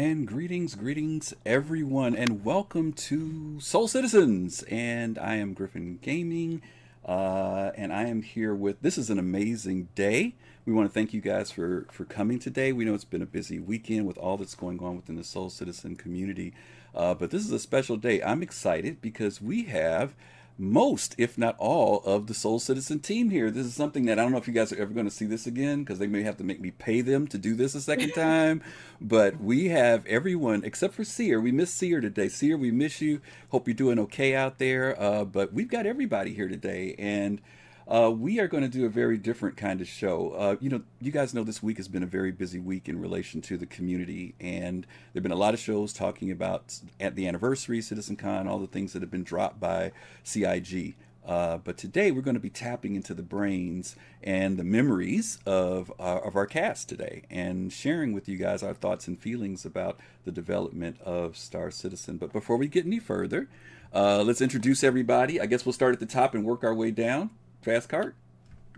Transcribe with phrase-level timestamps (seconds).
[0.00, 4.62] And greetings, greetings, everyone, and welcome to Soul Citizens.
[4.62, 6.62] And I am Griffin Gaming,
[7.04, 8.80] uh, and I am here with.
[8.80, 10.36] This is an amazing day.
[10.64, 12.72] We want to thank you guys for for coming today.
[12.72, 15.50] We know it's been a busy weekend with all that's going on within the Soul
[15.50, 16.54] Citizen community,
[16.94, 18.22] uh, but this is a special day.
[18.22, 20.14] I'm excited because we have
[20.60, 23.50] most, if not all, of the Soul Citizen team here.
[23.50, 25.24] This is something that I don't know if you guys are ever going to see
[25.24, 27.80] this again because they may have to make me pay them to do this a
[27.80, 28.62] second time.
[29.00, 31.40] but we have everyone except for Seer.
[31.40, 32.28] We miss Seer today.
[32.28, 33.20] Seer, we miss you.
[33.48, 35.00] Hope you're doing okay out there.
[35.00, 36.94] Uh, but we've got everybody here today.
[36.98, 37.40] And
[37.90, 40.30] uh, we are going to do a very different kind of show.
[40.30, 43.00] Uh, you know, you guys know this week has been a very busy week in
[43.00, 47.16] relation to the community, and there have been a lot of shows talking about at
[47.16, 49.90] the anniversary, CitizenCon, all the things that have been dropped by
[50.22, 50.94] CIG.
[51.26, 55.92] Uh, but today we're going to be tapping into the brains and the memories of
[55.98, 59.98] uh, of our cast today, and sharing with you guys our thoughts and feelings about
[60.24, 62.18] the development of Star Citizen.
[62.18, 63.48] But before we get any further,
[63.92, 65.40] uh, let's introduce everybody.
[65.40, 67.30] I guess we'll start at the top and work our way down.
[67.62, 68.14] Fast cart.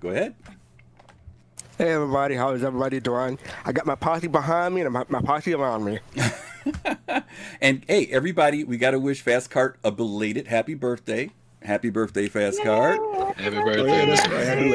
[0.00, 0.34] Go ahead.
[1.78, 3.38] Hey everybody, how is everybody doing?
[3.64, 6.00] I got my posse behind me and my, my posse around me.
[7.60, 11.30] and hey, everybody, we got to wish Fast Cart a belated happy birthday.
[11.62, 12.98] Happy birthday, Fast Cart.
[13.36, 14.16] Happy birthday.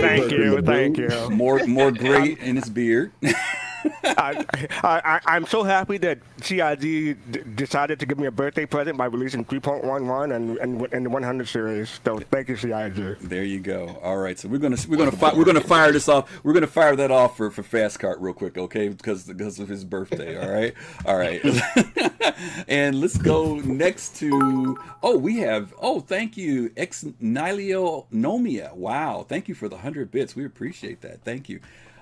[0.01, 1.29] thank you, thank you.
[1.29, 3.11] More, more great in his beard.
[4.03, 7.17] I, I'm so happy that CIG d-
[7.55, 11.47] decided to give me a birthday present by releasing 3.11 and and, and the 100
[11.47, 11.99] series.
[12.03, 13.19] So thank you, CIG.
[13.21, 13.99] There you go.
[14.03, 16.43] All right, so we're gonna we're gonna fi- we're gonna fire this off.
[16.43, 18.89] We're gonna fire that off for for Fast Cart real quick, okay?
[18.89, 20.37] Because because of his birthday.
[20.41, 20.73] All right,
[21.05, 21.41] all right.
[22.67, 28.73] and let's go next to oh we have oh thank you ex Nilio Nomia.
[28.73, 30.35] Wow, thank you for the hundred bits.
[30.35, 31.23] We appreciate that.
[31.23, 31.59] Thank you.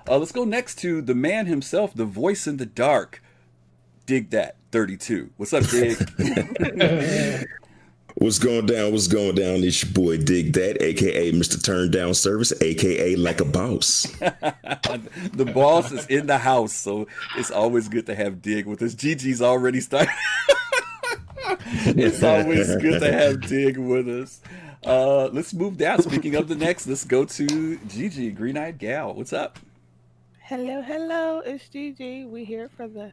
[0.08, 3.22] Uh, let's go next to the man himself, the voice in the dark.
[4.06, 5.30] Dig that, 32.
[5.36, 5.96] What's up, Dig?
[8.18, 8.92] What's going down?
[8.92, 9.56] What's going down?
[9.56, 11.62] It's your boy Dig That, aka Mr.
[11.62, 14.02] Turn Down Service, aka Like a Boss.
[15.32, 18.94] the boss is in the house, so it's always good to have Dig with us.
[18.94, 20.14] Gigi's already started.
[21.68, 24.40] it's always good to have Dig with us.
[24.82, 26.00] Uh, let's move down.
[26.00, 29.12] Speaking of the next, let's go to Gigi, Green Eyed Gal.
[29.12, 29.58] What's up?
[30.48, 32.24] Hello, hello, it's Gigi.
[32.24, 33.10] We here for the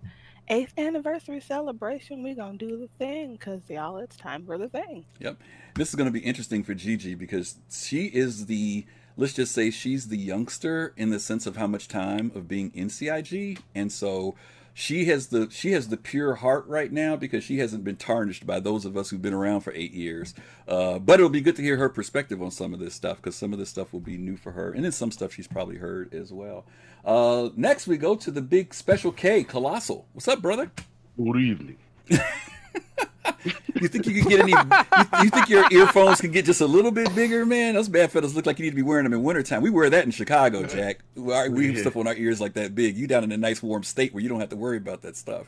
[0.50, 2.22] eighth anniversary celebration.
[2.22, 5.06] We gonna do the thing, cause y'all, it's time for the thing.
[5.18, 5.42] Yep,
[5.74, 8.86] this is gonna be interesting for Gigi because she is the
[9.18, 12.72] let's just say she's the youngster in the sense of how much time of being
[12.76, 14.36] in CIG, and so
[14.76, 18.46] she has the she has the pure heart right now because she hasn't been tarnished
[18.46, 20.36] by those of us who've been around for eight years.
[20.68, 23.36] Uh, but it'll be good to hear her perspective on some of this stuff because
[23.36, 25.78] some of this stuff will be new for her, and then some stuff she's probably
[25.78, 26.66] heard as well.
[27.04, 30.08] Uh, next, we go to the big special K, Colossal.
[30.14, 30.72] What's up, brother?
[31.18, 31.78] Good evening.
[32.10, 34.52] you think you can get any?
[34.52, 37.74] You, you, think your earphones can get just a little bit bigger, man?
[37.76, 39.62] Those bad fellas look like you need to be wearing them in wintertime.
[39.62, 41.00] We wear that in Chicago, Jack.
[41.16, 42.98] We have stuff on our ears like that big.
[42.98, 45.18] You down in a nice warm state where you don't have to worry about that
[45.18, 45.48] stuff.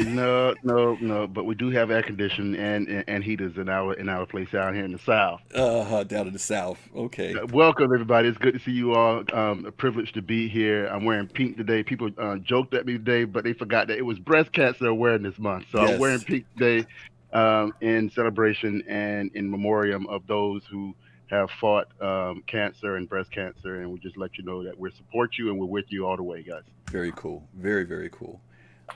[0.00, 1.26] No, no, no.
[1.26, 4.50] But we do have air conditioning and, and, and heaters in our in our place
[4.50, 5.40] down here in the south.
[5.54, 6.04] Uh huh.
[6.04, 6.78] down in the south.
[6.96, 7.34] Okay.
[7.34, 8.28] Uh, welcome everybody.
[8.28, 9.22] It's good to see you all.
[9.32, 10.86] Um, a privilege to be here.
[10.86, 11.82] I'm wearing pink today.
[11.82, 15.38] People uh, joked at me today, but they forgot that it was breast cancer awareness
[15.38, 15.66] month.
[15.70, 15.90] So yes.
[15.90, 16.86] I'm wearing pink today
[17.32, 20.94] um, in celebration and in memoriam of those who
[21.26, 23.80] have fought um, cancer and breast cancer.
[23.80, 26.16] And we just let you know that we support you and we're with you all
[26.16, 26.62] the way, guys.
[26.90, 27.46] Very cool.
[27.54, 28.40] Very very cool.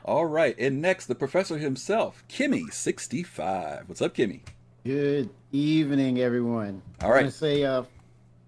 [0.04, 3.84] All right, and next, the professor himself, Kimmy, 65.
[3.88, 4.40] What's up, Kimmy?
[4.84, 6.82] Good evening, everyone.
[7.02, 7.18] All right.
[7.18, 7.82] I want to say uh,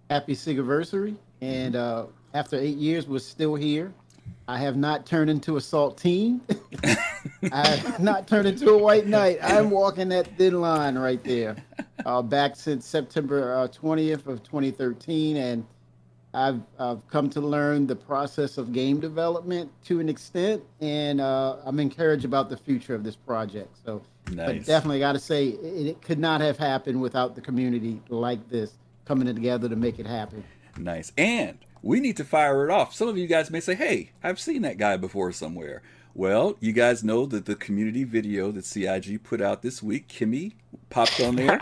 [0.08, 3.92] happy anniversary, and uh, after eight years, we're still here.
[4.48, 6.40] I have not turned into a saltine.
[7.52, 9.38] I have not turned into a white knight.
[9.42, 11.56] I'm walking that thin line right there.
[12.04, 15.66] Uh, back since September uh, 20th of 2013, and
[16.32, 21.56] I've, I've come to learn the process of game development to an extent, and uh,
[21.64, 23.76] I'm encouraged about the future of this project.
[23.84, 24.46] So, nice.
[24.46, 28.48] but definitely got to say, it, it, could not have happened without the community like
[28.48, 28.74] this
[29.04, 30.44] coming together to make it happen.
[30.78, 31.12] Nice.
[31.18, 32.94] And we need to fire it off.
[32.94, 35.82] Some of you guys may say, hey, I've seen that guy before somewhere.
[36.14, 40.54] Well, you guys know that the community video that CIG put out this week, Kimmy
[40.90, 41.60] popped on there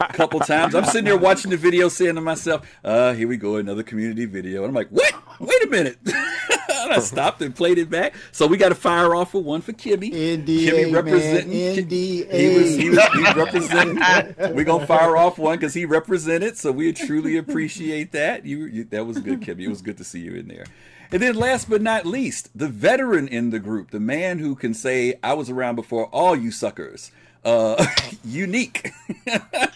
[0.00, 0.74] a couple times.
[0.74, 4.24] I'm sitting there watching the video, saying to myself, uh, here we go, another community
[4.24, 4.64] video.
[4.64, 5.14] And I'm like, what?
[5.38, 5.98] Wait a minute.
[6.04, 8.14] and I stopped and played it back.
[8.32, 10.12] So we got to fire off for one for Kimmy.
[10.12, 11.50] NDA, Kimmy representing.
[11.50, 11.76] Man.
[11.76, 12.32] NDA.
[12.32, 14.54] He was, he was, he representing.
[14.54, 16.56] We're going to fire off one because he represented.
[16.56, 18.44] So we truly appreciate that.
[18.44, 19.62] You, you, That was good, Kimmy.
[19.62, 20.64] It was good to see you in there.
[21.12, 24.74] And then last but not least, the veteran in the group, the man who can
[24.74, 27.10] say, I was around before all you suckers.
[27.44, 27.86] Uh,
[28.24, 28.92] unique.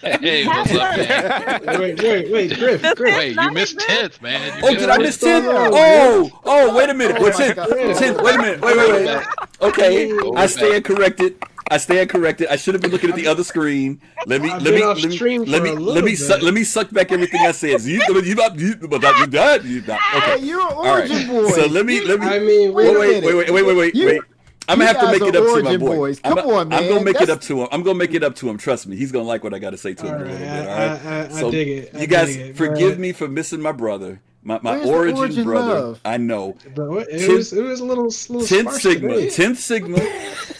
[0.02, 1.78] Hey, what's up, man?
[1.80, 3.16] Wait, wait, wait, Griff, This Griff.
[3.16, 4.58] Wait, you missed tenth, man.
[4.58, 5.50] You Oh, did I miss going 10?
[5.54, 7.16] Oh, oh, wait a minute.
[7.18, 7.68] Oh Wait, my 10, God.
[7.96, 8.60] 10, wait a minute.
[8.60, 9.26] Wait, wait, wait.
[9.62, 10.50] Okay, Go I back.
[10.50, 11.36] stand corrected.
[11.70, 12.48] I stand corrected.
[12.48, 13.98] I should have been looking at the other screen.
[14.26, 16.90] Let me, I've let me, let me, let me, let me, suck, let me suck
[16.90, 17.80] back everything I said.
[17.80, 20.44] You, you, you, you, but that- you, that- you, that- Hey, okay.
[20.44, 21.10] you're an All right.
[21.10, 21.48] origin boy.
[21.48, 22.26] So let me, let me.
[22.26, 24.22] I mean, Wait Wait, wait, wait, wait, wait, wait, wait, wait.
[24.68, 25.96] I'm gonna have to make it up to my boy.
[25.96, 26.20] boys.
[26.24, 27.04] I'm, Come on, I'm gonna man.
[27.04, 27.68] make it up to him.
[27.72, 28.56] I'm gonna make it up to him.
[28.58, 30.38] Trust me, he's gonna like what I got to say to him All a little
[30.38, 30.48] bit.
[30.48, 31.04] All right.
[31.06, 31.94] I, I, so I dig it.
[31.94, 32.56] I you guys it.
[32.56, 35.74] forgive But- me for missing my brother, my, my origin, origin brother.
[35.80, 36.00] love?
[36.04, 36.56] I know.
[36.74, 39.30] But it Tenth- was it was a little little Tenth sparse Sigma, today.
[39.30, 39.98] tenth Sigma,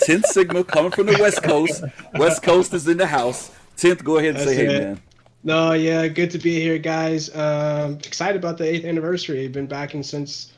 [0.01, 1.83] tenth Sigma coming from the West Coast.
[2.15, 3.51] West Coast is in the house.
[3.77, 5.03] Tenth, go ahead and say, That's hey man.
[5.47, 7.29] No, yeah, good to be here, guys.
[7.37, 9.47] Um, excited about the eighth anniversary.
[9.49, 10.54] Been backing since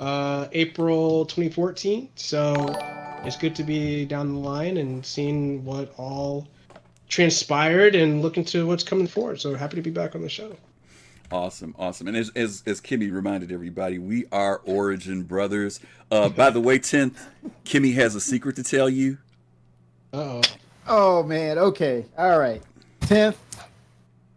[0.00, 2.74] uh, April 2014, so
[3.22, 6.48] it's good to be down the line and seeing what all
[7.08, 9.40] transpired and looking to what's coming forward.
[9.40, 10.56] So happy to be back on the show.
[11.30, 12.08] Awesome, awesome.
[12.08, 15.78] And as as, as Kimmy reminded everybody, we are Origin brothers.
[16.10, 17.24] Uh, by the way, tenth,
[17.64, 19.18] Kimmy has a secret to tell you.
[20.12, 20.42] Uh oh.
[20.88, 22.06] Oh man, okay.
[22.18, 22.62] All right.
[23.02, 23.38] Tenth.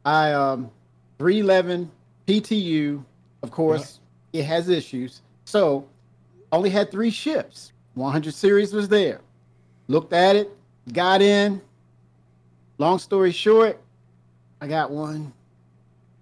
[0.06, 0.70] I um
[1.18, 1.90] 311
[2.28, 3.04] PTU,
[3.42, 4.00] of course,
[4.34, 5.23] it has issues.
[5.46, 5.88] So
[6.52, 7.72] only had three ships.
[7.96, 9.22] 100 series was there.
[9.88, 10.50] Looked at it,
[10.94, 11.62] got in.
[12.80, 13.80] Long story short,
[14.62, 15.32] I got one.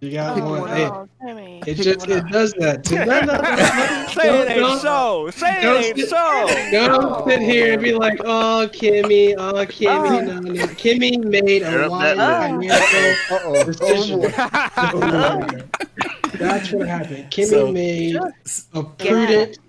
[0.01, 0.68] You got Oh, one.
[0.69, 1.63] Hey, no, Timmy.
[1.68, 2.83] it just it does that.
[2.83, 2.95] Too.
[2.95, 5.29] No, no, no, no, Say it don't- ain't so.
[5.29, 6.47] Say it ain't sit- so.
[6.71, 10.63] Don't sit here and be like, oh, Kimmy, oh, Kimmy, no, no.
[10.73, 13.53] Kimmy made Tear a up wise that financial Uh-oh.
[13.56, 14.19] Oh, decision.
[14.21, 16.18] boy.
[16.41, 17.29] That's what happened.
[17.31, 18.15] Kimmy So- made
[18.73, 19.59] a prudent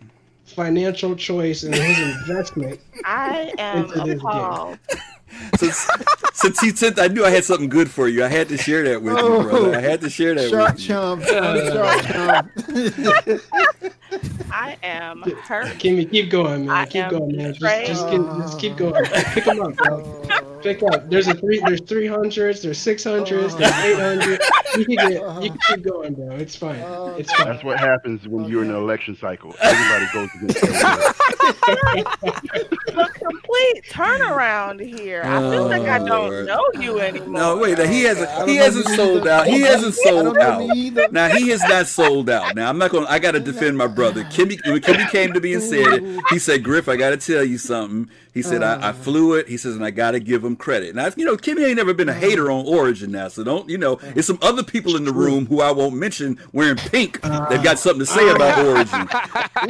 [0.45, 2.81] financial choice in his investment.
[3.05, 4.79] I am Into this appalled.
[5.59, 5.89] Since
[6.35, 8.25] since he tenth, I knew I had something good for you.
[8.25, 9.43] I had to share that with you, Oh.
[9.43, 9.77] brother.
[9.77, 10.87] I had to share that Shark with you.
[10.89, 11.23] chum.
[11.27, 13.41] Shark chum.
[14.51, 15.67] I am hurt.
[15.79, 16.75] Kimmy, keep going, man.
[16.77, 17.55] I keep going, man.
[17.55, 19.05] Just, just, keep, just keep going.
[19.05, 20.59] Pick them up, bro.
[20.63, 21.09] Pick up.
[21.09, 21.61] There's a three.
[21.61, 22.63] There's three hundreds.
[22.63, 23.57] There's six hundreds.
[23.57, 24.41] There's eight hundred.
[24.77, 25.43] You can get.
[25.43, 26.37] You can keep going, bro.
[26.37, 26.77] It's fine.
[27.19, 27.49] It's fine.
[27.49, 29.55] That's what happens when you're in an election cycle.
[29.61, 30.73] Everybody goes against their
[31.43, 32.05] will.
[32.93, 35.23] The complete turnaround here.
[35.25, 37.29] I feel like I Oh, don't know you anymore.
[37.41, 37.79] No, wait.
[37.79, 38.49] He hasn't.
[38.49, 39.47] He hasn't sold out.
[39.47, 40.63] He hasn't sold out.
[40.77, 41.09] either.
[41.11, 42.55] Now he has not sold out.
[42.55, 43.07] Now I'm not gonna.
[43.09, 44.25] I gotta defend my brother.
[44.25, 47.45] Kimmy, when Kimmy came to me and said it, he said, "Griff, I gotta tell
[47.45, 50.57] you something." He said, I, "I flew it." He says, "And I gotta give him
[50.57, 53.69] credit." Now you know, Kimmy ain't never been a hater on Origin now, so don't
[53.69, 53.99] you know?
[54.17, 57.79] it's some other people in the room who I won't mention wearing pink They've got
[57.79, 59.07] something to say about Origin.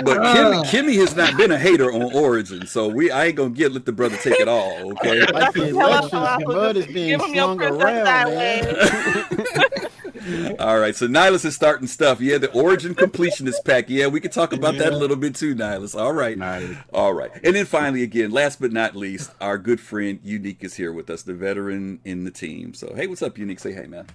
[0.04, 3.50] But Kimmy, Kimmy has not been a hater on Origin, so we I ain't gonna
[3.50, 4.92] get let the brother take it all.
[4.92, 5.20] Okay.
[5.32, 9.90] Like the Tell elections, the mud is give being him your slung around, that man.
[10.26, 10.56] Way.
[10.58, 12.20] All right, so Nihilus is starting stuff.
[12.20, 13.88] Yeah, the origin completionist pack.
[13.88, 15.98] Yeah, we can talk about that a little bit too, Nihilus.
[15.98, 16.36] All right.
[16.36, 16.76] Nice.
[16.92, 17.30] All right.
[17.44, 21.10] And then finally, again, last but not least, our good friend Unique is here with
[21.10, 22.74] us, the veteran in the team.
[22.74, 23.60] So, hey, what's up, Unique?
[23.60, 24.06] Say hey, man.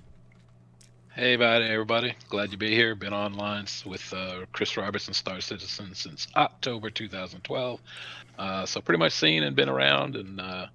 [1.17, 2.13] Hey, buddy, everybody.
[2.29, 2.93] Glad to be here.
[2.93, 7.79] Been online with uh, Chris Robertson, Star Citizen, since October 2012.
[8.37, 10.67] Uh, so pretty much seen and been around and uh,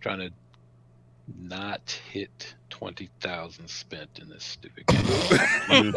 [0.00, 0.32] trying to
[1.38, 5.92] not hit 20,000 spent in this stupid game.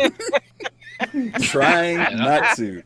[1.40, 2.84] Trying not to.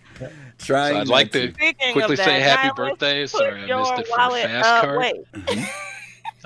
[0.60, 3.26] Trying So I'd like not to Speaking quickly of say happy Nihilus, birthday.
[3.26, 5.16] Sorry, I missed it for the fast uh, card.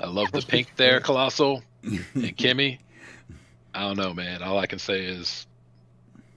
[0.00, 1.62] I love the pink there, Colossal.
[1.82, 1.98] And
[2.38, 2.78] Kimmy,
[3.74, 4.42] I don't know, man.
[4.42, 5.46] All I can say is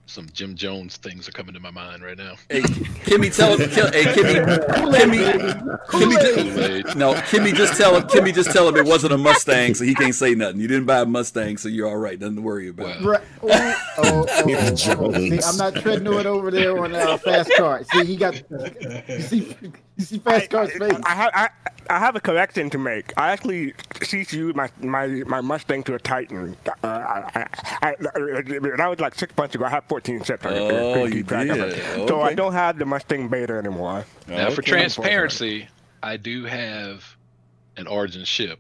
[0.08, 2.36] some Jim Jones things are coming to my mind right now.
[2.50, 3.70] Hey, Kimmy, tell him.
[3.70, 6.96] Kill, hey, Kimmy, Kimmy, Kimmy, Kool-Aid.
[6.96, 8.04] no, Kimmy, just tell him.
[8.04, 10.60] Kimmy, just tell him it wasn't a Mustang, so he can't say nothing.
[10.60, 12.20] You didn't buy a Mustang, so you're all right.
[12.20, 13.02] Nothing to worry about.
[13.02, 13.22] Well, Right.
[13.42, 15.14] Oh, oh, oh, oh, oh.
[15.14, 17.84] See, I'm not treading it over there on uh, fast car.
[17.84, 18.42] See, he got.
[19.10, 19.58] You see,
[19.98, 20.94] you see fast card's face.
[21.04, 21.50] I, have I,
[21.90, 23.14] I have a correction to make.
[23.18, 26.56] I actually CCU'd my my my Mustang to a Titan.
[26.68, 27.48] Uh, I,
[27.82, 29.66] I, I, that was like six months ago.
[29.66, 30.46] I had 14 sets.
[30.46, 31.76] Oh, you keep track of it.
[31.76, 32.08] did.
[32.08, 34.06] So I don't have the Mustang Beta anymore.
[34.28, 35.68] Now, for transparency,
[36.02, 37.16] I do have
[37.78, 38.60] an Origin ship.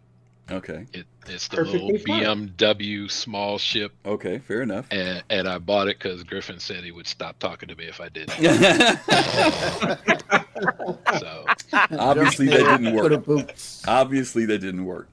[0.51, 0.85] Okay.
[0.93, 2.49] It, it's the Perfectly little fine.
[2.57, 4.37] BMW small ship, Okay.
[4.39, 4.85] Fair enough.
[4.91, 7.99] and, and I bought it because Griffin said he would stop talking to me if
[7.99, 8.37] I didn't.
[11.19, 11.45] So
[11.97, 13.25] Obviously, that didn't For the work.
[13.25, 13.83] boots.
[13.87, 15.09] Obviously, that didn't work.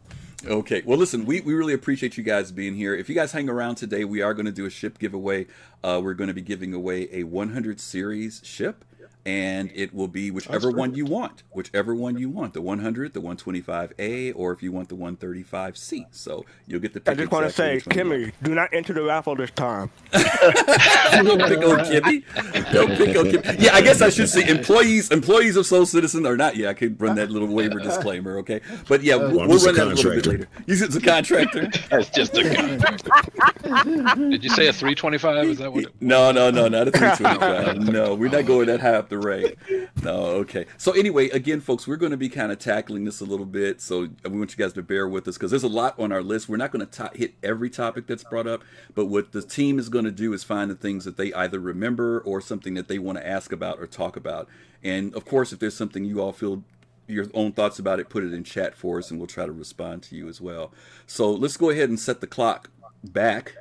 [0.46, 0.82] Okay.
[0.84, 2.94] Well, listen, we, we really appreciate you guys being here.
[2.94, 5.46] If you guys hang around today, we are going to do a ship giveaway.
[5.82, 8.84] Uh, we're going to be giving away a 100 series ship
[9.24, 13.20] and it will be whichever one you want, whichever one you want, the 100, the
[13.20, 16.06] 125A, or if you want the 135C.
[16.10, 17.00] So you'll get the.
[17.00, 17.12] Pick.
[17.12, 19.90] I just want to say, Kimmy, do not enter the raffle this time.
[20.12, 22.24] Don't pick on Kimmy.
[22.72, 23.60] Don't pick on Kimmy.
[23.60, 26.56] Yeah, I guess I should say employees, employees of Soul Citizen or not.
[26.56, 28.38] Yeah, I could run that little waiver disclaimer.
[28.38, 30.48] Okay, but yeah, we'll, we'll run that a little bit later.
[30.66, 31.68] You said it's a contractor.
[31.90, 34.30] That's just a contractor.
[34.30, 35.46] Did you say a 325?
[35.46, 35.84] Is that what?
[35.84, 37.92] It no, no, no, not a 325.
[37.92, 39.56] no, we're not going that high up the rate.
[40.02, 40.66] No, okay.
[40.78, 43.80] So anyway, again, folks, we're going to be kind of tackling this a little bit.
[43.80, 46.22] So we want you guys to bear with us because there's a lot on our
[46.22, 46.48] list.
[46.48, 48.64] We're not going to hit every topic that's brought up,
[48.94, 51.60] but what the team is going to do is find the things that they either
[51.60, 54.48] remember or something that they want to ask about or talk about.
[54.82, 56.64] And of course, if there's something you all feel
[57.06, 59.52] your own thoughts about it, put it in chat for us, and we'll try to
[59.52, 60.72] respond to you as well.
[61.06, 62.70] So let's go ahead and set the clock
[63.04, 63.56] back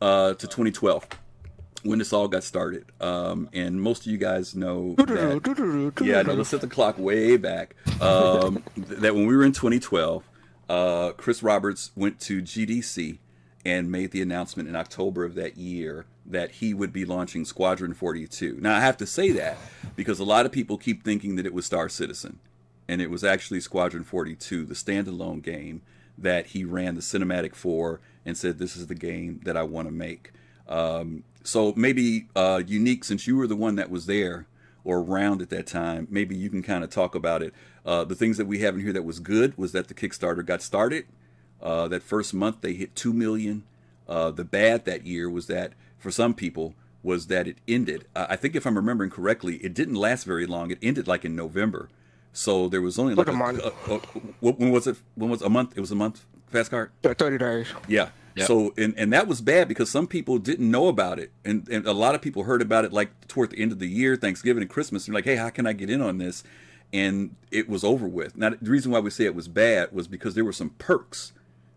[0.00, 1.06] uh, to 2012
[1.82, 2.84] when this all got started.
[3.00, 5.40] Um, and most of you guys know that,
[6.04, 7.76] yeah, no, let's set the clock way back.
[8.00, 10.24] Um, that when we were in 2012,
[10.68, 13.18] uh, Chris Roberts went to GDC
[13.64, 17.94] and made the announcement in October of that year that he would be launching Squadron
[17.94, 18.58] 42.
[18.60, 19.56] Now, I have to say that
[19.96, 22.38] because a lot of people keep thinking that it was Star Citizen,
[22.86, 25.82] and it was actually Squadron 42, the standalone game
[26.16, 29.88] that he ran the cinematic for and said, This is the game that I want
[29.88, 30.32] to make.
[30.68, 34.46] Um, so maybe uh, unique, since you were the one that was there
[34.84, 37.54] or around at that time, maybe you can kind of talk about it.
[37.84, 40.44] Uh, the things that we have in here that was good was that the Kickstarter
[40.44, 41.06] got started.
[41.60, 43.64] Uh, that first month they hit two million.
[44.08, 48.06] Uh, the bad that year was that for some people was that it ended.
[48.14, 50.70] I think if I'm remembering correctly, it didn't last very long.
[50.70, 51.88] It ended like in November.
[52.32, 53.64] So there was only like, like a, a, month.
[53.64, 53.98] A, a,
[54.40, 54.96] when was it?
[55.14, 55.76] When was a month?
[55.76, 56.24] It was a month.
[56.48, 56.90] Fast card.
[57.02, 57.68] Thirty days.
[57.88, 58.10] Yeah.
[58.38, 58.46] Yep.
[58.46, 61.86] So and and that was bad because some people didn't know about it, and and
[61.86, 64.62] a lot of people heard about it like toward the end of the year, Thanksgiving
[64.62, 65.06] and Christmas.
[65.06, 66.44] And like, hey, how can I get in on this?
[66.92, 68.36] And it was over with.
[68.36, 71.32] Now the reason why we say it was bad was because there were some perks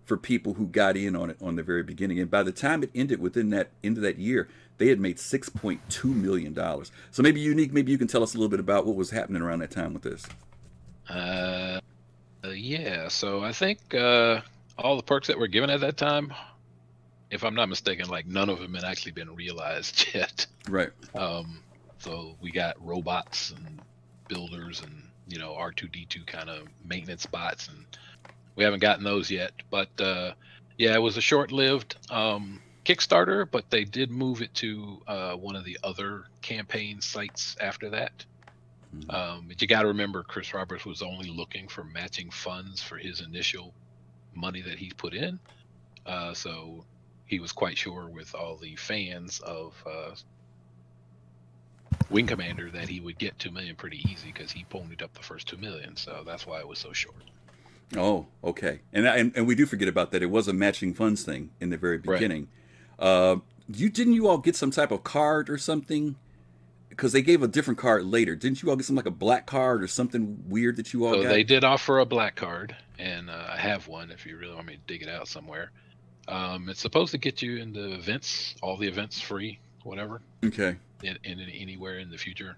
[0.05, 2.19] for people who got in on it on the very beginning.
[2.19, 5.19] And by the time it ended within that end of that year, they had made
[5.19, 6.91] six point two million dollars.
[7.11, 9.41] So maybe unique, maybe you can tell us a little bit about what was happening
[9.41, 10.27] around that time with this.
[11.09, 11.79] Uh,
[12.43, 13.07] uh yeah.
[13.07, 14.41] So I think uh,
[14.77, 16.33] all the perks that were given at that time
[17.31, 20.45] if I'm not mistaken, like none of them had actually been realized yet.
[20.69, 20.91] Right.
[21.15, 21.63] Um,
[21.97, 23.81] so we got robots and
[24.27, 27.85] builders and you know R2D2 kind of maintenance bots, and
[28.55, 29.53] we haven't gotten those yet.
[29.69, 30.33] But uh,
[30.77, 35.55] yeah, it was a short-lived um, Kickstarter, but they did move it to uh, one
[35.55, 38.25] of the other campaign sites after that.
[38.95, 39.11] Mm-hmm.
[39.11, 42.97] Um, but you got to remember, Chris Roberts was only looking for matching funds for
[42.97, 43.73] his initial
[44.33, 45.39] money that he put in.
[46.05, 46.83] Uh, so
[47.31, 50.13] he was quite sure with all the fans of uh,
[52.09, 55.23] Wing Commander that he would get two million pretty easy because he ponied up the
[55.23, 55.95] first two million.
[55.95, 57.15] So that's why it was so short.
[57.95, 58.81] Oh, okay.
[58.91, 60.21] And and, and we do forget about that.
[60.21, 62.49] It was a matching funds thing in the very beginning.
[62.99, 63.07] Right.
[63.07, 63.35] Uh,
[63.73, 66.17] you didn't you all get some type of card or something?
[66.89, 68.35] Because they gave a different card later.
[68.35, 71.13] Didn't you all get some like a black card or something weird that you all
[71.13, 71.29] so got?
[71.29, 74.67] They did offer a black card, and uh, I have one if you really want
[74.67, 75.71] me to dig it out somewhere.
[76.31, 80.21] Um, it's supposed to get you into events, all the events free, whatever.
[80.45, 80.77] Okay.
[81.03, 82.55] In, in, in anywhere in the future,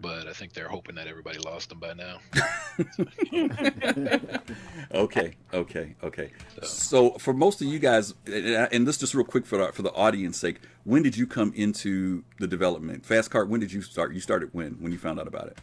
[0.00, 2.20] but I think they're hoping that everybody lost them by now.
[4.94, 6.30] okay, okay, okay.
[6.62, 7.10] So.
[7.10, 7.10] so.
[7.18, 10.38] for most of you guys, and this just real quick for the, for the audience
[10.38, 13.04] sake, when did you come into the development?
[13.04, 14.14] Fast Card, when did you start?
[14.14, 14.72] You started when?
[14.80, 15.58] When you found out about it?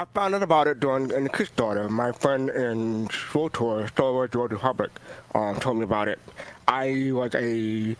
[0.00, 1.90] I found out about it during in Kickstarter.
[1.90, 4.90] My friend in SWTOR, Star Wars Old Republic,
[5.34, 6.18] um, told me about it.
[6.66, 7.94] I was a,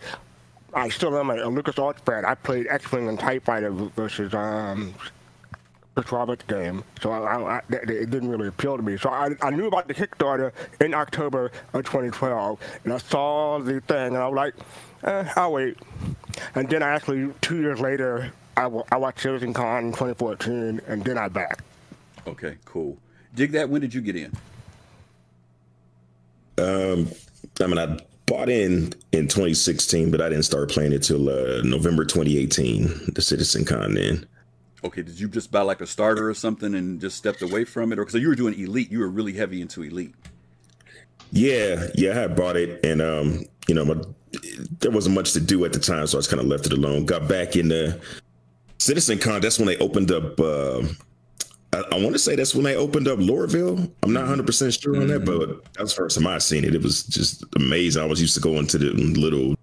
[0.73, 2.25] I still am a, a LucasArts fan.
[2.25, 4.95] I played X-Wing and TIE Fighter versus um,
[5.93, 8.97] Chris Roberts game, so I, I, it didn't really appeal to me.
[8.97, 13.79] So I, I knew about the Kickstarter in October of 2012, and I saw the
[13.81, 14.55] thing, and I was like,
[15.03, 15.77] eh, I'll wait.
[16.55, 21.19] And then I actually, two years later, I, I watched Citizen Con 2014, and then
[21.19, 21.61] I backed.
[22.27, 22.97] Okay, cool.
[23.33, 23.69] Dig that.
[23.69, 24.31] When did you get in?
[26.57, 27.09] Um,
[27.59, 31.61] I mean, I bought in in 2016, but I didn't start playing it till uh,
[31.63, 33.95] November 2018, the Citizen Con.
[33.95, 34.27] Then.
[34.83, 37.91] Okay, did you just buy like a starter or something and just stepped away from
[37.91, 40.13] it, or because you were doing Elite, you were really heavy into Elite?
[41.31, 43.95] Yeah, yeah, I had bought it, and um, you know, my,
[44.79, 46.73] there wasn't much to do at the time, so I just kind of left it
[46.73, 47.05] alone.
[47.05, 48.01] Got back in the
[48.79, 49.41] Citizen Con.
[49.41, 50.39] That's when they opened up.
[50.39, 50.83] Uh,
[51.73, 53.91] I, I, I want to say that's when they opened up Lorville.
[54.03, 56.63] I'm not 100 percent sure on that, but that was the first time I seen
[56.63, 56.75] it.
[56.75, 58.01] It was just amazing.
[58.01, 59.55] I was used to going to the little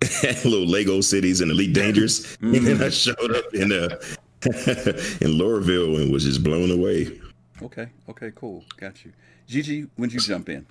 [0.44, 3.96] little Lego cities and Elite Dangerous, and then I showed up in uh
[4.44, 7.20] in Lorville and was just blown away.
[7.62, 7.88] Okay.
[8.08, 8.32] Okay.
[8.34, 8.64] Cool.
[8.76, 9.12] Got you.
[9.46, 10.66] Gigi, when'd you jump in?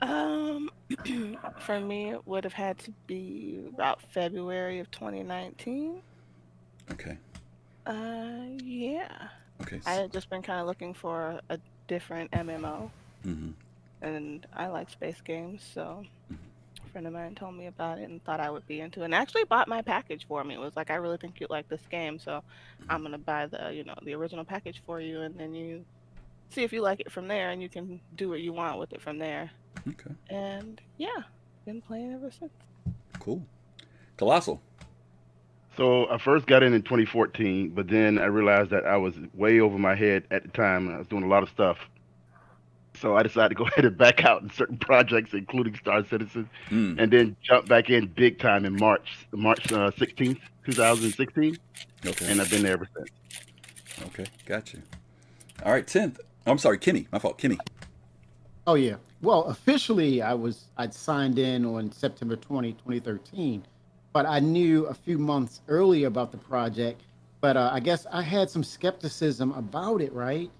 [0.00, 0.70] Um,
[1.60, 6.00] for me, it would have had to be about February of 2019.
[6.92, 7.16] Okay.
[7.86, 9.28] Uh, yeah.
[9.62, 9.80] Okay.
[9.86, 11.58] I had just been kind of looking for a
[11.88, 12.90] different MMO,
[13.22, 13.50] hmm
[14.02, 16.36] and I like space games, so Mhm.
[16.84, 19.04] a friend of mine told me about it and thought I would be into it.
[19.06, 20.54] And actually bought my package for me.
[20.54, 22.42] It was like, I really think you'd like this game, so
[22.90, 25.84] I'm gonna buy the, you know, the original package for you, and then you
[26.50, 28.92] see if you like it from there, and you can do what you want with
[28.92, 29.50] it from there.
[29.88, 30.14] Okay.
[30.28, 31.22] And yeah,
[31.64, 32.52] been playing ever since.
[33.20, 33.46] Cool.
[34.18, 34.60] Colossal.
[35.76, 39.60] So I first got in in 2014, but then I realized that I was way
[39.60, 40.86] over my head at the time.
[40.86, 41.78] and I was doing a lot of stuff.
[43.00, 46.48] So I decided to go ahead and back out in certain projects, including Star Citizen,
[46.70, 46.98] Mm.
[47.00, 51.56] and then jump back in big time in March, March uh, 16th, 2016,
[52.06, 52.30] Okay.
[52.30, 53.08] and I've been there ever since.
[54.08, 54.26] Okay.
[54.46, 54.82] Got you.
[55.64, 55.86] All right.
[55.86, 56.20] Tenth.
[56.46, 57.06] I'm sorry, Kimmy.
[57.10, 57.38] My fault.
[57.38, 57.58] Kimmy.
[58.66, 58.96] Oh yeah.
[59.22, 63.64] Well, officially, I was I'd signed in on September 20, 2013,
[64.14, 67.02] but I knew a few months earlier about the project.
[67.42, 70.50] But uh, I guess I had some skepticism about it, right?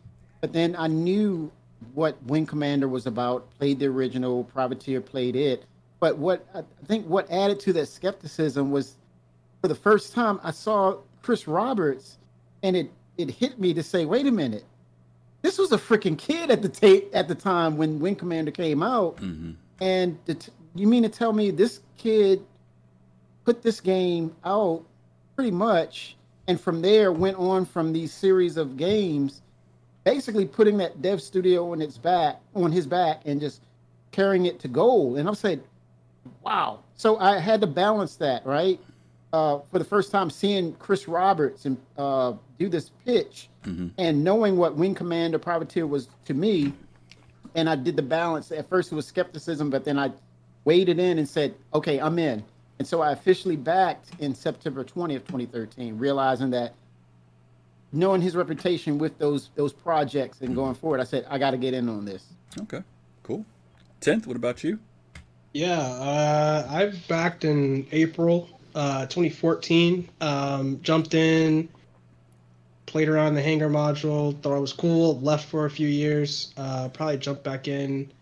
[0.42, 1.50] But then I knew
[1.94, 3.48] what Wing Commander was about.
[3.58, 5.64] Played the original, Privateer played it.
[6.00, 8.96] But what I think what added to that skepticism was,
[9.62, 12.18] for the first time, I saw Chris Roberts,
[12.62, 14.64] and it it hit me to say, wait a minute
[15.42, 18.82] this was a freaking kid at the tape at the time when Wing Commander came
[18.82, 22.42] out, hmm and the t- you mean to tell me this kid
[23.44, 24.84] put this game out
[25.36, 29.42] pretty much, and from there went on from these series of games,
[30.04, 33.62] basically putting that dev studio on its back on his back and just
[34.12, 35.16] carrying it to goal.
[35.16, 35.62] And I'm saying,
[36.42, 36.80] wow.
[36.94, 38.80] So I had to balance that right.
[39.32, 44.22] Uh, for the first time, seeing Chris Roberts and uh, do this pitch, hmm and
[44.22, 46.72] knowing what Wing Commander Privateer was to me,
[47.56, 48.52] and I did the balance.
[48.52, 50.12] At first, it was skepticism, but then I
[50.64, 52.44] waded in and said, "Okay, I'm in."
[52.84, 56.74] And so I officially backed in September 20th, 2013, realizing that
[57.92, 61.56] knowing his reputation with those those projects and going forward, I said, "I got to
[61.56, 62.26] get in on this."
[62.60, 62.82] Okay.
[63.22, 63.46] Cool.
[64.00, 64.26] Tenth.
[64.26, 64.78] What about you?
[65.54, 70.06] Yeah, uh, I backed in April uh, 2014.
[70.20, 71.70] Um, jumped in,
[72.84, 75.18] played around the hangar module, thought it was cool.
[75.20, 76.52] Left for a few years.
[76.58, 78.12] Uh, probably jumped back in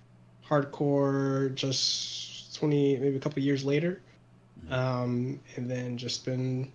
[0.49, 4.01] hardcore just 20, maybe a couple years later.
[4.71, 6.71] Um, and then just been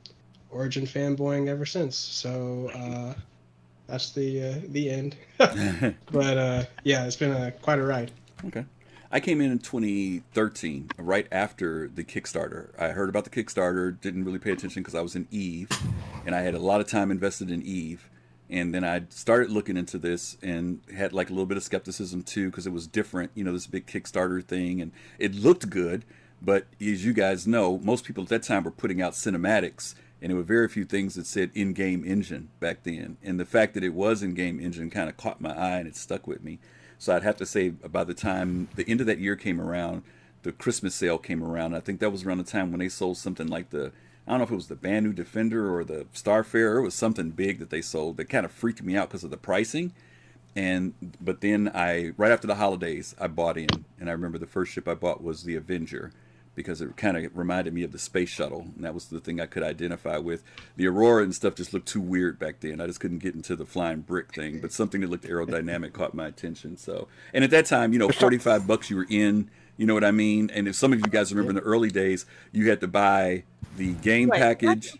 [0.52, 1.96] Origin fanboying ever since.
[1.96, 3.14] So uh,
[3.88, 5.16] that's the uh, the end.
[5.38, 8.12] but uh, yeah, it's been a, quite a ride.
[8.46, 8.66] Okay.
[9.10, 12.70] I came in in 2013, right after the Kickstarter.
[12.78, 15.70] I heard about the Kickstarter, didn't really pay attention because I was in Eve,
[16.26, 18.10] and I had a lot of time invested in Eve.
[18.50, 22.24] And then I started looking into this and had like a little bit of skepticism
[22.24, 26.04] too because it was different, you know, this big Kickstarter thing, and it looked good.
[26.42, 30.30] But as you guys know, most people at that time were putting out cinematics, and
[30.30, 33.18] there were very few things that said in-game engine back then.
[33.24, 35.96] And the fact that it was in-game engine kind of caught my eye and it
[35.96, 36.60] stuck with me.
[37.00, 40.04] So I'd have to say by the time the end of that year came around,
[40.44, 41.76] the Christmas sale came around.
[41.76, 43.92] I think that was around the time when they sold something like the
[44.26, 46.80] I don't know if it was the Banu Defender or the Starfarer.
[46.80, 49.30] It was something big that they sold that kind of freaked me out because of
[49.30, 49.94] the pricing.
[50.56, 54.48] And but then I right after the holidays I bought in, and I remember the
[54.48, 56.12] first ship I bought was the Avenger
[56.58, 59.40] because it kind of reminded me of the space shuttle, and that was the thing
[59.40, 60.44] I could identify with.
[60.76, 62.82] The Aurora and stuff just looked too weird back then.
[62.82, 66.14] I just couldn't get into the flying brick thing, but something that looked aerodynamic caught
[66.14, 66.76] my attention.
[66.76, 69.50] So, and at that time, you know, forty-five bucks you were in.
[69.78, 70.50] You know what I mean?
[70.54, 73.44] And if some of you guys remember in the early days, you had to buy
[73.78, 74.98] the game Wait, package.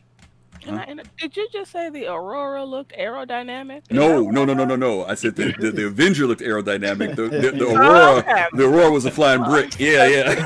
[0.68, 0.86] Can Huh?
[0.98, 3.84] I did you just say the Aurora looked aerodynamic?
[3.90, 5.06] No, no, no, no, no, no.
[5.06, 7.16] I said the, the, the Avenger looked aerodynamic.
[7.16, 8.46] The, the, the Oh, Aurora, okay.
[8.54, 9.80] the Aurora was a flying brick.
[9.80, 10.46] Yeah, yeah.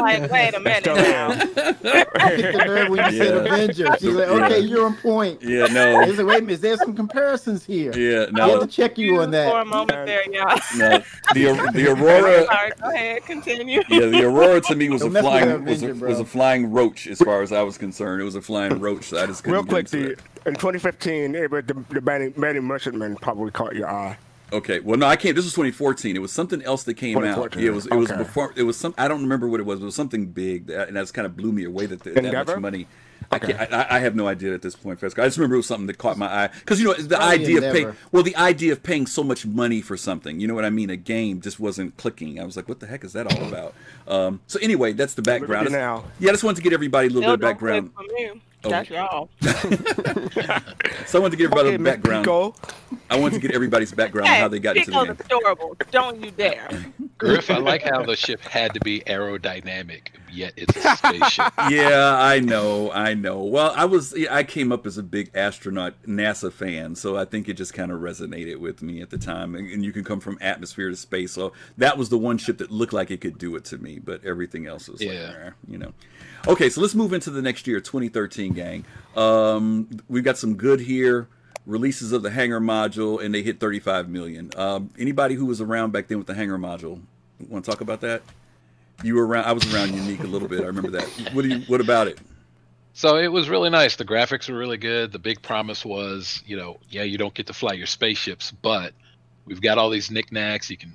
[0.00, 1.30] Like, wait a minute now.
[1.30, 3.86] I kicked the nerve when you said Avenger.
[3.98, 4.44] She's like, Yeah.
[4.46, 5.98] "Okay, you're on point." yeah, no.
[6.06, 8.44] was like, "Wait a minute, there's some comparisons here." Yeah, no.
[8.44, 8.60] I had no.
[8.60, 9.70] to check you on that For a that.
[9.70, 10.58] moment there, y'all.
[10.76, 11.02] No.
[11.34, 12.44] The the Aurora.
[12.44, 13.80] Sorry, go ahead, continue.
[13.88, 16.20] Yeah, the Aurora to me was a Don't mess with flying that was a, was
[16.20, 18.20] a flying roach as far as I was concerned.
[18.20, 19.04] It was a flying roach.
[19.06, 20.20] So I just couldn't Real get quick, into the, it.
[20.46, 24.16] in 2015, it was the, the Manny, Banu Merchantman probably caught your eye.
[24.52, 25.34] Okay, well, no, I can't.
[25.34, 26.14] This was 2014.
[26.14, 27.56] It was something else that came out.
[27.56, 27.86] Yeah, it was.
[27.86, 28.52] It was before.
[28.54, 28.94] It was some.
[28.98, 29.80] I don't remember what it was.
[29.80, 31.86] It was something big, that, and that's kind of blew me away.
[31.86, 32.60] That the, that much Endeavor?
[32.60, 32.86] money.
[33.30, 35.22] I, can't, I, I have no idea at this point, Fesco.
[35.22, 37.34] I just remember it was something that caught my eye because you know the Probably
[37.34, 37.96] idea of paying.
[38.10, 40.90] Well, the idea of paying so much money for something, you know what I mean?
[40.90, 42.38] A game just wasn't clicking.
[42.38, 43.74] I was like, what the heck is that all about?
[44.06, 45.64] Um, so anyway, that's the background.
[45.64, 46.04] Look at you now.
[46.18, 48.42] Yeah, I just wanted to get everybody a little Still bit of don't background.
[48.62, 48.68] For.
[48.68, 48.70] Oh.
[48.70, 49.28] That's y'all.
[51.06, 52.24] So I wanted to give everybody Okay, a background.
[52.24, 52.54] Pico.
[53.10, 55.38] I want to get everybody's background on how they got into the Pico's game.
[55.38, 55.76] adorable.
[55.90, 56.68] Don't you dare.
[57.18, 61.52] Griff, I like how the ship had to be aerodynamic, yet it's a spaceship.
[61.70, 63.42] yeah, I know, I know.
[63.42, 67.48] Well, I was I came up as a big astronaut NASA fan, so I think
[67.48, 69.54] it just kind of resonated with me at the time.
[69.54, 72.58] And, and you can come from atmosphere to space, so that was the one ship
[72.58, 73.98] that looked like it could do it to me.
[73.98, 75.34] But everything else was like, Yeah.
[75.46, 75.92] eh, you know.
[76.48, 78.84] Okay, so let's move into the next year, 2013, gang.
[79.16, 81.28] Um, we've got some good here.
[81.64, 84.50] Releases of the Hangar module, and they hit 35 million.
[84.56, 87.00] Um, anybody who was around back then with the Hangar module,
[87.48, 88.22] want to talk about that?
[89.02, 89.44] You were around.
[89.44, 90.60] I was around Unique a little bit.
[90.60, 91.08] I remember that.
[91.32, 91.60] What do you?
[91.66, 92.18] What about it?
[92.94, 93.96] So it was really nice.
[93.96, 95.12] The graphics were really good.
[95.12, 98.92] The big promise was, you know, yeah, you don't get to fly your spaceships, but
[99.46, 100.68] we've got all these knickknacks.
[100.70, 100.94] You can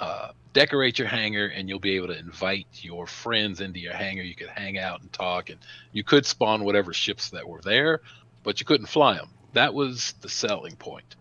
[0.00, 4.22] uh, decorate your hangar, and you'll be able to invite your friends into your hangar.
[4.22, 5.60] You could hang out and talk, and
[5.92, 8.00] you could spawn whatever ships that were there,
[8.42, 9.30] but you couldn't fly them.
[9.52, 11.16] That was the selling point.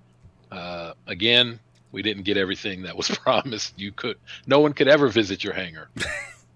[0.52, 1.60] Uh, again,
[1.92, 3.78] we didn't get everything that was promised.
[3.78, 5.90] You could, no one could ever visit your hangar.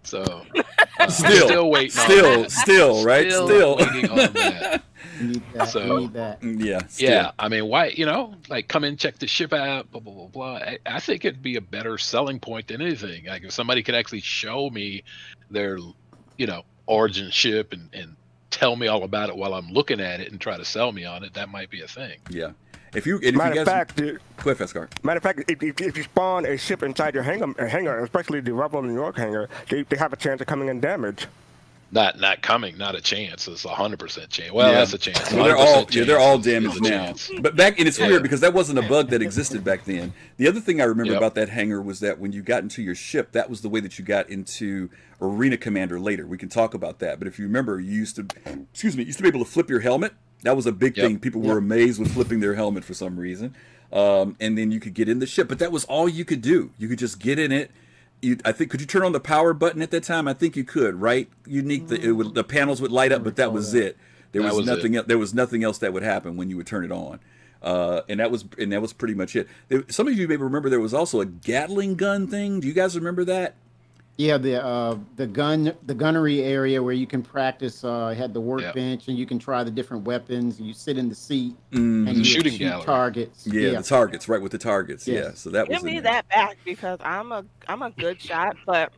[0.03, 0.21] So
[0.99, 1.97] uh, Still, still waiting.
[1.99, 2.51] on Still, that.
[2.51, 3.31] still, right?
[3.31, 3.77] Still.
[3.77, 4.83] waiting on that.
[5.21, 5.69] Need that.
[5.69, 6.43] So- need that.
[6.43, 6.85] Yeah.
[6.87, 7.09] Still.
[7.09, 7.87] Yeah, I mean, why?
[7.87, 10.55] You know, like come in, check the ship out, blah blah blah blah.
[10.57, 13.25] I, I think it'd be a better selling point than anything.
[13.25, 15.03] Like if somebody could actually show me
[15.49, 15.77] their,
[16.37, 18.15] you know, origin ship and and
[18.51, 21.05] tell me all about it while I'm looking at it and try to sell me
[21.05, 22.17] on it, that might be a thing.
[22.29, 22.51] Yeah.
[22.95, 24.87] If you, and if Matter you of guys, fact, the- go ahead, Fescar.
[25.03, 28.39] Matter of fact, if, if, if you spawn a ship inside your hangar, hangar, especially
[28.39, 31.27] the Revel and York hangar, they, they have a chance of coming in damage.
[31.91, 33.47] Not not coming, not a chance.
[33.47, 34.51] It's a hundred percent chance.
[34.51, 34.79] Well, Yeah.
[34.79, 35.31] that's a chance.
[35.31, 37.41] Well, they're all 100% yeah, they're all chance is- is damaged now.
[37.41, 38.07] But back and it's Yeah.
[38.07, 40.11] weird because that wasn't a bug that existed back then.
[40.37, 41.19] The other thing I remember Yep.
[41.21, 43.79] about that hangar was that when you got into your ship, that was the way
[43.81, 44.89] that you got into
[45.21, 46.25] Arena Commander later.
[46.25, 47.19] We can talk about that.
[47.19, 48.25] But if you remember, you used to
[48.73, 50.13] excuse me, you used to be able to flip your helmet.
[50.43, 51.05] That was a big Yep.
[51.05, 51.19] thing.
[51.19, 53.55] People were amazed with flipping their helmet for some reason.
[53.91, 56.41] Um, and then you could get in the ship, but that was all you could
[56.41, 56.71] do.
[56.77, 57.71] You could just get in it.
[58.21, 60.27] You, I think could you turn on the power button at that time?
[60.27, 61.29] I think you could, right?
[61.45, 61.87] Unique.
[61.87, 63.97] The, it would, the panels would light up, but that was it.
[64.31, 64.95] There was, was nothing.
[64.95, 67.19] el- There was nothing else that would happen when you would turn it on,
[67.61, 69.47] uh, and that was and that was pretty much it.
[69.69, 72.59] There, some of you may remember there was also a Gatling gun thing.
[72.59, 73.55] Do you guys remember that?
[74.17, 77.83] Yeah, the uh, the gun the gunnery area where you can practice.
[77.83, 80.59] Uh, had the workbench and you can try the different weapons.
[80.59, 82.85] You sit in the seat Mm, and you Shooting shoot gallery.
[82.85, 83.45] targets.
[83.45, 85.05] yeah, the targets, right with the targets.
[85.05, 88.55] Yeah, so that was Give me that back because I'm a I'm a good shot,
[88.65, 88.93] but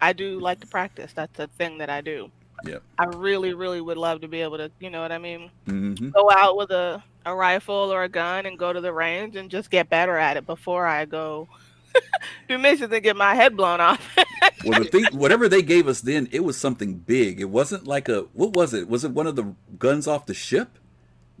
[0.00, 1.12] I do like to practice.
[1.12, 2.30] That's a thing that I do.
[2.64, 2.82] Yep.
[2.98, 5.50] I really, really would love to be able to, you know what I mean?
[5.66, 9.34] hmm Go out with a, a rifle or a gun and go to the range
[9.36, 11.48] and just get better at it before I go
[12.48, 14.00] do missions and get my head blown off.
[14.64, 17.40] Well, the thing, whatever they gave us then, it was something big.
[17.40, 18.88] It wasn't like a what was it?
[18.88, 20.78] Was it one of the guns off the ship?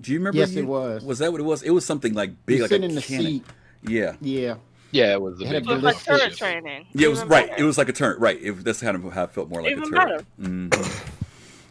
[0.00, 0.38] Do you remember?
[0.38, 1.04] Yes, you- it was.
[1.04, 1.62] Was that what it was?
[1.62, 3.26] It was something like big, You like sit a in the cannon.
[3.26, 3.44] seat.
[3.84, 4.54] Yeah, Yeah,
[4.90, 6.86] Yeah, it was the It had a it was like turret training.
[6.94, 7.48] yeah, it was Even right.
[7.50, 7.62] better.
[7.62, 8.18] It was like a turret.
[8.18, 8.38] Right.
[8.42, 10.26] It, that's kind of how it felt more like Even a turret.
[10.40, 11.08] Mhm.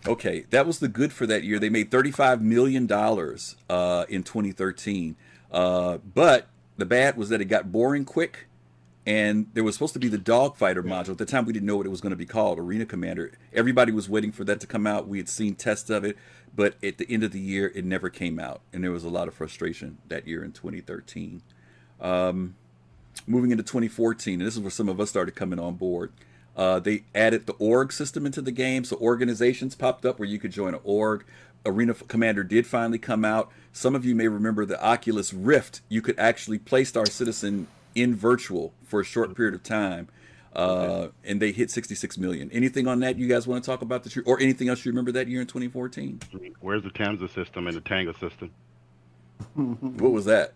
[0.08, 1.60] Okay, that was the good for that year.
[1.60, 5.16] They made thirty-five million dollars uh, in 2013,
[5.52, 8.48] uh, but the bad was that it got boring quick,
[9.06, 11.10] and there was supposed to be the dogfighter module.
[11.10, 13.32] At the time, we didn't know what it was going to be called, Arena Commander.
[13.54, 15.08] Everybody was waiting for that to come out.
[15.08, 16.18] We had seen tests of it,
[16.56, 19.10] but at the end of the year, it never came out, and there was a
[19.10, 21.42] lot of frustration that year in 2013.
[22.00, 22.56] Um,
[23.26, 26.12] moving into 2014, and this is where some of us started coming on board.
[26.56, 30.38] Uh, they added the org system into the game, so organizations popped up where you
[30.38, 31.26] could join an org.
[31.66, 33.52] Arena Commander did finally come out.
[33.72, 35.82] Some of you may remember the Oculus Rift.
[35.90, 40.08] You could actually play Star Citizen in virtual for a short period of time,
[40.56, 42.50] uh, and they hit 66 million.
[42.52, 44.92] Anything on that you guys want to talk about this year, or anything else you
[44.92, 46.20] remember that year in 2014?
[46.60, 48.52] Where's the Tamsa system and the Tango system?
[49.56, 50.54] What was that?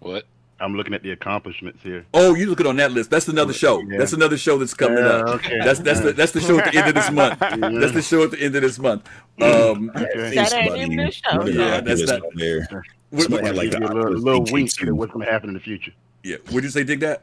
[0.00, 0.24] What?
[0.60, 2.04] I'm looking at the accomplishments here.
[2.12, 3.10] Oh, you look it on that list.
[3.10, 3.80] That's another show.
[3.80, 3.98] Yeah.
[3.98, 5.28] That's another show that's coming Yeah, up.
[5.36, 5.56] okay.
[5.62, 7.38] That's that's the that's the show at the end of this month.
[7.80, 9.08] That's the show at the end of this month.
[9.40, 10.34] Um, Okay.
[10.34, 11.36] That ain't even the show.
[11.38, 12.66] running Yeah, that's this not- there.
[13.10, 15.30] what, Somebody what- had like the a little, Oculus little wink at what's going to
[15.32, 15.92] happen in the future.
[16.28, 16.36] Yeah.
[16.52, 17.22] Would you say dig that?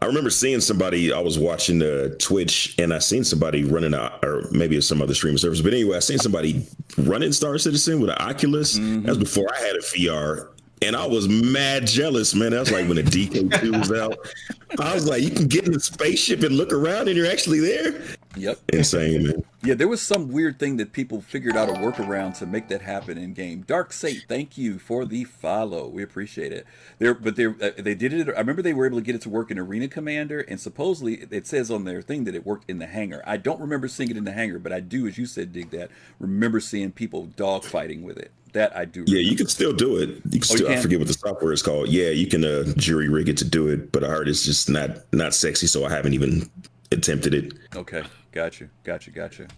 [0.00, 1.12] I remember seeing somebody.
[1.12, 5.02] I was watching uh, Twitch, and I seen somebody running out, or maybe it's some
[5.02, 5.60] other streaming service.
[5.60, 6.64] But anyway, I seen somebody
[6.96, 8.74] running Star Citizen with an Oculus.
[8.78, 10.50] That was before I had a VR,
[10.82, 12.52] and I was mad jealous, man.
[12.52, 14.16] That was like when the DK2 was out.
[14.80, 17.58] I was like, you can get in the spaceship and look around, and you're actually
[17.58, 18.00] there.
[18.36, 18.58] Yep.
[18.72, 19.44] Insane, man.
[19.62, 22.82] Yeah, there was some weird thing that people figured out a workaround to make that
[22.82, 23.62] happen in game.
[23.62, 25.88] Dark Sate, thank you for the follow.
[25.88, 26.66] We appreciate it.
[26.98, 28.28] There, but they uh, they did it.
[28.28, 31.26] I remember they were able to get it to work in Arena Commander, and supposedly
[31.30, 33.22] it says on their thing that it worked in the hangar.
[33.26, 35.70] I don't remember seeing it in the hangar, but I do, as you said, dig
[35.70, 35.90] that.
[36.20, 38.30] Remember seeing people dogfighting with it.
[38.52, 39.04] That I do.
[39.06, 40.08] Yeah, you can still do it.
[40.08, 40.70] You can Oh, you still.
[40.70, 41.88] I forget what the software is called.
[41.88, 44.70] Yeah, you can uh, jury rig it to do it, but I heard it's just
[44.70, 46.48] not not sexy, so I haven't even
[46.92, 47.54] attempted it.
[47.76, 49.48] Okay, gotcha, gotcha, gotcha.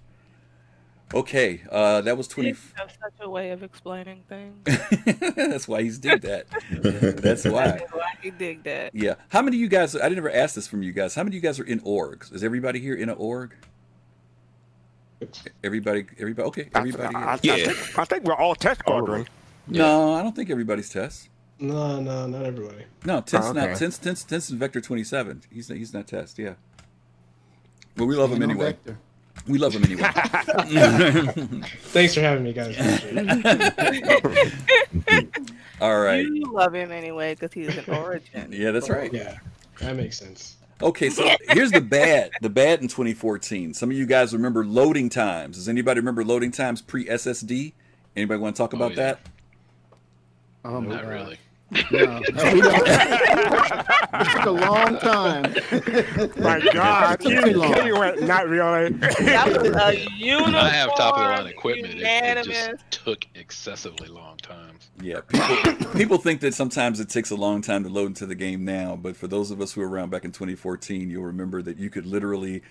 [1.13, 2.51] Okay, uh, that was twenty.
[2.51, 4.55] You have such a way of explaining things.
[5.37, 6.47] That's why he's did that.
[7.23, 7.67] That's why.
[7.67, 8.95] That's why you dig that.
[8.95, 9.15] Yeah.
[9.29, 9.97] How many of you guys?
[9.97, 11.17] I never asked this from you guys.
[11.17, 12.33] How many of you guys are in orgs?
[12.33, 13.55] Is everybody here in an org?
[15.65, 16.47] Everybody, everybody.
[16.49, 17.15] Okay, everybody.
[17.15, 17.53] I, I, here.
[17.55, 19.27] I, think, I think we're all test squadron.
[19.67, 21.29] No, I don't think everybody's test.
[21.59, 22.85] No, no, not everybody.
[23.05, 23.71] No, Tent's Oh, not.
[23.71, 23.79] okay.
[23.79, 25.43] Tent's, Tent's, Tent's is Vector twenty seven.
[25.53, 26.39] He's not, he's not test.
[26.39, 26.55] Yeah.
[27.97, 28.67] But we love him anyway.
[28.67, 28.99] vector.
[29.49, 30.03] We love him anyway.
[31.93, 32.77] Thanks for having me, guys.
[35.81, 36.25] All right.
[36.27, 38.49] You love him anyway because he's an origin.
[38.53, 39.13] Yeah, that's right.
[39.13, 39.39] Yeah,
[39.81, 40.57] that makes sense.
[40.83, 42.31] Okay, so here's the bad.
[42.41, 43.75] The bad in 2014.
[43.75, 45.57] Some of you guys remember loading times.
[45.57, 47.73] Does anybody remember loading times pre SSD?
[48.17, 48.97] Anybody want to talk Oh, about yeah.
[48.97, 49.21] that?
[50.65, 51.11] Oh my Not God.
[51.11, 51.39] really.
[51.71, 52.89] No, no, we don't.
[52.89, 55.43] it took a long time.
[56.43, 57.87] My God, Took you, too long.
[57.87, 58.91] you went not really.
[58.91, 60.57] That was a uniform.
[60.57, 61.95] I have top of the line equipment.
[61.95, 64.91] It, it just took excessively long times.
[65.01, 68.35] Yeah, people people think that sometimes it takes a long time to load into the
[68.35, 71.63] game now, but for those of us who were around back in 2014, you'll remember
[71.63, 72.63] that you could literally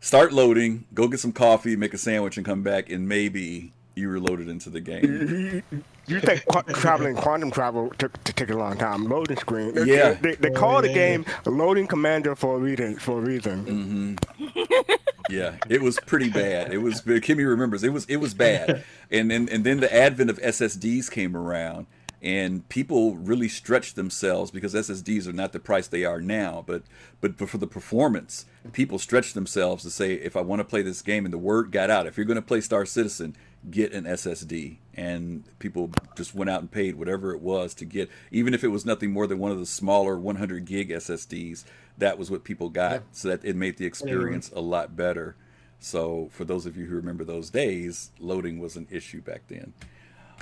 [0.00, 4.08] start loading, go get some coffee, make a sandwich, and come back, and maybe you
[4.08, 5.62] were loaded into the game.
[6.08, 9.04] You think qu- traveling quantum travel took to take a long time?
[9.04, 9.74] Loading screen.
[9.74, 10.14] They, Yeah.
[10.14, 12.98] They, they oh, call the game Loading Commander for a reason.
[12.98, 14.16] For a reason.
[14.26, 14.92] Mm-hmm.
[15.28, 16.72] Yeah, it was pretty bad.
[16.72, 20.30] It was Kimmy remembers it was it was bad, and then and then the advent
[20.30, 21.86] of SSDs came around,
[22.22, 26.82] and people really stretched themselves because SSDs are not the price they are now, but
[27.20, 31.02] but for the performance, people stretched themselves to say if I want to play this
[31.02, 33.36] game, and the word got out, if you're going to play Star Citizen,
[33.70, 38.08] get an SSD, and people just went out and paid whatever it was to get,
[38.30, 41.64] even if it was nothing more than one of the smaller 100 gig SSDs.
[41.96, 45.34] That was what people got, so that it made the experience a lot better.
[45.80, 49.72] So, for those of you who remember those days, loading was an issue back then.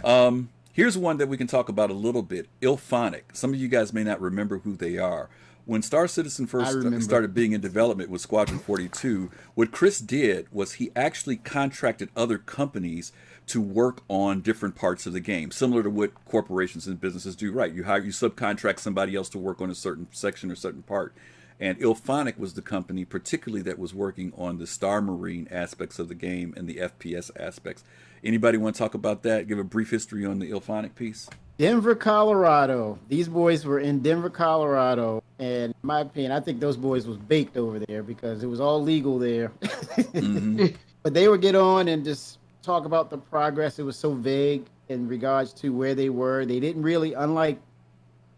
[0.05, 3.23] Um, here's one that we can talk about a little bit Illfonic.
[3.33, 5.29] Some of you guys may not remember who they are.
[5.67, 10.75] When Star Citizen first started being in development with Squadron 42, what Chris did was
[10.75, 13.11] he actually contracted other companies
[13.49, 17.51] to work on different parts of the game, similar to what corporations and businesses do,
[17.51, 17.73] right?
[17.73, 21.13] You hire, you subcontract somebody else to work on a certain section or certain part.
[21.59, 26.07] And Illfonic was the company, particularly that was working on the Star Marine aspects of
[26.07, 27.83] the game and the FPS aspects.
[28.23, 29.49] Anybody want to talk about that?
[29.49, 31.29] Give a brief history on the Illfonic piece.
[31.59, 32.99] Denver, Colorado.
[33.09, 37.57] These boys were in Denver, Colorado, and my opinion, I think those boys was baked
[37.57, 39.49] over there because it was all legal there.
[39.61, 40.75] Mhm.
[41.03, 43.79] but they would get on and just talk about the progress.
[43.79, 46.45] It was so vague in regards to where they were.
[46.45, 47.59] They didn't really, unlike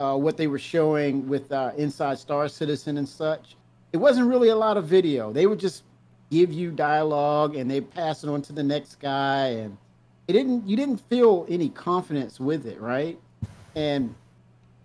[0.01, 3.57] uh, what they were showing with uh, Inside Star Citizen and such.
[3.93, 5.33] It wasn't really a lot of video.
[5.33, 5.83] They would just
[6.31, 9.77] give you dialogue and they pass it on to the next guy, and
[10.29, 10.69] it didn't.
[10.69, 13.19] You didn't feel any confidence with it, right?
[13.75, 14.15] And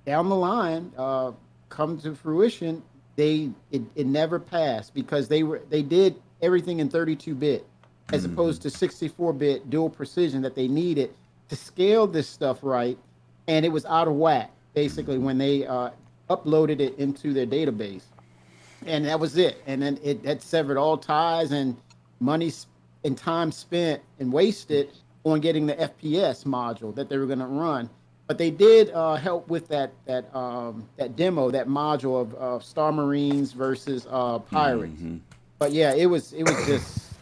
[0.05, 1.33] down the line, uh,
[1.69, 2.81] come to fruition,
[3.17, 7.67] they it, it never passed because they were they did everything in 32 bit
[8.11, 11.13] as opposed to 64 bit dual precision that they needed
[11.49, 12.97] to scale this stuff right,
[13.47, 15.89] and it was out of whack basically when they uh,
[16.29, 18.03] uploaded it into their database,
[18.85, 19.61] and that was it.
[19.67, 21.75] And then it had severed all ties and
[22.21, 22.51] money
[23.03, 24.89] and time spent and wasted
[25.23, 27.89] on getting the FPS module that they were going to run.
[28.27, 32.63] But they did uh, help with that that um, that demo, that module of, of
[32.63, 35.01] Star Marines versus uh, pirates.
[35.01, 35.19] Mhm.
[35.59, 37.13] But yeah, it was it was just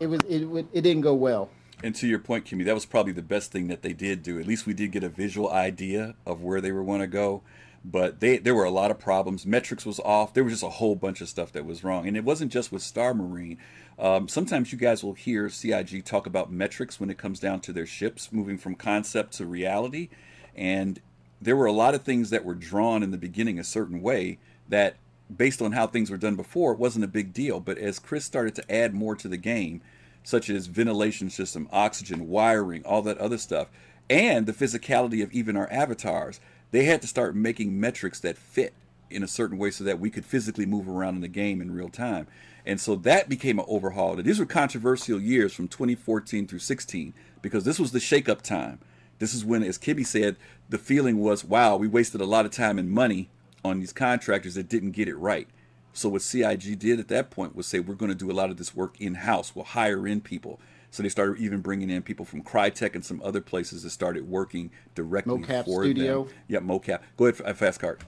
[0.00, 1.48] it was it it didn't go well.
[1.84, 4.38] And to your point, Kimmy, that was probably the best thing that they did do.
[4.38, 7.42] At least we did get a visual idea of where they were going to go.
[7.84, 9.44] But they there were a lot of problems.
[9.46, 10.34] Metrics was off.
[10.34, 12.06] There was just a whole bunch of stuff that was wrong.
[12.06, 13.58] And it wasn't just with Star Marine.
[13.98, 17.72] Um, sometimes you guys will hear CIG talk about metrics when it comes down to
[17.72, 20.08] their ships moving from concept to reality.
[20.56, 21.00] And
[21.40, 24.38] there were a lot of things that were drawn in the beginning a certain way
[24.68, 24.96] that,
[25.34, 27.60] based on how things were done before, it wasn't a big deal.
[27.60, 29.82] But as Chris started to add more to the game,
[30.24, 33.68] such as ventilation system, oxygen, wiring, all that other stuff,
[34.08, 38.72] and the physicality of even our avatars, they had to start making metrics that fit
[39.12, 41.72] in a certain way so that we could physically move around in the game in
[41.72, 42.26] real time.
[42.64, 44.14] And so that became an overhaul.
[44.14, 48.78] And these were controversial years from 2014 through 16 because this was the shakeup time.
[49.18, 50.36] This is when, as Kimmy said,
[50.68, 53.30] the feeling was, wow, we wasted a lot of time and money
[53.64, 55.48] on these contractors that didn't get it right.
[55.92, 58.50] So what CIG did at that point was say, we're going to do a lot
[58.50, 59.54] of this work in-house.
[59.54, 60.58] We'll hire in people.
[60.90, 64.28] So they started even bringing in people from Crytek and some other places that started
[64.28, 66.24] working directly Mocap for Studio.
[66.24, 66.34] them.
[66.48, 67.00] Yeah, mocap.
[67.16, 68.00] Go ahead, fast card.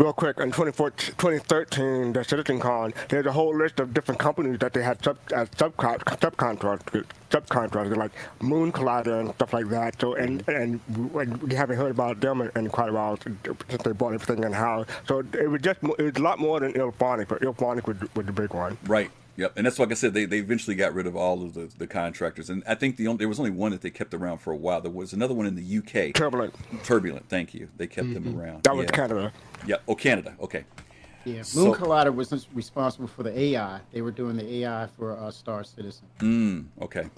[0.00, 4.82] Real quick, in 2013, the CitizenCon, there's a whole list of different companies that they
[4.82, 10.00] had sub, uh, subcon, subcontractors, subcontractors like Moon Collider and stuff like that.
[10.00, 10.80] So, and and
[11.12, 14.52] we haven't heard about them in, in quite a while since they bought everything in
[14.52, 14.86] house.
[15.06, 18.24] So it was just it was a lot more than Illfonic, but Illfonic was, was
[18.24, 18.78] the big one.
[18.86, 19.10] Right.
[19.40, 21.70] Yep, and that's like I said, they, they eventually got rid of all of the,
[21.78, 24.36] the contractors, and I think the only, there was only one that they kept around
[24.38, 24.82] for a while.
[24.82, 26.12] There was another one in the UK.
[26.12, 26.54] Turbulent.
[26.84, 27.26] Turbulent.
[27.30, 27.70] Thank you.
[27.78, 28.64] They kept them around.
[28.64, 28.90] That was yeah.
[28.90, 29.32] Canada.
[29.66, 29.76] Yeah.
[29.88, 30.34] Oh, Canada.
[30.42, 30.64] Okay.
[31.24, 33.80] Yeah, Moon So- Collider was responsible for the AI.
[33.92, 36.06] They were doing the AI for uh, Star Citizen.
[36.18, 37.08] Mm, okay.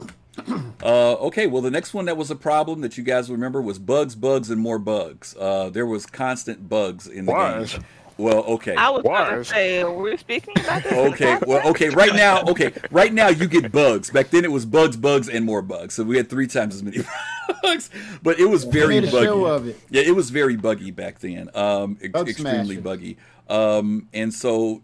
[0.83, 1.47] Uh, okay.
[1.47, 4.51] Well, the next one that was a problem that you guys remember was bugs, bugs,
[4.51, 5.37] and more bugs.
[5.39, 7.75] Uh, there was constant bugs in the Was.
[7.75, 7.85] game.
[8.23, 8.77] Well, okay.
[8.77, 10.93] I was going to say, we're speaking about this.
[10.93, 11.89] Okay, well, okay.
[11.89, 12.73] Right now, okay.
[12.91, 14.11] Right now, you get bugs.
[14.11, 15.95] Back then, it was bugs, bugs, and more bugs.
[15.95, 16.99] So we had three times as many
[17.63, 17.91] bugs.
[18.23, 19.27] But it was very made buggy.
[19.27, 19.81] show of it.
[19.91, 21.51] Yeah, it was very buggy back then.
[21.55, 22.81] Um, ex- Bug extremely smashing.
[22.83, 23.17] buggy.
[23.49, 24.83] Um, and so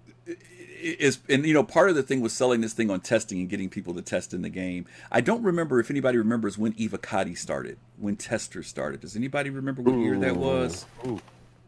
[0.81, 3.49] is and you know part of the thing was selling this thing on testing and
[3.49, 4.87] getting people to test in the game.
[5.11, 9.01] I don't remember if anybody remembers when Evocati started, when testers started.
[9.01, 10.87] Does anybody remember what year that was?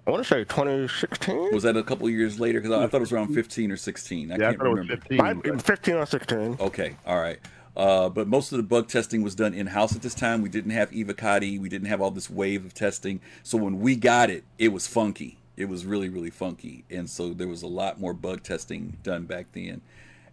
[0.06, 1.52] I want to say 2016.
[1.52, 2.60] Was that a couple years later?
[2.60, 4.32] Because I, I thought it was around 15 or 16.
[4.32, 4.96] I Yeah, can't thought it was remember.
[5.02, 5.16] 15.
[5.18, 6.56] Might but- 15 or 16.
[6.60, 7.38] Okay, all right.
[7.76, 10.42] Uh, but most of the bug testing was done in house at this time.
[10.42, 11.58] We didn't have Evocati.
[11.60, 13.20] We didn't have all this wave of testing.
[13.42, 15.38] So when we got it, it was funky.
[15.56, 16.84] It was really, really funky.
[16.90, 19.82] And so there was a lot more bug testing done back then.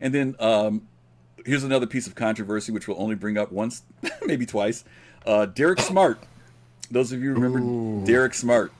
[0.01, 0.87] And then um,
[1.45, 3.83] here's another piece of controversy, which we'll only bring up once,
[4.25, 4.83] maybe twice.
[5.25, 6.19] Uh, Derek Smart.
[6.89, 8.71] Those of you who remember Derek Smart.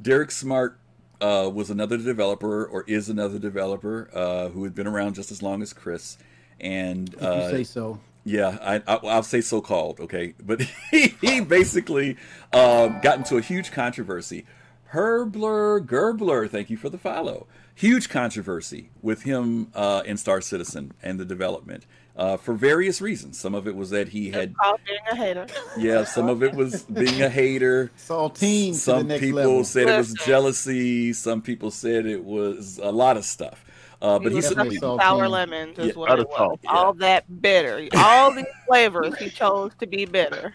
[0.00, 0.78] Derek Smart
[1.20, 5.42] uh, was another developer, or is another developer, uh, who had been around just as
[5.42, 6.16] long as Chris.
[6.60, 8.00] And If uh, you say so.
[8.24, 10.34] yeah, I, I, I'll say so called, okay?
[10.42, 12.16] But he, he basically
[12.52, 14.46] um, got into a huge controversy.
[14.92, 17.46] Herbler Gerbler, thank you for the follow.
[17.74, 21.86] Huge controversy with him uh, in Star Citizen and the development
[22.20, 23.38] uh, for various reasons.
[23.38, 25.46] Some of it was that he had, Called being a hater.
[25.78, 27.90] yeah, some of it was being a hater.
[27.98, 29.64] Saltine to the Some next people level.
[29.64, 31.12] said it was jealousy.
[31.14, 33.64] Some people said it was a lot of stuff.
[34.02, 35.02] Uh, but he he's was definitely sucking saltine.
[35.02, 36.36] sour lemons is Yeah, what out it of was.
[36.38, 36.70] salt, yeah.
[36.70, 37.86] All that bitter.
[37.96, 40.54] All these flavors he chose to be bitter.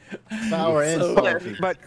[0.49, 1.56] Sour and So- salty.
[1.60, 1.78] But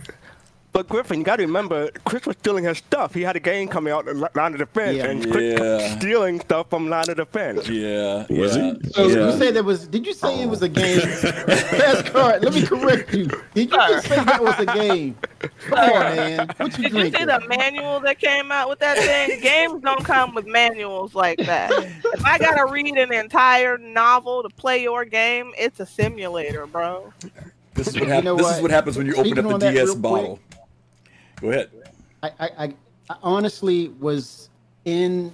[0.73, 3.15] but Griffin, you got to remember, Chris was stealing his stuff.
[3.15, 5.07] He had a game coming out, Line of Defense, Yeah.
[5.07, 5.61] and Chris Yeah.
[5.77, 7.69] was stealing stuff from Line of Defense.
[7.69, 8.91] yeah, Was yeah, he?
[8.91, 9.33] So yeah.
[9.33, 9.89] you said there was?
[9.89, 11.01] Did you say it was a game?
[11.01, 12.43] Fast Cart.
[12.43, 13.27] Let me correct you.
[13.55, 15.17] Did you just say that was a game?
[15.69, 16.49] Come on, uh, man.
[16.59, 19.41] What you Did you see the manual that came out with that thing?
[19.41, 21.71] Games don't come with manuals like that.
[21.73, 27.13] If I gotta read an entire novel to play your game, it's a simulator, bro.
[27.75, 28.63] This is what, You know this is what?
[28.63, 30.37] what happens when you open up the DS bottle.
[30.37, 30.48] quick.
[31.41, 31.71] Go ahead.
[32.23, 32.75] I, I,
[33.11, 34.51] I, honestly was
[34.85, 35.33] in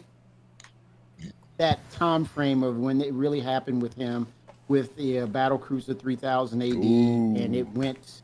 [1.56, 4.26] that time frame of when it really happened with him,
[4.68, 8.22] with the uh, Battle Cruiser 3000 AD, and it went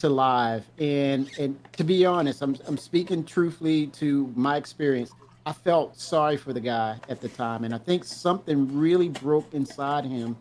[0.00, 0.64] to live.
[0.78, 5.12] And and to be honest, I'm I'm speaking truthfully to my experience.
[5.46, 9.52] I felt sorry for the guy at the time, and I think something really broke
[9.54, 10.36] inside him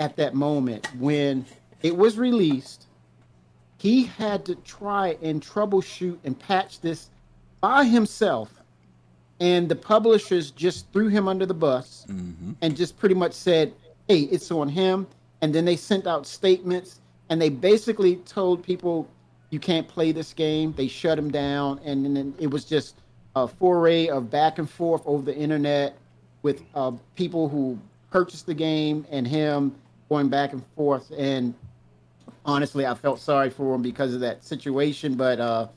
[0.00, 1.46] at that moment when
[1.82, 2.86] it was released
[3.82, 7.10] he had to try and troubleshoot and patch this
[7.60, 8.48] by himself.
[9.40, 12.06] And the publishers just threw him under the bus
[12.60, 13.74] and just pretty much said
[14.06, 15.08] hey it's on him.
[15.40, 19.08] And then they sent out statements and they basically told people
[19.50, 20.72] you can't play this game.
[20.76, 21.80] They shut him down.
[21.84, 22.94] And then it was just
[23.34, 25.96] a foray of back and forth over the internet
[26.44, 27.76] with uh, people who
[28.12, 29.74] purchased the game and him
[30.08, 31.10] going back and forth.
[31.18, 31.52] And
[32.44, 35.14] honestly, I felt sorry for him because of that situation.
[35.14, 35.68] But uh,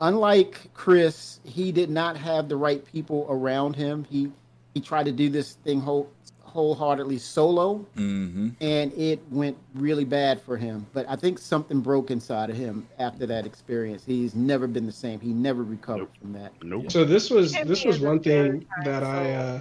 [0.00, 4.04] unlike Chris, he did not have the right people around him.
[4.08, 4.30] He
[4.74, 6.10] he tried to do this thing whole,
[6.42, 8.50] wholeheartedly solo, Mm-hmm.
[8.60, 10.86] and it went really bad for him.
[10.92, 14.04] But I think something broke inside of him after that experience.
[14.04, 15.20] He's never been the same.
[15.20, 16.52] He never recovered from that.
[16.62, 16.90] Nope.
[16.92, 19.60] So this was Hit this was as a one third thing that I uh,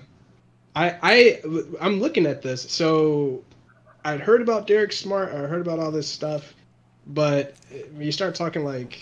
[0.75, 1.41] I I
[1.81, 2.61] I'm looking at this.
[2.71, 3.43] So
[4.07, 5.33] I'd heard about Derek Smart.
[5.33, 6.53] I heard about all this stuff,
[7.07, 7.55] but
[7.93, 8.99] when you start talking like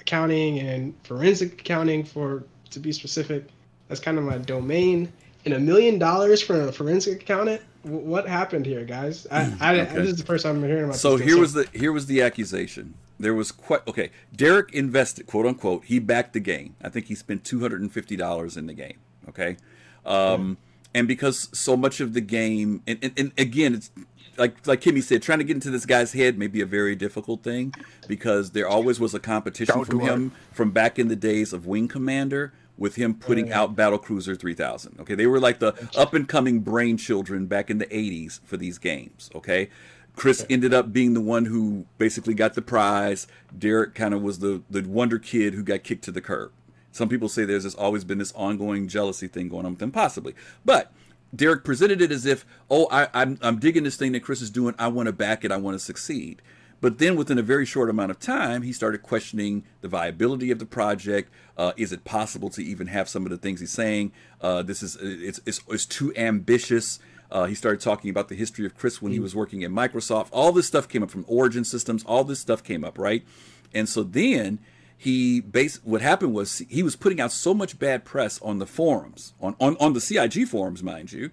[0.00, 3.48] accounting and forensic accounting for to be specific.
[3.88, 5.12] That's kind of my domain.
[5.44, 7.62] And a million dollars for a forensic accountant.
[7.82, 9.26] What happened here, guys?
[9.30, 9.94] I, I, okay.
[9.94, 10.96] This is the first time I'm hearing about.
[10.96, 12.94] So here was the here was the accusation.
[13.18, 14.10] There was quite okay.
[14.34, 15.84] Derek invested, quote unquote.
[15.84, 16.76] He backed the game.
[16.82, 18.98] I think he spent two hundred and fifty dollars in the game.
[19.28, 19.58] Okay,
[20.06, 20.56] um,
[20.94, 23.90] and because so much of the game, and, and, and again, it's
[24.38, 26.94] like like Kimmy said, trying to get into this guy's head may be a very
[26.94, 27.74] difficult thing
[28.08, 31.66] because there always was a competition Don't from him from back in the days of
[31.66, 34.98] Wing Commander with him putting out Battle Cruiser 3000.
[35.00, 38.56] Okay, they were like the up and coming brain children back in the 80s for
[38.56, 39.30] these games.
[39.34, 39.68] Okay,
[40.16, 43.26] Chris ended up being the one who basically got the prize.
[43.56, 46.52] Derek kind of was the the wonder kid who got kicked to the curb.
[46.92, 50.34] Some people say there's always been this ongoing jealousy thing going on with them, possibly,
[50.64, 50.92] but
[51.34, 54.50] Derek presented it as if, oh, I, I'm, I'm digging this thing that Chris is
[54.50, 54.74] doing.
[54.78, 55.52] I want to back it.
[55.52, 56.42] I want to succeed.
[56.80, 60.58] But then within a very short amount of time, he started questioning the viability of
[60.58, 61.32] the project.
[61.56, 64.12] Uh, is it possible to even have some of the things he's saying?
[64.40, 66.98] Uh, this is it's, it's, it's too ambitious.
[67.30, 70.28] Uh, he started talking about the history of Chris when he was working at Microsoft.
[70.30, 72.04] All this stuff came up from Origin Systems.
[72.04, 73.24] All this stuff came up, right?
[73.72, 74.58] And so then
[74.96, 78.66] he base what happened was he was putting out so much bad press on the
[78.66, 81.30] forums, on, on, on the CIG forums, mind you,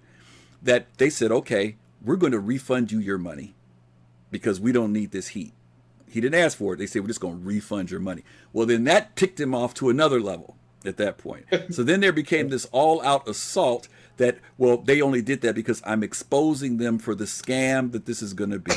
[0.62, 3.54] that they said, okay, we're going to refund you your money
[4.30, 5.52] because we don't need this heat.
[6.08, 6.76] He didn't ask for it.
[6.76, 8.24] They said, we're just going to refund your money.
[8.52, 11.46] Well, then that ticked him off to another level at that point.
[11.70, 13.88] so then there became this all out assault
[14.18, 18.20] that, well, they only did that because I'm exposing them for the scam that this
[18.20, 18.74] is going to be.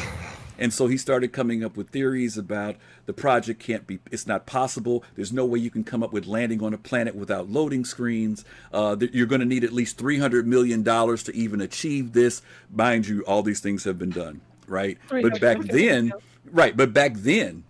[0.58, 2.76] And so he started coming up with theories about
[3.06, 5.04] the project can't be, it's not possible.
[5.16, 8.46] There's no way you can come up with landing on a planet without loading screens.
[8.74, 12.42] Uh, you're going to need at least $300 million to even achieve this.
[12.72, 14.98] Mind you, all these things have been done right?
[15.10, 16.14] But back then,
[16.52, 16.76] right?
[16.76, 17.64] But back then,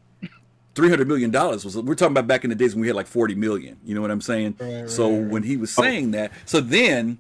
[0.74, 1.78] three hundred million dollars was.
[1.78, 3.78] We're talking about back in the days when we had like forty million.
[3.86, 4.56] You know what I'm saying?
[4.60, 5.82] Right, so right, when he was oh.
[5.82, 7.20] saying that, so then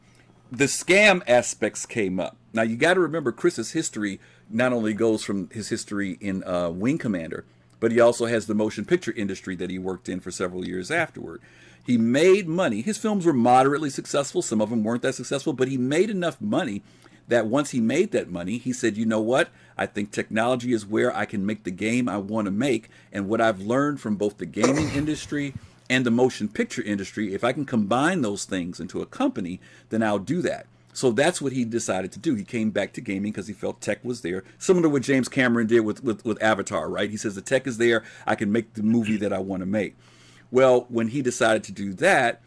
[0.51, 2.38] the scam aspects came up.
[2.53, 4.20] Now you got to remember Chris's history
[4.50, 7.46] not only goes from his history in uh, Wing Commander,
[7.80, 10.89] but he also has the motion picture industry that he worked in for several years
[10.89, 11.41] afterward.
[11.86, 12.82] He made money.
[12.82, 14.41] His films were moderately successful.
[14.41, 16.82] Some of them weren't that successful, but he made enough money
[17.28, 19.50] that once he made that money, he said, you know what?
[19.78, 22.89] I think technology is where I can make the game I want to make.
[23.12, 25.54] And what I've learned from both the gaming industry
[25.89, 30.02] and the motion picture industry, if I can combine those things into a company, then
[30.02, 30.66] I'll do that.
[30.96, 32.36] So that's what he decided to do.
[32.36, 35.28] He came back to gaming because he felt tech was there, similar to what James
[35.28, 37.10] Cameron did with, with, with Avatar, right?
[37.10, 39.66] He says the tech is there, I can make the movie that I want to
[39.66, 39.98] make.
[40.52, 42.41] Well, when he decided to do that,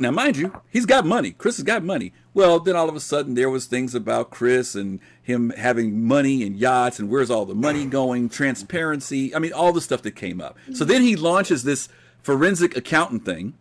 [0.00, 1.32] now, mind you, he's got money.
[1.32, 2.12] Chris has got money.
[2.32, 6.44] Well, then all of a sudden there was things about Chris and him having money
[6.44, 7.90] and yachts and where's all the money mm.
[7.90, 9.34] going, transparency.
[9.34, 10.56] I mean, all the stuff that came up.
[10.72, 11.88] So then he launches this
[12.22, 13.54] forensic accountant thing.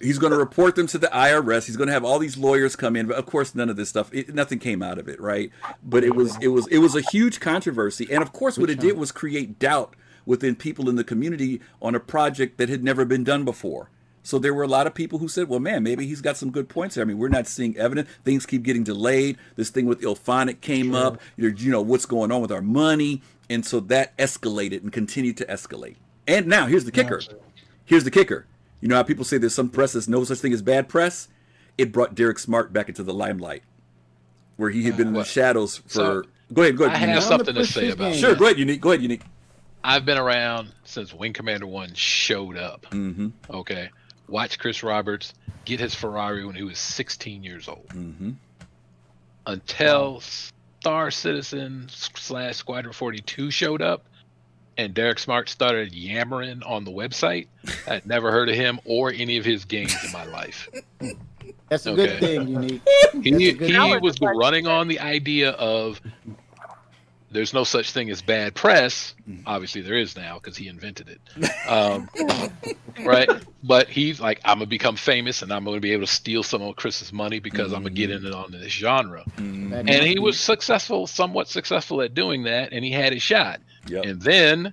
[0.00, 1.66] He's going to report them to the IRS.
[1.66, 3.88] He's going to have all these lawyers come in, but of course, none of this
[3.88, 5.50] stuff, it, nothing came out of it, right?
[5.82, 8.80] But it was, it was, it was a huge controversy, and of course, what it
[8.80, 13.04] did was create doubt within people in the community on a project that had never
[13.04, 13.90] been done before.
[14.26, 16.50] So there were a lot of people who said, well, man, maybe he's got some
[16.50, 17.02] good points there.
[17.02, 18.10] I mean, we're not seeing evidence.
[18.24, 19.38] Things keep getting delayed.
[19.54, 21.04] This thing with IllFonic came sure.
[21.04, 21.20] up.
[21.36, 23.22] You know, what's going on with our money?
[23.48, 25.94] And so that escalated and continued to escalate.
[26.26, 27.22] And now here's the kicker.
[27.84, 28.46] Here's the kicker.
[28.80, 31.28] You know how people say there's some press there's no such thing as bad press?
[31.78, 33.62] It brought Derek Smart back into the limelight,
[34.56, 35.88] where he had been in the shadows for.
[35.88, 36.22] So,
[36.52, 37.08] go ahead, go ahead.
[37.08, 38.14] I have something to say about.
[38.14, 38.80] Sure, go ahead, unique.
[38.80, 39.22] Go ahead, unique.
[39.84, 42.86] I've been around since Wing Commander One showed up.
[42.90, 43.28] Mm-hmm.
[43.50, 43.90] Okay,
[44.28, 47.88] watch Chris Roberts get his Ferrari when he was 16 years old.
[47.88, 48.32] Mm-hmm.
[49.46, 50.20] Until wow.
[50.80, 54.04] Star Citizen slash Squadron 42 showed up
[54.78, 57.46] and Derek Smart started yammering on the website.
[57.88, 60.68] I'd never heard of him or any of his games in my life.
[61.68, 62.06] That's a okay.
[62.06, 62.82] good thing, Unique.
[63.22, 66.00] He, he was running on the idea of
[67.30, 69.14] there's no such thing as bad press.
[69.28, 69.42] Mm.
[69.46, 71.20] Obviously, there is now because he invented it.
[71.68, 72.08] Um,
[73.04, 73.28] right?
[73.64, 76.62] But he's like, I'm gonna become famous and I'm gonna be able to steal some
[76.62, 77.76] of Chris's money because mm-hmm.
[77.76, 79.24] I'm gonna get in it on this genre.
[79.36, 79.74] Mm-hmm.
[79.74, 83.60] And he was successful, somewhat successful at doing that, and he had his shot.
[83.88, 84.04] Yep.
[84.04, 84.72] And then,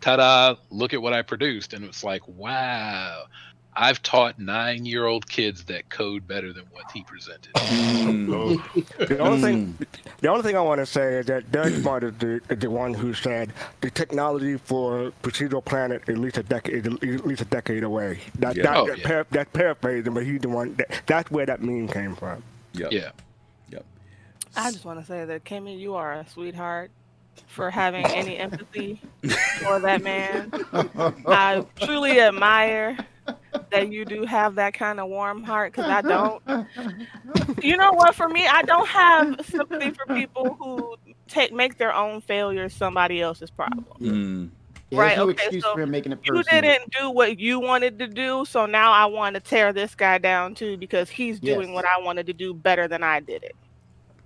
[0.00, 0.56] ta-da!
[0.70, 3.24] Look at what I produced, and it's like, wow.
[3.76, 7.52] I've taught nine year old kids that code better than what he presented.
[8.10, 8.98] Mm.
[9.08, 9.78] the only thing
[10.20, 12.92] the only thing I want to say is that Doug Smart is the, the one
[12.92, 17.84] who said the technology for procedural planet at least a decade at least a decade
[17.84, 18.20] away.
[18.40, 18.62] That, yeah.
[18.64, 19.06] that, oh, that yeah.
[19.06, 22.42] par- that's paraphrasing, but he's the one that, that's where that meme came from.
[22.72, 22.92] Yep.
[22.92, 23.10] Yeah.
[23.70, 23.84] Yep.
[24.56, 26.90] I just want to say that Kimmy, you are a sweetheart
[27.46, 29.00] for having any empathy
[29.62, 30.50] for that man.
[31.26, 32.96] I truly admire
[33.70, 36.42] that you do have that kind of warm heart because I don't.
[37.62, 38.14] You know what?
[38.14, 40.96] For me, I don't have sympathy for people who
[41.28, 43.84] take make their own failures somebody else's problem.
[44.00, 44.50] Mm.
[44.90, 46.62] Yeah, Right, no okay, excuse so for making it You personal.
[46.62, 50.18] didn't do what you wanted to do, so now I want to tear this guy
[50.18, 51.74] down too because he's doing Yes.
[51.74, 53.54] what I wanted to do better than I did it.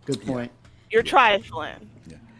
[0.06, 0.50] Good point.
[0.90, 1.90] You're trifling.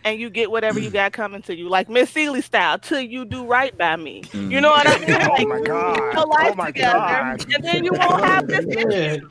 [0.04, 0.10] Yeah.
[0.10, 3.24] And you get whatever you got coming to you, like Miss Celie style, till you
[3.24, 4.22] do right by me.
[4.32, 4.50] Mhm.
[4.50, 5.10] You know what I mean?
[5.20, 5.96] Oh Like, my God.
[5.96, 7.54] put your life Oh my together, God.
[7.54, 9.30] and then you won't have this issue.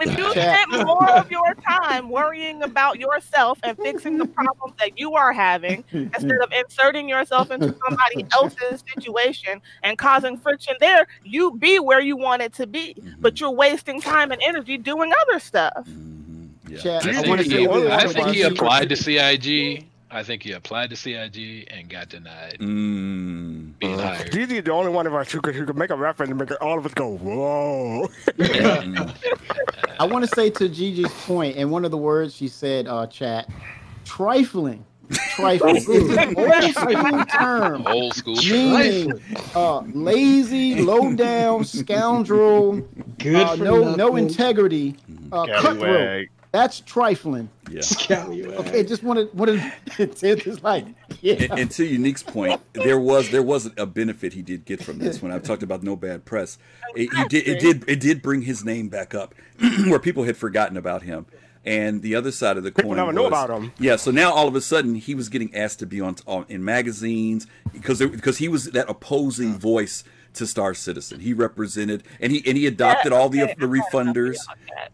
[0.00, 0.66] If you Chat.
[0.68, 5.32] spent more of your time worrying about yourself and fixing the problems that you are
[5.32, 11.78] having instead of inserting yourself into somebody else's situation and causing friction there, you be
[11.78, 12.96] where you want it to be.
[13.20, 15.86] But you're wasting time and energy doing other stuff.
[15.88, 16.48] Mhm.
[16.68, 16.78] Yeah.
[16.78, 17.92] Chat, I I think, want he, say one this.
[17.92, 19.86] I think he applied to CIG.
[20.14, 23.76] I think he applied to CIG and got denied Mm.
[23.80, 24.30] being hired.
[24.30, 26.38] Jeezy is the only one of us who could, who could make a reference and
[26.38, 28.08] make all of us go, whoa.
[29.98, 33.08] I want to say to Gigi's point, and one of the words she said, uh,
[33.08, 33.50] chat,
[34.04, 34.84] trifling.
[35.36, 35.76] Trifling.
[35.76, 37.86] it's old school term.
[37.86, 38.36] Old school.
[38.36, 39.20] Meaning
[39.54, 42.80] uh, lazy, low down, scoundrel,
[43.18, 44.96] Good uh, for no no integrity,
[45.30, 46.28] uh, cutthroat.
[46.54, 46.70] Scallywag.
[46.70, 47.48] That's trifling.
[47.70, 47.80] Yeah.
[47.80, 48.58] Scallywag.
[48.66, 50.86] Okay, just wanted wanted to just like
[51.20, 51.34] yeah.
[51.34, 54.98] And, and to Unique's point, there was there was a benefit he did get from
[54.98, 55.20] this.
[55.20, 56.58] When I've talked about no bad press,
[56.94, 59.34] it, he did it did it did bring his name back up,
[59.86, 61.26] where people had forgotten about him.
[61.66, 63.72] And the other side of the People coin never know about him.
[63.78, 66.44] Yeah, so now all of a sudden he was getting asked to be on, on
[66.50, 71.20] in magazines because because he was that opposing voice to Star Citizen.
[71.20, 74.44] He represented and he and he adopted all the okay, the refunders.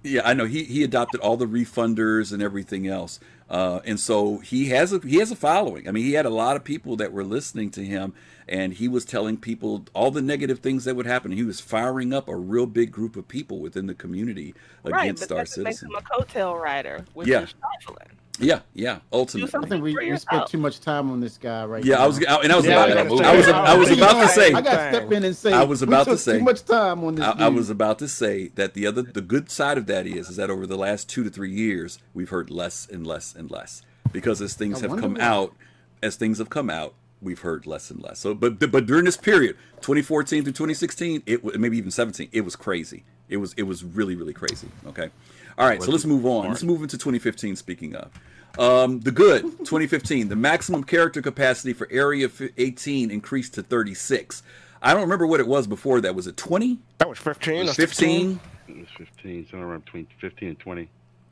[0.02, 4.38] Yeah, I know he he adopted all the refunders and everything else, uh, and so
[4.38, 5.88] he has a he has a following.
[5.88, 8.14] I mean, he had a lot of people that were listening to him,
[8.48, 11.32] and he was telling people all the negative things that would happen.
[11.32, 15.22] He was firing up a real big group of people within the community Right, against
[15.22, 15.88] but Star that just makes Citizen.
[15.90, 17.42] him a coattail rider, which Yeah.
[17.42, 18.08] is trifling.
[18.40, 19.48] Yeah, yeah, ultimately.
[19.48, 22.04] I something think we, we spent too much time on this guy right Yeah, now.
[22.04, 23.48] I was, I, and I was Yeah, about, I I, gotta was, say, I was,
[23.48, 25.86] I was about to say, I got to step in and say I was we
[25.88, 27.24] about to say- too much time on this.
[27.24, 30.28] I, I was about to say that the other, the good side of that is,
[30.30, 33.50] is that over the last two to three years, we've heard less and less and
[33.50, 33.82] less
[34.12, 35.20] because as things I have come why.
[35.24, 35.54] out,
[36.02, 38.18] as things have come out, we've heard less and less.
[38.20, 42.40] So, but but during this period, 2014 through 2016, it wa- maybe even 17, it
[42.40, 43.04] was crazy.
[43.28, 44.68] It was it was really really crazy.
[44.86, 45.10] Okay,
[45.58, 45.82] all right.
[45.82, 46.48] So let's move on.
[46.48, 47.56] Let's move into 2015.
[47.56, 48.10] Speaking of.
[48.58, 52.28] Um, the good 2015, the maximum character capacity for Area
[52.58, 54.42] 18 increased to 36.
[54.82, 56.14] I don't remember what it was before that.
[56.14, 56.78] Was it 20?
[56.98, 58.40] That was 15 or 15?
[58.68, 60.88] It was 15, somewhere around between 15 and 20.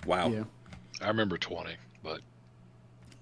[0.06, 0.28] Wow.
[0.28, 0.44] Yeah.
[1.02, 2.20] I remember 20, but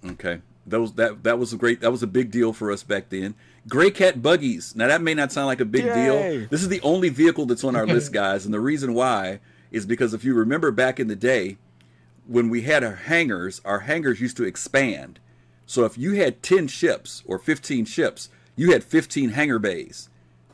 [0.05, 0.41] Okay.
[0.69, 3.35] Those that that was a great that was a big deal for us back then.
[3.69, 4.75] Greycat buggies.
[4.75, 5.95] Now that may not sound like a big Yay.
[5.95, 6.49] deal.
[6.51, 9.39] This is the only vehicle that's on our list, guys, and the reason why
[9.77, 11.59] is because if you remember back in the day
[12.27, 15.21] when we had our hangars, our hangars used to expand.
[15.67, 20.09] So if you had 10 ships or 15 ships, you had 15 hangar bays.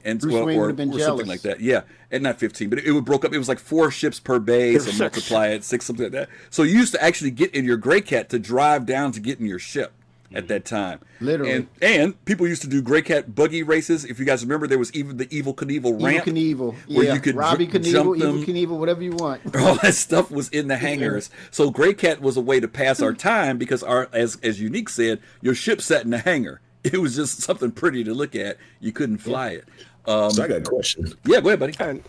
[0.05, 1.61] And Bruce well, Wayne or, would've been or something like that.
[1.61, 3.33] Yeah, and not 15, but it, it would broke up.
[3.33, 6.29] It was like four ships per bay, so multiply it, six something like that.
[6.51, 9.47] So you used to actually get in your Greycat to drive down to get in
[9.47, 9.93] your ship
[10.35, 11.01] at that time.
[11.21, 11.53] Literally.
[11.53, 14.05] And and people used to do Greycat buggy races.
[14.05, 16.25] If you guys remember, there was even the Evil Knievel Evil ramp.
[16.27, 16.75] Knievel.
[16.89, 17.15] where yeah.
[17.15, 18.55] you could Robbie ju- Knievel, jump Evil.
[18.77, 19.41] Knievel, whatever you want.
[19.57, 21.31] all that stuff was in the hangars.
[21.51, 25.21] So Greycat was a way to pass our time because our as as Unique said,
[25.41, 26.61] your ship sat in the hangar.
[26.85, 28.57] It was just something pretty to look at.
[28.81, 29.65] You couldn't fly it.
[30.05, 31.13] Um, So I got a question.
[31.25, 31.75] yeah, go ahead, buddy.
[31.79, 32.03] And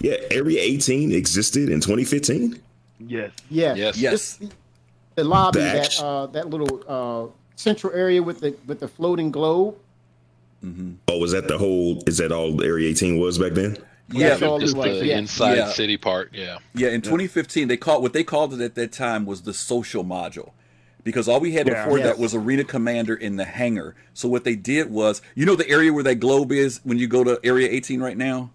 [0.00, 2.60] Yeah, Area 18 existed in 2015.
[3.00, 3.32] yes.
[3.50, 3.74] Yeah.
[3.74, 3.96] yes.
[3.98, 4.38] Yes.
[5.16, 7.32] The lobby, that uh, that little uh,
[7.62, 9.76] central area with the with the floating globe.
[10.64, 10.92] Mm-hmm.
[11.08, 12.02] Oh, was that the whole?
[12.06, 13.78] Is that all Area 18 was back then?
[14.12, 14.98] Yeah, That's all Just was.
[15.00, 15.18] the Yeah.
[15.18, 15.70] inside Yeah.
[15.72, 16.58] city part, yeah.
[16.74, 20.04] Yeah, in 2015, they called what they called it at that time was the social
[20.04, 20.50] module,
[21.02, 21.84] because all we had Yeah.
[21.84, 22.08] before Yes.
[22.08, 23.94] that was Arena Commander in the hangar.
[24.12, 27.06] So what they did was, you know, the area where that globe is when you
[27.08, 28.50] go to Area 18 right now.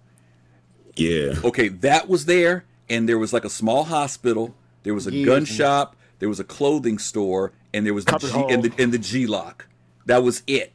[0.96, 1.36] Yeah.
[1.44, 4.56] Okay, that was there, and there was like a small hospital.
[4.84, 5.96] There was a Years gun shop.
[6.20, 9.68] There was a clothing store, and there was the G, and the, and the G-Loc.
[10.06, 10.74] That was it.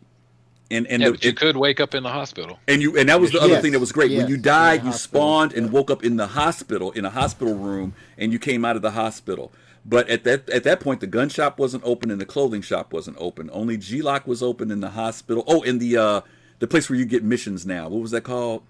[0.71, 2.59] And and Yeah, the, but you it- could wake up in the hospital.
[2.69, 4.11] and you and that was the other thing that was great.
[4.17, 5.73] when you died, you spawned and yeah.
[5.73, 8.93] woke up in the hospital in a hospital room, and you came out of the
[8.93, 9.53] hospital.
[9.85, 12.93] But at that at that point, the gun shop wasn't open and the clothing shop
[12.93, 13.51] wasn't open.
[13.53, 15.43] Only G-Loc was open in the hospital.
[15.47, 16.21] Oh, in the uh,
[16.61, 17.89] the place where you get missions now.
[17.89, 18.63] What was that called?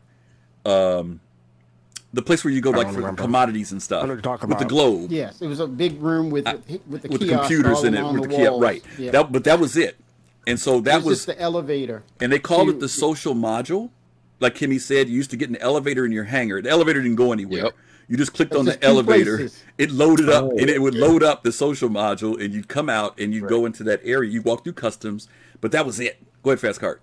[0.64, 1.20] Um,
[2.12, 3.22] the place where you go like for remember.
[3.22, 6.00] commodities and stuff I know what you're with the globe Yes, it was a big
[6.00, 8.62] room with with, with the, with the computers all in it with the, the kiosk.
[8.62, 8.82] right.
[8.98, 9.10] Yeah.
[9.12, 9.96] That but that was it.
[10.46, 12.02] And so that it was, was just the elevator.
[12.20, 13.90] and they called to- it the social module.
[14.40, 16.60] like Kimmy said, you used to get an elevator in your hangar.
[16.60, 17.64] The elevator didn't go anywhere.
[17.64, 17.74] Yep.
[18.08, 19.36] You just clicked on the just two elevator.
[19.38, 19.64] places.
[19.78, 20.50] It loaded up, Oh.
[20.58, 23.64] and it would load up the social module, and you'd come out and you'd go
[23.64, 24.28] into that area.
[24.30, 25.28] You walk through customs,
[25.60, 26.20] but that was it.
[26.42, 27.00] Go ahead, fast cart.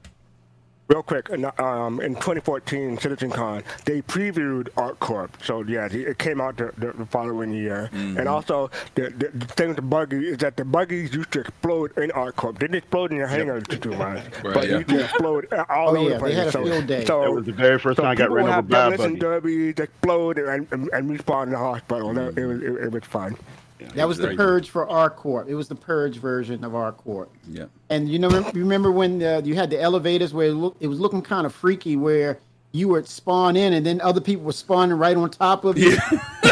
[0.89, 5.29] Real quick, in, um, in 2014 CitizenCon, they previewed ArcCorp.
[5.43, 7.91] So yeah, it came out the, the, the following year.
[7.93, 8.17] Mm-hmm.
[8.17, 11.41] And also, the, the, the thing with the buggy is that the buggies used to
[11.41, 12.53] explode in ArcCorp.
[12.57, 14.61] They didn't explode in your hangar too much, Right, but yeah.
[14.61, 16.35] they used to explode all Oh, over yeah, the they place.
[16.37, 17.05] had a so, field day.
[17.05, 18.67] So, That was the very first so time I got people ran would over have
[18.69, 19.19] by a donuts and buggy.
[19.19, 22.13] derbies explode and, and, and respawn in the hospital.
[22.15, 23.35] That- It, was, it, it was fun.
[23.95, 25.47] That was the purge for ArcCorp.
[25.47, 27.27] It was the purge version of ArcCorp.
[27.49, 27.65] Yeah.
[27.89, 30.87] And you know, you remember when uh, you had the elevators where it, look, it
[30.87, 32.39] was looking kind of freaky, where
[32.71, 35.97] you would spawn in and then other people were spawning right on top of you.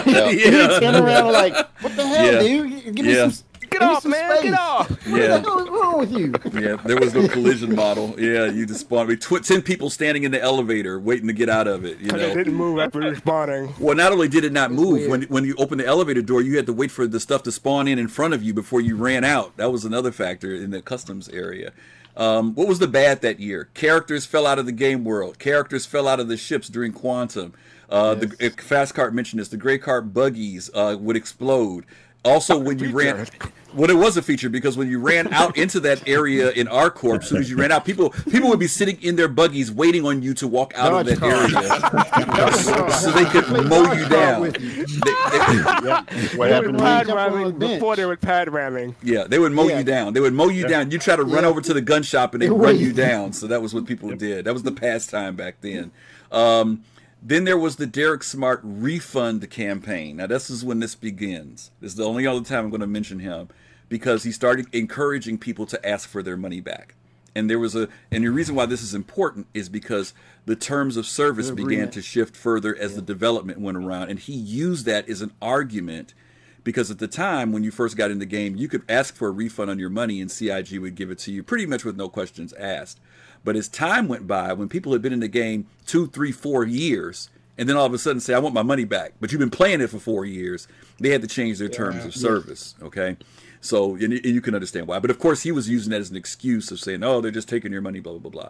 [0.07, 0.29] Yeah.
[0.29, 2.39] And you turn around like, what the hell, Yeah.
[2.39, 2.95] dude?
[2.95, 3.29] Give me Yeah.
[3.29, 3.45] some.
[3.69, 4.31] Get give off, man!
[4.37, 4.43] space.
[4.51, 4.89] Get off!
[5.07, 5.27] What Yeah.
[5.27, 6.33] the hell is wrong with you?
[6.61, 8.15] Yeah, there was no collision model.
[8.17, 9.07] Yeah, you just spawned.
[9.07, 11.99] I mean, tw- ten people standing in the elevator waiting to get out of it.
[11.99, 12.35] You Because they know.
[12.35, 13.77] didn't move after respawning.
[13.79, 15.09] Well, not only did it not move weird.
[15.11, 17.51] when when you opened the elevator door, you had to wait for the stuff to
[17.51, 19.55] spawn in in front of you before you ran out.
[19.57, 21.71] That was another factor in the customs area.
[22.15, 23.69] Um, what was the bad that year?
[23.75, 25.37] Characters fell out of the game world.
[25.37, 27.53] Characters fell out of the ships during Quantum.
[27.89, 29.49] Uh, The Fast Cart mentioned this.
[29.49, 31.85] The Greycat buggies uh, would explode.
[32.25, 33.27] Also, when you ran,
[33.67, 33.77] feature.
[33.79, 37.19] well, it was a feature because when you ran out into that area in ArcCorp,
[37.23, 40.05] as soon as you ran out, people people would be sitting in their buggies waiting
[40.05, 41.31] on you to walk out Dodge of that car.
[41.31, 44.43] area so they could Play mow you down.
[44.45, 44.51] you.
[44.51, 46.03] They- they-
[46.37, 47.13] What They happened pad me?
[47.13, 47.73] Jump on the ramming bench.
[47.79, 48.95] before they were pad ramming.
[49.03, 49.77] yeah, they would mow Yeah.
[49.79, 50.13] you down.
[50.13, 50.91] They would mow you down.
[50.91, 51.49] You try to run Yeah.
[51.49, 53.33] over to the gun shop and they They would run you down.
[53.33, 54.45] So that was what people did.
[54.45, 55.91] That was the pastime back then.
[56.31, 56.83] Um,
[57.21, 60.17] then there was the Derek Smart refund campaign.
[60.17, 61.71] Now this is when this begins.
[61.81, 63.49] This is the only other time I'm going to mention him
[63.89, 66.95] because he started encouraging people to ask for their money back.
[67.35, 70.13] And there was a, and the reason why this is important is because
[70.45, 74.33] the terms of service began to shift further as the development went around, and he
[74.33, 76.15] used that as an argument
[76.63, 79.27] because at the time when you first got in the game, you could ask for
[79.27, 81.95] a refund on your money, and CIG would give it to you pretty much with
[81.95, 82.99] no questions asked.
[83.47, 86.65] But as time went by, when people had been in the game two, three, four
[86.65, 89.39] years, and then all of a sudden say, "I want my money back," but you've
[89.39, 90.67] been playing it for four years,
[90.99, 92.75] they had to change their terms of service.
[92.81, 93.15] Okay,
[93.61, 94.99] so and you, and you can understand why.
[94.99, 97.47] But of course, he was using that as an excuse of saying, "Oh, they're just
[97.47, 98.49] taking your money," blah blah blah blah.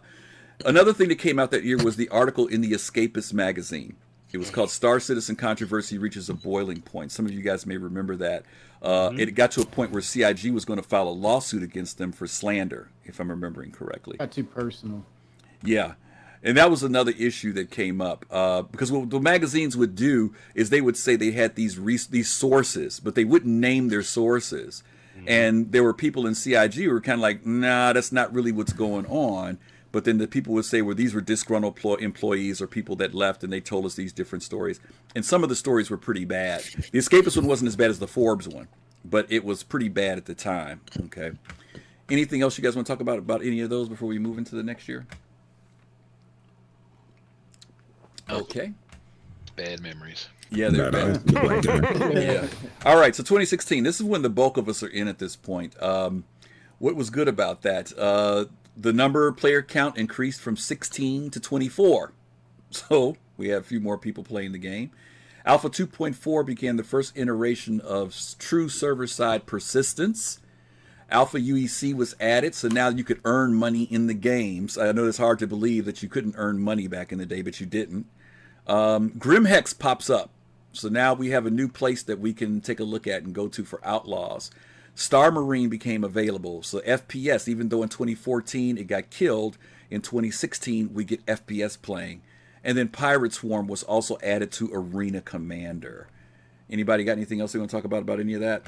[0.66, 3.98] Another thing that came out that year was the article in the Escapist magazine.
[4.34, 7.12] It was called Star Citizen Controversy Reaches a Boiling Point.
[7.12, 8.46] Some of you guys may remember that.
[8.82, 12.00] Uh, It got to a point where CIG was going to file a lawsuit against
[12.00, 14.18] them for slander, if I'm remembering correctly.
[14.20, 15.06] Not too personal.
[15.64, 15.94] Yeah.
[16.44, 20.34] And that was another issue that came up uh, because what the magazines would do
[20.54, 24.04] is they would say they had these re- these sources, but they wouldn't name their
[24.04, 24.84] sources.
[25.26, 28.52] And there were people in CIG who were kind of like, "Nah, that's not really
[28.52, 29.58] what's going on."
[29.92, 33.16] But then the people would say, "Well, these were disgruntled plo- employees or people that
[33.16, 34.80] left, and they told us these different stories."
[35.16, 36.62] And some of the stories were pretty bad.
[36.92, 38.68] The Escapist one wasn't as bad as the Forbes one,
[39.04, 40.82] but it was pretty bad at the time.
[41.06, 41.32] Okay.
[42.10, 44.38] Anything else you guys want to talk about about any of those before we move
[44.38, 45.06] into the next year?
[48.30, 48.74] Okay.
[49.56, 50.28] Bad memories.
[50.50, 51.32] Yeah, they're Nah, nah, bad.
[51.32, 52.14] look like that.
[52.64, 52.70] yeah.
[52.90, 53.16] All right.
[53.16, 53.84] So 2016.
[53.84, 55.82] This is when the bulk of us are in at this point.
[55.82, 56.24] Um,
[56.80, 57.92] what was good about that?
[57.98, 58.46] Uh,
[58.76, 62.14] the number player count increased from 16 to 24.
[62.70, 64.92] So we had a few more people playing the game.
[65.46, 70.40] Alpha 2.4 began the first iteration of true server side persistence.
[71.10, 74.78] Alpha UEC was added, so now you could earn money in the games.
[74.78, 77.42] I know it's hard to believe that you couldn't earn money back in the day,
[77.42, 78.08] but you didn't.
[78.68, 80.32] Um, Grimhex pops up.
[80.74, 83.34] So now we have a new place that we can take a look at and
[83.34, 84.52] go to for Outlaws.
[84.94, 86.62] Star Marine became available.
[86.62, 89.58] So FPS, even though in 2014 it got killed,
[89.90, 92.22] in 2016 we get FPS playing.
[92.64, 96.08] And then Pirate Swarm was also added to Arena Commander.
[96.70, 98.64] Anybody got anything else they want to talk about about any of that?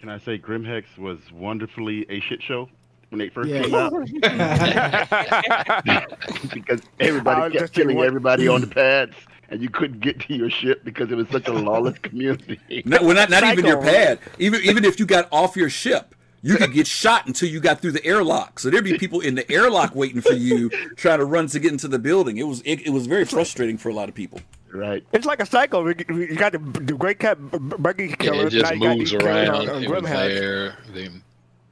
[0.00, 2.68] Can I say Grimhex was wonderfully a shit show
[3.10, 3.62] when they first Yeah.
[3.62, 3.92] came out?
[6.54, 9.14] because everybody kept just killing what- everybody on the pads,
[9.50, 12.60] and you couldn't get to your ship because it was such a lawless community.
[12.84, 14.20] No, well, not, not even your pad.
[14.38, 17.80] Even even if you got off your ship, you could get shot until you got
[17.80, 18.60] through the airlock.
[18.60, 21.72] So there'd be people in the airlock waiting for you, trying to run to get
[21.72, 22.36] into the building.
[22.38, 24.40] It was it, it was very frustrating for a lot of people.
[24.72, 25.02] Right.
[25.12, 25.82] It's like a cycle.
[25.82, 28.72] We- we- You got the, the great cat b- b- buggy Yeah, it just now
[28.72, 29.48] you got moves around.
[29.48, 30.76] on- on it was there.
[30.92, 31.22] Then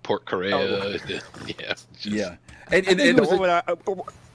[0.03, 0.57] Port Korea.
[0.57, 0.97] Oh.
[1.47, 1.74] yeah.
[1.94, 2.36] just- Yeah, and
[2.70, 3.74] I and, think and it was Over uh,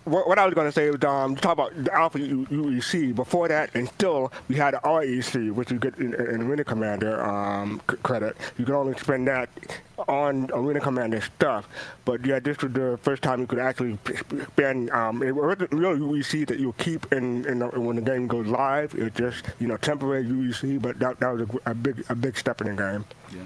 [0.06, 3.14] what, what I was going to say was um, talk about the Alpha UEC.
[3.14, 7.24] Before that, and still, we had the REC, which you get in, in Arena Commander
[7.24, 8.36] um, credit.
[8.58, 9.50] You can only spend that
[10.08, 11.68] on Arena Commander stuff.
[12.06, 13.98] But yeah, this was the first time you could actually
[14.48, 14.90] spend.
[14.92, 18.48] Um, it wasn't real UEC that you keep in, in the, when the game goes
[18.48, 18.96] live.
[18.96, 22.16] It was just you know temporary UEC, but that, that was a, a big a
[22.16, 23.06] big step in the game.
[23.32, 23.42] Yeah,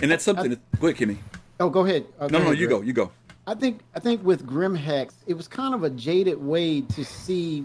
[0.00, 0.46] and that's something.
[0.46, 1.18] I, that, go ahead, Kimmy.
[1.60, 2.06] Oh, go ahead.
[2.18, 2.80] Uh, no, go no, ahead, you Greg.
[2.80, 2.84] go.
[2.84, 3.12] You go.
[3.46, 7.04] I think I think with Grim Hex, it was kind of a jaded way to
[7.04, 7.64] see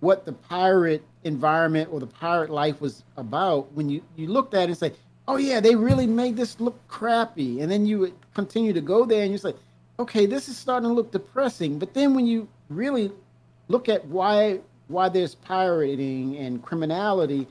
[0.00, 4.62] what the pirate environment or the pirate life was about when you, you looked at
[4.62, 4.92] it and say,
[5.28, 7.60] oh yeah, they really made this look crappy.
[7.60, 9.54] And then you would continue to go there and you say,
[10.00, 11.78] okay, this is starting to look depressing.
[11.78, 13.12] But then when you really
[13.68, 17.46] look at why why there's pirating and criminality,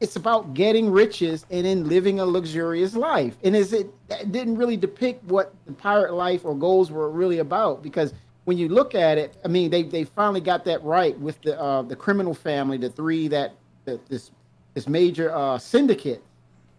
[0.00, 3.36] it's about getting riches and then living a luxurious life.
[3.44, 3.90] And is it
[4.32, 8.68] didn't really depict what the pirate life or goals were really about because when you
[8.68, 11.94] look at it, I mean, they, they finally got that right with the uh, the
[11.94, 13.52] criminal family, the three that,
[13.84, 14.30] that this
[14.74, 16.22] this major uh, syndicate.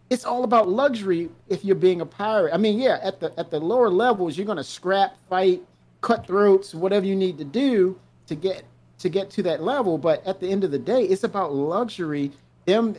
[0.09, 2.53] It's all about luxury if you're being a pirate.
[2.53, 5.61] I mean, yeah, at the at the lower levels, you're gonna scrap, fight,
[6.01, 7.97] cut throats, whatever you need to do
[8.27, 8.63] to get
[8.97, 9.97] to get to that level.
[9.97, 12.31] But at the end of the day, it's about luxury
[12.65, 12.95] them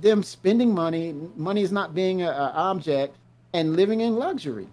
[0.00, 3.16] them spending money, money is not being an object,
[3.52, 4.68] and living in luxury.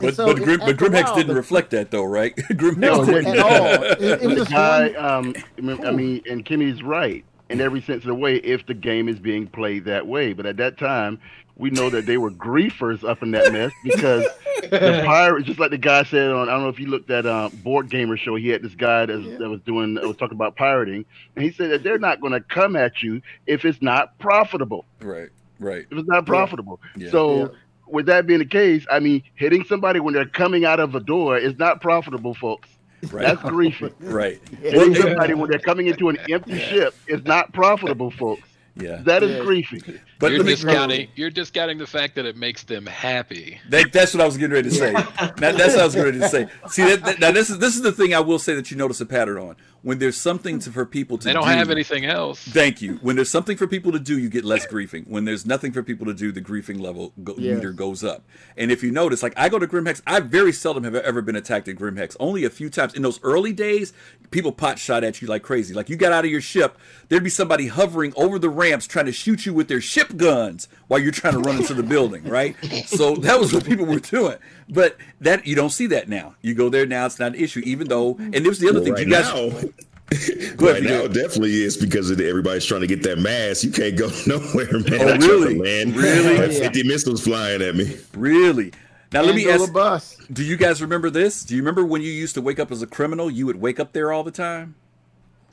[0.00, 2.34] But, so but, Grim, but Grimhex didn't the, reflect that though, right?
[2.36, 3.26] Grimhex no, didn't.
[3.26, 3.82] at all.
[3.82, 8.08] It, it was the guy, um, I mean, and Kimmy's right in every sense of
[8.08, 10.32] the way if the game is being played that way.
[10.32, 11.20] But at that time,
[11.60, 14.24] we know that they were griefers up in that mess because
[14.62, 17.26] the pirates, just like the guy said on, I don't know if you looked at
[17.26, 19.36] um, Board Gamer Show, he had this guy that was, yeah.
[19.36, 21.04] that was doing, that was talking about pirating,
[21.36, 24.86] and he said that they're not going to come at you if it's not profitable.
[25.02, 25.86] Right, right.
[25.90, 26.80] If it's not profitable.
[26.96, 27.10] Yeah.
[27.10, 27.48] So, yeah.
[27.86, 31.00] with that being the case, I mean, hitting somebody when they're coming out of a
[31.00, 32.70] door is not profitable, folks.
[33.10, 33.22] Right.
[33.22, 33.92] That's griefing.
[34.00, 34.40] right.
[34.60, 38.46] Hitting somebody when they're coming into an empty ship is not profitable, folks.
[38.76, 39.42] Yeah, that is yeah.
[39.42, 40.00] griefing.
[40.20, 41.08] But you're discounting.
[41.16, 43.58] You're discounting the fact that it makes them happy.
[43.70, 44.92] That, that's what I was getting ready to say.
[44.92, 46.46] that, that's what I was getting ready to say.
[46.68, 48.76] See, that, that, now this is this is the thing I will say that you
[48.76, 49.56] notice a pattern on.
[49.82, 52.38] When there's something to, for people to, they don't do, have anything else.
[52.38, 52.98] Thank you.
[53.00, 55.08] When there's something for people to do, you get less griefing.
[55.08, 57.56] When there's nothing for people to do, the griefing level go, yes.
[57.56, 58.22] meter goes up.
[58.58, 61.34] And if you notice, like I go to Grimhex, I very seldom have ever been
[61.34, 62.14] attacked at Grimhex.
[62.20, 63.94] Only a few times in those early days,
[64.30, 65.72] people pot shot at you like crazy.
[65.72, 66.76] Like you got out of your ship,
[67.08, 70.68] there'd be somebody hovering over the ramps trying to shoot you with their ship guns
[70.88, 72.56] while you're trying to run into the building, right?
[72.86, 74.38] So that was what people were doing.
[74.68, 76.34] But that you don't see that now.
[76.42, 77.60] You go there now, it's not an issue.
[77.64, 79.34] Even though, and there's the other well, thing, right you guys.
[79.34, 83.64] Now, right now, it definitely is because of everybody's trying to get that mask.
[83.64, 85.22] You can't go nowhere, man.
[85.22, 85.58] Oh, really?
[85.58, 86.38] Man, really?
[86.44, 87.96] I Fifty missiles flying at me.
[88.14, 88.72] Really?
[89.12, 89.72] Now let me ask.
[89.72, 90.16] Bus.
[90.32, 91.44] Do you guys remember this?
[91.44, 93.30] Do you remember when you used to wake up as a criminal?
[93.30, 94.76] You would wake up there all the time.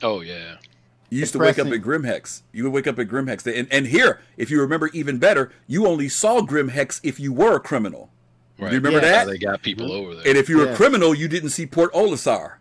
[0.02, 0.56] Oh yeah.
[1.10, 1.64] You used Depressing.
[1.64, 2.42] to wake up at Grimhex.
[2.52, 3.46] You would wake up at Grimhex.
[3.58, 7.56] And, and here, if you remember even better, you only saw Grimhex if you were
[7.56, 8.10] a criminal.
[8.58, 8.70] Right.
[8.70, 9.24] Do you remember yeah.
[9.24, 9.28] that?
[9.28, 10.28] They got people over there.
[10.28, 10.72] And if you were yeah.
[10.72, 12.54] a criminal, you didn't see Port Olisar.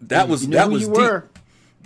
[0.00, 0.96] That was that was deep.
[0.96, 1.28] Were.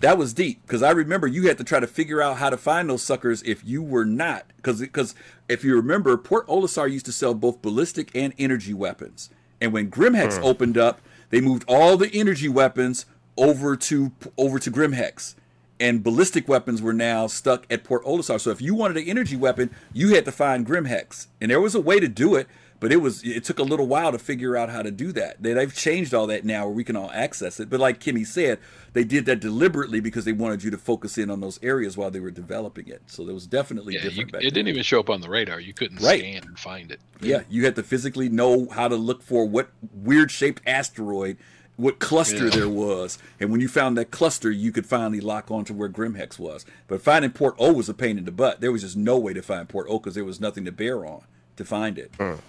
[0.00, 2.56] That was deep because I remember you had to try to figure out how to
[2.56, 5.14] find those suckers if you were not because because
[5.48, 9.90] if you remember, Port Olisar used to sell both ballistic and energy weapons, and when
[9.90, 10.44] Grimhex hmm.
[10.44, 13.06] opened up, they moved all the energy weapons
[13.36, 15.34] over to over to Grimhex
[15.80, 18.38] and ballistic weapons were now stuck at Port Olisar.
[18.40, 21.74] So if you wanted an energy weapon, you had to find Grimhex, and there was
[21.74, 22.46] a way to do it,
[22.78, 25.42] but it was it took a little while to figure out how to do that.
[25.42, 27.70] They've changed all that now, where we can all access it.
[27.70, 28.58] But like Kimmy said,
[28.92, 32.10] they did that deliberately because they wanted you to focus in on those areas while
[32.10, 33.02] they were developing it.
[33.06, 34.32] So there was definitely yeah, different.
[34.32, 35.60] You, it didn't even show up on the radar.
[35.60, 36.20] You couldn't right.
[36.20, 37.00] scan and find it.
[37.20, 41.36] Yeah, you had to physically know how to look for what weird shaped asteroid
[41.80, 42.56] what cluster yeah.
[42.56, 43.18] there was.
[43.38, 46.66] And when you found that cluster, you could finally lock on to where Grimhex was.
[46.86, 48.60] But finding Port O was a pain in the butt.
[48.60, 51.06] There was just no way to find Port O because there was nothing to bear
[51.06, 51.22] on
[51.56, 52.12] to find it.
[52.12, 52.40] Mm.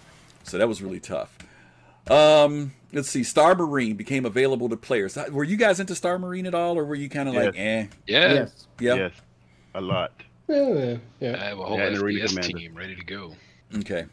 [0.44, 1.38] So that was really tough.
[2.10, 3.24] Um, let's see.
[3.24, 5.18] Star Marine became available to players.
[5.30, 7.46] Were you guys into Star Marine at all, or were you kind of yes.
[7.46, 7.86] like, eh?
[8.08, 8.34] Yeah.
[8.34, 8.68] Yes.
[8.80, 8.96] Yeah.
[8.96, 9.14] Yes.
[9.76, 10.12] A lot.
[10.48, 10.98] Yeah.
[11.20, 11.42] yeah.
[11.42, 13.36] I have a whole yeah, SBS team ready to go.
[13.78, 14.06] Okay.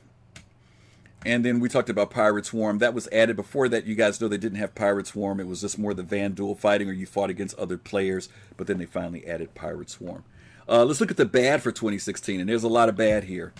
[1.26, 2.78] And then we talked about Pirate Swarm.
[2.78, 3.86] That was added before that.
[3.86, 5.40] You guys know they didn't have Pirate Swarm.
[5.40, 8.28] It was just more the Vanduul fighting, or you fought against other players.
[8.56, 10.24] But then they finally added Pirate Swarm.
[10.68, 13.52] Uh, let's look at the bad for 2016, and there's a lot of bad here.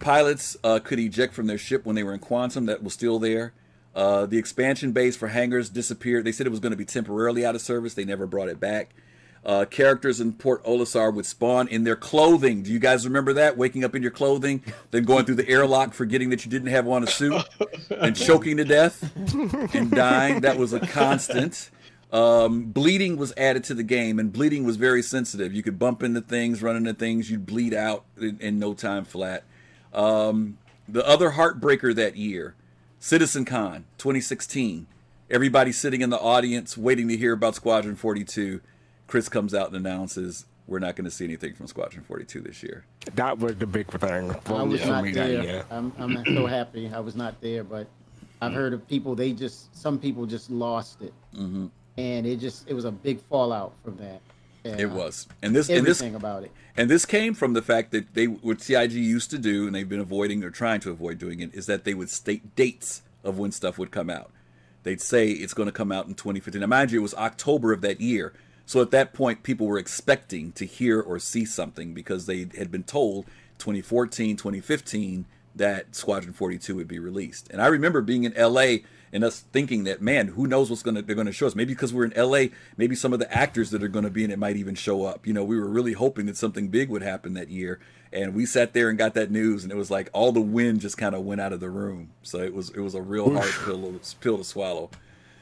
[0.00, 2.66] Pilots uh, could eject from their ship when they were in Quantum.
[2.66, 3.52] That was still there.
[3.94, 6.24] Uh, the expansion base for hangars disappeared.
[6.24, 7.94] They said it was going to be temporarily out of service.
[7.94, 8.94] They never brought it back.
[9.44, 12.62] Uh, characters in Port Olisar would spawn in their clothing.
[12.62, 13.56] Do you guys remember that?
[13.56, 16.86] Waking up in your clothing, then going through the airlock, forgetting that you didn't have
[16.86, 17.42] on a suit,
[17.90, 19.10] and choking to death
[19.74, 20.40] and dying.
[20.42, 21.70] That was a constant.
[22.12, 25.54] Um, bleeding was added to the game, and bleeding was very sensitive.
[25.54, 29.04] You could bump into things, run into things, you'd bleed out in, in no time
[29.04, 29.44] flat.
[29.94, 32.54] Um, the other heartbreaker that year,
[32.98, 34.86] Citizen Con 2016.
[35.30, 38.60] Everybody sitting in the audience waiting to hear about Squadron 42
[39.10, 42.62] Chris comes out and announces we're not going to see anything from Squadron 42 this
[42.62, 42.84] year.
[43.16, 44.30] That was the big thing.
[44.46, 45.64] I was not there.
[45.68, 47.88] I'm, I'm so happy I was not there, but
[48.40, 49.16] I've heard of people.
[49.16, 51.66] They just some people just lost it, mm-hmm.
[51.98, 54.20] and it just it was a big fallout from that.
[54.64, 54.76] Yeah.
[54.78, 56.52] It was, and this and this, about it.
[56.76, 59.88] And this came from the fact that they what CIG used to do, and they've
[59.88, 63.40] been avoiding or trying to avoid doing it, is that they would state dates of
[63.40, 64.30] when stuff would come out.
[64.84, 66.60] They'd say it's going to come out in 2015.
[66.60, 68.32] Now, mind you, it was October of that year.
[68.70, 72.70] So at that point, people were expecting to hear or see something because they had
[72.70, 73.26] been told
[73.58, 77.50] 2014, 2015 that Squadron 42 would be released.
[77.50, 81.02] And I remember being in LA and us thinking that, man, who knows what's gonna
[81.02, 81.56] they're gonna show us?
[81.56, 84.30] Maybe because we're in LA, maybe some of the actors that are gonna be in
[84.30, 85.26] it might even show up.
[85.26, 87.80] You know, we were really hoping that something big would happen that year.
[88.12, 90.80] And we sat there and got that news, and it was like all the wind
[90.80, 92.10] just kind of went out of the room.
[92.22, 94.90] So it was it was a real hard pill, pill to swallow.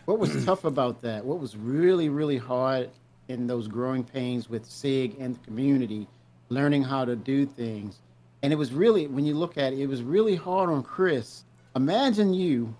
[0.07, 1.27] What was tough about that?
[1.27, 2.89] What was really really hard
[3.29, 6.07] in those growing pains with CIG and the community,
[6.49, 8.01] learning how to do things.
[8.43, 11.45] And it was really, when you look at it, it was really hard on Chris.
[11.77, 12.75] Imagine you,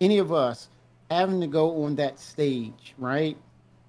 [0.00, 0.68] any of us,
[1.10, 3.36] having to go on that stage, right?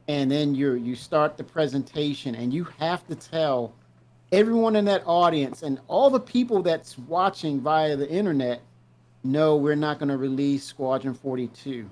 [0.08, 3.74] And then you you start the presentation, and you have to tell
[4.32, 8.62] everyone in that audience and all the people that's watching via the internet,
[9.24, 11.90] no, we're not going to release Squadron 42.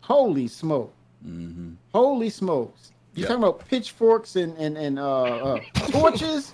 [0.00, 0.94] Holy smoke!
[1.26, 1.72] Mm-hmm.
[1.92, 2.92] Holy smokes!
[3.18, 3.28] You yeah.
[3.30, 5.60] talking about pitchforks and and and uh, uh
[5.90, 6.52] torches?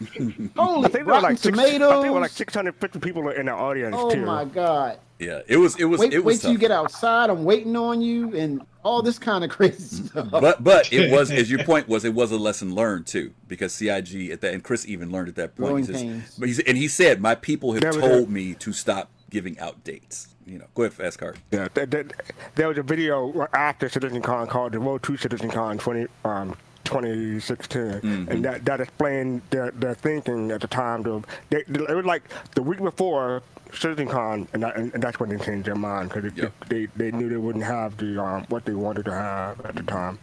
[0.57, 1.43] Holy I think rotten like tomatoes!
[1.43, 3.95] Six, I think there were like 650 people in the audience.
[3.99, 4.25] Oh too.
[4.25, 4.99] my god!
[5.19, 7.29] Yeah, it was it was wait, it was wait till you get outside.
[7.29, 10.31] I'm waiting on you and all this kind of crazy stuff.
[10.31, 13.75] But but it was as your point was it was a lesson learned too because
[13.75, 15.87] CIG at that and Chris even learned at that point.
[15.87, 18.31] He says, but he, and he said my people have Never told did.
[18.31, 21.39] me to stop giving out dates you know, go ahead, fast cart.
[21.51, 26.07] Yeah, there, was a video after Citizen Con called the Road to Citizen Con 20,
[26.25, 28.31] um, 2016, mm-hmm.
[28.31, 31.03] and that, that explained their, their thinking at the time.
[31.05, 32.23] To, they, it was like
[32.55, 36.31] the week before Citizen Con, and, that, and that's when they changed their mind because
[36.37, 36.53] yep.
[36.69, 39.83] they, they knew they wouldn't have the um, what they wanted to have at the
[39.83, 40.19] time.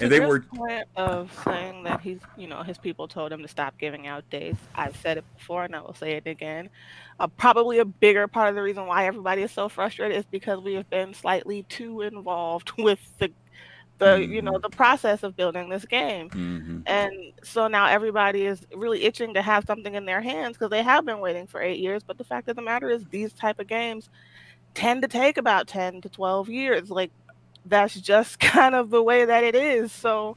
[0.00, 3.48] And they were point of saying that he's, you know, his people told him to
[3.48, 4.60] stop giving out dates.
[4.74, 6.70] I've said it before, and I will say it again.
[7.18, 10.60] Uh, probably a bigger part of the reason why everybody is so frustrated is because
[10.60, 13.30] we have been slightly too involved with the
[14.00, 14.32] the mm-hmm.
[14.32, 14.62] you know mm-hmm.
[14.62, 16.80] the process of building this game mm-hmm.
[16.86, 17.12] and
[17.44, 21.04] so now everybody is really itching to have something in their hands because they have
[21.04, 23.66] been waiting for eight years but the fact of the matter is these type of
[23.66, 24.08] games
[24.74, 27.10] tend to take about 10 to 12 years like
[27.64, 30.36] that's just kind of the way that it is so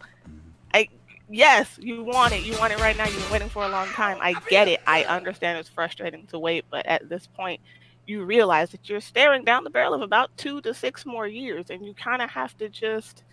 [0.73, 0.87] i
[1.33, 2.43] yes, you want it.
[2.43, 3.05] You want it right now.
[3.05, 4.17] You've been waiting for a long time.
[4.21, 4.81] I get it.
[4.87, 7.59] I understand it's frustrating to wait, but at this point,
[8.05, 11.69] you realize that you're staring down the barrel of about two to six more years,
[11.69, 13.23] and you kind of have to just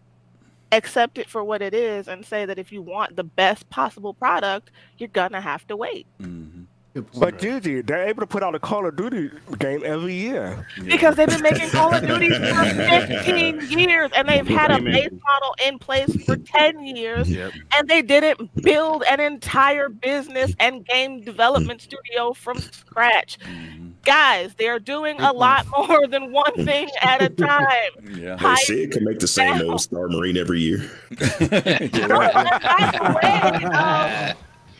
[0.72, 4.14] accept it for what it is and say that if you want the best possible
[4.14, 6.06] product, you're gonna have to wait.
[6.20, 6.59] Mm-hmm.
[6.92, 10.66] But Gigi, they're able to put out a Call of Duty game every year.
[10.84, 12.64] Because they've been making Call of Duty for
[13.24, 17.30] 15 years and they've had a base model in place for 10 years.
[17.30, 17.52] Yep.
[17.76, 23.38] And they didn't build an entire business and game development studio from scratch.
[23.38, 23.90] Mm-hmm.
[24.04, 28.18] Guys, they're doing a lot more than one thing at a time.
[28.18, 28.34] Yeah.
[28.36, 30.90] They say it can make the same old Star Marine every year.
[31.40, 33.04] yeah.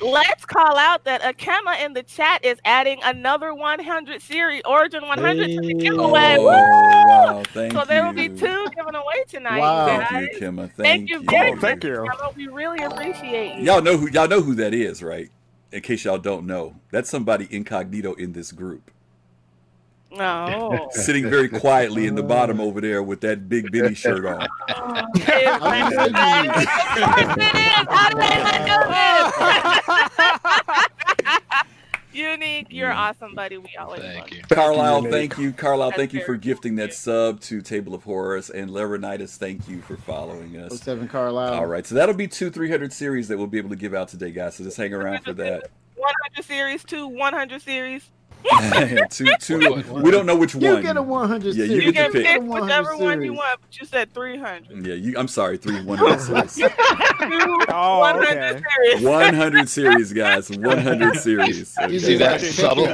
[0.00, 5.46] Let's call out that Akema in the chat is adding another 100 series Origin 100
[5.46, 5.56] hey.
[5.56, 6.36] to the giveaway.
[6.38, 9.60] Oh, wow, thank so there will be two given away tonight.
[9.60, 9.86] Wow.
[9.86, 10.08] Guys.
[10.08, 10.56] Thank you, Kema.
[10.56, 11.24] Thank, thank you you.
[11.24, 11.60] very much.
[11.60, 11.90] Thank you.
[11.90, 12.36] Kema.
[12.36, 13.64] We really appreciate you.
[13.64, 15.30] Y'all know who y'all know who that is, right?
[15.72, 18.90] In case y'all don't know, that's somebody incognito in this group.
[20.12, 20.88] No.
[20.90, 24.48] Sitting very quietly in the bottom over there with that big Benny shirt on.
[32.12, 33.56] Unique, you're awesome, buddy.
[33.56, 35.04] We always thank you, Carlisle.
[35.04, 35.92] Thank you, Carlisle.
[35.92, 39.36] Thank you for gifting that sub to Table of Horrors, and Laronitis.
[39.36, 40.80] Thank you for following us.
[40.80, 41.54] Seven Carlisle.
[41.54, 44.08] All right, so that'll be two 300 series that we'll be able to give out
[44.08, 44.56] today, guys.
[44.56, 45.70] So just hang around for that.
[45.94, 48.10] 100 series, two 100 series.
[49.10, 49.58] two, two.
[50.02, 50.64] We don't know which one.
[50.64, 50.82] You one.
[50.82, 51.84] get a 100 Yeah, you series.
[51.86, 52.26] You get can to pick.
[52.26, 54.86] pick 100 whichever one you want, but you said 300.
[54.86, 56.20] Yeah, you, I'm sorry, three 100
[56.50, 56.54] series.
[56.54, 56.68] Two
[57.68, 58.62] Oh, 100 okay.
[58.84, 59.02] series.
[59.04, 60.50] 100 series, guys.
[60.50, 61.76] 100 series.
[61.88, 62.86] You see that I didn't subtle?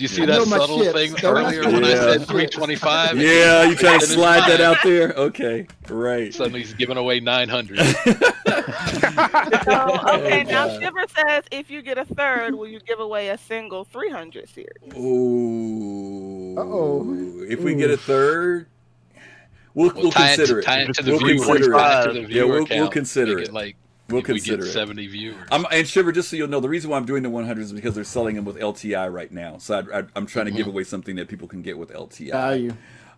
[0.00, 0.94] Do you see I that subtle shit.
[0.94, 3.18] thing Don't earlier ask when I said 325?
[3.20, 5.12] Yeah, you trying to slide that out there?
[5.12, 6.32] Okay, right.
[6.32, 7.78] Suddenly he's giving away 900.
[9.64, 10.80] So, okay, oh, now God.
[10.80, 14.68] Shiver says if you get a third, will you give away a single 300 series?
[14.96, 16.56] Ooh.
[16.58, 17.44] Uh-oh.
[17.48, 18.66] If we get a third,
[19.74, 20.64] we'll, we'll, We'll consider it, it.
[20.66, 21.44] tie it to the We'll viewer.
[21.44, 22.12] consider it it.
[22.14, 23.52] to the Yeah, we'll, we'll consider it.
[23.52, 23.76] Like
[24.10, 24.72] We'll if we consider get it.
[24.72, 25.48] 70 viewers.
[25.50, 27.72] I'm, and Shiver, just so you'll know, the reason why I'm doing the 100s is
[27.72, 29.58] because they're selling them with LTI right now.
[29.58, 30.70] So I, I, I'm trying to give Mhm.
[30.70, 32.30] away something that people can get with LTI.
[32.32, 32.72] Value.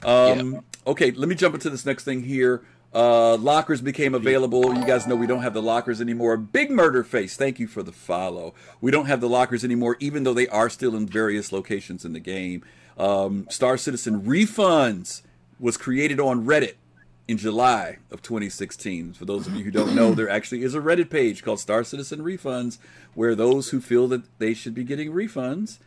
[0.05, 2.62] Um, Okay, let me jump into this next thing here.
[2.93, 4.74] Uh, lockers became available.
[4.74, 6.36] You guys know we don't have the lockers anymore.
[6.36, 8.53] Big Murder Face, thank you for the follow.
[8.80, 12.12] We don't have the lockers anymore, even though they are still in various locations in
[12.14, 12.64] the game.
[12.99, 15.22] Um, Star Citizen Refunds
[15.61, 16.74] was created on Reddit
[17.28, 19.14] in July of 2016.
[19.14, 21.84] For those of you who don't know, there actually is a Reddit page called Star
[21.84, 22.78] Citizen Refunds
[23.14, 25.78] where those who feel that they should be getting refunds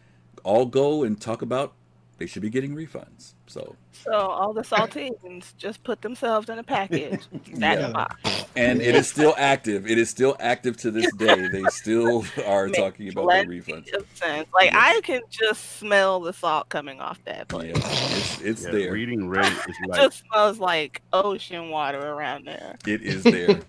[0.43, 1.73] all go and talk about
[2.17, 3.33] they should be getting refunds.
[3.47, 7.21] So So all the saltines just put themselves in a package,
[7.55, 7.91] stack Yeah.
[7.91, 8.45] box.
[8.55, 9.87] and it is still active.
[9.87, 11.47] It is still active to this day.
[11.47, 13.93] They still are Makes talking about the plenty refunds.
[13.93, 14.47] of sense.
[14.53, 14.75] Like Yes.
[14.97, 17.71] I can just smell the salt coming off that Yeah, place.
[17.75, 18.91] it's it's Yeah, there.
[18.91, 22.77] reading Reddit is It just smells like ocean water around there.
[22.85, 23.61] It is there.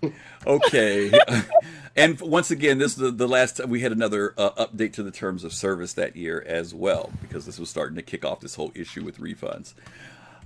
[0.45, 1.11] Okay.
[1.95, 5.03] and once again, this is the, the last time we had another uh, update to
[5.03, 8.39] the terms of service that year as well, because this was starting to kick off
[8.39, 9.73] this whole issue with refunds.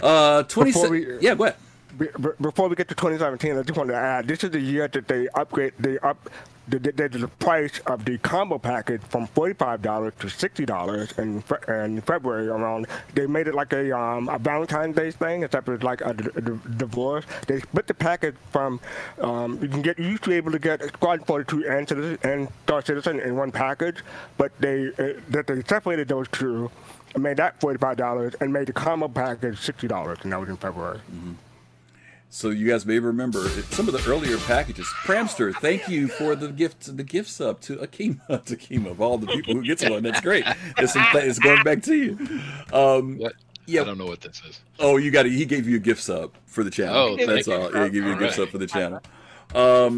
[0.01, 1.55] Uh, 20 Before we- yeah, go ahead.
[1.97, 4.59] Be- be- Before we get to 2017, I just want to add this is the
[4.59, 6.29] year that they upgrade, they up,
[6.69, 9.81] did the, the price of the combo package from $45
[10.19, 12.87] to $60 in, Fe- in February around.
[13.13, 16.29] They made it like a um, a Valentine's Day thing, except it's like a, d-
[16.33, 17.25] d- divorce.
[17.47, 18.79] They split the package from
[19.19, 22.17] um, you can get you used to be able to get Squad 42 and Citizen
[22.23, 23.97] and Star Citizen in one package,
[24.37, 26.71] but they uh, that they separated those two.
[27.13, 30.49] And Made that forty-five dollars and made the combo package sixty dollars, and that was
[30.49, 30.99] in February.
[32.33, 34.87] So you guys may remember some of the earlier packages.
[35.03, 39.17] Pramster, thank you for the gift, the gift sub to Akima, to Akima of all
[39.17, 40.01] the people who gets one.
[40.03, 40.45] That's great.
[40.77, 42.17] It's, it's going back to you.
[42.71, 43.33] Um, What?
[43.67, 43.81] yeah.
[43.81, 44.61] I don't know what this is.
[44.79, 45.33] Oh, you got it.
[45.33, 46.95] He gave you a gift sub for the channel.
[46.95, 47.53] Oh, that's thank you.
[47.77, 47.83] all.
[47.83, 48.33] He gave you a gift Alright.
[48.35, 49.01] sub for the channel.
[49.53, 49.97] Um,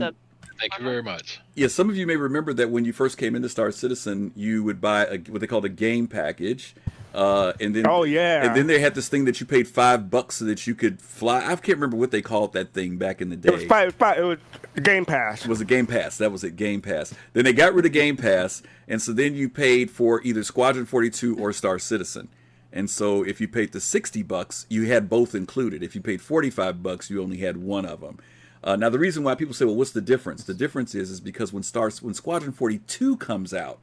[0.60, 1.40] Thank you very much.
[1.56, 4.64] yeah, some of you may remember that when you first came into Star Citizen, you
[4.64, 6.74] would buy a, what they called a game package,
[7.14, 8.46] uh, and then Oh, yeah.
[8.46, 11.02] and then they had this thing that you paid five bucks so that you could
[11.02, 11.38] fly.
[11.46, 13.50] I can't remember what they called that thing back in the day.
[13.50, 14.40] It was five, five, it was
[14.82, 15.44] Game Pass.
[15.46, 16.18] It was a Game Pass.
[16.18, 17.14] That was it, Game Pass.
[17.34, 20.86] Then they got rid of Game Pass, and so then you paid for either Squadron
[20.86, 22.30] 42 or Star Citizen.
[22.72, 25.84] And so if you paid the 60 bucks, you had both included.
[25.84, 28.18] If you paid 45 bucks, you only had one of them.
[28.64, 31.20] Uh, now the reason why people say, "Well, what's the difference?" The difference is is
[31.20, 33.80] because when Star when Squadron 42 comes out,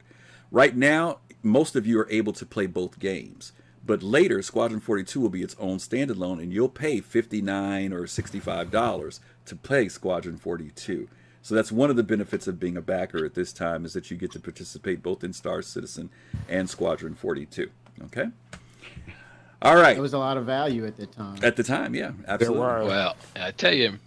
[0.51, 3.51] right now most of you are able to play both games.
[3.85, 8.69] But later, Squadron 42 will be its own standalone, and you'll pay 59 or 65
[8.69, 11.07] dollars to play Squadron 42.
[11.41, 14.11] So that's one of the benefits of being a backer at this time is that
[14.11, 16.11] you get to participate both in Star Citizen
[16.47, 17.71] and Squadron 42.
[18.03, 18.27] Okay.
[19.63, 19.97] All right.
[19.97, 21.37] It was a lot of value at the time.
[21.43, 22.59] At the time, yeah, absolutely.
[22.59, 22.85] were.
[22.85, 23.97] Well, I tell you,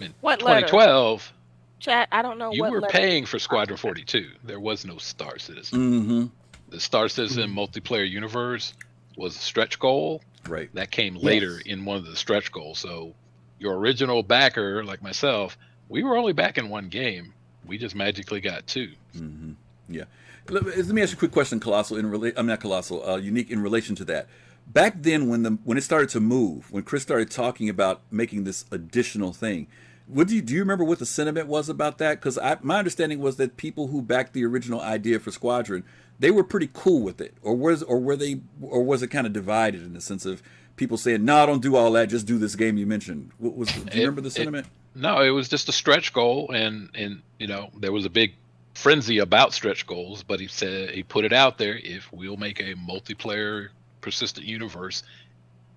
[0.00, 0.66] in What letter?
[0.66, 1.32] 2012,
[1.80, 4.30] chat, I don't know you what were letter- paying for Squadron 42.
[4.44, 5.78] There was no Star Citizen.
[5.78, 6.26] Mm-hmm.
[6.68, 8.74] The Star Citizen multiplayer universe
[9.16, 10.68] was a stretch goal Right.
[10.74, 12.78] that came later in one of the stretch goals.
[12.78, 13.14] So
[13.58, 15.56] your original backer, like myself,
[15.88, 17.32] we were only backing one game.
[17.64, 18.92] We just magically got two.
[19.16, 19.52] hmm
[19.88, 20.04] Yeah.
[20.48, 21.96] Let, let me ask you a quick question, Colossal.
[21.96, 23.08] In rela- I'm not Colossal.
[23.08, 24.28] Uh, unique in relation to that.
[24.68, 28.44] Back then, when the when it started to move, when Chris started talking about making
[28.44, 29.66] this additional thing,
[30.06, 30.54] what do you do?
[30.54, 32.20] You remember what the sentiment was about that?
[32.20, 35.82] Because my understanding was that people who backed the original idea for Squadron,
[36.18, 39.26] they were pretty cool with it, or was or were they, or was it kind
[39.26, 40.42] of divided in the sense of
[40.76, 42.08] people saying, "No, don't do all that.
[42.08, 43.68] Just do this game you mentioned." What was?
[43.68, 44.66] Do you It- remember the it- sentiment?
[44.94, 48.34] No, it was just a stretch goal, and and you know there was a big
[48.74, 50.22] frenzy about stretch goals.
[50.22, 53.68] But he said he put it out there: if we'll make a multiplayer
[54.00, 55.02] persistent universe,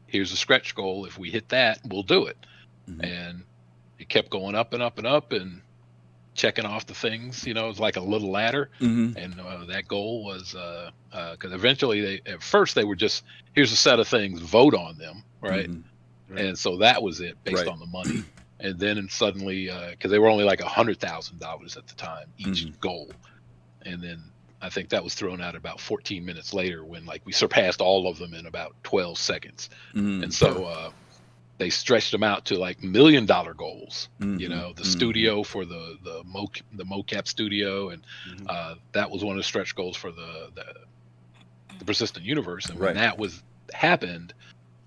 [0.08, 1.06] here's a stretch goal.
[1.06, 2.38] If we hit that, we'll do it.
[2.90, 3.04] Mhm.
[3.04, 3.44] And
[4.00, 5.62] it kept going up and up and up, and
[6.40, 7.46] checking off the things.
[7.46, 8.70] You know, it was like a little ladder.
[8.80, 10.56] hmm and uh, that goal was
[11.12, 13.24] because eventually they at first they were just
[13.54, 15.84] here's a set of things vote on them right Mhm.
[16.38, 17.68] and so that was it based Right.
[17.68, 18.24] on the money
[18.60, 22.28] and then suddenly because they were only like a hundred thousand dollars at the time
[22.38, 22.80] each Mhm.
[22.80, 23.12] goal
[23.84, 24.24] and then
[24.62, 28.08] I think that was thrown out about 14 minutes later when like we surpassed all
[28.08, 29.70] of them in about 12 seconds.
[29.96, 30.24] Mm.
[30.24, 30.90] And so uh,
[31.60, 34.10] they stretched them out to like million dollar goals.
[34.20, 34.86] Mhm, You know, the mhm.
[34.88, 38.46] studio for the the mo the mocap studio, and Mhm.
[38.50, 40.66] uh, that was one of the stretch goals for the the,
[41.78, 42.70] the persistent universe.
[42.70, 42.96] And when Right.
[42.96, 43.44] that was
[43.74, 44.34] happened,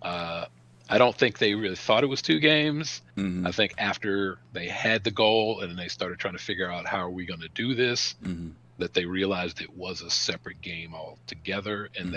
[0.03, 0.47] uh,
[0.89, 3.03] I don't think they really thought it was two games.
[3.16, 6.87] Mhm, I think after they had the goal and they started trying to figure out
[6.87, 8.55] how are we going to do this, mhm.
[8.79, 12.12] that they realized it was a separate game altogether, and Mhm.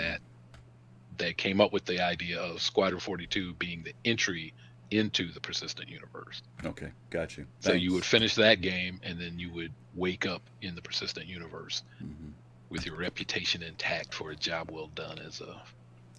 [1.16, 4.52] That they came up with the idea of Squadron 42 being the entry
[4.90, 6.42] into the persistent universe.
[6.64, 7.46] Okay, got you.
[7.60, 11.26] So you would finish that game, and then you would wake up in the persistent
[11.26, 12.30] universe Mhm.
[12.70, 15.60] with your reputation intact for a job well done as a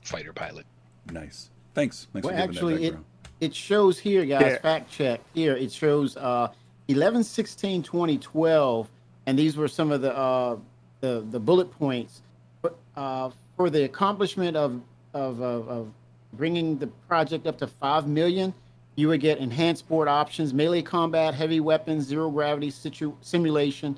[0.03, 0.65] fighter pilot.
[1.11, 1.49] Nice.
[1.73, 2.07] Thanks.
[2.11, 2.99] Thanks Well, for actually, that it-
[3.39, 4.57] It shows here, guys, Yeah.
[4.57, 5.21] fact check.
[5.35, 6.51] Here, it shows uh
[6.87, 8.89] 11 16 2012
[9.27, 10.57] and these were some of the uh
[11.01, 12.23] the the bullet points
[12.63, 14.81] but uh for the accomplishment of
[15.15, 15.93] of of, of
[16.33, 18.53] bringing the project up to 5 million
[18.95, 23.97] you would get enhanced board options melee combat heavy weapons zero gravity situ- simulation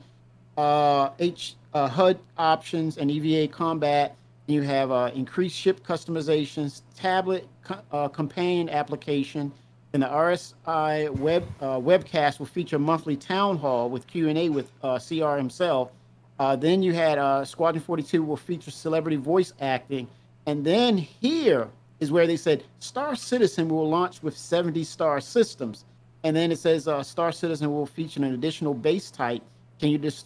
[0.58, 4.16] uh h uh, hud options and eva combat
[4.48, 9.52] you have uh, increased ship customizations tablet co- uh, companion application
[9.94, 14.50] and the RSI web uh, webcast will feature monthly town hall with Q and A
[14.50, 15.92] with uh, CR himself.
[16.40, 20.08] Uh, then you had uh, Squadron 42 will feature celebrity voice acting,
[20.46, 21.68] and then here
[22.00, 25.84] is where they said Star Citizen will launch with 70 star systems,
[26.24, 29.42] and then it says uh, Star Citizen will feature an additional base type.
[29.80, 30.26] Can you dis-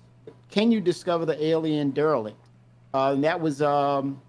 [0.52, 2.38] can you discover the alien derelict?
[2.94, 4.22] Uh, and that was um,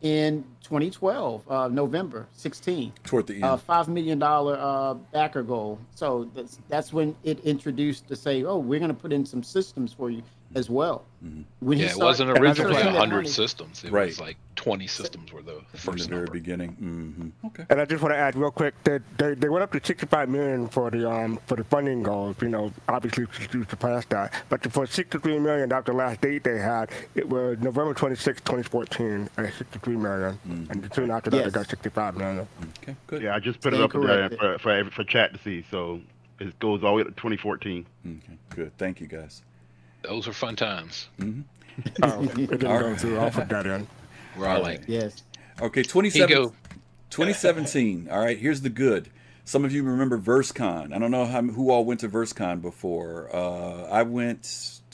[0.00, 3.44] in 2012, uh, November 16 Toward the end.
[3.44, 5.78] uh, five million dollar uh, backer goal.
[5.94, 9.42] So that's that's when it introduced to say, oh, we're going to put in some
[9.42, 10.22] systems for you
[10.54, 11.04] as well.
[11.24, 11.44] Mhm.
[11.60, 13.84] When he Yeah, it started- wasn't and I just originally wanna- a hundred money- systems.
[13.84, 14.08] It Right.
[14.08, 16.32] was like twenty systems were the From the first very number.
[16.32, 16.70] beginning.
[16.72, 17.64] hmm Okay.
[17.70, 20.28] And I just want to add real quick that they, they went up to 65
[20.28, 22.36] million for the um for the funding goals.
[22.42, 24.32] You know, obviously to surpassed that.
[24.48, 26.90] But for 63 million, that was the last date they had.
[27.14, 30.38] It was November 26, 2014, at 63 million.
[30.70, 31.44] And soon after that, Yes.
[31.46, 32.46] they got 65 million.
[32.82, 33.22] Okay, good.
[33.22, 35.64] Yeah, I just put it Stand up there for for, for chat to see.
[35.70, 36.00] So
[36.40, 37.86] it goes all the way to 2014.
[38.04, 38.18] Okay,
[38.50, 38.76] good.
[38.76, 39.42] Thank you, guys.
[40.02, 41.08] Those were fun times.
[42.02, 43.00] Oh, it didn't All go right.
[43.00, 43.18] through.
[43.18, 43.86] I'll put that in.
[44.36, 44.82] We're all All like.
[44.86, 45.22] Yes.
[45.60, 46.52] Okay, 27,
[47.08, 48.08] 2017.
[48.10, 49.08] All right, here's the good.
[49.46, 50.94] Some of you remember VerseCon.
[50.94, 53.34] I don't know how, who all went to VerseCon before.
[53.34, 54.42] Uh, I went,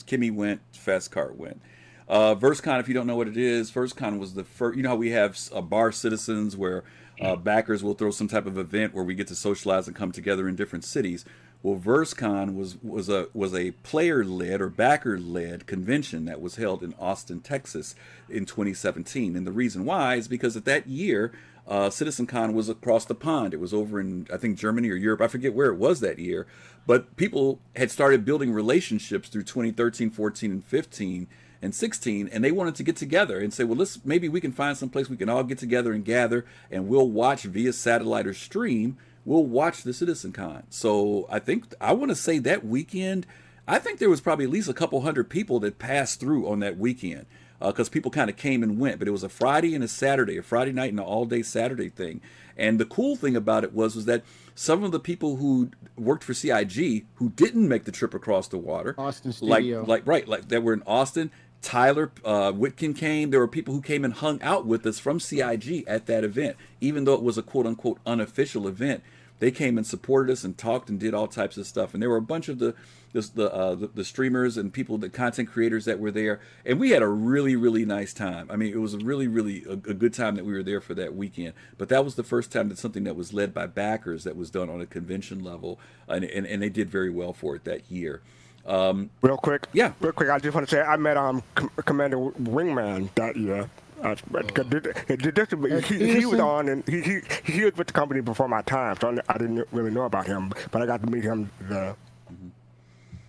[0.07, 1.61] Kimmy went, Fast Cart went.
[2.07, 4.77] Uh, VerseCon, if you don't know what it is, VerseCon was the first.
[4.77, 6.83] You know how we have uh, bar citizens where
[7.21, 10.11] uh, backers will throw some type of event where we get to socialize and come
[10.11, 11.25] together in different cities.
[11.61, 16.55] Well, VerseCon was was a was a player led or backer led convention that was
[16.55, 17.95] held in Austin, Texas,
[18.29, 19.35] in 2017.
[19.35, 21.33] And the reason why is because at that year,
[21.67, 23.53] uh, CitizenCon was across the pond.
[23.53, 25.19] It was over in I think Germany or Europe.
[25.19, 26.47] I forget where it was that year,
[26.87, 31.27] but people had started building relationships through 2013, 14, and 15
[31.61, 34.53] and 16 and they wanted to get together and say well let's maybe we can
[34.53, 38.25] find some place we can all get together and gather and we'll watch via satellite
[38.25, 42.65] or stream we'll watch the citizen con so i think i want to say that
[42.65, 43.25] weekend
[43.67, 46.59] i think there was probably at least a couple hundred people that passed through on
[46.59, 47.25] that weekend
[47.61, 49.87] uh, because people kind of came and went but it was a friday and a
[49.87, 52.21] saturday a friday night and an all day saturday thing
[52.57, 54.23] and the cool thing about it was was that
[54.55, 58.57] some of the people who worked for cig who didn't make the trip across the
[58.57, 59.83] water Austin like studio.
[59.87, 63.31] like right like that were in austin Tyler uh, Witkin came.
[63.31, 66.55] There were people who came and hung out with us from CIG at that event,
[66.79, 69.03] even though it was a quote unquote unofficial event.
[69.39, 71.93] They came and supported us and talked and did all types of stuff.
[71.93, 72.75] And there were a bunch of the
[73.13, 77.01] the uh, the streamers and people, the content creators that were there, and we had
[77.01, 78.47] a really really nice time.
[78.51, 80.81] I mean, it was a really really a, a good time that we were there
[80.81, 81.53] for that weekend.
[81.77, 84.51] But that was the first time that something that was led by backers that was
[84.51, 87.89] done on a convention level, and and, and they did very well for it that
[87.89, 88.21] year.
[88.65, 89.67] Um, Real quick.
[89.73, 89.93] Yeah.
[89.99, 93.69] Real quick, I just want to say I met um Com- Commander Wingman that year.
[94.01, 97.75] Uh, but- 'cause this- this- Eric he, he was on and he, he he was
[97.75, 100.53] with the company before my time, so I didn't really know about him.
[100.71, 101.49] But I got to meet him.
[101.67, 101.95] The,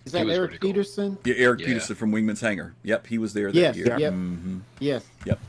[0.05, 0.69] Is that Eric pretty cool.
[0.69, 1.17] Peterson?
[1.25, 1.67] yeah, Eric Yeah.
[1.67, 2.73] Peterson from Wingman's Hangar.
[2.83, 3.75] Yep, he was there that Yes.
[3.75, 3.97] year.
[3.99, 4.13] Yep.
[4.13, 4.61] Mhm.
[4.79, 5.03] Yes.
[5.25, 5.39] Yep.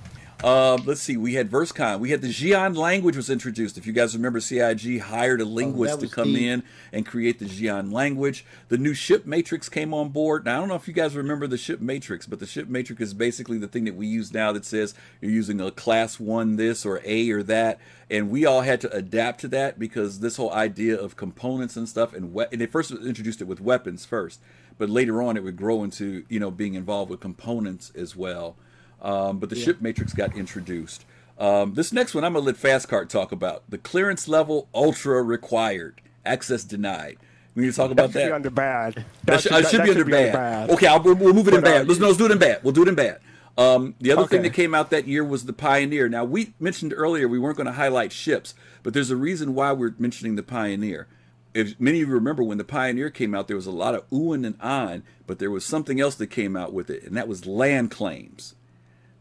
[0.43, 1.17] Uh, let's see.
[1.17, 2.01] We had VerseCon.
[2.01, 3.79] We had the Xi'an language was introduced.
[3.79, 7.07] If you guys remember, CIG hired a linguist to Oh, was come the- in and
[7.07, 8.45] create the Xi'an language.
[8.69, 10.45] The new ship matrix came on board.
[10.45, 13.01] Now I don't know if you guys remember the ship matrix, but the ship matrix
[13.01, 16.57] is basically the thing that we use now that says you're using a class one
[16.57, 17.79] this or A or that,
[18.11, 21.89] and we all had to adapt to that because this whole idea of components and
[21.89, 24.41] stuff and we- and they first introduced it with weapons first.
[24.79, 28.57] but later on it would grow into you know being involved with components as well.
[29.03, 29.65] Um, but the Yeah.
[29.65, 31.05] ship matrix got introduced.
[31.39, 35.23] Um, this next one I'm gonna let Fast Cart talk about the clearance level ultra
[35.23, 37.17] required, access denied.
[37.55, 38.95] We need to talk about That should be under bad.
[38.95, 40.33] That That should, uh, should be under bad.
[40.33, 40.71] bad.
[40.71, 41.89] Okay, I'll, we'll, we'll move it in But, uh, bad.
[41.89, 42.61] Let's, no, let's do it in bad.
[42.63, 43.19] We'll do it in bad.
[43.59, 46.09] Um, the other thing that came out that year was the Pioneer.
[46.09, 49.73] Now, we mentioned earlier we weren't going to highlight ships, but there's a reason why
[49.73, 51.09] we're mentioning the Pioneer.
[51.53, 54.09] If many of you remember when the Pioneer came out, there was a lot of
[54.09, 57.29] oohing and ahhing, but there was something else that came out with it, and that
[57.29, 58.55] was land claims.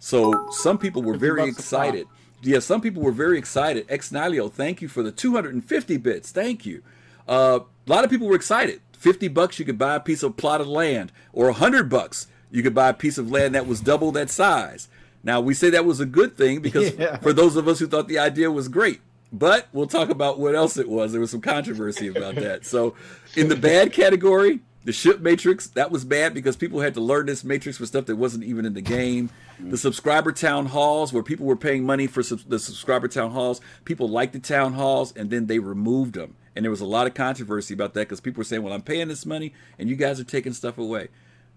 [0.03, 1.59] So some people were very bucks a pop.
[1.85, 2.07] excited.
[2.41, 3.85] Yeah, some people were very excited.
[3.87, 6.31] Ex Nihilo, thank you for the 250 bits.
[6.31, 6.81] Thank you.
[7.27, 8.81] Uh, a lot of people were excited.
[8.97, 12.63] 50 bucks, you could buy a piece of plot of land, or 100 bucks, you
[12.63, 14.87] could buy a piece of land that was double that size.
[15.23, 17.17] Now, we say that was a good thing because Yeah.
[17.17, 19.01] for those of us who thought the idea was great,
[19.31, 21.11] but we'll talk about what else it was.
[21.11, 22.65] There was some controversy about that.
[22.65, 22.95] So,
[23.35, 27.27] in the bad category, the ship matrix, that was bad because people had to learn
[27.27, 29.29] this matrix for stuff that wasn't even in the game.
[29.59, 33.61] The subscriber town halls, where people were paying money for sub- the subscriber town halls,
[33.85, 36.35] people liked the town halls and then they removed them.
[36.55, 38.81] And there was a lot of controversy about that because people were saying, well, I'm
[38.81, 41.09] paying this money and you guys are taking stuff away.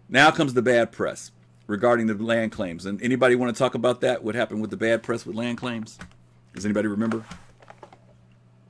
[0.09, 1.31] Now comes the bad press
[1.67, 2.85] regarding the land claims.
[2.85, 4.23] And anybody want to talk about that?
[4.23, 5.99] What happened with the bad press with land claims?
[6.53, 7.25] Does anybody remember?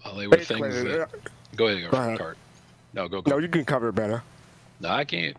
[0.04, 1.08] Well, they were things that.
[1.56, 2.18] Go ahead, Go ahead.
[2.18, 2.38] Cart.
[2.92, 3.20] No, go.
[3.20, 3.32] go.
[3.32, 4.22] No, you can cover it better.
[4.80, 5.36] No, I can't.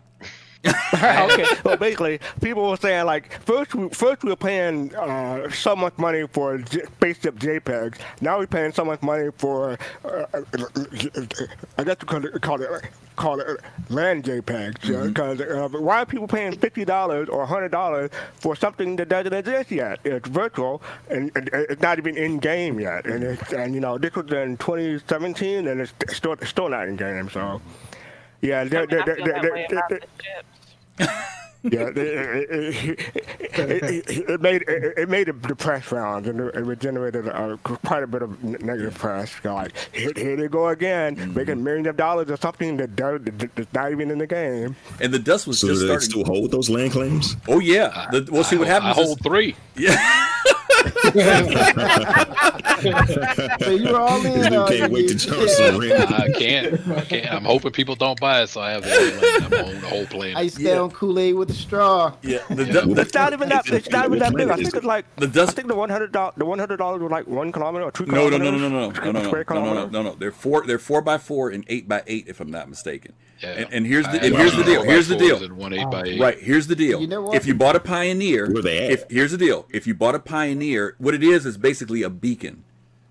[0.94, 1.46] okay.
[1.64, 5.96] Well, basically, people were saying like first we first we were paying uh, so much
[5.98, 7.98] money for J- spaceship JPEGs.
[8.20, 10.24] Now we're paying so much money for uh,
[11.78, 12.84] I guess we call it call it
[13.16, 13.60] call it
[13.90, 15.06] land JPEGs.
[15.08, 19.32] Because uh, why are people paying fifty dollars or hundred dollars for something that doesn't
[19.32, 20.00] exist yet?
[20.04, 23.06] It's virtual and, and it's not even in game yet.
[23.06, 26.96] And it's, and you know this was in 2017 and it's still still not in
[26.96, 27.28] game.
[27.30, 27.60] So.
[28.42, 30.00] Yeah, they're, mean, I they're, they're, they're, they're, they're, the
[30.98, 31.10] chips.
[31.62, 32.98] yeah, it, it,
[33.58, 38.04] it, it, it made it, it made the press rounds and it generated uh, quite
[38.04, 39.32] a bit of negative press.
[39.42, 43.20] So like here, here they go again, making millions of dollars or something that does,
[43.24, 44.76] that's not even in the game.
[45.00, 46.10] And the dust was So just do they starting.
[46.10, 47.36] still hold those land claims?
[47.48, 48.06] oh yeah.
[48.12, 48.96] The, we'll see what happens.
[48.96, 49.56] I is- hold three.
[49.76, 50.26] yeah.
[53.60, 54.52] So you were all in.
[54.52, 56.10] You uh, can't wait to you- charge some rent.
[56.12, 56.88] I can't.
[56.88, 57.32] I can't.
[57.32, 59.54] I'm hoping people don't buy it, so I have the whole, land.
[59.54, 60.36] I'm on the whole plan.
[60.36, 60.74] Iced Yeah.
[60.74, 62.12] down Kool Aid with a straw.
[62.22, 62.38] Yeah.
[62.50, 62.72] The, Yeah.
[62.94, 63.66] the, It's not even that.
[63.68, 64.48] It's not even that big.
[64.50, 66.34] I think it's like The I think the one hundred dollars.
[66.36, 68.60] The one hundred dollars was like one kilometer or two no, no, kilometers.
[68.60, 69.90] no, no, no, no, no, no, no, Square no, no, no, kilometer.
[69.92, 70.14] no, no.
[70.14, 70.66] They're four.
[70.66, 73.12] They're four by four and eight by eight, if I'm not mistaken.
[73.42, 73.50] Yeah.
[73.50, 74.82] And, and here's the and here's the deal.
[74.82, 75.42] Here's the deal.
[75.42, 76.20] And one eight by eight.
[76.20, 76.38] Right.
[76.38, 77.00] Here's the deal.
[77.00, 77.36] You know what?
[77.36, 78.90] If you bought a Pioneer, Where they at?
[78.92, 79.66] if here's the deal.
[79.70, 82.64] If you bought a Pioneer, what it is is basically a beacon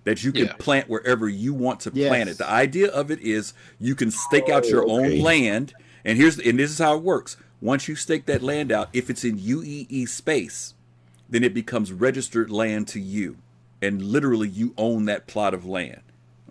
[0.03, 0.53] that you can Yeah.
[0.57, 2.09] plant wherever you want to Yes.
[2.09, 2.37] plant it.
[2.37, 5.17] The idea of it is you can stake out your Oh, okay.
[5.17, 5.73] own land,
[6.03, 7.37] and here's and this is how it works.
[7.61, 10.73] Once you stake that land out, if it's in UEE space,
[11.29, 13.37] then it becomes registered land to you,
[13.81, 16.01] and literally you own that plot of land.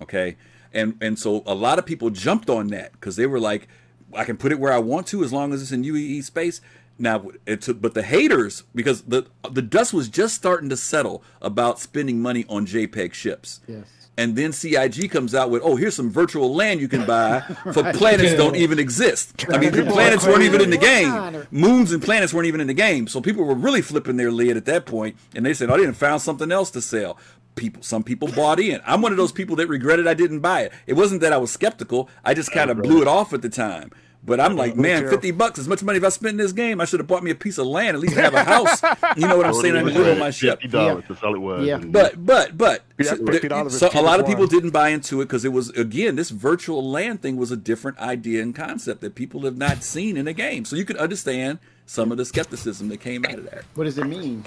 [0.03, 0.37] Okay,
[0.75, 3.69] and and so a lot of people jumped on that because they were like,
[4.13, 6.61] I can put it where I want to as long as it's in UEE space.
[6.97, 11.23] Now, it took, but the haters because the the dust was just starting to settle
[11.43, 13.61] about spending money on JPEG ships.
[13.67, 13.87] Yes.
[14.17, 17.41] And then CIG comes out with, oh, here's some virtual land you can buy
[17.73, 19.45] for planets that don't even exist.
[19.49, 21.47] I mean, the planets weren't even in the game.
[21.51, 23.09] Moons and planets weren't even in the game.
[23.09, 25.83] So people were really flipping their lid at that point, and they said, oh, they
[25.83, 27.19] didn't found something else to sell.
[27.55, 28.81] People, some people bought in.
[28.85, 30.72] I'm one of those people that regretted I didn't buy it.
[30.86, 32.09] It wasn't that I was skeptical.
[32.24, 33.93] I just kind of blew it off at the time.
[34.26, 36.81] But I'm like, man, 50 bucks, as much money as I spent in this game,
[36.81, 38.81] I should have bought me a piece of land, at least have a house.
[39.18, 39.76] You know what I'm saying?
[39.76, 40.62] I can live on my ship.
[40.62, 41.05] Fifty dollars.
[41.09, 41.66] That's all it was.
[41.66, 41.76] Yeah.
[41.78, 44.89] But but but Yeah, so, $50 there- is so a lot of people didn't buy
[44.89, 48.55] into it because it was again this virtual land thing was a different idea and
[48.55, 50.64] concept that people have not seen in a game.
[50.64, 53.64] So you could understand some of the skepticism that came out of that.
[53.74, 54.44] What does it mean?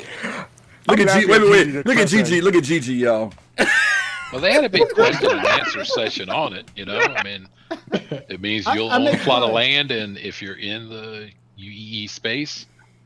[0.87, 3.33] Look at G, wait wait wait look at that's Gigi look at Gigi y'all.
[4.31, 6.69] Well, they had a big question and answer session on it.
[6.75, 7.47] You know, I mean,
[8.29, 11.29] it means you'll I own a make plot of land, and if you're in the
[11.57, 12.65] UEE space,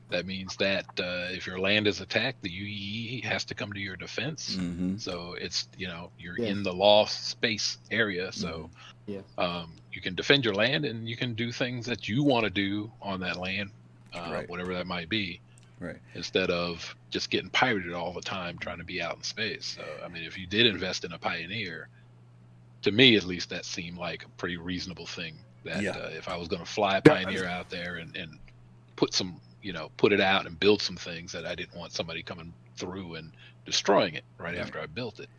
[0.09, 3.79] that means that uh, if your land is attacked, the UEE has to come to
[3.79, 4.57] your defense.
[4.59, 4.99] Mhm.
[4.99, 6.47] So it's you know you're Yeah.
[6.49, 8.69] in the law space area, so
[9.05, 9.23] Yes.
[9.37, 12.49] um, you can defend your land and you can do things that you want to
[12.49, 13.69] do on that land,
[14.13, 14.49] uh, Right.
[14.49, 15.39] whatever that might be
[15.81, 15.97] Right.
[16.13, 19.77] instead of just getting pirated all the time trying to be out in space.
[19.77, 21.89] So, I mean, if you did invest in a Pioneer,
[22.83, 25.33] to me at least, that seemed like a pretty reasonable thing.
[25.63, 25.91] That Yeah.
[25.91, 27.23] uh, if I was going to fly a Yeah.
[27.23, 28.37] Pioneer out there and, and
[28.95, 31.93] put some, you know, put it out and build some things, that I didn't want
[31.93, 33.31] somebody coming through and
[33.65, 35.29] destroying it right after I built it.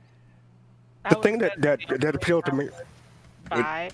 [1.09, 2.69] The thing that that that appealed to me.
[3.48, 3.90] Buy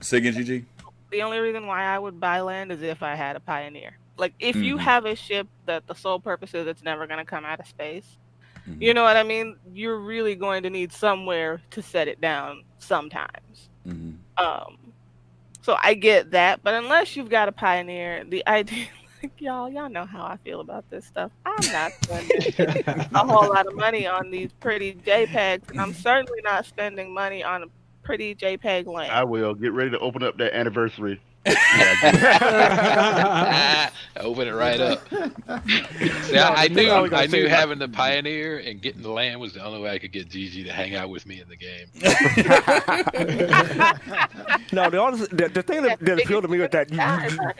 [0.00, 0.64] Say again, Gigi.
[1.10, 3.96] the only reason why I would buy land is if I had a pioneer.
[4.16, 4.80] Like if you Mhm.
[4.80, 7.66] have a ship that the sole purpose is it's never going to come out of
[7.66, 8.16] space.
[8.68, 8.80] Mhm.
[8.80, 9.56] You know what I mean?
[9.72, 13.68] You're really going to need somewhere to set it down sometimes.
[13.86, 14.16] Mhm.
[14.36, 14.76] Um,
[15.62, 18.86] so I get that, but unless you've got a pioneer, the idea,
[19.22, 21.32] like y'all, y'all know how I feel about this stuff.
[21.44, 26.40] I'm not spending a whole lot of money on these pretty JPEGs, and I'm certainly
[26.44, 27.66] not spending money on a
[28.02, 29.10] pretty JPEG land.
[29.12, 31.20] I will get ready to open up that anniversary.
[34.16, 35.06] Open it right up.
[35.10, 35.18] See,
[36.32, 37.88] No, I, I the thing I was knew gonna I knew is that- having the
[37.88, 40.94] pioneer and getting the land was the only way I could get Gigi to hang
[40.94, 41.86] out with me in the game.
[44.72, 47.54] No, the, honest, the, the thing that, that appealed to me was that you, God,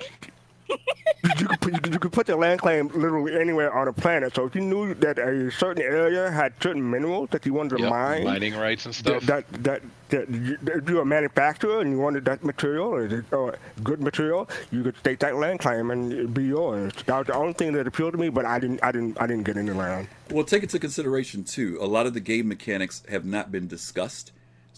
[1.24, 4.34] you, could put, you, could- put your land claim literally anywhere on the planet.
[4.34, 7.82] So if you knew that a certain area had certain minerals that you wanted to
[7.82, 9.22] Yep, mine, mining rights and stuff.
[9.24, 13.56] that, that, that you, that you're a manufacturer and you wanted that material or, or
[13.82, 16.92] good material, you could state that land claim and it'd be yours.
[17.06, 19.26] That was the only thing that appealed to me, but I didn't, I didn't, I
[19.26, 20.08] didn't get any land.
[20.30, 21.78] Well, take into consideration too.
[21.80, 24.32] A lot of the game mechanics have not been discussed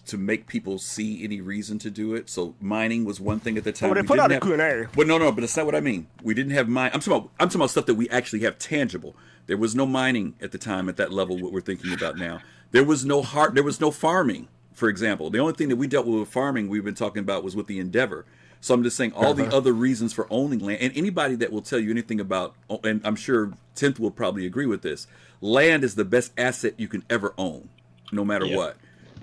[0.07, 2.31] to make people see any reason to do it.
[2.31, 3.91] So mining was one thing at the time.
[3.91, 4.87] Well, they We put out a have- Q&A.
[4.95, 6.07] But no, no, but that's not what I mean.
[6.23, 6.91] We didn't have mine.
[6.95, 7.31] I'm talking about.
[7.41, 9.17] I'm talking about stuff that we actually have tangible.
[9.47, 11.39] There was no mining at the time at that level.
[11.39, 12.41] What we're thinking about now.
[12.71, 13.55] There was no heart.
[13.55, 14.49] There was no farming.
[14.73, 17.43] For example, the only thing that we dealt with with farming we've been talking about
[17.43, 18.27] was with the Endeavor.
[18.61, 19.57] So I'm just saying all the uh-huh.
[19.57, 23.01] other reasons for owning land, and anybody that will tell you anything about, oh, and
[23.05, 25.07] I'm sure Tenth will probably agree with this.
[25.41, 27.69] Land is the best asset you can ever own,
[28.13, 28.57] no matter Yeah.
[28.57, 28.77] what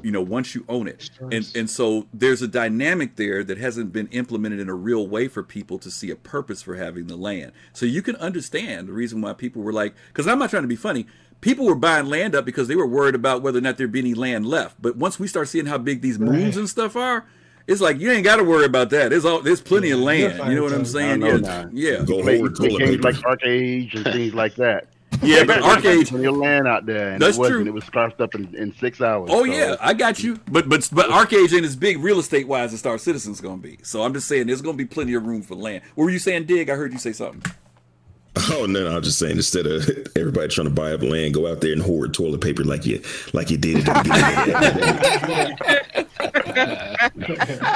[0.03, 1.09] you know once you own it.
[1.31, 5.27] And and so there's a dynamic there that hasn't been implemented in a real way
[5.27, 7.51] for people to see a purpose for having the land.
[7.73, 10.67] So you can understand the reason why people were like because i'm not trying to
[10.67, 11.07] be funny.
[11.41, 13.99] People were buying land up because they were worried about whether or not there'd be
[13.99, 14.81] any land left.
[14.81, 17.25] But once we start seeing how big these moons and stuff are
[17.67, 19.09] it's like you ain't got to worry about that.
[19.09, 20.37] There's all there's plenty of land.
[20.49, 21.21] You know what i'm saying?
[21.21, 21.65] know yeah.
[21.71, 22.03] yeah.
[22.03, 23.11] Go Play, hold play toilet games paper.
[23.11, 24.87] like ArcheAge and things like that.
[25.27, 27.57] yeah but ArcheAge plenty of land out there, and That's it wasn't.
[27.63, 27.65] true.
[27.67, 29.29] It was scarfed up in, in six hours.
[29.31, 30.39] Oh so- yeah, I got you.
[30.51, 33.79] But but but ArcheAge ain't as big real estate wise as Star Citizen's gonna be.
[33.83, 35.83] So I'm just saying there's gonna be plenty of room for land.
[35.95, 36.69] What were you saying, Dig?
[36.69, 37.43] I heard you say something.
[38.35, 41.51] Oh no, no, I'm just saying instead of everybody trying to buy up land, go
[41.51, 43.01] out there and hoard toilet paper like you
[43.31, 45.83] like you did at the.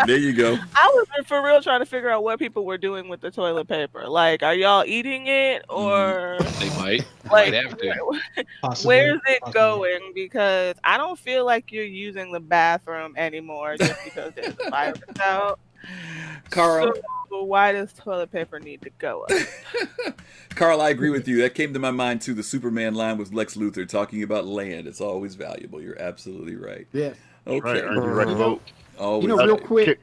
[0.07, 0.57] There you go.
[0.75, 3.67] I was for real trying to figure out what people were doing with the toilet
[3.67, 4.07] paper.
[4.07, 5.79] Like, are y'all eating it mm-hmm.
[5.79, 7.07] or They might.
[7.31, 8.21] like might have to.
[8.61, 9.53] Possibly, where's it possibly.
[9.53, 10.11] going?
[10.15, 15.01] Because I don't feel like you're using the bathroom anymore just because there's a virus
[15.21, 15.59] out.
[16.49, 16.93] Carl,
[17.29, 20.17] So why does toilet paper need to go up?
[20.55, 21.41] Carl, I agree with you.
[21.41, 22.33] That came to my mind too.
[22.33, 24.87] The Superman line with Lex Luthor talking about land.
[24.87, 25.81] It's always valuable.
[25.81, 26.87] You're absolutely right.
[26.93, 27.15] Yes.
[27.45, 27.59] Okay.
[27.59, 28.61] Right, earned the right to vote.
[28.99, 29.23] Always.
[29.23, 29.85] You know, real quick.
[29.85, 29.95] Can,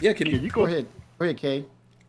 [0.00, 0.42] yeah, can can you?
[0.42, 0.66] you Go go?
[0.66, 0.86] ahead.
[1.18, 1.64] Go ahead, Kay.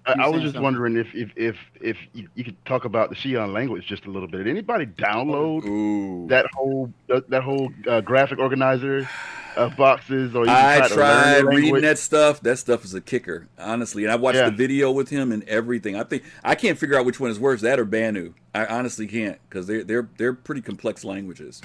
[0.08, 0.64] I, I was just something.
[0.64, 4.10] wondering if if if if you, you could talk about the Xi'an language just a
[4.10, 4.38] little bit.
[4.38, 6.28] Did anybody download Ooh.
[6.28, 9.08] that whole that, whole uh, graphic organizer
[9.56, 12.42] of boxes, or you I try tried reading that stuff.
[12.42, 14.04] That stuff is a kicker, honestly.
[14.04, 14.50] And I watched Yeah.
[14.50, 15.96] the video with him and everything.
[15.96, 18.34] I think I can't figure out which one is worse, that or Banu.
[18.54, 21.62] I honestly can't because they're they're they're pretty complex languages.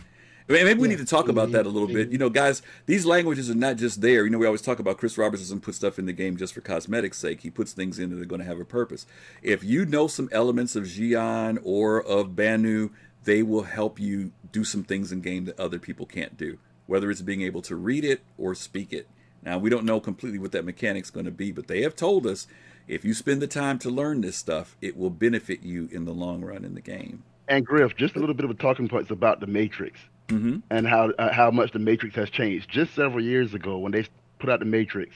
[0.48, 2.10] I mean, maybe we need to talk about that a little bit.
[2.10, 4.24] You know, guys, these languages are not just there.
[4.24, 6.52] You know, we always talk about Chris Roberts doesn't put stuff in the game just
[6.54, 7.40] for cosmetics' sake.
[7.40, 9.06] He puts things in that are going to have a purpose.
[9.42, 12.90] If you know some elements of Xi'an or of Banu,
[13.24, 17.10] they will help you do some things in game that other people can't do whether
[17.10, 19.08] it's being able to read it or speak it.
[19.42, 22.26] Now, we don't know completely what that mechanic's going to be, but they have told
[22.26, 22.46] us
[22.86, 26.12] if you spend the time to learn this stuff, it will benefit you in the
[26.12, 27.24] long run in the game.
[27.48, 29.98] And Griff, just a little bit of a talking points about the Matrix
[30.32, 32.70] hmm and how uh, how much the Matrix has changed.
[32.70, 34.06] Just several years ago, when they
[34.40, 35.14] put out the Matrix,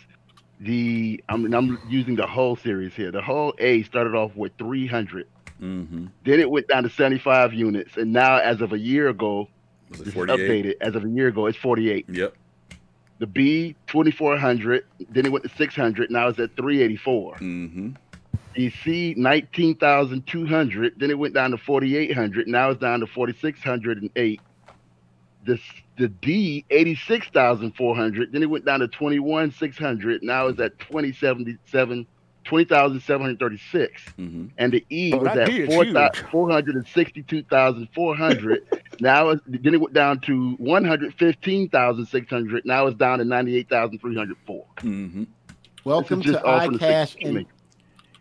[0.61, 3.11] the I'm I'm using the whole series here.
[3.11, 5.25] The Hull A started off with 300.
[5.59, 9.47] hmm Then it went down to 75 units, and now, as of a year ago,
[9.91, 10.65] Was it is 48?
[10.65, 10.75] updated.
[10.81, 12.07] As of a year ago, it's 48.
[12.09, 12.35] Yep.
[13.19, 14.83] The B 2400.
[15.09, 16.11] Then it went to 600.
[16.11, 17.37] Now it's at 384.
[17.39, 17.89] hmm
[18.55, 20.95] The C 19,200.
[20.99, 22.47] Then it went down to 4,800.
[22.49, 24.41] Now it's down to 4,608.
[25.47, 25.59] The
[25.97, 28.33] the D 86,400.
[28.33, 30.23] Then it went down to 21,600.
[30.23, 32.07] Now it's at 2077.
[32.45, 34.03] 20,736.
[34.17, 35.85] hmm And the E Oh, was at D is four
[36.31, 38.63] 462,400.
[39.01, 42.65] now it's, then it went down to 115,600.
[42.65, 44.65] Now it's down to 98,304.
[44.81, 45.25] hmm
[45.85, 47.47] Welcome to just all from the iCache and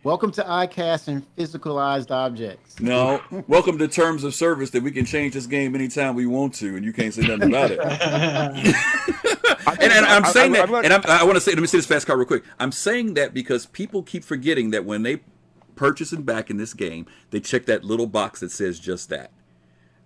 [0.06, 2.78] welcome to iCache and physicalized objects.
[2.78, 6.54] No, welcome to terms of service that we can change this game anytime we want
[6.54, 7.80] to, and you can't say nothing about it.
[9.80, 11.86] and, and I'm saying that, and I'm, I want to say, let me say this
[11.86, 12.44] fast cart real quick.
[12.60, 15.22] I'm saying that because people keep forgetting that when they
[15.74, 19.32] purchase and back in this game, they check that little box that says just that.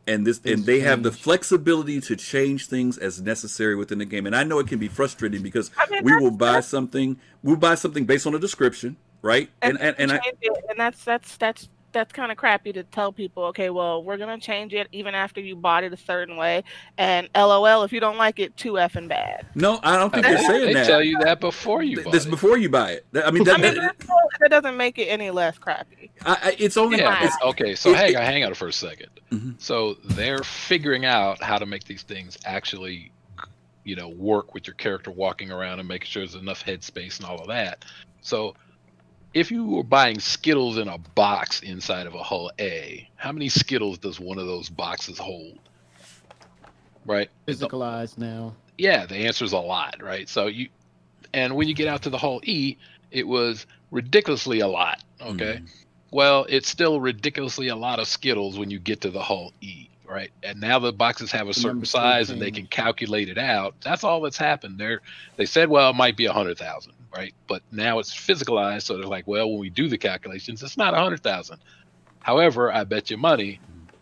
[0.07, 4.25] And this, and they have the flexibility to change things as necessary within the game.
[4.25, 5.71] And I know it can be frustrating because
[6.03, 9.49] we will buy something, we'll buy something based on a description, right?
[9.63, 13.11] And and, and I, it, and that's that's that's that's kind of crappy to tell
[13.13, 13.45] people.
[13.47, 16.63] Okay, well, we're gonna change it even after you bought it a certain way.
[16.99, 19.47] And LOL, if you don't like it, too effing bad.
[19.57, 20.87] no, I don't think they're saying they that.
[20.87, 22.31] tell you that before you Th- buy this it.
[22.31, 23.07] before you buy it.
[23.11, 24.09] That- I mean, I that, mean, that- that,
[24.41, 26.13] that doesn't make it any less crappy.
[26.25, 27.25] I, I, it's only Yeah.
[27.25, 27.75] it's, okay.
[27.75, 29.61] So it- hang on, hang on for a 2nd Mhm.
[29.61, 33.11] So they're figuring out how to make these things actually,
[33.83, 37.29] you know, work with your character walking around and making sure there's enough headspace and
[37.29, 37.85] all of that.
[38.21, 38.55] So,
[39.35, 43.49] if you were buying Skittles in a box inside of a Hull A, how many
[43.49, 45.59] Skittles does one of those boxes hold?
[47.07, 47.31] Right.
[47.47, 48.55] Physicalized now.
[48.77, 50.29] Yeah, the answer is a lot, right?
[50.29, 50.69] So you,
[51.33, 52.77] and when you get out to the Hull E,
[53.11, 55.03] it was ridiculously a lot.
[55.21, 55.59] Okay.
[55.59, 55.65] Hmm.
[56.13, 59.89] Well, it's still ridiculously a lot of Skittles when you get to the Hull E,
[60.09, 60.31] right?
[60.43, 63.75] And now the boxes have a The certain size and they can calculate it out.
[63.83, 64.79] That's all that's happened.
[64.79, 65.03] They're
[65.37, 67.35] they said, well, it might be a hundred thousand, right?
[67.47, 70.95] But now it's physicalized, so they're like, well, when we do the calculations, it's not
[70.95, 71.59] a hundred thousand.
[72.21, 73.61] However, I bet you money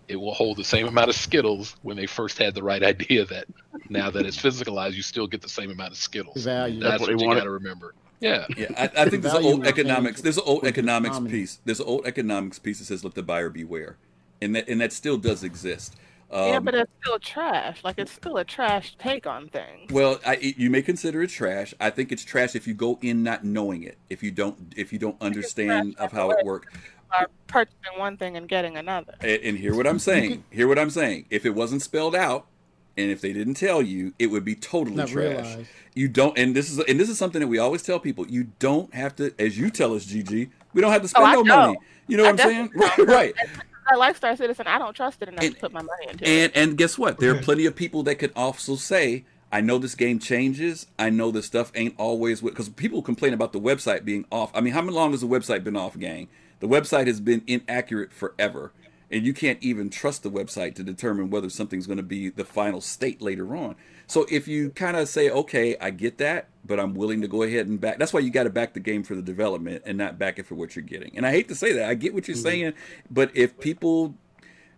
[0.09, 3.27] it will hold the same amount of Skittles when they first had the right idea
[3.27, 3.47] that
[3.89, 6.43] now that it's physicalized, you still get the same amount of Skittles.
[6.45, 6.81] Value.
[6.81, 7.95] That's what what you got to remember.
[8.21, 8.47] Yeah.
[8.57, 10.23] Yeah, I, I think there's an old economics.
[10.23, 11.31] There's an old economics economy.
[11.31, 11.61] piece.
[11.65, 13.97] There's an old economics piece that says "Let the buyer beware,"
[14.43, 15.95] and that and that still does exist.
[16.31, 17.83] Um, yeah, but it's still trash.
[17.83, 19.91] Like it's still a trash take on things.
[19.91, 21.73] well, I, you may consider it trash.
[21.81, 23.97] I think it's trash if you go in not knowing it.
[24.11, 26.69] If you don't, if you don't understand of how it works.
[27.19, 29.15] Are purchasing one thing and getting another.
[29.23, 30.45] And, and hear what I'm saying.
[30.51, 31.25] Hear what I'm saying.
[31.31, 32.45] If it wasn't spelled out,
[32.99, 35.25] and if they didn't tell you, it would be totally Not trash.
[35.25, 35.69] realized.
[35.95, 38.27] You don't, and this is and this is something that we always tell people.
[38.29, 40.51] You don't have to, as you tell us, GG.
[40.75, 41.57] We don't have to spend Oh, no know.
[41.69, 41.79] money.
[42.09, 42.71] You know what I I'm saying?
[42.79, 43.35] definitely Right,
[43.91, 43.97] don't.
[43.97, 44.67] I like Star Citizen.
[44.67, 46.29] I don't trust it enough And- to put my money into it.
[46.29, 47.19] And and guess what?
[47.19, 50.87] There are plenty of people that could also say, "I know this game changes.
[50.99, 54.51] I know this stuff ain't always because people complain about the website being off.
[54.55, 56.29] I mean, how long has the website been off, gang?
[56.61, 58.73] The website has been inaccurate forever,
[59.11, 62.45] and you can't even trust the website to determine whether something's going to be the
[62.45, 63.75] final state later on.
[64.07, 67.43] So if you kind of say, "Okay, I get that, but I'm willing to go
[67.43, 69.97] ahead and back," that's why you got to back the game for the development and
[69.99, 71.17] not back it for what you're getting.
[71.17, 72.73] And I hate to say that, I get what you're saying,
[73.11, 74.15] but if people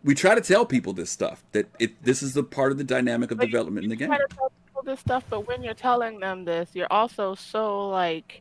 [0.02, 2.84] we try to tell people this stuff that it this is a part of the
[2.84, 4.08] dynamic of But you- development in the you game.
[4.08, 7.88] try to tell people this stuff, but when you're telling them this, you're also so
[7.90, 8.40] like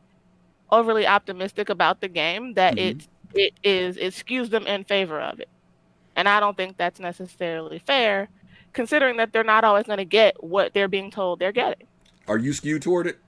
[0.71, 2.79] overly optimistic about the game that Mhm.
[2.91, 5.49] it it is it skews them in favor of it,
[6.19, 8.27] and I don't think that's necessarily fair,
[8.73, 11.87] considering that they're not always going to get what they're being told they're getting.
[12.27, 13.19] Are you skewed toward it?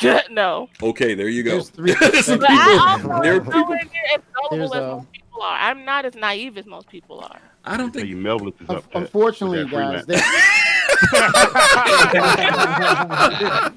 [0.30, 1.50] no, Okay, there you go.
[1.52, 2.46] There's three There's but people.
[2.48, 3.60] I also there are am people.
[3.60, 5.58] nowhere near as gullible There's as a- most people are.
[5.58, 7.38] I'm not as naive as most people are.
[7.64, 8.84] I don't think you, Melvin is up.
[8.94, 10.26] Unfortunately, with that guys, freelance.
[11.12, 11.30] there-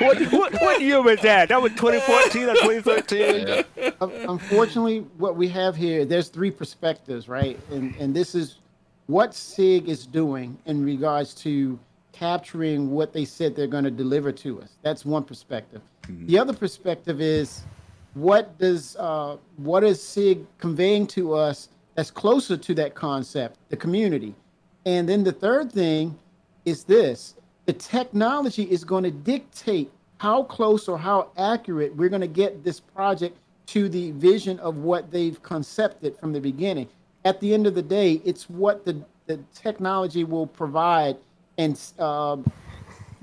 [0.00, 1.48] what, what, what year was that?
[1.48, 3.64] That was 2014 or 2013?
[3.76, 3.90] Yeah.
[4.28, 7.58] unfortunately, what we have here, there's three perspectives, right?
[7.70, 8.58] And and this is
[9.06, 11.78] what CIG is doing in regards to
[12.12, 14.70] capturing what they said they're going to deliver to us.
[14.82, 15.80] That's one perspective.
[16.08, 17.62] The other perspective is
[18.14, 23.76] what does uh, what is CIG conveying to us that's closer to that concept, the
[23.76, 24.34] community.
[24.86, 26.18] And then the third thing
[26.64, 27.34] is this:
[27.66, 32.62] the technology is going to dictate how close or how accurate we're going to get
[32.62, 33.36] this project
[33.66, 36.88] to the vision of what they've concepted from the beginning.
[37.24, 41.16] At the end of the day, it's what the, the technology will provide
[41.58, 42.44] and um,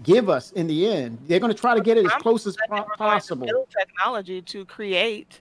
[0.04, 1.18] give us in the end.
[1.28, 2.98] They're going to try to get it as I'm close as that they po- to
[2.98, 3.68] possible.
[3.78, 5.40] technology to create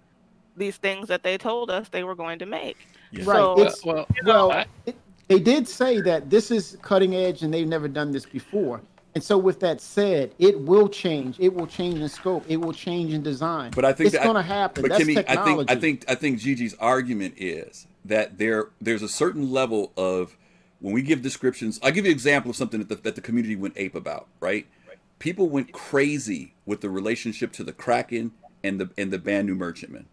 [0.56, 2.76] these things that they told us they were going to make.
[3.12, 3.24] Yeah.
[3.24, 3.36] Right.
[3.36, 4.96] So, It's- well, Well, I- it,
[5.28, 8.80] they did say that this is cutting edge and they've never done this before.
[9.14, 11.40] And so, with that said, it will change.
[11.40, 12.44] It will change in scope.
[12.46, 13.72] It will change in design.
[13.74, 14.82] But I think it's going to happen.
[14.82, 19.02] But That's Kimmy, I think I think I think Gigi's argument is that there there's
[19.02, 20.36] a certain level of
[20.80, 21.80] when we give descriptions.
[21.82, 24.28] I'll give you an example of something that the, that the community went ape about.
[24.40, 24.66] Right?
[24.86, 24.98] right?
[25.18, 28.32] People went crazy with the relationship to the Kraken
[28.62, 30.06] and the and the Banu Merchantman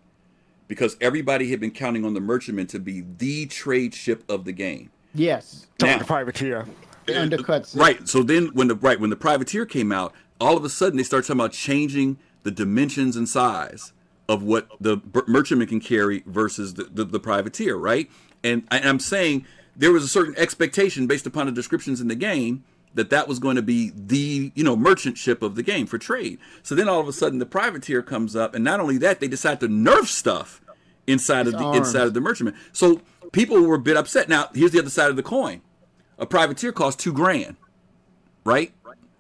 [0.68, 4.52] because everybody had been counting on the Merchantman to be the trade ship of the
[4.52, 4.90] game.
[5.16, 6.66] Yes, Now, the privateer.
[7.08, 7.76] it undercuts.
[7.78, 8.08] Right.
[8.08, 11.04] So then when the right when the privateer came out, all of a sudden they
[11.04, 13.92] start talking about changing the dimensions and size
[14.28, 18.10] of what the merchantman can carry versus the, the, the privateer, right?
[18.44, 22.16] And I, I'm saying there was a certain expectation based upon the descriptions in the
[22.16, 22.64] game
[22.96, 25.98] that that was going to be the you know merchant ship of the game for
[25.98, 26.40] trade.
[26.64, 29.28] So then all of a sudden the privateer comes up, and not only that, they
[29.28, 30.62] decide to nerf stuff
[31.08, 31.78] inside of the arms.
[31.78, 32.56] inside of the merchantman.
[32.72, 33.02] So
[33.32, 34.30] people were a bit upset.
[34.30, 35.62] Now here's the other side of the coin:
[36.18, 37.56] a privateer costs two grand,
[38.44, 38.74] right?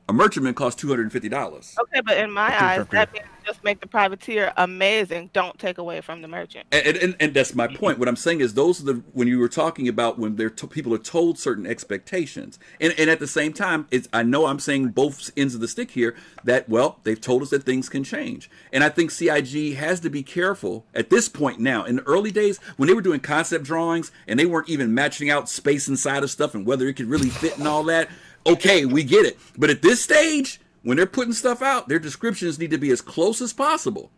[0.07, 1.75] A merchantman costs two hundred and fifty dollars.
[1.81, 5.29] Okay, but in my eyes, that means just make the privateer amazing.
[5.33, 6.65] Don't take away from the merchant.
[6.71, 7.99] And, and, and that's my point.
[7.99, 10.67] What I'm saying is those are the when you were talking about when they're to,
[10.67, 14.59] people are told certain expectations, and and at the same time, it's I know I'm
[14.59, 18.03] saying both ends of the stick here that well they've told us that things can
[18.03, 21.83] change, and I think CIG has to be careful at this point now.
[21.83, 25.29] In the early days when they were doing concept drawings and they weren't even matching
[25.29, 28.09] out space inside of stuff and whether it could really fit and all that
[28.45, 29.37] okay, we get it.
[29.57, 33.01] But at this stage, when they're putting stuff out, their descriptions need to be as
[33.01, 34.11] close as possible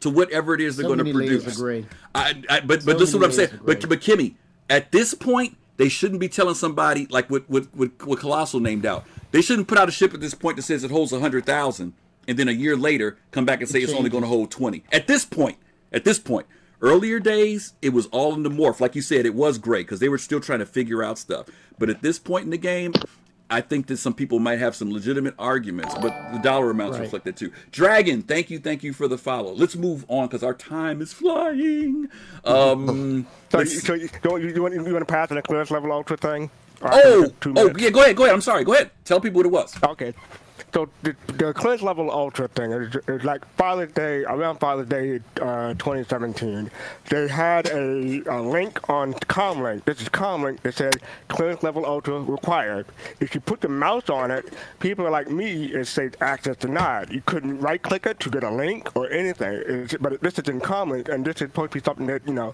[0.00, 1.60] to whatever it is they're so going to produce.
[2.14, 3.50] I, I, but so but this is what I'm saying.
[3.64, 4.34] But but Kimmy,
[4.68, 8.86] at this point, they shouldn't be telling somebody like what what what, what Colossal named
[8.86, 9.04] out.
[9.32, 11.94] They shouldn't put out a ship at this point that says it holds hundred thousand,
[12.28, 14.50] and then a year later come back and say it it's only going to hold
[14.50, 14.84] twenty.
[14.92, 15.58] At this point,
[15.92, 16.46] at this point,
[16.80, 18.80] earlier days it was all in the morph.
[18.80, 21.46] Like you said, it was great because they were still trying to figure out stuff.
[21.78, 22.92] But at this point in the game,
[23.50, 27.04] I think that some people might have some legitimate arguments, but the dollar amounts right.
[27.04, 27.52] reflect that too.
[27.70, 29.52] Dragon, thank you, thank you for the follow.
[29.52, 32.08] Let's move on because our time is flying.
[32.44, 36.16] Um, so, you, so you, you, want, you want to pass the clearance level ultra
[36.16, 36.50] thing?
[36.82, 38.34] Oh, oh, yeah, go ahead, go ahead.
[38.34, 38.90] I'm sorry, go ahead.
[39.04, 39.82] Tell people what it was.
[39.82, 40.12] Okay.
[40.74, 45.74] So the, the level ultra thing is, is like Father's Day around Father's Day uh,
[45.74, 46.68] 2017.
[47.08, 49.84] They had a, a link on Comlink.
[49.84, 50.96] This is Comlink that said
[51.28, 52.86] clearance level ultra required.
[53.20, 57.12] If you put the mouse on it, people like me it says access denied.
[57.12, 59.62] You couldn't right click it to get a link or anything.
[59.66, 62.34] It's, but this is in Comlink, and this is supposed to be something that you
[62.34, 62.52] know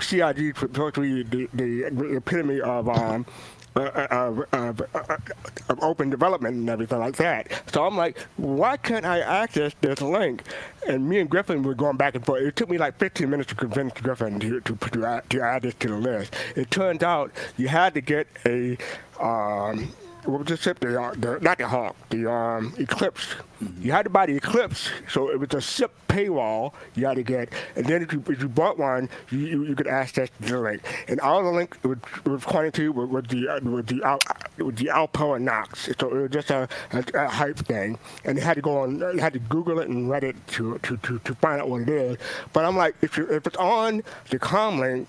[0.00, 3.26] CIG is supposed to be the, the, the epitome of um,
[3.74, 7.50] of, of, of, open development and everything like that.
[7.72, 10.42] So I'm like, why can't I access this link?
[10.88, 12.42] And me and Griffin were going back and forth.
[12.42, 15.62] It took me like 15 minutes to convince Griffin to, to, to, add, to add
[15.62, 16.34] this to the list.
[16.56, 18.76] It turned out you had to get a
[19.20, 19.92] um,
[20.24, 20.80] what was the ship?
[20.80, 23.34] The, uh, the not the Hawk, the um, Eclipse.
[23.62, 23.82] Mm-hmm.
[23.82, 27.22] You had to buy the Eclipse, so it was a SIP paywall you had to
[27.22, 30.58] get, and then if you, if you bought one, you, you, you could access the
[30.58, 30.82] link.
[31.08, 34.24] And all the link was, was pointing to was, was the uh, was the out
[34.58, 35.88] was the Alpo and Knox.
[35.98, 38.98] So it was just a, a, a, hype thing, and you had to go on,
[38.98, 41.82] you had to Google it and read it to to, to, to find out what
[41.82, 42.16] it is.
[42.52, 45.06] But I'm like, if you if it's on the Comlink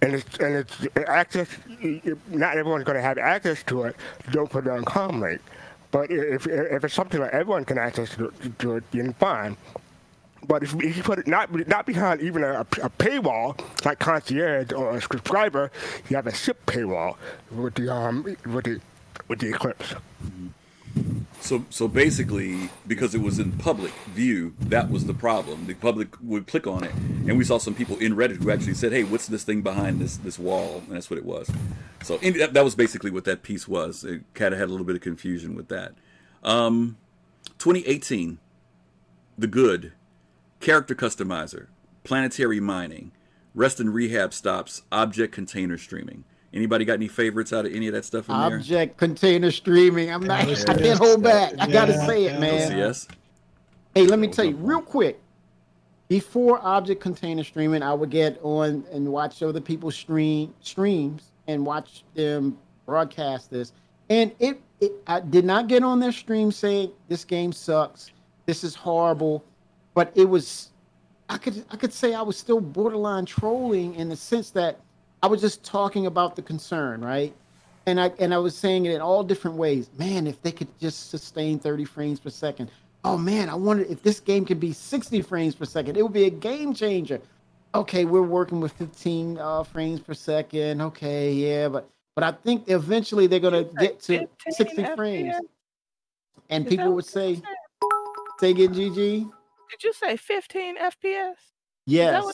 [0.00, 1.48] and it's and it's access.
[2.28, 3.96] Not everyone's going to have access to it.
[4.30, 5.40] Don't put it on Comlink.
[5.90, 9.56] But if if it's something that everyone can access to, to it, then fine.
[10.46, 14.72] But if, if, you put it not not behind even a, a, paywall like concierge
[14.72, 15.70] or a subscriber,
[16.08, 17.16] you have a SIP paywall
[17.50, 18.80] with the um with the
[19.26, 19.94] with the Eclipse.
[20.24, 20.48] Mm-hmm.
[21.40, 25.66] So, so basically, because it was in public view, that was the problem.
[25.66, 28.74] The public would click on it, and we saw some people in Reddit who actually
[28.74, 31.50] said, "Hey, what's this thing behind this this wall?" And that's what it was.
[32.02, 34.04] So, that, that was basically what that piece was.
[34.04, 35.94] It kind of had a little bit of confusion with that.
[36.42, 36.98] Um,
[37.58, 38.38] 2018,
[39.36, 39.92] the good
[40.60, 41.68] character customizer,
[42.04, 43.12] planetary mining,
[43.54, 46.24] rest and rehab stops, object container streaming.
[46.52, 48.82] Anybody got any favorites out of any of that stuff in Object there?
[48.82, 50.10] Object container streaming.
[50.10, 50.46] I'm not.
[50.46, 51.54] I can't hold back.
[51.58, 52.76] I gotta say it, man.
[52.76, 53.06] Yes.
[53.94, 55.20] Hey, let me tell you real quick.
[56.08, 61.66] Before object container streaming, I would get on and watch other people stream streams and
[61.66, 62.56] watch them
[62.86, 63.72] broadcast this.
[64.08, 68.10] And it, it I did not get on their stream saying this game sucks,
[68.46, 69.44] this is horrible,
[69.92, 70.70] but it was
[71.28, 74.78] I could I could say I was still borderline trolling in the sense that
[75.22, 77.34] I was just talking about the concern, right?
[77.86, 79.90] And I and I was saying it in all different ways.
[79.98, 82.70] Man, if they could just sustain 30 frames per second.
[83.04, 85.96] Oh man, I wonder if this game could be 60 frames per second.
[85.96, 87.20] It would be a game changer.
[87.74, 90.80] Okay, we're working with 15 uh, frames per second.
[90.80, 94.96] Okay, yeah, but but I think eventually they're gonna get to 60 FPS?
[94.96, 95.34] frames.
[96.50, 97.40] And people would say,
[98.40, 99.30] "Say again, GG."
[99.70, 101.34] Did you say 15 FPS?
[101.86, 102.24] Yes.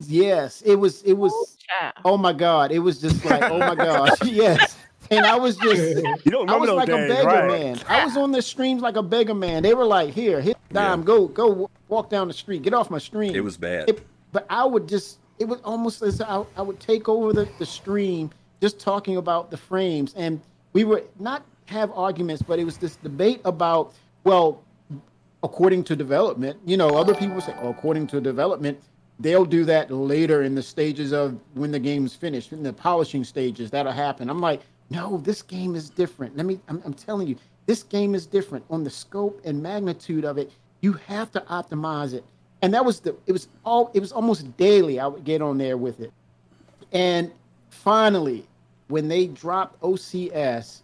[0.00, 1.02] Yes, it was.
[1.02, 1.32] It was.
[1.80, 2.70] Oh, oh my God!
[2.70, 4.76] It was just like, oh my gosh, yes.
[5.10, 7.46] And I was just, you don't I was like days, a beggar right?
[7.46, 7.80] man.
[7.88, 9.62] I was on the streams like a beggar man.
[9.62, 11.04] They were like, here, hit dime, yeah.
[11.04, 13.34] go, go, walk down the street, get off my stream.
[13.34, 13.88] It was bad.
[13.88, 17.48] It, but I would just, it was almost as I, I would take over the,
[17.58, 20.40] the stream, just talking about the frames, and
[20.72, 23.94] we would not have arguments, but it was this debate about,
[24.24, 24.62] well,
[25.42, 28.80] according to development, you know, other people say, oh, according to development
[29.20, 33.24] they'll do that later in the stages of when the game's finished in the polishing
[33.24, 36.36] stages that'll happen i'm like no, this game is different.
[36.36, 37.36] Let me, I'm, I'm telling you,
[37.66, 40.52] this game is different on the scope and magnitude of it.
[40.80, 42.24] You have to optimize it.
[42.62, 45.58] And that was the, it was all, it was almost daily I would get on
[45.58, 46.12] there with it.
[46.92, 47.32] And
[47.70, 48.46] finally,
[48.88, 50.82] when they dropped OCS,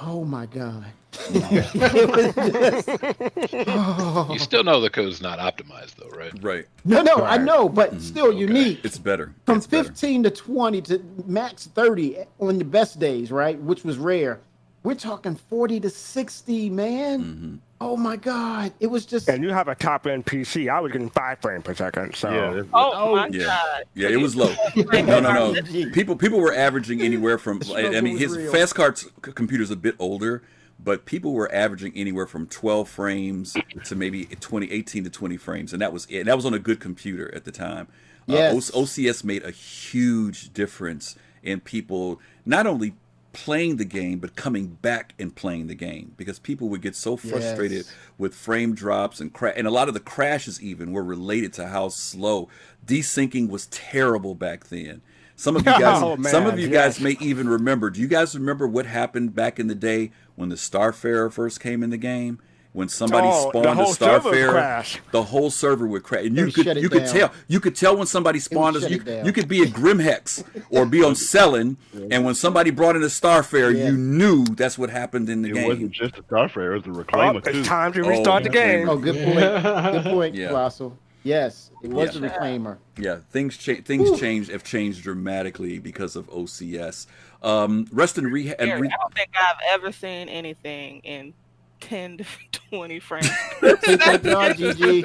[0.00, 0.86] oh my God.
[1.32, 1.74] Just.
[4.30, 6.32] You still know the code's not optimized though, right?
[6.42, 6.66] Right.
[6.84, 7.40] No, no, right.
[7.40, 8.00] I know, but mm-hmm.
[8.00, 8.38] still okay.
[8.38, 8.80] unique.
[8.84, 9.34] It's better.
[9.46, 10.34] From it's 15 better.
[10.34, 13.58] to 20 to max 30 on the best days, right?
[13.60, 14.40] Which was rare.
[14.84, 17.22] We're talking 40 to 60, man.
[17.22, 17.56] Mm-hmm.
[17.80, 18.72] Oh my God.
[18.80, 19.28] It was just.
[19.28, 20.70] And you have a top end PC.
[20.70, 22.14] I was getting five frames per second.
[22.14, 22.30] So.
[22.30, 23.44] Yeah, oh, oh my yeah.
[23.44, 23.84] God.
[23.94, 24.54] Yeah, it was low.
[24.76, 25.62] no, no, no.
[25.92, 27.60] People people were averaging anywhere from.
[27.74, 28.50] I mean, his real.
[28.50, 30.42] fast cart's computer's a bit older
[30.78, 35.72] but people were averaging anywhere from 12 frames to maybe 20 18 to 20 frames
[35.72, 37.88] and that was it and that was on a good computer at the time
[38.28, 38.70] uh, yes.
[38.70, 42.94] Uh, ocs made a huge difference in people not only
[43.32, 47.16] playing the game but coming back and playing the game because people would get so
[47.16, 47.94] frustrated yes.
[48.16, 51.68] with frame drops and cra- and a lot of the crashes even were related to
[51.68, 52.48] how slow
[52.86, 55.02] desyncing was terrible back then
[55.38, 56.98] some of you guys, oh, some of you yes.
[56.98, 57.90] guys may even remember.
[57.90, 61.82] Do you guys remember what happened back in the day when the Starfarer first came
[61.82, 62.38] in the game?
[62.72, 66.26] When somebody oh, spawned a Starfarer, the whole server would crash.
[66.26, 68.88] And you could you could tell you could tell when somebody spawned us.
[68.88, 71.78] You, you could be a Grimhex or be on Selling,
[72.10, 73.86] and when somebody brought in a Starfarer, yeah.
[73.86, 75.64] you knew that's what happened in the it game.
[75.64, 77.58] It wasn't just a Starfarer; it was a Reclaimer oh, too.
[77.58, 78.88] It's time to oh, restart oh, the game.
[78.88, 80.04] Oh, good point.
[80.04, 80.48] Good point, yeah.
[80.48, 80.96] Colossal.
[81.24, 82.20] Yes, it was yeah.
[82.20, 82.78] the reclaimer.
[82.96, 84.16] Yeah, things cha- things Ooh.
[84.16, 87.06] changed have changed dramatically because of OCS.
[87.42, 88.58] Um, rest in rehab.
[88.60, 91.32] Re- I don't think I've ever seen anything in
[91.80, 92.24] 10 to
[92.70, 93.30] 20 frames.
[93.60, 95.02] Take that job, GG.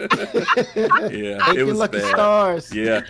[1.12, 2.10] yeah, Take it was lucky bad.
[2.10, 2.74] stars.
[2.74, 3.02] Yeah.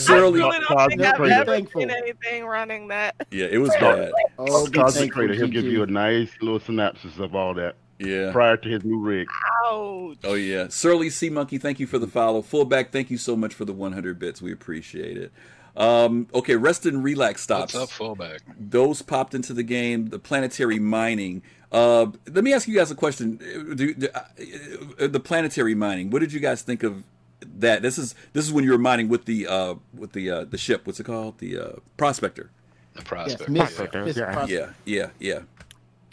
[0.00, 3.14] Surely, I really don't think I've ever seen anything running that.
[3.30, 4.10] Yeah, it was bad.
[4.38, 7.76] Oh, Consecrator, he'll give you a nice little synopsis of all that.
[8.00, 8.32] Yeah.
[8.32, 9.28] Prior to his new rig.
[9.66, 10.18] Ouch.
[10.24, 10.66] Oh yeah.
[10.68, 12.42] Surly Sea Monkey, thank you for the follow.
[12.42, 14.42] Fullback, thank you so much for the 100 bits.
[14.42, 15.32] We appreciate it.
[15.76, 17.74] Um, okay, rest and relax stops.
[17.74, 18.40] What's up, fullback?
[18.58, 20.06] Those popped into the game.
[20.06, 21.42] The planetary mining.
[21.72, 23.36] Uh, let me ask you guys a question.
[23.74, 26.10] Do, do, uh, the planetary mining.
[26.10, 27.02] What did you guys think of
[27.40, 27.82] that?
[27.82, 30.58] This is this is when you were mining with the uh, with the uh, the
[30.58, 30.86] ship.
[30.86, 31.38] What's it called?
[31.38, 32.50] The uh, prospector.
[32.94, 33.46] The prospector.
[33.48, 34.06] Yes, prospector.
[34.06, 34.46] Yeah.
[34.46, 35.40] yeah, yeah, yeah.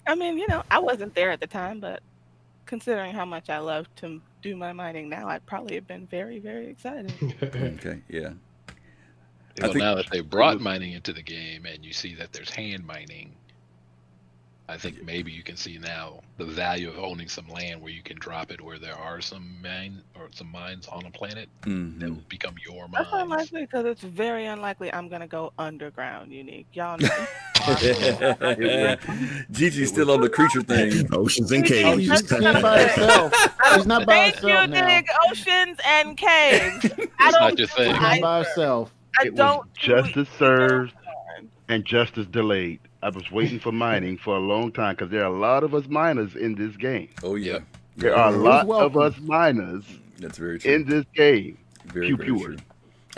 [0.08, 2.02] I mean, you know, I wasn't there at the time, but
[2.66, 6.40] considering how much I love to do my mining now, I'd probably have been very,
[6.40, 7.14] very excited.
[7.44, 8.32] okay, yeah.
[9.60, 12.50] Well, think, now that they brought mining into the game and you see that there's
[12.50, 13.34] hand mining,
[14.72, 18.02] I think maybe you can see now the value of owning some land where you
[18.02, 22.00] can drop it where there are some mine or some mines on a planet mm-hmm.
[22.00, 23.06] that will become your mines.
[23.12, 26.32] That's unlikely because it's very unlikely I'm gonna go underground.
[26.32, 27.10] Unique, y'all know.
[29.52, 31.06] Gigi's still on the creature thing.
[31.14, 32.00] Oceans and caves.
[32.00, 33.34] He's not by himself.
[33.76, 34.88] He's not by Thank himself you, now.
[34.88, 36.86] Dig oceans and caves.
[37.20, 37.92] I don't not your thing.
[37.94, 38.94] He's not by himself.
[39.20, 39.60] I it don't.
[39.60, 40.94] Was justice served
[41.68, 42.80] and justice delayed.
[43.02, 45.74] I was waiting for mining for a long time because there are a lot of
[45.74, 47.10] us miners in this game.
[47.24, 47.60] Oh yeah,
[47.98, 49.84] there are a lot of us miners.
[50.20, 50.74] That's very true.
[50.74, 51.58] in this game.
[51.86, 52.58] Very, very true.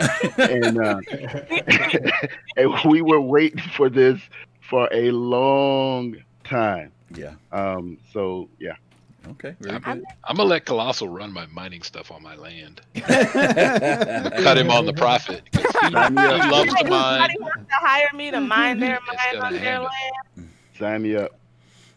[0.38, 1.00] and uh,
[2.56, 4.20] and we were waiting for this
[4.60, 6.92] for a long time.
[7.14, 7.34] Yeah.
[7.52, 7.98] Um.
[8.12, 8.76] So yeah.
[9.30, 10.04] Okay, very I'm, good.
[10.24, 12.80] I'm gonna let Colossal run my mining stuff on my land.
[12.94, 15.42] cut him on the profit.
[15.52, 17.36] He, he loves to mine.
[17.40, 19.00] Wants to hire me to mine their
[19.32, 20.48] mine on their land.
[20.78, 21.32] Sign me up.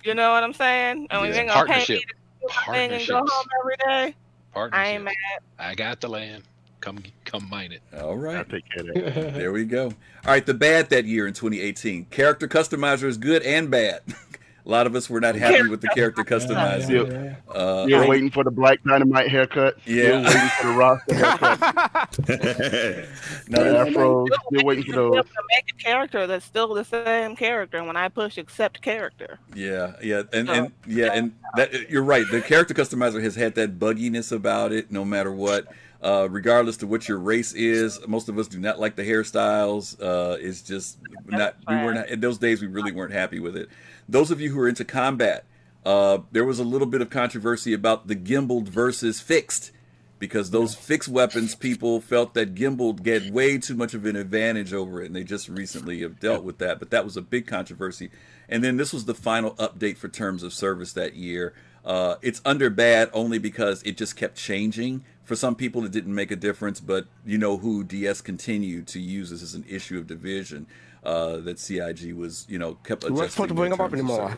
[0.04, 1.08] You know what I'm saying?
[1.10, 4.16] And we ain't gonna pay me to do thing and go home every day.
[4.56, 5.14] I ain't mad.
[5.60, 6.44] I got the land.
[6.80, 7.82] Come, come mine it.
[8.00, 8.38] All right.
[8.38, 9.34] I'll take care of that.
[9.34, 9.86] there we go.
[9.86, 12.06] All right, the bad that year in 2018.
[12.06, 14.02] Character customizer is good and bad.
[14.68, 16.84] A lot of us were not happy with the character customizer.
[16.84, 19.78] Still, uh, Still I, waiting for the Black Dynamite haircut.
[19.86, 20.28] Yeah.
[20.28, 21.16] Still waiting for the roster
[22.28, 23.10] haircut.
[23.48, 24.26] no, Afro.
[24.26, 25.24] Still, still waiting for those.
[25.24, 29.40] To make a character that's still the same character when I push accept character.
[29.56, 32.26] Yeah, yeah, and, and yeah, and that you're right.
[32.30, 35.68] The character customizer has had that bugginess about it, no matter what.
[36.00, 40.00] Uh, regardless to what your race is, most of us do not like the hairstyles.
[40.00, 41.56] Uh, it's just not.
[41.68, 42.62] We weren't in those days.
[42.62, 43.70] We really weren't happy with it.
[44.08, 45.46] Those of you who are into combat,
[45.86, 49.72] uh, there was a little bit of controversy about the gimbaled versus fixed,
[50.20, 54.74] because those fixed weapons people felt that gimbaled get way too much of an advantage
[54.74, 56.80] over it, and they just recently have dealt with that.
[56.80, 58.10] But that was a big controversy.
[58.50, 61.54] And then this was the final update for terms of service that year.
[61.86, 66.16] Uh, it's under bad only because it just kept changing for some people, it didn't
[66.16, 69.98] make a difference, but you know who DS continued to use this as an issue
[69.98, 70.68] of division.
[71.04, 74.36] Uh, that CIG was, you know, kept We're not supposed to bring him up anymore.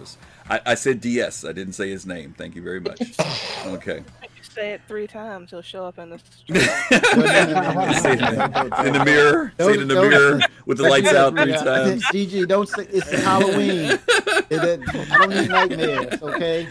[0.50, 1.46] I, I, said DS.
[1.46, 2.34] I didn't say his name.
[2.38, 3.02] Thank you very much.
[3.66, 4.04] Okay.
[4.22, 6.16] You say it three times, he'll show up in the.
[6.48, 6.54] in
[8.94, 9.54] the mirror.
[9.58, 11.64] Don't, say it in the mirror with the lights out three yeah.
[11.64, 12.04] times.
[12.06, 14.00] CG, don't say it's Halloween.
[14.08, 16.22] I don't need nightmares.
[16.22, 16.68] Okay.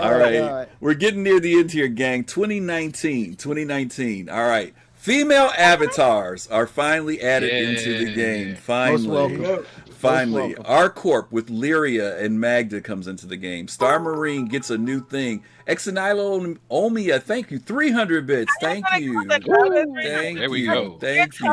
[0.00, 0.36] All right.
[0.36, 2.24] Oh, We're getting near the end here, gang.
[2.24, 3.36] 2019.
[3.36, 4.28] 2019.
[4.28, 4.74] All right.
[5.02, 7.70] Female avatars are finally added yeah.
[7.70, 8.54] into the game.
[8.54, 9.64] Finally.
[10.02, 13.68] Finally, ArcCorp with Lyria and Magda comes into the game.
[13.68, 15.44] Star Marine gets a new thing.
[15.68, 17.60] Exanilo Omia, thank you.
[17.60, 18.52] 300 bits.
[18.60, 19.24] Thank you.
[19.28, 20.66] Thank there we you.
[20.66, 20.98] go.
[20.98, 21.46] Thank you.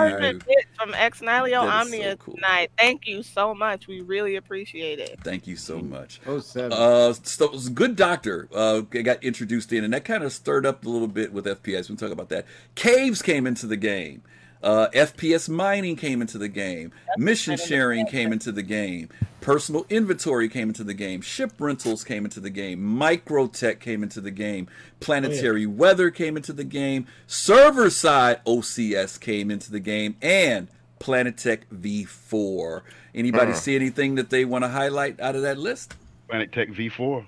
[0.48, 2.36] bits from Exanilo Omnia so cool.
[2.36, 2.72] tonight.
[2.78, 3.88] Thank you so much.
[3.88, 5.20] We really appreciate it.
[5.24, 6.20] Thank you so much.
[6.26, 6.74] Oh, seven.
[6.74, 10.90] Uh, so Good Doctor uh, got introduced in, and that kind of stirred up a
[10.90, 11.82] little bit with FPS.
[11.82, 12.46] We can talk about that.
[12.74, 14.24] Caves came into the game.
[14.62, 16.92] Uh, FPS mining came into the game.
[17.18, 19.10] Mission sharing came into the game.
[19.42, 21.22] Personal inventory came into the game.
[21.22, 22.80] Ship rentals came into the game.
[22.80, 24.68] Microtech came into the game.
[25.00, 25.76] Planetary oh, yeah.
[25.76, 27.08] weather came into the game.
[27.26, 30.18] Server side OCS came into the game.
[30.22, 30.68] And
[31.00, 32.82] Planet Tech V4.
[33.16, 35.96] Anybody uh see anything that they want to highlight out of that list?
[36.28, 37.26] Planet Tech V4.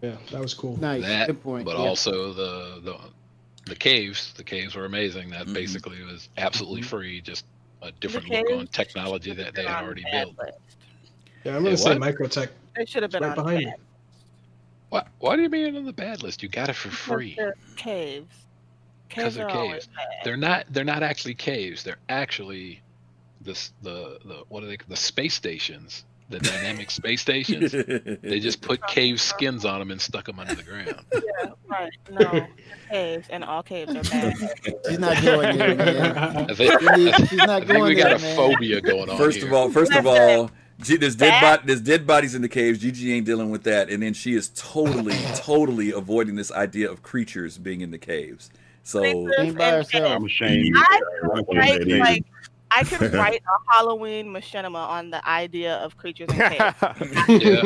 [0.00, 0.78] Yeah, that was cool.
[0.78, 1.02] Nice.
[1.02, 1.66] That, Good point.
[1.66, 1.84] But yeah.
[1.84, 2.98] also the the
[3.70, 4.34] the caves.
[4.34, 5.30] The caves were amazing.
[5.30, 5.54] That mm-hmm.
[5.54, 6.88] basically was absolutely Mm-hmm.
[6.90, 7.20] free.
[7.22, 7.46] Just
[7.82, 10.34] a different look on technology that they had already built.
[11.44, 12.14] Yeah, I'm gonna say what?
[12.14, 12.48] Microtech.
[12.76, 13.78] It should have been Right on behind bad.
[13.78, 13.84] me.
[14.90, 15.08] What?
[15.20, 16.42] Why do you mean on the bad list?
[16.42, 17.34] You got it for free.
[17.38, 18.34] they're Caves.
[19.08, 19.86] Because Caves they're caves.
[19.86, 20.06] bad.
[20.24, 20.66] They're not.
[20.70, 21.82] They're not actually caves.
[21.82, 22.82] They're actually
[23.40, 24.78] this the the what are they?
[24.88, 26.04] The space stations.
[26.30, 27.72] The dynamic space stations.
[27.72, 30.94] They just put cave skins on them and stuck them under the ground.
[31.42, 31.90] Yeah, right.
[32.10, 32.46] No,
[32.90, 34.34] caves and all caves are bad.
[34.88, 36.16] She's not going there, man.
[36.50, 38.36] I think, I Indeed, think She's not we going got there, a man.
[38.36, 39.46] phobia going on First here.
[39.46, 40.50] of all, first of all,
[40.82, 42.78] G- there's dead that- bod- there's dead bodies in the caves.
[42.80, 47.02] Gigi ain't dealing with that, and then she is totally, totally avoiding this idea of
[47.02, 48.50] creatures being in the caves.
[48.82, 49.02] So
[49.54, 50.12] by herself.
[50.16, 50.74] I'm ashamed.
[50.76, 51.98] I Right could there, write that is.
[52.00, 52.24] like
[52.70, 56.74] I could write a Halloween machinima on the idea of creatures in caves.
[57.28, 57.62] yeah.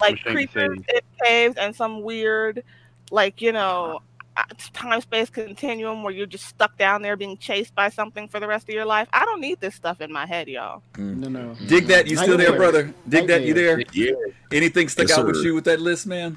[0.00, 2.62] like creatures in caves and some weird,
[3.10, 4.00] like you know,
[4.36, 8.40] uh, time space continuum where you're just stuck down there being chased by something for
[8.40, 9.08] the rest of your life.
[9.12, 10.82] I don't need this stuff in my head, y'all.
[10.94, 11.16] Mm.
[11.16, 11.54] No, no.
[11.66, 12.06] dig that.
[12.06, 12.72] You still there, Nightmares.
[12.72, 12.94] brother?
[13.08, 13.42] Dig that.
[13.42, 13.82] You there?
[13.92, 14.12] Yeah,
[14.52, 16.36] Anything stuck Yes, out with you with that list, man?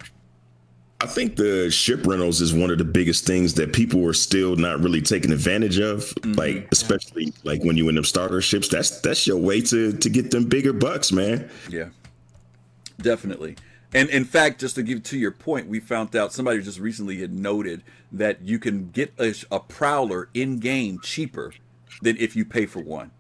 [1.02, 4.58] I think the ship rentals is one of the biggest things that people are still
[4.58, 6.02] not really taking advantage of.
[6.02, 6.34] Mm-hmm.
[6.34, 10.10] Like, especially like when you in them starter ships, that's that's your way to to
[10.10, 11.50] get them bigger bucks, man.
[11.70, 11.90] Yeah,
[13.02, 13.56] definitely.
[13.94, 17.20] And in fact, just to give to your point, we found out somebody just recently
[17.22, 21.54] had noted that you can get a, a prowler in game cheaper
[22.02, 23.12] than if you pay for one.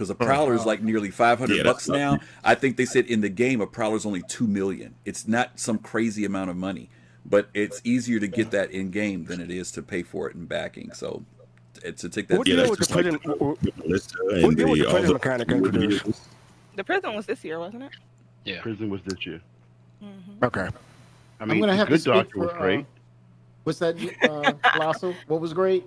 [0.00, 2.20] Because a prowler is like nearly five hundred Yeah, bucks now.
[2.42, 4.94] I think they said in the game a prowler is only two million.
[5.04, 6.88] It's not some crazy amount of money,
[7.26, 10.34] but it's easier to get that in game than it is to pay for it
[10.36, 10.94] in backing.
[10.94, 11.22] So
[11.86, 13.20] uh, to take that, What Yeah, deal that's with the just like prison?
[13.24, 16.28] w- w- What and deal with the, the prison the mechanic introduced?
[16.76, 17.90] The prison was this year, wasn't it?
[18.46, 18.62] Yeah.
[18.62, 19.42] Prison was this year.
[20.02, 20.42] Mm-hmm.
[20.46, 20.68] Okay.
[21.40, 22.80] I mean, gonna have to Good speak Doctor was for, great.
[22.80, 22.84] uh,
[23.64, 25.14] What's that, uh, Colossal?
[25.26, 25.84] What was great?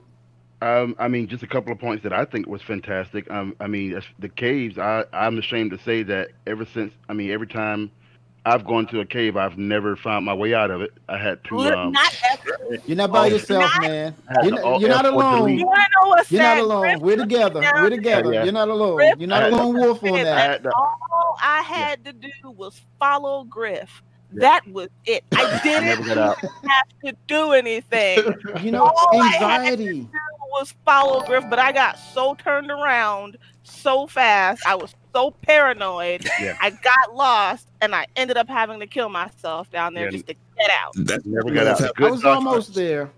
[0.63, 3.29] Um, I mean, just a couple of points that I think was fantastic.
[3.29, 4.77] Um, I mean, the caves.
[4.77, 7.91] I I'm ashamed to say that ever since, I mean, every time
[8.45, 10.91] I've gone to a cave, I've never found my way out of it.
[11.09, 11.57] I had to.
[11.57, 12.13] Look, Um, not.
[12.85, 13.31] You're not by Oh.
[13.33, 14.15] yourself, Not- man.
[14.43, 15.57] You're not, all you're not ask what to alone.
[15.59, 16.81] You know what's you're not alone.
[16.81, 17.61] Griff We're together.
[17.61, 18.33] down We're together.
[18.33, 18.43] Yeah.
[18.45, 18.95] You're not alone.
[18.95, 20.65] Griff You're not I- a lone wolf on said I that.
[20.67, 24.01] All I had to do was follow Griff.
[24.35, 25.23] That was it.
[25.33, 26.37] I didn't never got out.
[26.41, 28.19] have to do anything.
[28.61, 30.09] You know, All I had anxiety.
[30.53, 34.65] Was follow Griff, but I got so turned around so fast.
[34.65, 36.25] I was so paranoid.
[36.39, 36.57] Yeah.
[36.61, 40.11] I got lost, and I ended up having to kill myself down there Yeah.
[40.11, 40.93] just to get out.
[40.95, 42.01] That's Never got out.
[42.01, 43.11] I was almost there.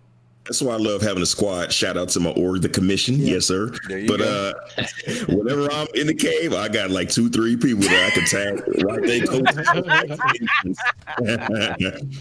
[0.46, 1.74] That's why I love having a squad.
[1.74, 3.16] Shout out to my org, the commission.
[3.18, 3.72] Yes, sir.
[3.88, 4.54] There you But go.
[4.78, 4.84] uh
[5.30, 8.62] whenever I'm in the cave, I got like two, three people that I can tag
[8.84, 10.76] right there.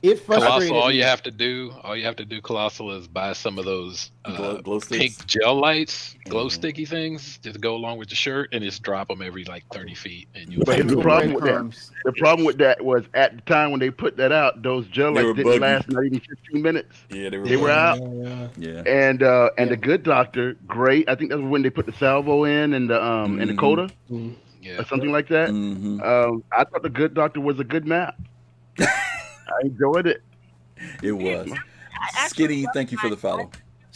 [0.02, 3.32] It Colossal, all you have to do, all you have to do, Colossal, is buy
[3.32, 6.50] some of those uh, Glow- glow pink gel lights, glow Mhm.
[6.52, 9.94] sticky things, just go along with the shirt, and just drop them every like thirty
[9.94, 10.60] feet, and you.
[10.64, 11.74] But here's the problem with that.
[12.04, 15.12] The problem with that was at the time when they put that out, those gel
[15.12, 15.58] lights didn't buggy.
[15.58, 16.96] last not even 15 minutes.
[17.10, 17.46] yeah, they were.
[17.46, 17.98] They were out.
[18.22, 18.82] Yeah, Yeah.
[18.86, 19.76] And uh, and Yeah.
[19.76, 21.08] the Good Doctor, great.
[21.08, 23.58] I think that's when they put the salvo in and the um and the Mhm.
[23.58, 23.90] coda
[24.62, 24.80] Yeah.
[24.80, 25.50] or something like that.
[25.50, 28.16] hmm Um, I thought the Good Doctor was a good map.
[28.78, 28.86] I
[29.62, 30.22] enjoyed it.
[31.02, 31.50] It was.
[32.26, 33.50] Skinny, thank you for the follow.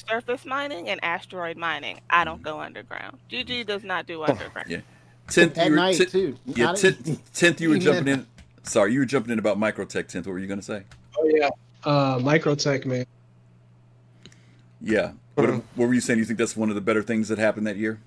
[0.08, 2.00] Surface mining and asteroid mining.
[2.08, 3.18] I don't go underground.
[3.30, 4.70] GG does not do underground.
[4.70, 4.80] Yeah.
[5.28, 6.36] Tenth, At you were, night, tenth- too.
[6.46, 8.26] Yeah, Not- tenth, tenth, you were jumping in.
[8.62, 10.08] Sorry, you were jumping in about Microtech.
[10.08, 10.84] Tenth, what were you gonna say?
[11.18, 11.50] Oh yeah,
[11.84, 13.04] uh, Microtech man.
[14.80, 15.12] Yeah.
[15.34, 16.18] What, what were you saying?
[16.18, 18.00] You think that's one of the better things that happened that year?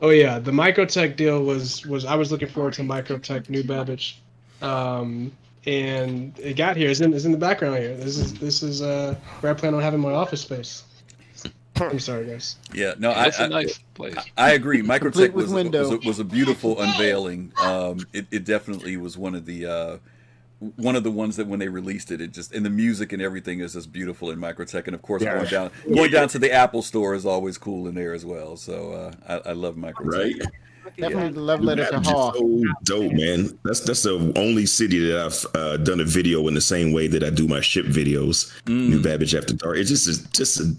[0.00, 4.22] Oh yeah, the Microtech deal was was I was looking forward to Microtech New Babbage,
[4.62, 5.30] um,
[5.66, 6.90] and it got here.
[6.90, 7.94] It's in, it's in the background here.
[7.96, 10.84] This is this is uh, where I plan on having my office space.
[11.76, 12.56] I'm sorry, guys.
[12.74, 12.94] Yeah.
[12.98, 14.16] No, I, That's a I, nice place.
[14.36, 14.82] I agree.
[14.82, 15.80] Microtech Complete was, window.
[15.80, 17.52] was, a, was a beautiful unveiling.
[17.62, 19.96] Um, it, it definitely was one of the uh,
[20.76, 23.22] one of the ones that when they released it, it just and the music and
[23.22, 24.86] everything is just beautiful in Microtech.
[24.86, 25.36] And of course, Yeah.
[25.36, 28.56] going down going down to the Apple Store is always cool in there as well.
[28.56, 30.04] So uh, I, I love Microtech.
[30.04, 30.42] Right?
[30.96, 33.58] Definitely the love letter to Babbage is so dope, man.
[33.64, 37.06] That's that's the only city that I've uh, done a video in the same way
[37.06, 38.52] that I do my ship videos.
[38.64, 38.88] Mm.
[38.88, 39.76] New Babbage After Dark.
[39.76, 40.76] It's just a, just a,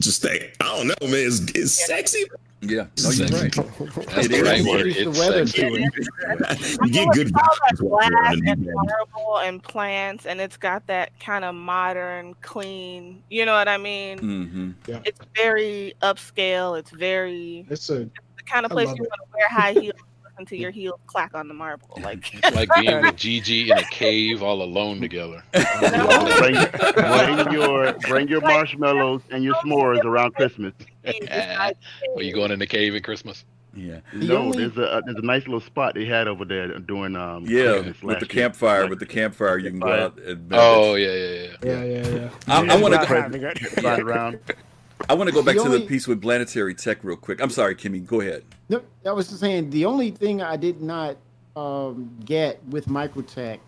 [0.00, 1.26] just that I don't know, man.
[1.26, 2.24] It's, it's sexy.
[2.64, 2.86] Yeah.
[3.02, 3.52] No, you're right.
[3.54, 4.84] That's It the right Introduce word.
[4.84, 5.62] the It's weather sexy.
[5.62, 6.78] to it.
[6.86, 10.86] you get good vibes glass around in New and marble and plants, and it's got
[10.86, 13.20] that kind of modern, clean.
[13.30, 14.18] You know what I mean?
[14.20, 14.70] Mm-hmm.
[14.86, 15.00] Yeah.
[15.04, 16.78] It's very upscale.
[16.78, 18.10] It's very It's a the
[18.46, 19.00] kind of place you it.
[19.00, 19.98] want to wear high heels,
[20.42, 21.88] listen to your heels clack on the marble.
[22.02, 25.42] Like like being with Gigi in a cave all alone together.
[25.52, 26.54] bring,
[26.94, 30.72] bring your bring your marshmallows and your s'mores around Christmas.
[31.04, 33.44] Are you going in the cave at Christmas?
[33.74, 34.00] Yeah.
[34.12, 37.44] No, only- there's a there's a nice little spot they had over there doing um
[37.46, 38.28] Yeah, with the last year.
[38.28, 40.18] campfire, with the campfire, you can go out.
[40.18, 41.56] And Oh yeah, yeah, yeah.
[41.62, 42.30] yeah, yeah, yeah.
[42.48, 43.06] I, I want to.
[43.06, 43.42] having
[43.82, 44.40] ride around.
[45.08, 47.40] I want to go back The to the piece with planetary tech real quick.
[47.40, 48.04] I'm sorry, Kimmy.
[48.06, 48.44] Go ahead.
[48.68, 51.16] No, I was just saying the only thing I did not
[51.56, 53.58] um, get with Microtech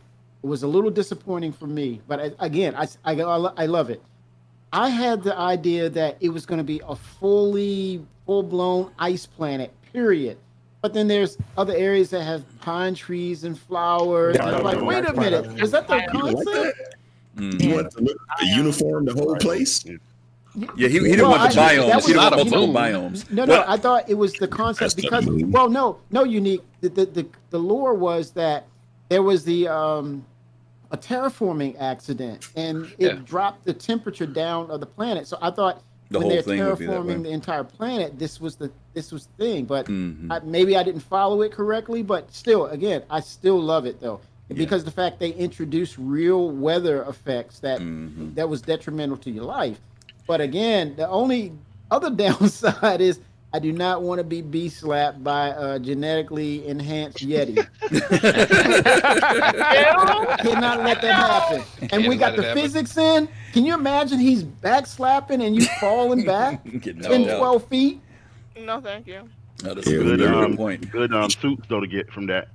[0.42, 2.00] was a little disappointing for me.
[2.06, 4.02] But I, again, I, I I love it.
[4.72, 9.26] I had the idea that it was going to be a fully full blown ice
[9.26, 9.72] planet.
[9.92, 10.38] Period.
[10.82, 14.36] But then there's other areas that have pine trees and flowers.
[14.36, 14.84] Yeah, and I'm like, know.
[14.84, 16.78] wait a minute, was that the You like concept?
[17.36, 17.62] that?
[17.62, 19.82] You want to look the uniform, the whole place?
[20.56, 21.94] Yeah, he, he didn't Well, want the I- biomes.
[21.96, 23.30] was He didn't want not a multiple biomes.
[23.30, 26.24] No, no, Well, I thought it was the concept That's the because well, no, no,
[26.24, 26.62] unique.
[26.80, 28.66] The, the the the lore was that
[29.08, 30.24] there was the um
[30.90, 33.20] a terraforming accident and it Yeah.
[33.24, 35.26] dropped the temperature down of the planet.
[35.26, 37.14] So I thought The when they're thing would be that way.
[37.14, 39.64] terraforming the entire planet, this was the this was the thing.
[39.64, 40.30] But Mhm.
[40.30, 42.02] I, maybe I didn't follow it correctly.
[42.02, 44.56] But still, again, I still love it though Yeah.
[44.56, 48.36] because the fact they introduced real weather effects that Mhm.
[48.36, 49.80] that was detrimental to your life.
[50.26, 51.52] But again, the only
[51.90, 53.20] other downside is
[53.52, 57.54] I do not want to be bee slapped by a genetically enhanced Yeti.
[60.42, 61.62] Cannot let that happen.
[61.82, 63.28] And Can't we got the physics in.
[63.52, 68.00] Can you imagine he's back slapping and you falling back Getting 10, knocked 12 feet?
[68.60, 69.28] no, thank you.
[69.62, 70.90] No, that's a good, we good got- point.
[70.90, 72.48] Good um suits though to get from that.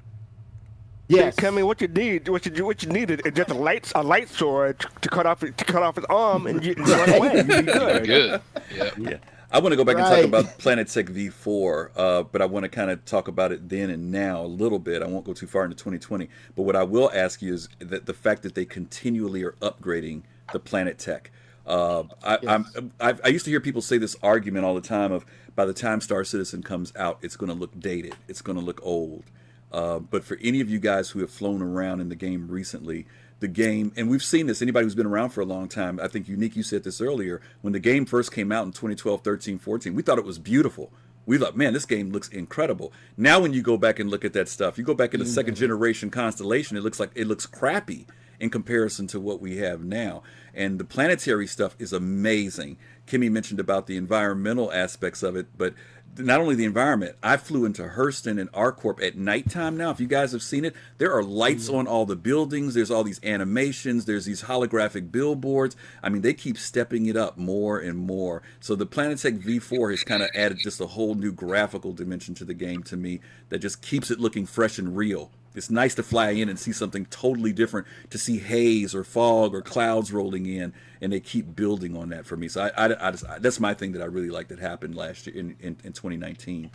[1.10, 1.36] Yes.
[1.36, 2.30] Tell me what you need.
[2.30, 5.40] What you what you needed is just a light a light sword to cut off
[5.40, 7.36] to cut off his arm and you, you run away.
[7.36, 8.06] You'd be good.
[8.06, 8.42] Good.
[8.76, 8.92] Yeah.
[8.98, 9.18] Yeah.
[9.52, 12.66] I want to go back and talk about Planet Tech V4, uh, but I want
[12.66, 15.02] to kind of talk about it then and now a little bit.
[15.02, 18.06] I won't go too far into 2020, but what I will ask you is that
[18.06, 20.22] the fact that they continually are upgrading
[20.54, 21.32] the Planet Tech.
[21.66, 25.12] Uh, I, I'm, I, I used to hear people say this argument all the time
[25.12, 25.26] of
[25.56, 28.64] by the time Star Citizen comes out, it's going to look dated, it's going to
[28.64, 29.24] look old.
[29.72, 33.06] Uh, but for any of you guys who have flown around in the game recently,
[33.40, 36.08] the game, and we've seen this, anybody who's been around for a long time, I
[36.08, 39.60] think Unique, you said this earlier, when the game first came out in 2012, 13,
[39.60, 40.92] 14, we thought it was beautiful.
[41.26, 42.92] We thought, man, this game looks incredible.
[43.16, 45.26] Now, when you go back and look at that stuff, you go back in the
[45.26, 48.08] second generation Constellation, it looks like it looks crappy
[48.40, 50.24] in comparison to what we have now.
[50.54, 52.78] And the planetary stuff is amazing.
[53.06, 55.74] Kimmy mentioned about the environmental aspects of it, but
[56.18, 59.92] not only the environment, I flew into Hurston and ArcCorp at nighttime now.
[59.92, 61.78] If you guys have seen it, there are lights mm-hmm.
[61.78, 62.74] on all the buildings.
[62.74, 64.06] There's all these animations.
[64.06, 65.76] There's these holographic billboards.
[66.04, 68.42] I mean, they keep stepping it up more and more.
[68.60, 72.36] So the Planet Tech V4 has kind of added just a whole new graphical dimension
[72.36, 75.32] to the game to me that just keeps it looking fresh and real.
[75.56, 79.56] It's nice to fly in and see something totally different, to see haze or fog
[79.56, 82.48] or clouds rolling in, and they keep building on that for me.
[82.48, 85.26] So I, I, I just, that's my thing that I really like that happened last
[85.28, 86.70] year in, in, in 2019.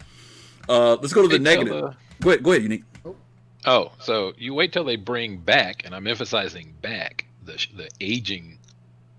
[0.68, 1.72] Uh, let's go to the Wait negative.
[1.72, 2.84] the- Go ahead, go ahead, Unique.
[3.66, 8.58] Oh, so you wait till they bring back, and I'm emphasizing back the the aging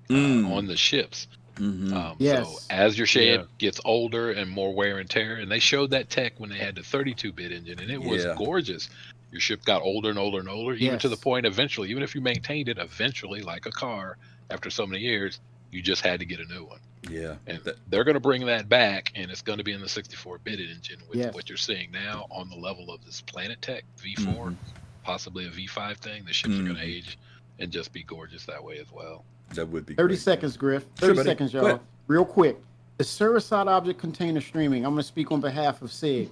[0.09, 0.51] uh, Mm.
[0.51, 1.27] on the ships.
[1.55, 1.93] Mhm.
[1.93, 2.47] Um, Yes.
[2.47, 3.45] So as your ship Yeah.
[3.57, 6.75] gets older and more wear and tear, and they showed that tech when they had
[6.75, 8.35] the 32-bit engine, and it was Yeah.
[8.37, 8.89] gorgeous.
[9.35, 12.15] Your ship got older and older and older, even to the point eventually, even if
[12.15, 14.15] you maintained it, eventually, like a car,
[14.49, 15.41] after so many years,
[15.71, 16.79] you just had to get a new one.
[17.09, 17.35] Yeah.
[17.45, 19.87] And th- they're going to bring that back, and it's going to be in the
[19.87, 21.33] 64-bit engine with Yes.
[21.33, 24.55] what you're seeing now on the level of this Planet Tech V4, Mhm.
[25.03, 26.23] possibly a V5 thing.
[26.23, 27.17] The ships are going to age
[27.59, 29.25] and just be gorgeous that way as well.
[29.55, 30.19] That would be 30 great.
[30.21, 30.85] seconds, Griff.
[30.95, 31.27] 30 buddy.
[31.29, 31.81] seconds, y'all.
[32.07, 32.55] Real quick.
[32.99, 34.85] The server-side object container streaming.
[34.85, 36.29] I'm going to speak on behalf of CIG.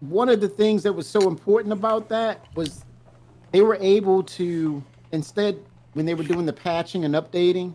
[0.00, 2.84] One of the things that was so important about that was
[3.52, 4.82] they were able to
[5.12, 5.58] instead
[5.94, 7.74] when they were doing the patching and updating,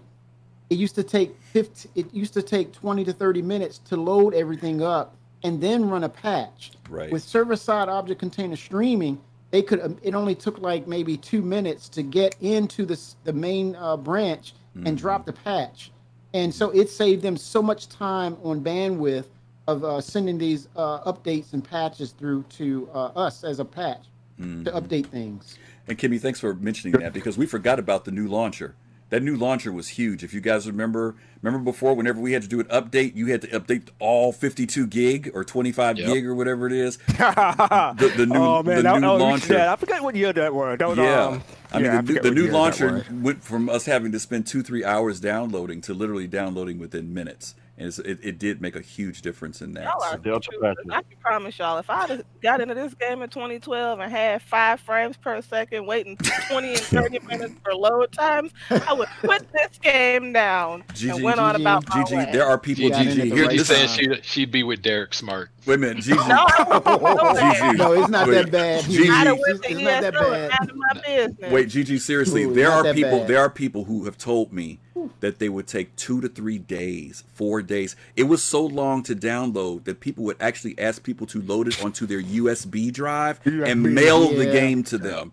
[0.69, 4.35] it used to take 50, it used to take 20 to 30 minutes to load
[4.35, 6.72] everything up and then run a patch.
[6.88, 7.11] Right.
[7.11, 9.19] With server-side object container streaming,
[9.49, 13.34] they could um, it only took like maybe 2 minutes to get into the the
[13.34, 14.53] main uh, branch
[14.85, 15.91] and drop the patch.
[16.34, 19.26] And so it saved them so much time on bandwidth
[19.68, 24.04] of uh, sending these uh, updates and patches through to uh, us as a patch
[24.40, 25.58] to update things.
[25.88, 28.76] And Kimmy, thanks for mentioning that because we forgot about the new launcher.
[29.12, 30.24] That new launcher was huge.
[30.24, 33.42] If you guys remember, remember before, whenever we had to do an update, you had
[33.42, 36.08] to update all 52 gig or 25 Yep.
[36.08, 36.98] gig or whatever it is.
[37.18, 39.54] The, the new, oh man, the that, new oh, launcher.
[39.54, 40.78] yeah, I forgot what year that was.
[40.80, 41.44] That was yeah, um,
[41.74, 44.48] I mean yeah, the, forget the what new launcher went from us having to spend
[44.48, 48.76] two three hours downloading to literally downloading within minutes, and it's, it, it did make
[48.76, 49.86] a huge difference in that.
[49.86, 50.84] Y'all are So- Delta true, Patches.
[50.86, 54.41] 'cause I can promise y'all, if I'd got into this game in 2012 and had
[54.44, 56.16] five frames per second, waiting
[56.49, 61.24] 20 and 30 minutes for load times, I would put this game down GG, and
[61.24, 62.32] went on about my GG, way.
[62.32, 62.84] there are people.
[62.84, 63.44] She got in at GG, the here.
[63.48, 65.49] right She's This, saying she'd, she'd be with Derek Smart.
[65.66, 66.28] wait a minute, GG.
[66.28, 66.45] No,
[67.74, 68.84] no No, it's not Wait, that bad.
[68.84, 69.10] Gigi.
[69.10, 70.72] I'd have It's, went to it's not that ESO and bad.
[70.76, 71.52] my business.
[71.52, 73.28] Wait, Gigi, seriously, Ooh, there are people bad.
[73.28, 74.80] there are people who have told me
[75.19, 77.95] that they would take two to three days, four days.
[78.15, 81.84] It was so long to download that people would actually ask people to load it
[81.84, 85.31] onto their USB drive and mail the game to them.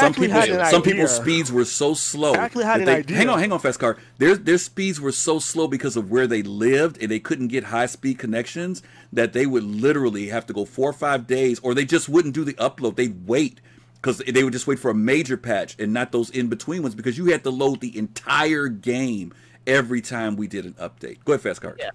[0.00, 2.32] some people, some people's speeds were so slow.
[2.32, 3.16] I actually had an they- idea.
[3.16, 3.98] Hang on, hang on, fast cart.
[4.18, 7.64] Their their speeds were so slow because of where they lived, and they couldn't get
[7.64, 8.82] high speed connections.
[9.12, 12.34] That they would literally have to go four or five days, or they just wouldn't
[12.34, 12.96] do the upload.
[12.96, 13.60] They'd wait
[14.00, 16.94] because they would just wait for a major patch and not those in between ones
[16.94, 19.32] because you had to load the entire game
[19.66, 21.24] every time we did an update.
[21.24, 21.76] Go ahead, fast cart.
[21.78, 21.90] Yeah.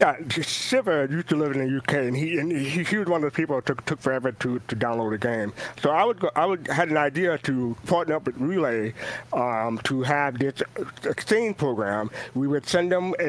[0.00, 3.24] Yeah, Shiver used to live in the UK, and he and he, he was one
[3.24, 5.52] of the people that took took forever to, to download the game.
[5.82, 8.94] So I would go, I would had an idea to partner up with Relay
[9.32, 10.62] um, to have this
[11.04, 12.10] exchange program.
[12.34, 13.24] We would send them a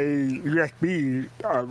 [0.46, 1.66] USB uh,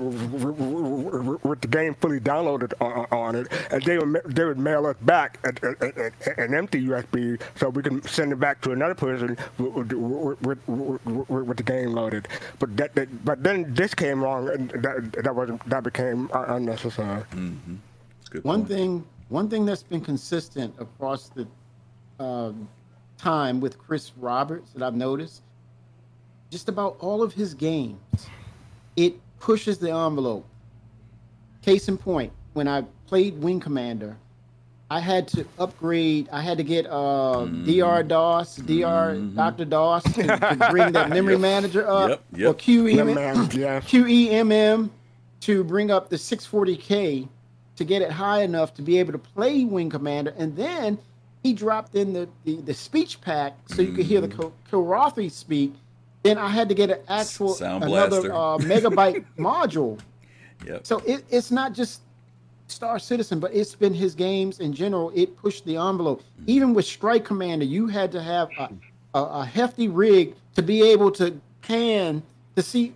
[1.49, 4.97] with the game fully downloaded on, on it, and they would they would mail us
[5.03, 8.73] back a, a, a, a- an empty USB so we can send it back to
[8.73, 12.29] another person with, with, with, with, with the game loaded.
[12.59, 16.45] But that, that but then this came along and that that wasn't that became uh,
[16.49, 17.23] unnecessary.
[18.21, 18.69] It's a good One point.
[18.69, 21.47] thing, one thing that's been consistent across the
[22.19, 22.69] um,
[23.19, 25.43] time with Chris Roberts that I've noticed,
[26.51, 27.99] just about all of his games,
[28.97, 30.47] it pushes the envelope.
[31.63, 34.17] Case in point, when I played Wing Commander,
[34.93, 36.29] I had to upgrade.
[36.33, 39.65] I had to get uh, DR DOS, DR Dr.
[39.65, 42.51] DOS to, to bring that memory manager up, Yep, yep.
[42.51, 43.81] or QEM, Man, yeah.
[43.81, 44.91] QEMM
[45.43, 47.29] to bring up the 640K
[47.77, 50.35] to get it high enough to be able to play Wing Commander.
[50.37, 50.99] And then
[51.45, 55.31] he dropped in the, the, the speech pack so you could hear the Ko- Kilrathi
[55.31, 55.73] speak.
[56.25, 58.35] Then I had to get an actual Sound another blaster.
[58.35, 58.59] uh,
[58.91, 60.01] megabyte module.
[60.67, 60.85] Yep.
[60.87, 62.03] So it, it's not just
[62.71, 65.13] Star Citizen, but it's been his games in general.
[65.15, 66.23] It pushed the envelope.
[66.47, 68.71] Even with Strike Commander, you had to have a,
[69.15, 72.23] a, a hefty rig to be able to pan
[72.57, 72.95] to see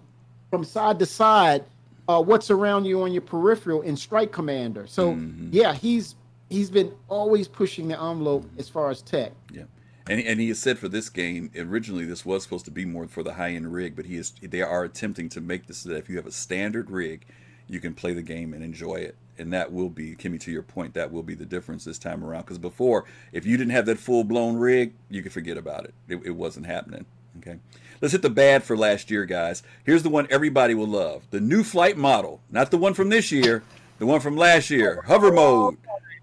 [0.51, 1.65] from side to side
[2.09, 4.87] uh, what's around you on your peripheral in Strike Commander.
[4.87, 5.19] So
[5.51, 6.15] yeah, he's
[6.49, 9.33] he's been always pushing the envelope as far as tech.
[9.53, 9.65] Yeah,
[10.09, 13.07] and and he has said for this game originally this was supposed to be more
[13.09, 15.91] for the high end rig, but he is they are attempting to make this so
[15.91, 17.25] that if you have a standard rig,
[17.69, 20.63] you can play the game and enjoy it, and that will be Kimmy to your
[20.63, 22.43] point that will be the difference this time around.
[22.43, 25.95] Because before, if you didn't have that full blown rig, you could forget about it.
[26.09, 26.21] it.
[26.25, 27.07] It wasn't happening.
[27.39, 27.59] Okay.
[28.01, 29.63] Let's hit the bad for last year, guys.
[29.85, 33.33] Here's the one everybody will love: the new flight model, not the one from this
[33.33, 33.63] year,
[33.99, 35.03] the one from last year.
[35.07, 35.77] Hover mode.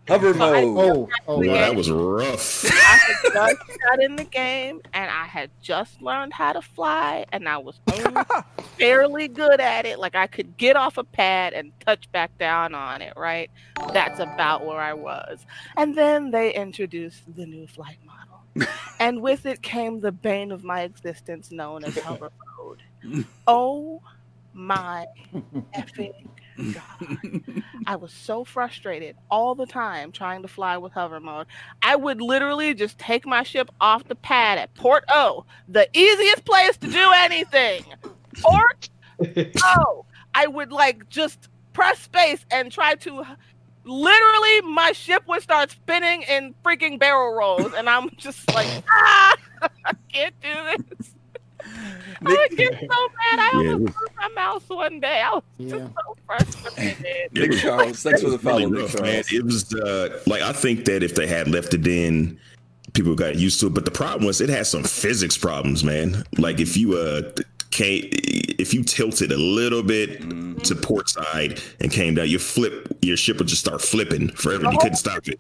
[0.07, 0.77] Hover mode.
[0.77, 1.53] Oh, oh, Well, Yeah.
[1.61, 2.65] that was rough.
[2.65, 7.25] I had just got in the game and I had just learned how to fly
[7.31, 8.21] and I was only
[8.79, 9.99] fairly good at it.
[9.99, 13.49] Like I could get off a pad and touch back down on it, right?
[13.93, 15.45] That's about where I was.
[15.77, 18.67] And then they introduced the new flight model.
[18.99, 22.83] and with it came the bane of my existence known as hover mode.
[23.47, 24.01] Oh
[24.53, 25.05] my
[25.73, 27.63] effing God.
[27.87, 31.47] I was so frustrated all the time trying to fly with hover mode.
[31.81, 36.45] I would literally just take my ship off the pad at Port O, the easiest
[36.45, 37.85] place to do anything.
[38.41, 38.89] Port
[39.63, 40.05] O.
[40.33, 43.25] I would like just press space and try to
[43.83, 49.35] literally my ship would start spinning in freaking barrel rolls and i'm just like ah
[49.85, 50.53] i can't do
[50.99, 51.15] this
[52.21, 53.39] Nick, I would get so mad.
[53.39, 53.99] I almost yeah.
[54.01, 55.21] lost my mouse one day.
[55.21, 55.77] I was yeah.
[55.77, 57.33] just so frustrated.
[57.33, 59.23] Nick Charles, thanks for the follow, really rough, man.
[59.31, 62.39] It was uh, like I think that if they had left it in,
[62.93, 63.73] people got used to it.
[63.73, 66.23] But the problem was it had some physics problems, man.
[66.37, 67.31] Like if you uh
[67.71, 70.57] came if you tilted a little bit mm-hmm.
[70.59, 74.71] to port side and came down, your flip your ship would just start flipping forever.
[74.71, 75.39] You couldn't stop it.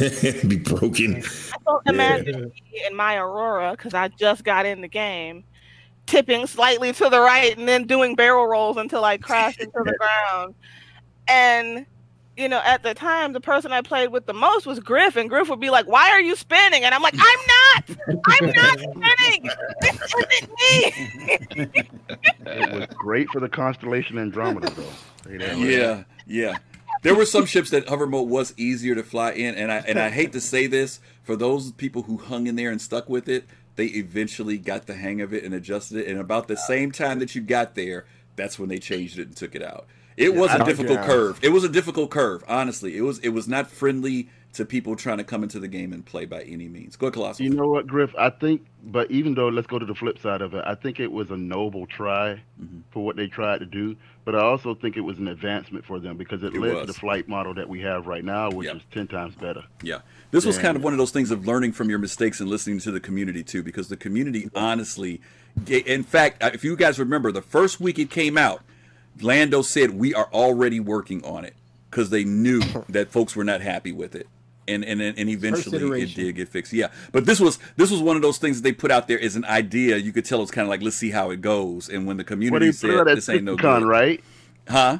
[0.00, 1.22] It'd be broken.
[1.52, 1.92] I don't yeah.
[1.92, 2.52] imagine
[2.88, 5.44] in my Aurora because I just got in the game,
[6.06, 9.94] tipping slightly to the right and then doing barrel rolls until I crashed into the
[9.98, 10.54] ground.
[11.28, 11.86] And
[12.36, 15.28] you know, at the time, the person I played with the most was Griff, and
[15.28, 18.22] Griff would be like, "Why are you spinning?" And I'm like, "I'm not.
[18.26, 19.50] I'm not spinning.
[19.80, 21.72] This isn't me."
[22.46, 25.30] it was great for the constellation Andromeda, though.
[25.30, 26.58] Yeah, yeah.
[27.02, 29.98] There were some ships that hover mode was easier to fly in, and I and
[29.98, 33.28] I hate to say this for those people who hung in there and stuck with
[33.28, 33.46] it.
[33.76, 37.18] They eventually got the hang of it and adjusted it, and about the same time
[37.20, 39.86] that you got there, that's when they changed it and took it out.
[40.16, 41.06] It yeah, was a difficult yeah.
[41.06, 41.38] curve.
[41.42, 42.42] It was a difficult curve.
[42.48, 43.18] Honestly, it was.
[43.18, 46.40] It was not friendly to people trying to come into the game and play by
[46.42, 46.96] any means.
[46.96, 47.44] Go ahead, Colossal.
[47.44, 48.14] You know what, Griff?
[48.18, 50.64] I think, but even though, let's go to the flip side of it.
[50.66, 52.80] I think it was a noble try mm-hmm.
[52.90, 53.94] for what they tried to do,
[54.24, 56.80] but I also think it was an advancement for them because it, it led was.
[56.82, 58.76] to the flight model that we have right now, which yep.
[58.76, 59.62] is ten times better.
[59.82, 59.98] Yeah,
[60.30, 62.78] this was kind of one of those things of learning from your mistakes and listening
[62.80, 65.20] to the community too, because the community honestly,
[65.66, 68.62] in fact, uh, if you guys remember, the first week it came out
[69.20, 71.54] Lando said we are already working on it
[71.90, 74.28] because they knew that folks were not happy with it.
[74.68, 76.72] And, and and eventually it did get fixed.
[76.72, 79.20] Yeah, but this was this was one of those things that they put out there
[79.20, 79.96] as an idea.
[79.96, 81.88] You could tell it's kind of like let's see how it goes.
[81.88, 84.24] And when the community said this ain't no good, right?
[84.68, 84.98] Huh?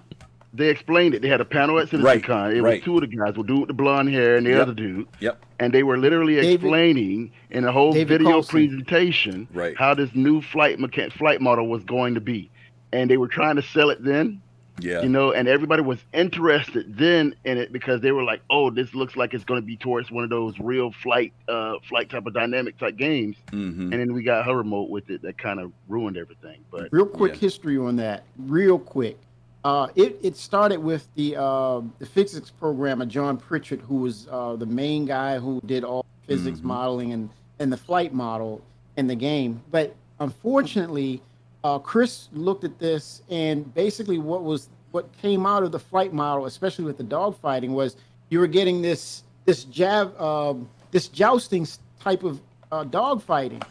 [0.57, 1.23] They explained it.
[1.23, 2.28] They had a panel at CitizenCon.
[2.28, 2.74] Right, it right.
[2.74, 4.62] was two of the guys, with dude with the blonde hair and the yep.
[4.62, 5.07] other dude.
[5.20, 5.45] Yep.
[5.59, 9.77] And they were literally David, explaining in a whole David video presentation right.
[9.77, 12.51] how this new flight mecha- flight model was going to be
[12.93, 14.41] and they were trying to sell it then.
[14.78, 15.01] Yeah.
[15.01, 18.95] You know, and everybody was interested then in it because they were like, "Oh, this
[18.95, 22.27] looks like it's going to be towards one of those real flight, uh, flight type
[22.27, 23.91] of dynamic type games." Mm-hmm.
[23.91, 26.61] And then we got hover remote with it that kind of ruined everything.
[26.70, 27.39] But real quick yeah.
[27.39, 29.19] history on that, real quick.
[29.66, 34.55] Uh, it it started with the uh, the physics programmer John Pritchett, who was uh,
[34.55, 36.68] the main guy who did all physics mm-hmm.
[36.68, 37.28] modeling and
[37.59, 38.62] and the flight model
[38.97, 39.60] in the game.
[39.72, 41.20] But unfortunately
[41.64, 46.12] uh, Chris looked at this and basically what was what came out of the flight
[46.12, 47.97] model, especially with the dogfighting, was
[48.28, 50.55] you were getting this this jab uh,
[50.93, 51.66] this jousting
[51.98, 52.40] type of
[52.70, 53.64] uh, dogfighting,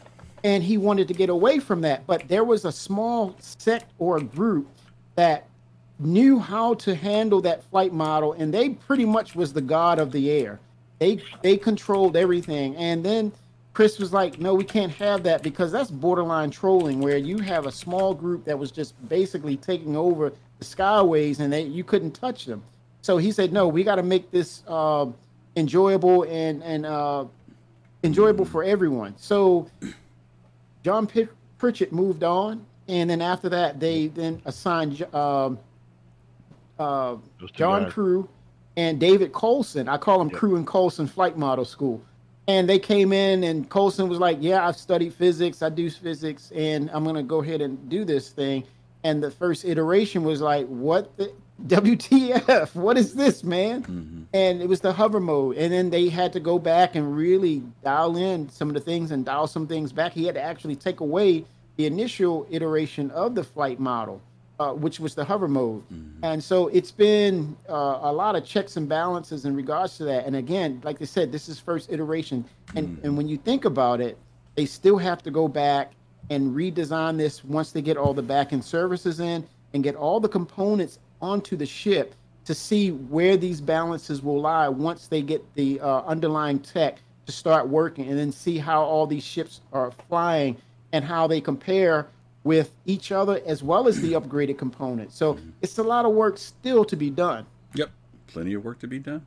[0.43, 2.05] and he wanted to get away from that.
[2.05, 4.67] But there was a small sect or a group
[5.15, 5.47] that
[5.99, 10.11] knew how to handle that flight model, and they pretty much was the god of
[10.11, 10.59] the air.
[10.99, 13.31] They they controlled everything, and then
[13.75, 17.65] Chris was like, no, we can't have that because that's borderline trolling where you have
[17.65, 22.11] a small group that was just basically taking over the skyways and they you couldn't
[22.11, 22.63] touch them.
[23.01, 25.05] So he said, no, we got to make this uh,
[25.57, 27.25] enjoyable and and uh,
[28.03, 29.13] enjoyable for everyone.
[29.17, 29.69] So
[30.83, 31.09] John
[31.57, 35.59] Pritchett moved on, and then after that, they then assigned um,
[36.79, 37.15] uh,
[37.53, 38.27] John Crewe
[38.77, 39.87] and David Colson.
[39.87, 40.37] I call them yep.
[40.37, 42.01] Crewe and Colson Flight Model School
[42.47, 45.61] and they came in and Colson was like, "Yeah, I've studied physics.
[45.61, 48.63] I do physics, and I'm gonna go ahead and do this thing."
[49.03, 51.31] And the first iteration was like, "What the
[51.67, 52.75] WTF?
[52.75, 54.21] What is this, man?" Mm-hmm.
[54.33, 57.63] And it was the hover mode, and then they had to go back and really
[57.83, 60.13] dial in some of the things and dial some things back.
[60.13, 61.45] He had to actually take away
[61.77, 64.21] the initial iteration of the flight model
[64.59, 65.83] uh, which was the hover mode.
[65.89, 66.23] Mm-hmm.
[66.23, 70.25] And so it's been uh, a lot of checks and balances in regards to that.
[70.25, 72.45] And again, like I said, this is first iteration.
[72.75, 73.05] And, mm-hmm.
[73.05, 74.17] and when you think about it,
[74.55, 75.91] they still have to go back
[76.29, 80.29] and redesign this once they get all the backend services in and get all the
[80.29, 82.15] components onto the ship
[82.45, 87.31] to see where these balances will lie once they get the uh, underlying tech to
[87.31, 90.55] start working and then see how all these ships are flying
[90.91, 92.07] and how they compare
[92.45, 95.17] with each other as well as the upgraded components.
[95.17, 95.49] So mm-hmm.
[95.61, 97.45] it's a lot of work still to be done.
[97.73, 97.91] Yep,
[98.27, 99.25] plenty of work to be done.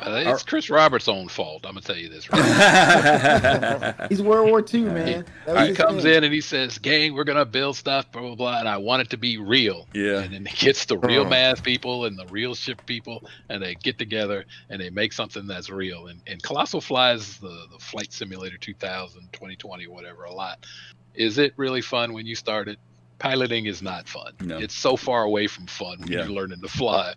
[0.00, 1.64] Uh, it's Chris Roberts' own fault.
[1.64, 2.28] I'm gonna tell you this.
[2.30, 5.24] Right He's World War II, man.
[5.46, 6.14] That was he comes thing.
[6.14, 9.02] in and he says, "Gang, we're gonna build stuff, blah blah blah," and I want
[9.02, 9.86] it to be real.
[9.94, 10.20] Yeah.
[10.20, 11.28] And then he gets the real Oh.
[11.28, 15.46] math people and the real ship people, and they get together and they make something
[15.46, 16.08] that's real.
[16.08, 20.66] And, and Colossal flies the the Flight Simulator 2000, 2020, whatever, a lot.
[21.14, 22.78] Is it really fun when you start it?
[23.18, 24.32] Piloting is not fun.
[24.40, 24.58] No.
[24.58, 26.18] It's so far away from fun when Yeah.
[26.24, 27.14] you're learning to fly.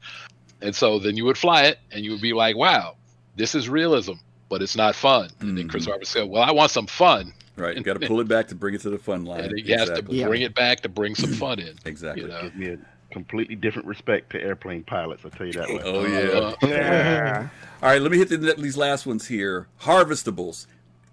[0.61, 2.95] And so then you would fly it and you would be like, wow,
[3.36, 4.14] this is realism,
[4.49, 5.30] but it's not fun.
[5.40, 5.91] And then Chris Mhm.
[5.91, 7.34] Roberts said, well, I want some fun.
[7.56, 9.45] Right, you got to pull it back to bring it to the fun line.
[9.45, 10.24] And he has to Exactly.
[10.24, 11.74] bring it back to bring some fun in.
[11.86, 12.22] Exactly.
[12.24, 12.41] You know?
[12.44, 12.78] Gives me a
[13.11, 15.24] completely different respect to airplane pilots.
[15.26, 15.68] I'll tell you that.
[15.69, 15.82] Way.
[15.84, 16.19] Oh yeah.
[16.30, 17.48] Uh, Yeah.
[17.82, 19.68] All right, let me hit the, these last ones here.
[19.82, 20.68] Harvestables.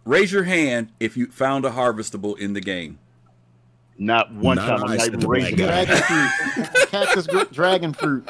[0.04, 2.98] Raise your hand if you found a harvestable in the game.
[3.96, 4.84] Not one Nah, time.
[4.84, 5.86] I'm not even raising my hand.
[5.86, 6.02] Dragon
[6.64, 6.88] fruit.
[6.90, 8.28] Cactus gr- dragon fruit.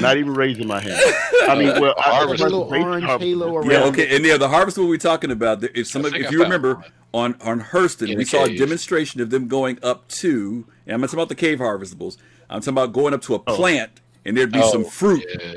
[0.00, 1.00] Not even raising my hand.
[1.48, 3.70] I mean, well, I Harvest- A was little raised orange harvest- halo around.
[3.70, 5.62] Yeah, okay, and yeah, the harvestable we're talking about.
[5.62, 6.74] If some, of, if I you remember,
[7.12, 7.36] one.
[7.40, 10.66] on on Hurston, In we a saw a demonstration of them going up to.
[10.86, 12.16] And I'm not talking about the cave harvestables.
[12.50, 13.54] I'm talking about going up to a oh.
[13.56, 15.54] plant, and there'd be oh, some Oh, fruit, Yeah.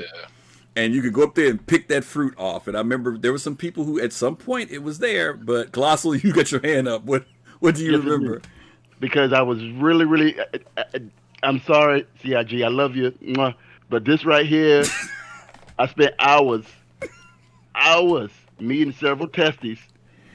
[0.76, 2.68] And you could go up there and pick that fruit off.
[2.68, 5.32] And I remember there were some people who, at some point, it was there.
[5.32, 7.04] But colossal, you got your hand up.
[7.04, 7.26] What
[7.60, 8.42] what do you Yes, remember?
[9.00, 10.38] because I was really, really.
[10.40, 10.44] I,
[10.76, 10.84] I,
[11.42, 12.62] I'm sorry, CIG.
[12.62, 13.12] I love you,
[13.90, 14.84] but this right here,
[15.78, 16.64] I spent hours,
[17.74, 18.30] hours
[18.60, 19.78] meeting several testes.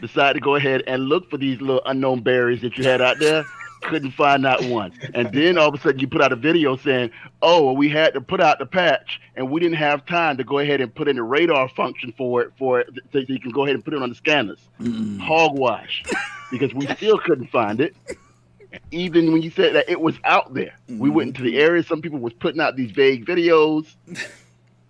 [0.01, 3.19] Decided to go ahead and look for these little unknown berries that you had out
[3.19, 3.45] there.
[3.81, 4.93] Couldn't find not one.
[5.13, 7.89] And then all of a sudden you put out a video saying, "Oh, well, we
[7.89, 10.93] had to put out the patch, and we didn't have time to go ahead and
[10.93, 13.83] put in the radar function for it, for it, so you can go ahead and
[13.83, 15.19] put it on the scanners." Mm.
[15.19, 16.03] Hogwash,
[16.51, 17.95] because we still couldn't find it
[18.91, 20.73] even when you said that it was out there.
[20.87, 21.13] We mm-hmm.
[21.13, 21.83] went into the area.
[21.83, 23.85] Some people was putting out these vague videos,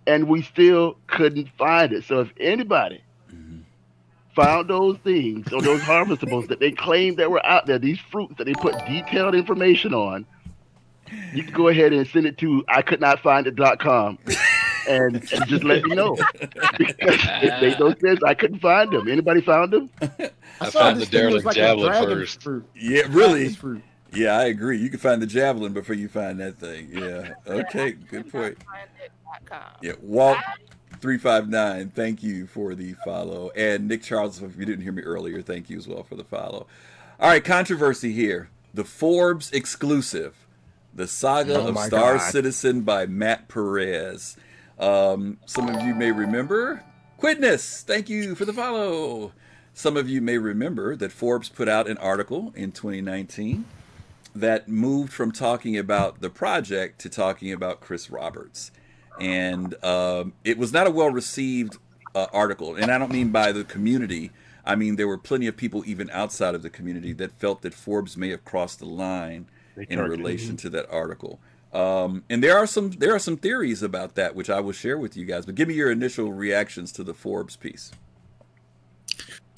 [0.06, 2.04] and we still couldn't find it.
[2.04, 3.02] So if anybody
[4.34, 8.34] found those things or those harvestables that they claimed that were out there, these fruits
[8.38, 10.26] that they put detailed information on,
[11.34, 14.18] you can go ahead and send it to I could not find it.com
[14.88, 16.16] and, and just let me know.
[16.78, 18.22] because it made no sense.
[18.22, 19.08] I couldn't find them.
[19.08, 19.90] Anybody found them?
[20.60, 22.42] I saw found the this thing derelict like javelin dragon first.
[22.42, 22.64] Fruit.
[22.74, 23.54] Yeah, really.
[24.14, 24.78] Yeah, I agree.
[24.78, 26.88] You can find the javelin before you find that thing.
[26.92, 27.34] Yeah.
[27.46, 27.92] Okay.
[27.92, 28.58] Good point.
[29.82, 30.38] Yeah, Walt
[31.02, 31.90] three five nine.
[31.90, 34.40] Thank you for the follow, and Nick Charles.
[34.40, 36.66] If you didn't hear me earlier, thank you as well for the follow.
[37.20, 38.48] All right, controversy here.
[38.72, 40.46] The Forbes exclusive,
[40.94, 42.30] the saga Oh of Star God.
[42.30, 44.38] Citizen by Matt Perez.
[44.78, 46.82] Um, some of you may remember
[47.22, 47.82] Quidness.
[47.82, 49.30] Thank you for the follow.
[49.74, 53.64] Some of you may remember that Forbes put out an article in 2019
[54.34, 58.72] that moved from talking about the project to talking about Chris Roberts.
[59.20, 61.76] And um, it was not a well received
[62.14, 62.74] uh, article.
[62.74, 64.30] And I don't mean by the community,
[64.64, 67.74] I mean there were plenty of people, even outside of the community, that felt that
[67.74, 71.40] Forbes may have crossed the line They in relation to that article.
[71.72, 74.98] Um, and there are some there are some theories about that which I will share
[74.98, 75.46] with you guys.
[75.46, 77.92] But give me your initial reactions to the Forbes piece.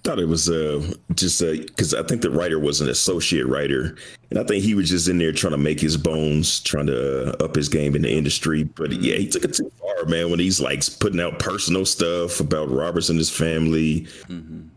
[0.05, 3.97] Thought it was uh just because I think the writer was an associate writer,
[4.31, 7.31] and I think he was just in there trying to make his bones, trying to
[7.31, 8.65] uh, up his game in the industry.
[8.65, 10.31] But yeah, he took it too far, man.
[10.31, 14.07] When he's like putting out personal stuff about Roberts and his family,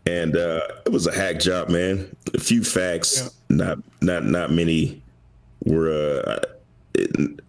[0.05, 2.15] and uh it was a hack job, man.
[2.33, 5.01] A few facts, not not not many
[5.65, 5.91] were.
[5.91, 6.56] uh it,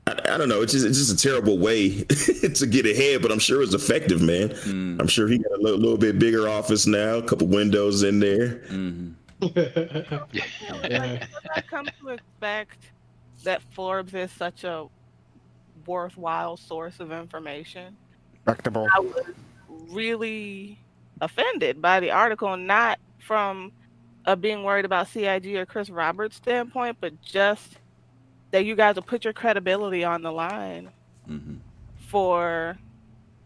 [0.06, 0.62] I, I don't know.
[0.62, 4.20] It's just it's just a terrible way to get ahead, but I'm sure it's effective,
[4.20, 4.52] man.
[5.00, 8.20] I'm sure he got a little, little bit bigger office now, a couple windows in
[8.20, 8.62] there.
[9.40, 12.78] Like, I come to expect
[13.44, 14.86] that Forbes is such a
[15.86, 17.96] worthwhile source of information.
[18.34, 18.88] Respectable.
[18.94, 19.26] I was
[19.90, 20.78] really
[21.20, 23.72] offended by the article, not from
[24.26, 27.78] uh, being worried about CIG or Chris Roberts' standpoint, but just
[28.50, 30.90] that you guys will put your credibility on the line
[31.28, 31.56] Mm-hmm.
[32.06, 32.78] for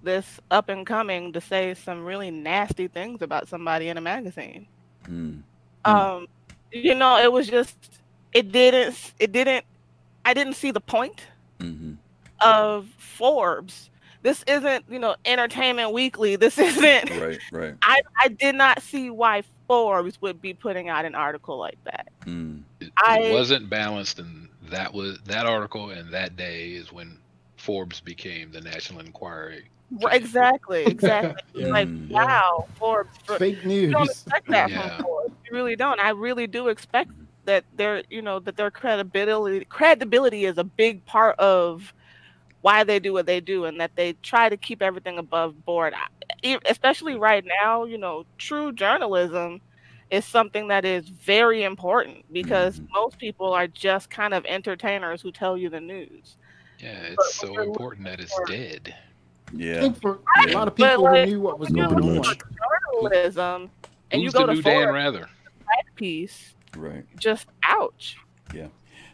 [0.05, 4.67] this up and coming to say some really nasty things about somebody in a magazine.
[5.09, 5.43] Mm.
[5.85, 6.27] Um,
[6.71, 7.77] you know, it was just
[8.33, 9.65] it didn't it didn't
[10.25, 11.23] I didn't see the point
[11.59, 11.95] Mm-hmm.
[12.41, 13.91] of Forbes.
[14.23, 16.37] This isn't, you know, Entertainment Weekly.
[16.37, 17.75] This isn't Right, right.
[17.83, 22.09] I, I did not see why Forbes would be putting out an article like that.
[22.27, 22.63] Mm.
[22.81, 24.42] It, I- it wasn't balanced, and
[24.73, 27.19] that was that article and that day is when
[27.57, 29.59] Forbes became the National Enquirer.
[30.03, 31.41] Right, Exactly, exactly.
[31.55, 31.69] Yeah.
[31.69, 33.11] Like, wow, Forbes.
[33.39, 33.83] Fake news.
[33.85, 34.11] You don't news.
[34.11, 34.97] expect that Yeah.
[34.97, 35.35] from Forbes.
[35.49, 36.01] You really don't.
[36.01, 37.25] I really do expect mm-hmm.
[37.45, 41.93] that their, you know, that their credibility credibility is a big part of
[42.63, 45.95] why they do what they do, and that they try to keep everything above board.
[45.95, 49.61] I, especially right now, you know, true journalism
[50.13, 52.89] is something that is very important because Mhm.
[52.93, 56.37] most people are just kind of entertainers who tell you the news.
[56.79, 58.95] Yeah, it's so important that it's for- dead.
[58.95, 59.81] I Yeah.
[59.81, 60.53] think for Yeah.
[60.53, 62.17] a lot of people like, who knew what was going on.
[62.17, 62.39] much.
[62.93, 63.71] Journalism,
[64.11, 65.29] and you Who's go the to new Dan Forbes Rather?
[65.97, 67.05] piece, Right.
[67.19, 68.17] just ouch.
[68.55, 68.69] Yeah.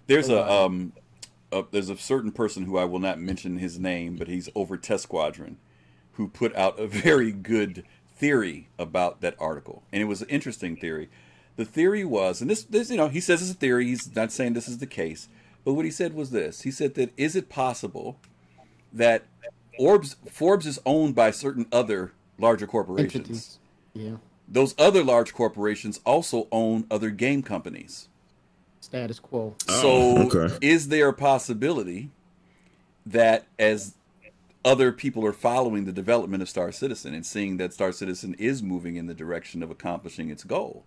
[0.09, 0.93] There's a um,
[1.53, 4.77] a, there's a certain person who I will not mention his name, but he's over
[4.77, 5.59] Test Squadron,
[6.13, 7.85] who put out a very good
[8.19, 11.09] theory about that article, and it was an interesting theory.
[11.57, 13.87] The theory was, and this, this, you know, he says it's a theory.
[13.87, 15.29] He's not saying this is the case,
[15.65, 18.19] but what he said was this: he said that is it possible
[18.93, 19.25] that
[19.79, 23.15] Orbs Forbes is owned by certain other larger corporations?
[23.17, 23.59] Entities.
[23.95, 24.17] Yeah.
[24.47, 28.09] Those other large corporations also own other game companies.
[28.81, 29.55] Status quo.
[29.69, 30.57] So, Oh, okay.
[30.63, 32.11] is there a possibility
[33.05, 33.95] that as
[34.65, 38.63] other people are following the development of Star Citizen and seeing that Star Citizen is
[38.63, 40.85] moving in the direction of accomplishing its goal,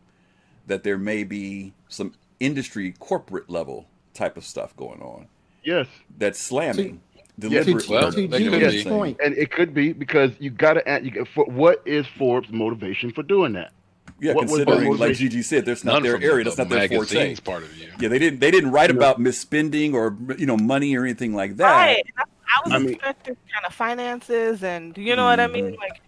[0.67, 5.27] that there may be some industry corporate level type of stuff going on
[5.63, 5.87] Yes,
[6.17, 6.99] that's slamming
[7.39, 7.95] To, deliberately.
[7.95, 8.39] Well, to that
[8.83, 11.03] could point, and it could be because you got to ask.
[11.05, 13.71] You, got- for, what is Forbes' motivation for doing that?
[14.19, 15.29] yeah, what considering like motivation?
[15.29, 17.13] Gigi said, that's not None their area, that's not their forte.
[17.13, 17.91] magazine's part of you.
[17.99, 21.03] Yeah, they didn't they didn't write You know- about misspending or you know money or
[21.03, 21.71] anything like that.
[21.71, 22.03] Right.
[22.17, 22.23] I,
[22.55, 25.73] I was I mean- expecting kind of finances and you know what I mean?
[25.73, 25.77] Mhm.
[25.77, 26.01] Like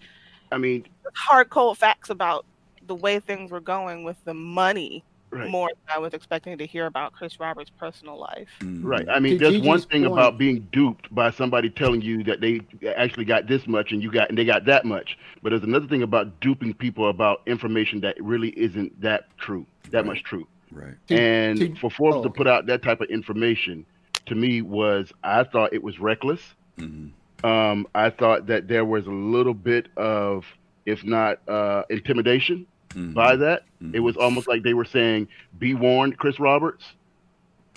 [0.52, 2.46] I mean, hard cold facts about
[2.86, 6.66] the way things were going with the money right, more than I was expecting to
[6.66, 8.50] hear about Chris Roberts' personal life.
[8.60, 8.82] Mhm.
[8.84, 9.08] right.
[9.10, 12.40] I mean, To there's one thing point- about being duped by somebody telling you that
[12.42, 12.60] they
[12.96, 15.18] actually got this much and you got and they got that much.
[15.42, 20.00] But there's another thing about duping people about information that really isn't that true, that
[20.00, 20.06] Right.
[20.06, 20.46] much true.
[20.72, 20.96] Right.
[21.10, 23.86] And to- for Forbes oh, to put out that type of information,
[24.28, 26.42] to me was I thought it was reckless.
[26.78, 27.12] Mhm.
[27.44, 30.46] Um, I thought that there was a little bit of,
[30.86, 33.14] if not uh, intimidation, Mhm.
[33.14, 33.64] by that.
[33.82, 33.96] Mhm.
[33.96, 35.28] It was almost like they were saying,
[35.60, 36.84] "Be warned, Chris Roberts."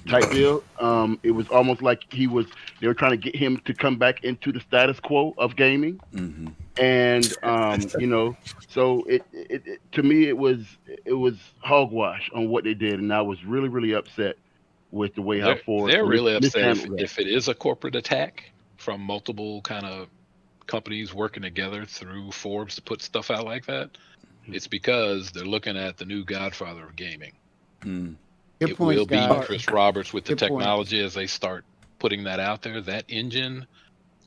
[0.06, 0.62] Type deal.
[0.78, 2.46] Um, it was almost like he was.
[2.80, 5.98] They were trying to get him to come back into the status quo of gaming,
[6.14, 6.52] Mhm.
[6.78, 8.36] and um, you know,
[8.68, 10.64] so it, it, it to me it was
[11.04, 14.36] it was hogwash on what they did, and I was really really upset
[14.90, 17.96] with the way how They're, Ford they're really upset if, if it is a corporate
[17.96, 20.08] attack from multiple kind of
[20.66, 23.90] companies working together through Forbes to put stuff out like that.
[24.44, 24.54] Hmm.
[24.54, 27.32] It's because they're looking at the new godfather of gaming.
[27.82, 28.16] Mm.
[28.60, 29.44] good it points, will be guys.
[29.46, 30.60] Chris Roberts with the Good point.
[30.62, 31.64] technology as they start
[31.98, 32.80] putting that out there.
[32.80, 33.66] That engine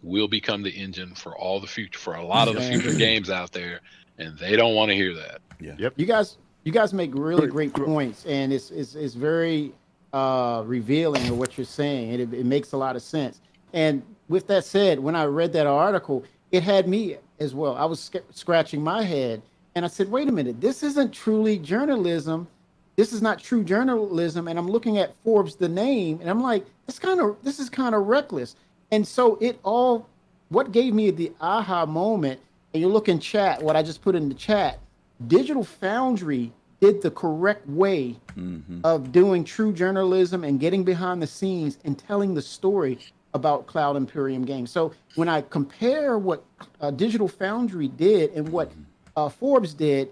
[0.02, 3.30] will become the engine for all the future for a lot of the future games
[3.30, 3.82] out there,
[4.18, 5.42] and they don't want to hear that.
[5.60, 5.76] Yeah.
[5.78, 5.94] Yep.
[5.98, 7.88] You guys, you guys make really Great, great great.
[7.88, 9.74] points, and it's it's, it's very
[10.14, 13.42] uh, revealing of what you're saying, and it, it makes a lot of sense.
[13.74, 17.76] And with that said, when I read that article, it had me as well.
[17.76, 19.42] I was sc- scratching my head,
[19.76, 22.48] and I said, "Wait a minute, this isn't truly journalism.
[22.96, 26.66] This is not true journalism." And I'm looking at Forbes, the name, and I'm like,
[26.86, 28.56] "This kind of this is kind of reckless."
[28.92, 30.08] And so it all,
[30.50, 32.40] what gave me the aha moment,
[32.74, 34.80] and you look in chat, what I just put in the chat,
[35.28, 36.52] Digital Foundry
[36.82, 38.82] did the correct way Mhm.
[38.84, 43.00] of doing true journalism and getting behind the scenes and telling the story
[43.34, 44.72] about Cloud Imperium Games.
[44.72, 46.44] So when I compare what
[46.82, 48.72] uh, Digital Foundry did and what
[49.16, 50.10] uh, Forbes did,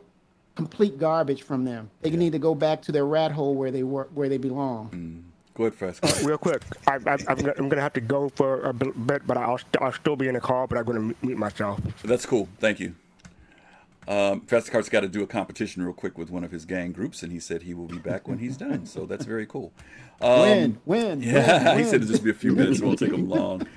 [0.55, 1.89] complete garbage from them.
[2.01, 4.89] They need to go back to their rat hole where they were, where they belong.
[4.89, 5.23] Mm.
[5.55, 6.03] Go ahead, Fast.
[6.23, 9.07] Uh, real quick, I, I, I'm, gonna, I'm gonna have to go for a bit,
[9.07, 11.79] bit, but I'll, st- I'll still be in the call, but I'm gonna mute myself.
[12.03, 12.47] That's cool.
[12.59, 12.93] Thank you.
[14.07, 16.93] Um, Fast Cart's got to do a competition real quick with one of his gang
[16.93, 18.85] groups, and he said he will be back when he's done.
[18.85, 19.73] So that's very cool.
[20.21, 22.79] Um, win, win, Yeah, win, he said it'll just be a few minutes.
[22.79, 23.67] It won't take him long.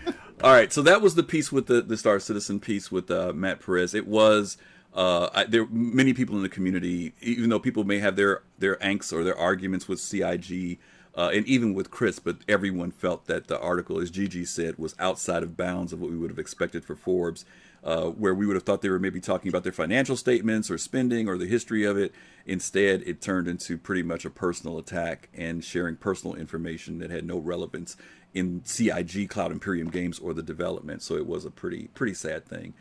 [0.43, 3.33] All right, so that was the piece with the the Star Citizen piece with uh,
[3.35, 3.93] Matt Perez.
[3.93, 4.57] It was
[4.95, 8.77] uh, I, there many people in the community, even though people may have their their
[8.77, 10.79] angst or their arguments with CIG.
[11.13, 14.95] Uh, and even with Chris, but everyone felt that the article, as Gigi said, was
[15.01, 17.45] outside of bounds of what we would have expected for Forbes,
[17.83, 20.79] uh, where we would have thought they were maybe talking about their financial statements or
[20.79, 22.13] spending or the history of it.
[22.47, 27.25] Instead, it turned into pretty much a personal attack and sharing personal information that had
[27.25, 27.97] no relevance
[28.35, 31.03] in CIG Cloud Imperium games or the development.
[31.03, 32.75] So it was a pretty pretty sad thing.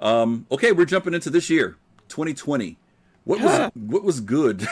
[0.00, 1.76] Um, okay, we're jumping into this year,
[2.08, 2.76] 2020.
[3.24, 4.66] What was what was good?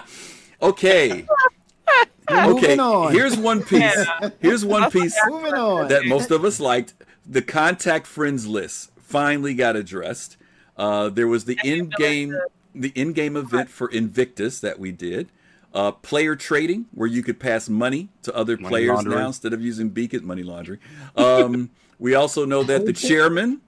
[0.62, 1.26] okay.
[2.30, 3.12] Okay, Moving on.
[3.12, 4.06] here's one piece.
[4.40, 6.94] Here's one piece that most of us liked.
[7.26, 10.36] The contact friends list finally got addressed.
[10.76, 12.36] Uh, there was the in-game
[12.74, 15.28] the in-game event for Invictus that we did.
[15.72, 19.18] Uh, player trading, where you could pass money to other Money players laundering.
[19.18, 20.78] now instead of using beacon money laundering.
[21.16, 23.60] Um, we also know that the chairman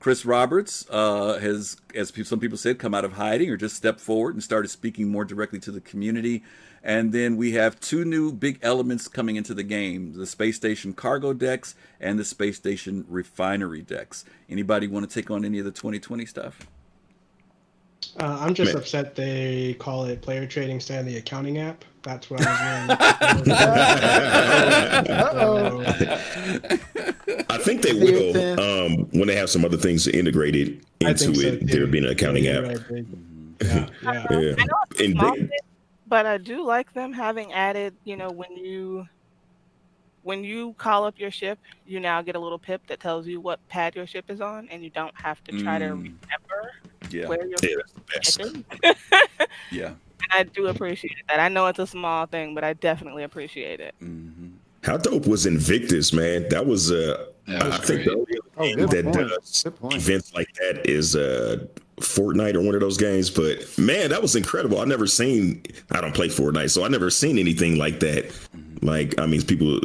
[0.00, 4.00] Chris Roberts uh, has, as some people said, come out of hiding or just stepped
[4.00, 6.42] forward and started speaking more directly to the community.
[6.84, 10.92] And then we have two new big elements coming into the game the Space Station
[10.92, 14.24] cargo decks and the Space Station refinery decks.
[14.48, 16.66] Anybody want to take on any of the 2020 stuff?
[18.20, 18.82] Uh, I'm just Man.
[18.82, 21.84] upset they call it player trading instead of the accounting app.
[22.02, 22.98] That's what I was
[27.48, 31.68] I think they will um, when they have some other things integrated into so, it.
[31.68, 32.80] There'll be an accounting app.
[33.62, 34.56] Yeah, yeah.
[34.98, 35.46] yeah.
[36.12, 39.06] And they, but I do like them having added, you know, when you
[40.22, 43.40] when you call up your ship, you now get a little pip that tells you
[43.40, 45.80] what pad your ship is on, and you don't have to try mm.
[45.80, 46.72] to remember
[47.10, 47.26] yeah.
[47.26, 48.96] where your yeah, ship is.
[49.72, 49.86] yeah.
[49.86, 51.40] And I do appreciate that.
[51.40, 53.94] I know it's a small thing, but I definitely appreciate it.
[54.00, 54.50] Mm-hmm.
[54.84, 56.48] How dope was Invictus, man?
[56.50, 59.28] That was uh, that was I think the only oh, that point.
[59.28, 61.66] does events like that is uh
[62.02, 63.30] Fortnite or one of those games.
[63.30, 64.80] But man, that was incredible.
[64.80, 65.62] I never seen.
[65.90, 68.26] I don't play Fortnite, so I never seen anything like that.
[68.26, 68.86] Mm-hmm.
[68.86, 69.80] Like, I mean, people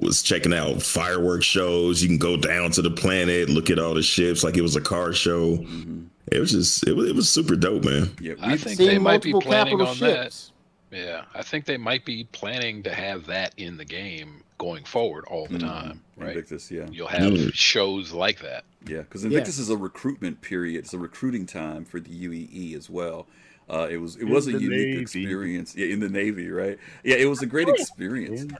[0.00, 2.02] was checking out fireworks shows.
[2.02, 4.76] You can go down to the planet, look at all the ships, like it was
[4.76, 5.56] a car show.
[5.56, 6.04] Mm-hmm.
[6.30, 8.10] It was just, it was, it was super dope, man.
[8.20, 10.52] Yeah, I think they might be planning on ships.
[10.90, 10.96] that.
[10.96, 15.24] Yeah, I think they might be planning to have that in the game going forward
[15.28, 15.68] all the mm-hmm.
[15.68, 16.30] time, right?
[16.30, 16.86] Invictus, yeah.
[16.90, 17.48] You'll have mm-hmm.
[17.50, 18.64] shows like that.
[18.86, 19.62] Yeah, because Invictus yeah.
[19.62, 20.84] is a recruitment period.
[20.84, 23.26] It's a recruiting time for the UEE as well.
[23.70, 25.00] Uh, it was it in was a unique Navy.
[25.00, 25.76] experience.
[25.76, 26.78] Yeah, in the Navy, right?
[27.04, 28.52] Yeah, it was a great experience.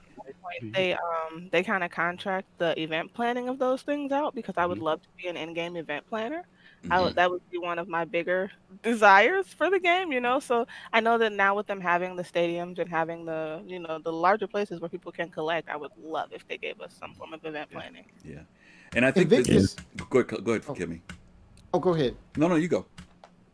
[0.61, 4.65] They um they kind of contract the event planning of those things out because I
[4.65, 4.85] would mm-hmm.
[4.85, 6.45] love to be an in-game event planner.
[6.83, 6.91] Mm-hmm.
[6.91, 8.51] I, that would be one of my bigger
[8.83, 10.39] desires for the game, you know.
[10.39, 13.99] So I know that now with them having the stadiums and having the, you know,
[13.99, 17.13] the larger places where people can collect, I would love if they gave us some
[17.13, 18.05] form of event planning.
[18.25, 18.41] Yeah,
[18.95, 19.73] and I think Invictus.
[19.73, 20.73] This, go ahead, go ahead, oh.
[20.73, 20.99] Kimmy.
[21.73, 22.15] Oh, go ahead.
[22.37, 22.85] No, no, you go.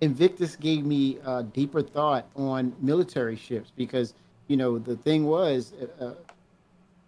[0.02, 4.14] Invictus gave me a deeper thought on military ships because
[4.48, 6.14] you know the thing was uh, uh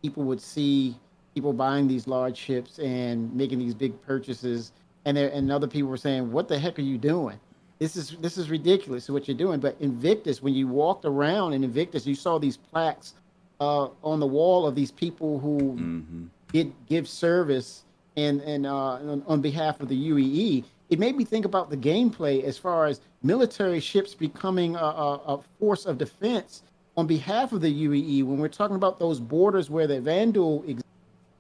[0.02, 0.96] people would see
[1.34, 4.72] people buying these large ships and making these big purchases
[5.06, 7.40] and there and other people were saying, "What the heck are you doing?
[7.80, 11.64] This is this is ridiculous what you're doing." But Invictus, when you walked around in
[11.64, 13.16] Invictus, you saw these plaques
[13.60, 16.26] uh, on the wall of these people who mm-hmm.
[16.52, 17.84] did give service
[18.18, 20.64] and and uh, on, on behalf of the UEE.
[20.90, 25.16] It made me think about the gameplay as far as military ships becoming a, a,
[25.36, 26.64] a force of defense
[26.98, 28.26] on behalf of the UEE.
[28.26, 30.90] When we're talking about those borders where the Vanduul exists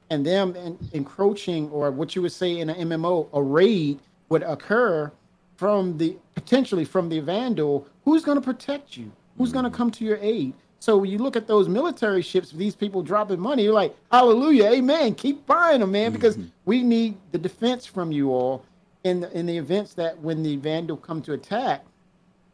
[0.09, 3.99] and them encroaching or what you would say in an MMO, a raid
[4.29, 5.11] would occur
[5.57, 7.85] from the potentially from the Vanduul.
[8.05, 9.11] who's going to protect you?
[9.37, 10.53] Who's going to come to your aid?
[10.81, 14.65] So when you look at those military ships, these people dropping money, you're like, hallelujah,
[14.71, 15.13] amen.
[15.13, 16.49] Keep buying them, man, because mm-hmm.
[16.65, 18.65] we need the defense from you all
[19.03, 21.85] in the, in the events that when the Vanduul come to attack,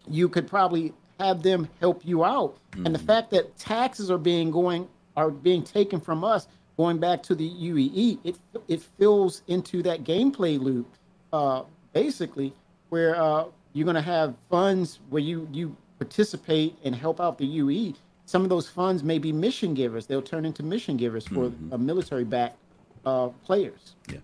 [0.10, 2.58] you could probably have them help you out.
[2.72, 2.86] Mm-hmm.
[2.88, 3.08] And the mm-hmm.
[3.08, 7.50] fact that taxes are being going are being taken from us going back to the
[7.50, 8.36] UEE, it
[8.68, 10.86] it fills into that gameplay loop,
[11.32, 11.64] uh,
[11.94, 12.54] basically,
[12.90, 17.46] where uh, you're going to have funds where you you participate and help out the
[17.46, 17.94] UE.
[18.28, 20.06] Some of those funds may be mission givers.
[20.06, 21.72] They'll turn into mission givers for mm-hmm.
[21.72, 22.58] a military backed
[23.06, 23.96] uh, players.
[24.12, 24.20] Yeah,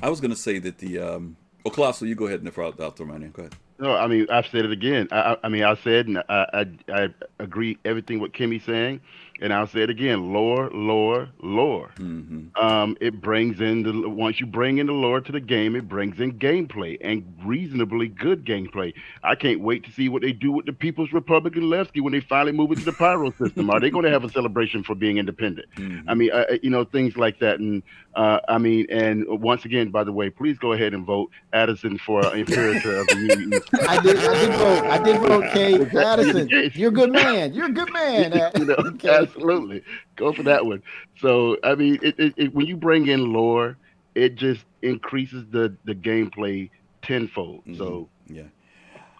[0.00, 2.68] I was going to say that the um, oh, Colossal, you go ahead and throw
[2.68, 3.32] out, out my name.
[3.32, 3.56] Go ahead.
[3.80, 5.08] No, I mean I've said it again.
[5.10, 7.08] I, I mean I said and I, I, I
[7.40, 9.00] agree everything what Kimmy's saying
[9.40, 11.90] and I'll say it again, lore, lore, lore.
[11.96, 12.62] Mm-hmm.
[12.62, 15.88] Um, it brings in the once you bring in the lore to the game, it
[15.88, 18.94] brings in gameplay and reasonably good gameplay.
[19.22, 22.12] I can't wait to see what they do with the People's Republic of Levski when
[22.12, 23.70] they finally move into the Pyro system.
[23.70, 25.68] Are they going to have a celebration for being independent?
[25.76, 26.08] Mm-hmm.
[26.08, 27.58] I mean, uh, uh, you know, things like that.
[27.60, 27.82] And
[28.16, 31.98] uh, I mean, and once again, by the way, please go ahead and vote Addison
[31.98, 33.60] for Imperator of the Union.
[33.86, 34.84] I did, I did vote.
[34.84, 35.94] I did vote, Kate.
[35.94, 37.52] Addison, you're a good man.
[37.52, 38.32] You're a good man.
[38.58, 39.82] you know, okay absolutely.
[40.16, 40.82] Go for that one.
[41.20, 43.76] So, I mean, it, it, it, when you bring in lore,
[44.14, 46.70] it just increases the the gameplay
[47.02, 47.66] tenfold.
[47.66, 47.76] Mm-hmm.
[47.76, 48.44] So, yeah,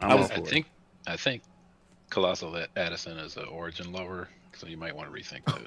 [0.01, 0.67] i was, I think
[1.07, 1.43] I think
[2.09, 5.67] Colossal Addison is an origin lover, so you might want to rethink that.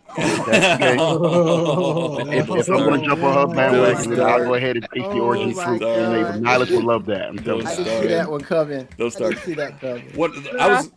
[2.33, 5.19] if, if I'm going to jump on her bandwagon, I'll go ahead and take the
[5.19, 5.81] origin oh fruit.
[5.81, 7.29] Nihilus will love that.
[7.29, 7.67] I'm telling you.
[7.67, 8.87] I didn't see that one coming.
[8.97, 9.31] Don't start.
[9.31, 10.11] I didn't see that coming.
[10.15, 10.91] What I was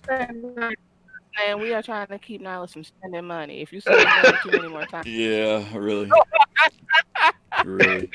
[1.41, 3.61] and we are trying to keep Nihilus from spending money.
[3.61, 5.07] If you spend money too many more times.
[5.07, 6.11] Yeah, really.
[7.65, 8.11] really.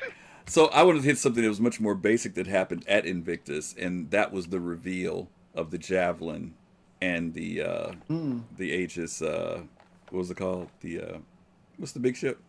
[0.46, 3.76] So I wanted to hit something that was much more basic that happened at Invictus,
[3.78, 6.54] and that was the reveal of the javelin
[7.02, 8.42] and the uh, mm.
[8.58, 9.22] the Aegis.
[9.22, 9.62] Uh,
[10.10, 10.70] what was it called?
[10.82, 11.18] The uh,
[11.78, 12.40] what's the big ship?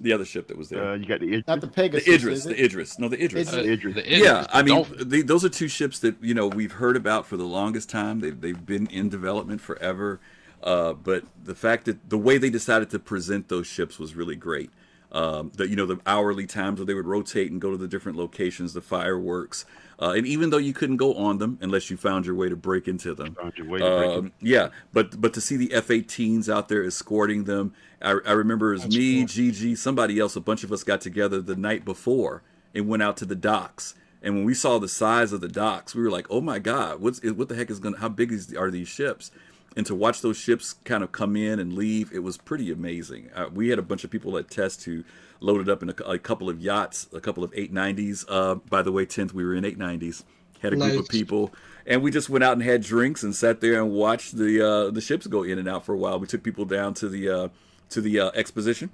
[0.00, 0.92] The other ship that was there.
[0.92, 1.46] Uh, you got the Idris.
[1.46, 2.06] Not the Pegasus.
[2.06, 2.38] the Idris.
[2.38, 2.64] is The?
[2.64, 2.98] Idris.
[2.98, 3.48] No, the Idris.
[3.48, 3.66] Idris.
[3.66, 3.94] Uh, Idris.
[3.96, 6.96] The Idris, yeah, I mean, the, those are two ships that you know we've heard
[6.96, 8.20] about for the longest time.
[8.20, 10.20] They've they've been in development forever,
[10.62, 14.36] uh, but the fact that the way they decided to present those ships was really
[14.36, 14.70] great.
[15.12, 17.88] Um, the you know the hourly times where they would rotate and go to the
[17.88, 19.64] different locations, the fireworks,
[20.00, 22.54] uh, and even though you couldn't go on them unless you found your way to
[22.54, 25.72] break into them, Found your way to break um, yeah, but but to see the
[25.74, 29.24] F-18s out there escorting them, I, I remember it was me.
[29.24, 32.42] GG, somebody else, a bunch of us got together the night before
[32.74, 33.94] and went out to the docks.
[34.22, 37.00] And when we saw the size of the docks, we were like, "Oh my God,
[37.00, 37.94] what's what the heck is going?
[37.94, 39.30] to How big is, are these ships?"
[39.76, 43.30] And to watch those ships kind of come in and leave, it was pretty amazing.
[43.34, 45.04] Uh, we had a bunch of people at Test who
[45.38, 48.24] loaded up in a, a couple of yachts, a couple of 890s.
[48.28, 50.24] Uh, by the way, 10th, we were in 890s.
[50.60, 51.54] Had a group of people,
[51.86, 54.90] and we just went out and had drinks and sat there and watched the uh,
[54.90, 56.20] the ships go in and out for a while.
[56.20, 57.48] We took people down to the uh,
[57.88, 58.90] to the uh, exposition,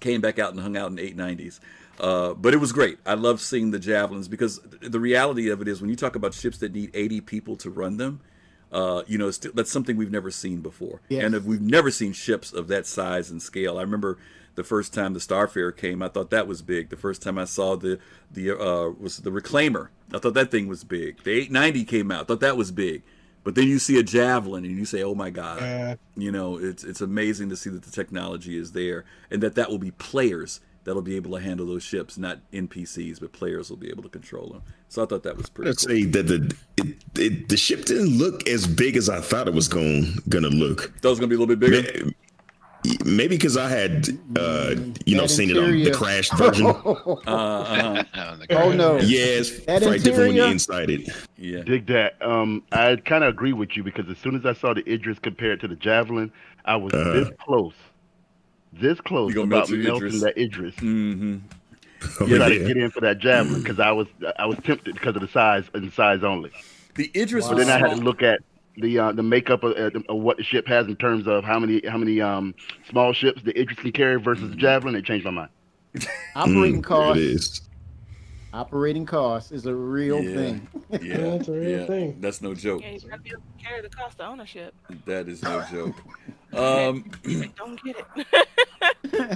[0.00, 1.60] came back out and hung out in 890s.
[2.00, 2.98] Uh, but it was great.
[3.06, 6.34] I love seeing the javelins because the reality of it is when you talk about
[6.34, 8.20] ships that need 80 people to run them,
[8.72, 11.00] uh, you know, that's something we've never seen before.
[11.08, 11.24] Yes.
[11.24, 13.78] And if we've never seen ships of that size and scale.
[13.78, 14.18] I remember
[14.56, 16.90] the first time the Starfarer came, I thought that was big.
[16.90, 17.98] The first time I saw the
[18.30, 21.22] the uh, was the Reclaimer, I thought that thing was big.
[21.22, 23.02] The 890 came out, I thought that was big.
[23.44, 26.58] But then you see a javelin and you say, "Oh my God!" Uh, You know,
[26.58, 29.92] it's it's amazing to see that the technology is there and that that will be
[29.92, 34.02] players that'll be able to handle those ships, not NPCs, but players will be able
[34.02, 34.62] to control them.
[34.88, 35.88] So I thought that was pretty I'd cool.
[35.88, 39.54] say that the it, it, the ship didn't look as big as I thought it
[39.54, 40.92] was going gonna look.
[41.02, 42.04] That was gonna be a little bit bigger.
[42.06, 42.12] May-
[43.04, 44.08] Maybe because I had,
[44.38, 45.94] uh, you know, That seen it on the interior.
[45.94, 46.66] crashed version.
[47.26, 48.98] Uh, uh oh no.
[48.98, 50.52] yeah, it's That probably different when you're interior?
[50.52, 51.10] inside it.
[51.36, 51.62] Yeah.
[51.64, 52.14] Dig that.
[52.22, 55.18] Um, I kind of agree with you because as soon as I saw the Idris
[55.18, 56.30] compared to the Javelin,
[56.66, 57.12] I was Uh-huh.
[57.14, 57.74] this close,
[58.72, 60.22] this close You melt about melting Idris.
[60.22, 60.74] that Idris.
[60.76, 61.36] Mm-hmm.
[62.20, 62.66] Oh, Try to yeah.
[62.68, 64.06] get in for that Javelin because I was
[64.38, 66.50] I was tempted because of the size and size only.
[66.94, 67.50] The Idris Wow.
[67.52, 68.40] But then I had to look at
[68.76, 71.58] the uh, the makeup of, uh, of what the ship has in terms of how
[71.58, 72.54] many how many um
[72.88, 74.94] small ships the Idris can carry versus the Javelin.
[74.94, 75.50] It changed my mind.
[76.36, 77.60] Operating Mm, there costs.
[78.52, 78.60] It is.
[78.60, 80.34] Operating costs is a real Yeah.
[80.34, 80.68] thing.
[81.02, 81.86] Yeah, That's a real yeah.
[81.86, 82.16] thing.
[82.20, 82.82] That's no joke.
[82.82, 84.74] Yeah, you gotta be able to carry the cost of ownership.
[85.06, 85.94] That is no joke.
[86.52, 87.10] Um,
[87.56, 88.48] Don't get it.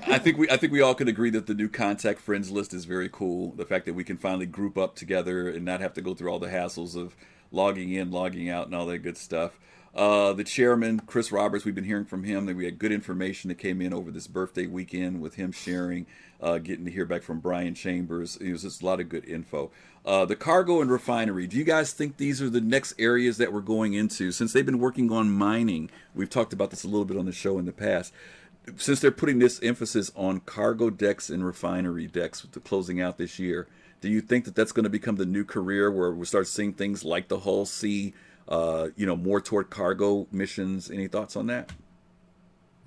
[0.08, 2.72] I think we I think we all can agree that the new contact friends list
[2.74, 3.52] is very cool.
[3.52, 6.30] The fact that we can finally group up together and not have to go through
[6.30, 7.14] all the hassles of
[7.50, 9.58] logging in, logging out, and all that good stuff.
[9.94, 13.48] Uh, the chairman, Chris Roberts, we've been hearing from him that we had good information
[13.48, 16.06] that came in over this birthday weekend with him sharing,
[16.42, 18.36] uh, getting to hear back from Brian Chambers.
[18.36, 19.70] It was just a lot of good info.
[20.04, 21.46] Uh, the cargo and refinery.
[21.46, 24.32] Do you guys think these are the next areas that we're going into?
[24.32, 27.32] Since they've been working on mining, we've talked about this a little bit on the
[27.32, 28.12] show in the past
[28.76, 33.18] since they're putting this emphasis on cargo decks and refinery decks with the closing out
[33.18, 33.66] this year,
[34.00, 36.72] do you think that that's going to become the new career where we start seeing
[36.72, 38.14] things like the Hull C,
[38.48, 40.90] uh, you know, more toward cargo missions?
[40.90, 41.72] Any thoughts on that?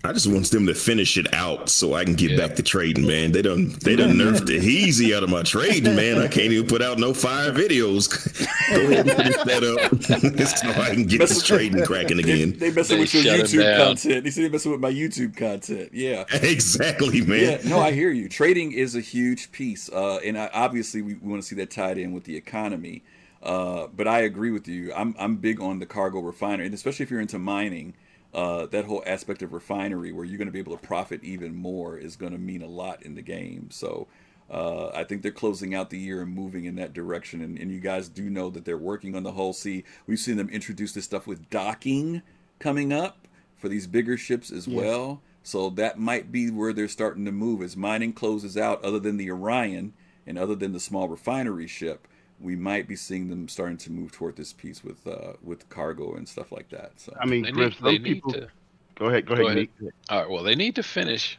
[0.06, 2.38] I just want them to finish it out so I can get Yeah.
[2.48, 3.32] back to trading, man.
[3.32, 6.20] They done they done nerfed the easy out of my trading, man.
[6.20, 8.10] I can't even put out no fire videos.
[8.70, 10.04] Go ahead and finish that up
[10.76, 12.58] so I can get this trading cracking again.
[12.58, 14.24] They messing They with your YouTube content.
[14.24, 15.90] They said they messing with my YouTube content.
[15.94, 16.26] Yeah.
[16.32, 17.60] Exactly, man.
[17.64, 18.30] Yeah, no, I hear you.
[18.30, 21.70] Trading is a huge piece, uh, and I, obviously we, we want to see that
[21.72, 23.04] tied in with the economy.
[23.44, 24.92] Uh, but I agree with you.
[24.94, 27.94] I'm I'm big on the cargo refinery, and especially if you're into mining,
[28.36, 31.56] uh, that whole aspect of refinery where you're going to be able to profit even
[31.56, 33.70] more is going to mean a lot in the game.
[33.72, 34.08] So.
[34.48, 37.42] Uh, I think they're closing out the year and moving in that direction.
[37.42, 39.84] And, and you guys do know that they're working on the Hull C.
[40.06, 42.22] We've seen them introduce this stuff with docking
[42.60, 44.78] coming up for these bigger ships as Yes.
[44.78, 45.22] well.
[45.42, 48.84] So that might be where they're starting to move as mining closes out.
[48.86, 49.94] Other than the Orion
[50.28, 52.08] and other than the small refinery ship,
[52.40, 56.16] we might be seeing them starting to move toward this piece with uh, with cargo
[56.16, 56.92] and stuff like that.
[56.98, 58.34] So I mean, They Griff, need, some they need people.
[58.34, 58.48] to.
[58.96, 59.26] Go ahead.
[59.26, 59.58] Go Go ahead.
[59.80, 59.94] ahead.
[60.10, 60.30] All right.
[60.30, 61.38] Well, they need to finish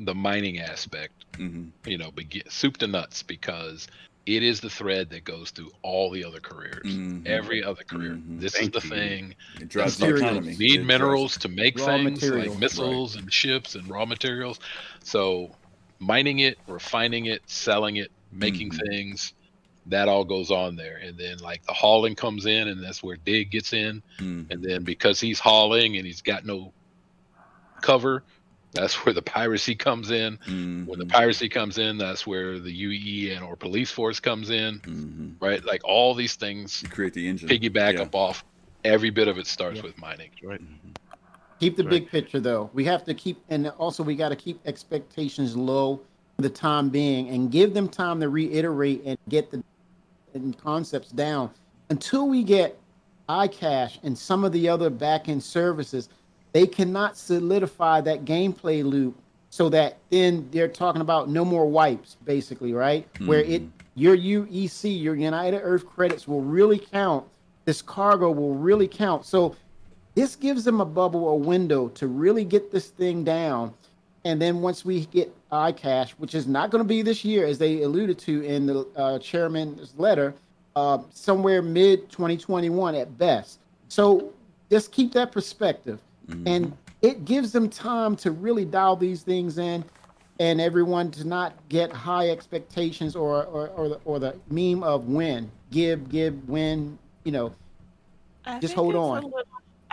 [0.00, 1.12] the mining aspect.
[1.32, 1.70] mhm.
[1.84, 3.88] You know, begin, soup to nuts because
[4.26, 6.84] it is the thread that goes through all the other careers.
[6.84, 7.26] Mhm.
[7.26, 8.12] Every other career.
[8.12, 8.40] Mhm.
[8.40, 8.94] This Thank is the you.
[8.94, 9.34] thing.
[9.60, 10.22] it drives the Materials.
[10.30, 10.52] economy.
[10.52, 14.04] It need drives- minerals to make Raw things materials, like missiles and ships and raw
[14.04, 14.58] materials.
[15.04, 15.54] So
[15.98, 18.86] mining it, refining it, selling it, making Mhm.
[18.88, 19.32] things,
[19.88, 20.96] that all goes on there.
[20.96, 24.02] And then like the hauling comes in and that's where Dig gets in.
[24.18, 24.50] Mm.
[24.50, 26.72] And then because he's hauling and he's got no
[27.82, 28.22] cover,
[28.72, 30.38] that's where the piracy comes in.
[30.38, 30.86] Mhm.
[30.86, 34.80] When the piracy comes in, that's where the UE and or police force comes in,
[34.80, 35.34] Mhm.
[35.40, 35.64] right?
[35.64, 37.48] Like all these things You create the engine.
[37.48, 38.02] piggyback Yeah.
[38.02, 38.44] up off.
[38.84, 39.82] Every bit of it starts Yeah.
[39.84, 40.30] with mining.
[40.42, 40.60] Right.
[41.58, 41.90] Keep the Right.
[41.90, 42.70] big picture though.
[42.74, 46.02] We have to keep, and also we got to keep expectations low
[46.36, 49.62] for the time being, and give them time to reiterate and get the
[50.42, 51.50] and concepts down
[51.90, 52.78] until we get
[53.28, 56.08] iCache and some of the other back-end services.
[56.52, 59.18] They cannot solidify that gameplay loop
[59.50, 63.06] so that then they're talking about no more wipes, basically, right?
[63.26, 63.70] Where it mm-hmm.
[63.94, 67.26] your UEC, your United Earth credits will really count.
[67.64, 69.24] This cargo will really count.
[69.24, 69.56] So
[70.14, 73.74] this gives them a bubble, a window to really get this thing down.
[74.24, 77.58] And then once we get iCache, which is not going to be this year, as
[77.58, 80.34] they alluded to in the uh, chairman's letter,
[80.74, 83.60] uh, somewhere mid 2021 at best.
[83.88, 84.32] So
[84.70, 86.00] just keep that perspective.
[86.46, 89.84] And it gives them time to really dial these things in
[90.40, 95.06] and everyone to not get high expectations or, or, or, the, or the meme of
[95.06, 97.52] win, give, give, win, you know,
[98.46, 99.44] I Just think hold it's a on.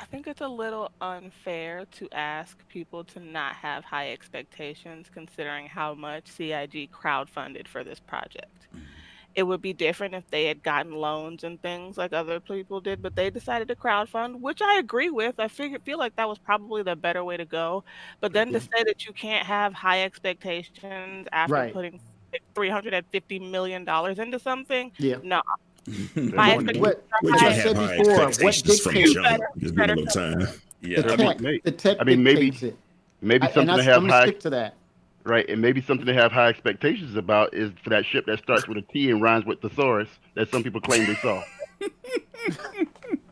[0.03, 5.65] I think it's a little unfair to ask people to not have high expectations considering
[5.67, 8.67] how much CIG crowdfunded for this project.
[8.75, 8.83] Mm-hmm.
[9.35, 13.01] It would be different if they had gotten loans and things like other people did,
[13.01, 15.39] but they decided to crowdfund, which I agree with.
[15.39, 17.85] I figure feel like that was probably the better way to go.
[18.19, 18.67] But then to mm-hmm.
[18.75, 21.73] say that you can't have high expectations after Right.
[21.73, 22.01] putting
[22.53, 25.15] three hundred and fifty million dollars into something, yeah.
[25.23, 25.41] no.
[25.85, 26.79] They're My doing.
[26.79, 29.25] What, what can I said before, what expectations dictates jump.
[29.25, 30.59] better- Just give it a little better- time.
[30.81, 32.77] Yeah, the I mean, tech, the tech I mean, maybe- it.
[33.21, 34.75] Maybe I, something I, to have gonna high stick to that.
[35.23, 38.67] right, and maybe something to have high expectations about is for that ship that starts
[38.67, 41.41] with a T and rhymes with thesaurus that some people claim they saw.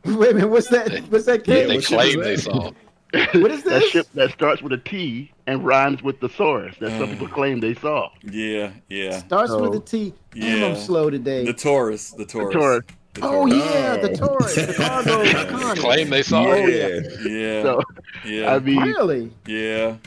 [0.05, 0.99] Wait a minute, what's that?
[1.09, 1.47] What's that?
[1.47, 2.71] Yeah, they claim they saw.
[3.13, 3.89] What is that this?
[3.89, 7.33] ship that starts with a T and rhymes with thesaurus that some people mm.
[7.33, 8.09] claim they saw.
[8.23, 9.19] yeah, yeah.
[9.19, 10.13] Starts with So- a T.
[10.33, 10.65] Damn, Yeah.
[10.67, 11.43] I'm slow today.
[11.45, 12.53] The Taurus, the Taurus.
[12.53, 12.85] Taurus.
[13.13, 13.53] The oh Taurus.
[13.55, 14.27] yeah, the Oh.
[14.27, 15.79] Taurus, the cargo economy.
[15.81, 16.45] Claim they saw.
[16.45, 17.05] Oh, it.
[17.25, 17.29] yeah.
[17.29, 17.81] Yeah, So
[18.25, 19.31] yeah, I mean, Really?
[19.45, 19.97] yeah,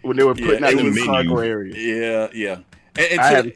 [0.00, 2.58] when they were putting Yeah, out it the was- cargo area, yeah, yeah.
[2.98, 3.52] And, and I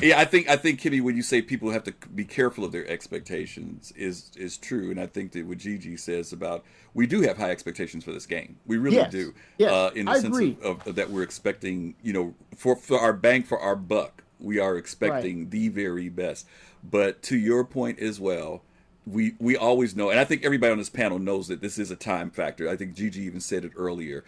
[0.00, 0.14] so- haven't seen it.
[0.14, 2.72] Yeah, I think I think Kimmy, when you say people have to be careful of
[2.72, 6.64] their expectations, is is true, and I think that what Gigi says about
[6.94, 8.56] we do have high expectations for this game.
[8.66, 9.10] We really Yes.
[9.12, 9.34] do.
[9.58, 10.56] Yes, uh, in the I sense agree.
[10.62, 14.58] Of, of that we're expecting, you know, for for our bang for our buck, we
[14.58, 16.46] are expecting the very best.
[16.82, 18.62] But to your point as well,
[19.06, 21.90] we we always know, and I think everybody on this panel knows that this is
[21.90, 22.68] a time factor.
[22.68, 24.24] I think Gigi even said it earlier.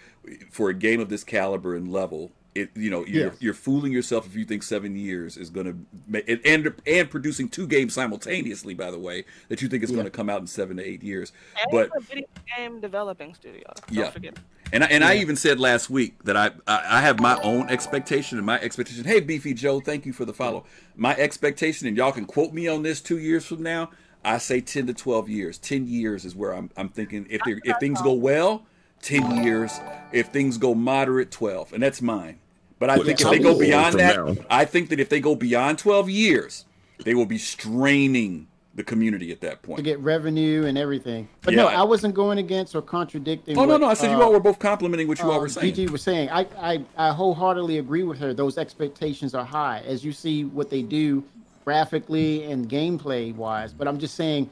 [0.51, 3.37] For a game of this caliber and level, it you know you're, Yes.
[3.41, 7.49] you're fooling yourself if you think seven years is going to and, and and producing
[7.49, 8.75] two games simultaneously.
[8.75, 9.97] By the way, that you think is Yeah.
[9.97, 11.33] going to come out in seven to eight years.
[11.61, 12.27] And But a video
[12.57, 13.73] game developing studio.
[13.89, 14.11] Don't Yeah.
[14.11, 14.39] forget.
[14.73, 17.69] and I, and I even said last week that I, I I have my own
[17.71, 19.05] expectation and my expectation.
[19.05, 20.65] Hey, Beefy Joe, thank you for the follow.
[20.97, 23.91] My expectation, and y'all can quote me on this two years from now.
[24.25, 25.57] I say ten to twelve years.
[25.59, 27.27] Ten years is where I'm I'm thinking.
[27.31, 28.67] If if things go well,
[29.03, 29.79] ten years.
[30.13, 32.41] If things go moderate, twelve, and that's mine.
[32.79, 34.37] But I Well, think if they go beyond that, now?
[34.51, 36.67] I think that if they go beyond twelve years,
[37.05, 41.29] they will be straining the community at that point To get revenue and everything.
[41.43, 41.63] But Yeah.
[41.63, 43.57] no, I wasn't going against or contradicting.
[43.59, 43.87] Oh no, what, no!
[43.87, 45.75] I said you uh, all were both complimenting what you all uh, were saying.
[45.75, 46.29] Gigi was saying.
[46.31, 48.35] I, I I wholeheartedly agree with her.
[48.35, 51.25] Those expectations are high as you see what they do
[51.65, 53.73] graphically and gameplay wise.
[53.73, 54.51] But I'm just saying,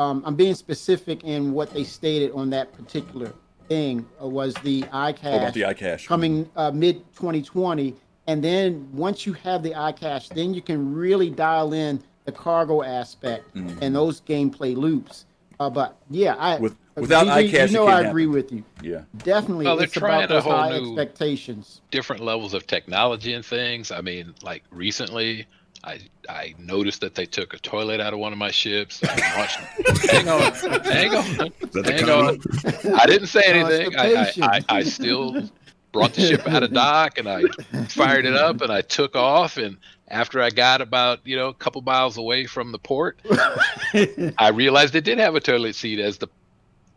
[0.00, 3.32] um, I'm being specific in what they stated on that particular
[3.68, 6.06] thing uh, was the iCache Oh, the iCache.
[6.06, 7.94] coming uh, mid 2020,
[8.26, 12.82] and then once you have the iCache, then you can really dial in the cargo
[12.82, 15.24] aspect and those gameplay loops.
[15.60, 16.62] Uh, but yeah, I Mm-hmm.
[16.64, 18.32] With- without Gigi, iCache, it you know I agree happen.
[18.34, 18.64] with you.
[18.82, 19.02] Yeah.
[19.18, 21.80] Definitely, Well, they're it's trying about a whole high new- expectations.
[21.92, 23.90] different levels of technology and things.
[23.92, 25.46] I mean, like recently,
[25.88, 29.02] I I noticed that they took a toilet out of one of my ships.
[29.02, 29.08] I
[29.38, 29.56] watched,
[30.10, 30.52] hang on,
[30.82, 33.00] hang on, Is that the hang on.
[33.00, 33.96] I didn't say anything.
[33.96, 35.48] I, I, I, I still
[35.92, 37.42] brought the ship out of dock and I
[37.88, 39.56] fired it up and I took off.
[39.56, 43.18] And after I got about you know a couple miles away from the port,
[44.38, 46.28] I realized it did have a toilet seat as the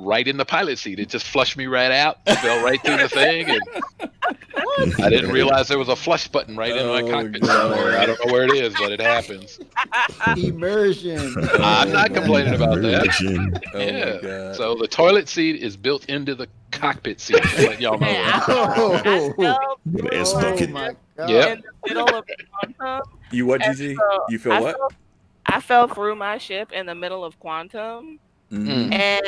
[0.01, 0.99] right in the pilot seat.
[0.99, 3.61] It just flushed me right out, fell right through the thing, and
[5.01, 7.97] I didn't realize there was a flush button right in my Oh, cockpit somewhere.
[7.97, 9.59] I don't know where it is, but it happens.
[10.37, 11.35] Immersion.
[11.59, 13.05] I'm not complaining about that.
[13.19, 13.53] Virgin.
[13.73, 14.17] Oh my yeah.
[14.21, 14.55] God.
[14.55, 17.41] So the toilet seat is built into the cockpit seat.
[17.43, 18.43] Just let y'all know that.
[18.47, 18.97] Oh,
[19.33, 20.69] fell With an S through bucket.
[20.69, 21.29] oh my God.
[21.29, 22.25] In the middle of
[22.77, 23.01] quantum.
[23.31, 23.95] You what, And Gigi?
[23.95, 24.75] so You feel I what?
[24.77, 24.91] Fell,
[25.47, 28.19] I fell through my ship in the middle of quantum,
[28.51, 28.93] Mhm.
[28.93, 29.25] and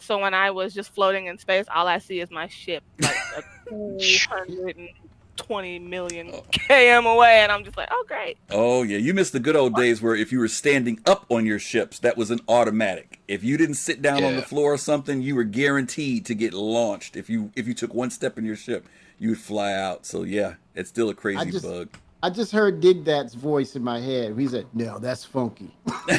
[0.00, 3.16] so when I was just floating in space, all I see is my ship, like
[3.36, 4.88] a two hundred and
[5.36, 8.38] 20 million km away, and I'm just like, oh great.
[8.50, 11.46] Oh yeah, you missed the good old days where if you were standing up on
[11.46, 13.20] your ships, that was an automatic.
[13.28, 16.54] If you didn't sit down on the floor or something, you were guaranteed to get
[16.54, 17.16] launched.
[17.16, 18.86] If you if you took one step in your ship,
[19.18, 20.06] you would fly out.
[20.06, 21.88] So yeah, it's still a crazy just- bug.
[22.26, 24.36] I just heard Dig Dat's voice in my head.
[24.36, 25.70] He said, "No, that's funky."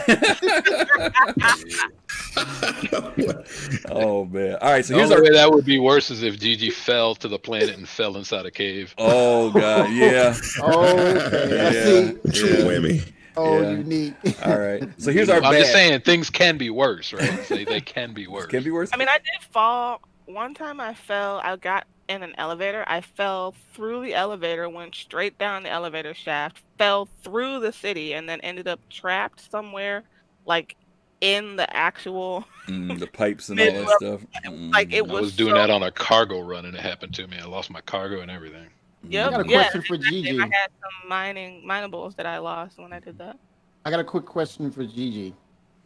[3.89, 4.55] Oh man!
[4.61, 5.23] All right, so The here's only our.
[5.23, 8.45] way that would be worse is if Gigi fell to the planet and fell inside
[8.45, 8.93] a cave.
[8.97, 10.35] Oh god, yeah.
[10.59, 11.83] Okay, I Yeah.
[11.83, 12.13] see.
[12.31, 13.11] Triple whammy.
[13.35, 13.69] Oh, Yeah.
[13.71, 14.15] unique.
[14.45, 15.59] All right, so here's our I'm bad.
[15.59, 17.43] just saying things can be worse, right?
[17.49, 18.47] They, they can be worse.
[18.47, 18.89] Can be worse.
[18.93, 20.01] I mean, I did fall.
[20.25, 21.41] One time I fell.
[21.43, 22.83] I got in an elevator.
[22.87, 28.13] I fell through the elevator, went straight down the elevator shaft, fell through the city,
[28.13, 30.03] and then ended up trapped somewhere,
[30.45, 30.75] like
[31.21, 32.45] in the actual.
[32.67, 34.21] Mm, the pipes and all that stuff.
[34.45, 34.73] Mm.
[34.73, 35.11] Like it was.
[35.11, 35.21] I was.
[35.21, 37.37] was doing so- that on a cargo run and it happened to me.
[37.39, 38.67] I lost my cargo and everything.
[39.09, 40.39] Yep, I got a yeah, question for exactly, Gigi.
[40.39, 43.37] I had some mining minables that I lost when I did that.
[43.85, 45.33] I got a quick question for Gigi.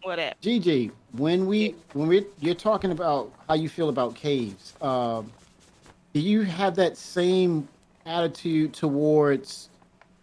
[0.01, 0.41] What at?
[0.41, 5.32] Gigi, when we when we you're talking about how you feel about caves, um,
[6.14, 7.67] do you have that same
[8.06, 9.69] attitude towards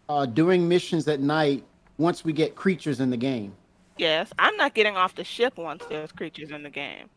[0.09, 1.65] uh, doing missions at night
[1.99, 3.53] once we get creatures in the game?
[3.97, 7.09] Yes, I'm not getting off the ship once there's creatures in the game.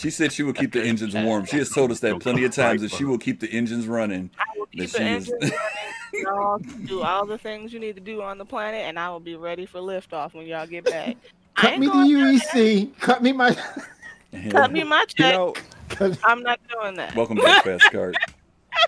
[0.00, 1.46] She said she will keep the engines warm.
[1.46, 4.30] She has told us that plenty of times that she will keep the engines running.
[4.38, 5.52] I will keep she the is- running,
[6.12, 9.20] y'all do all the things you need to do on the planet, and I will
[9.20, 11.16] be ready for liftoff when y'all get back.
[11.56, 12.98] Cut me the UEC.
[12.98, 13.50] Cut me my.
[14.32, 14.50] there.
[14.50, 15.34] Cut me my You check.
[15.34, 15.75] know, cut-
[16.24, 17.14] I'm not doing that.
[17.14, 18.16] Welcome back, Fast Cart.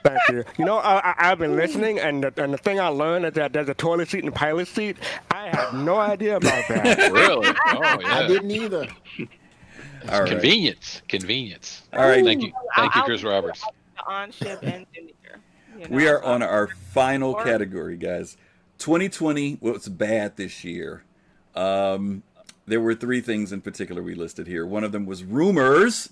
[0.03, 0.45] Thank you.
[0.59, 3.33] You know, I, I, I've been listening, and the, and the thing I learned is
[3.35, 4.97] that there's a toilet seat and a pilot seat.
[5.31, 7.13] I had no idea about that.
[7.13, 7.47] Really?
[7.49, 8.27] Oh I yeah.
[8.29, 8.87] didn't either.
[10.09, 10.29] All right.
[10.31, 11.03] Convenience.
[11.09, 11.83] Convenience.
[11.93, 12.25] All right.
[12.25, 12.53] Thank you.
[12.77, 13.63] Thank you, I'll- Chris Roberts.
[13.97, 15.13] The on-ship engineer.
[15.79, 18.37] you We are on our final category, guys.
[18.79, 21.03] 2020 was bad this year.
[21.55, 22.23] Um,
[22.67, 24.65] there were three things in particular we listed here.
[24.65, 26.11] One of them was rumors.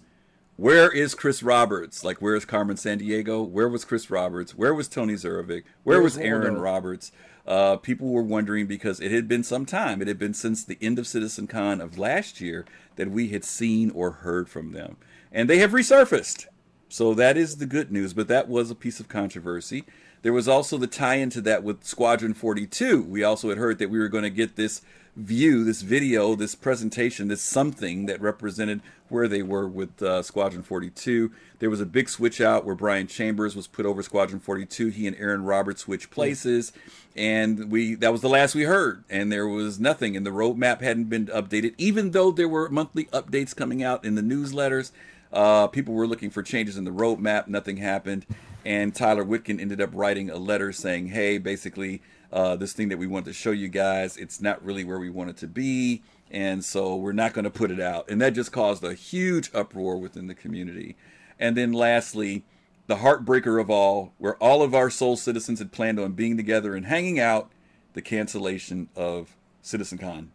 [0.57, 2.03] Where is Chris Roberts?
[2.03, 3.47] Like, where is Carmen Sandiego?
[3.47, 4.55] Where was Chris Roberts?
[4.55, 5.65] Where was Tony Zurovec?
[5.85, 7.13] Where Where's was Erin Roberts?
[7.47, 10.01] Uh, people were wondering because it had been some time.
[10.01, 12.65] It had been since the end of Citizen Con of last year
[12.97, 14.97] that we had seen or heard from them.
[15.31, 16.47] And they have resurfaced.
[16.89, 19.85] So that is the good news, but that was a piece of controversy.
[20.23, 23.03] There was also the tie into that with Squadron 42.
[23.03, 24.81] We also had heard that we were going to get this
[25.17, 30.63] view, this video, this presentation, this something that represented where they were with uh, Squadron
[30.63, 31.33] 42.
[31.59, 34.89] There was a big switch out where Brian Chambers was put over Squadron 42.
[34.89, 36.73] He and Erin Roberts switched places,
[37.15, 39.05] and we that was the last we heard.
[39.09, 43.05] And there was nothing, and the roadmap hadn't been updated, even though there were monthly
[43.07, 44.91] updates coming out in the newsletters.
[45.33, 47.49] Uh, people were looking for changes in the roadmap.
[47.49, 48.27] Nothing happened.
[48.65, 52.03] And Tyler Witkin ended up writing a letter saying, hey, basically,
[52.37, 55.09] uh, this thing that we wanted to show you guys, it's not really where we
[55.09, 56.03] want it to be.
[56.31, 58.11] And so we're not going to put it out.
[58.11, 60.97] And that just caused a huge uproar within the community.
[61.41, 62.45] And then lastly,
[62.89, 66.75] the heartbreaker of all, where all of our soul citizens had planned on being together
[66.75, 67.51] and hanging out,
[67.95, 69.35] the cancellation of
[69.65, 70.29] CitizenCon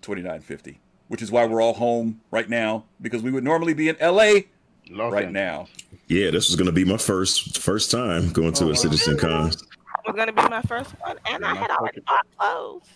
[0.00, 3.96] 2950, which is why we're all home right now because we would normally be in
[4.00, 4.40] LA
[4.88, 5.32] Los right Angeles.
[5.34, 5.68] now.
[6.08, 9.48] Yeah, this was gonna be my first first time going to a Citizen Con.
[9.48, 9.56] It
[10.06, 12.04] was gonna be my first one, and I had already second.
[12.06, 12.88] bought clothes.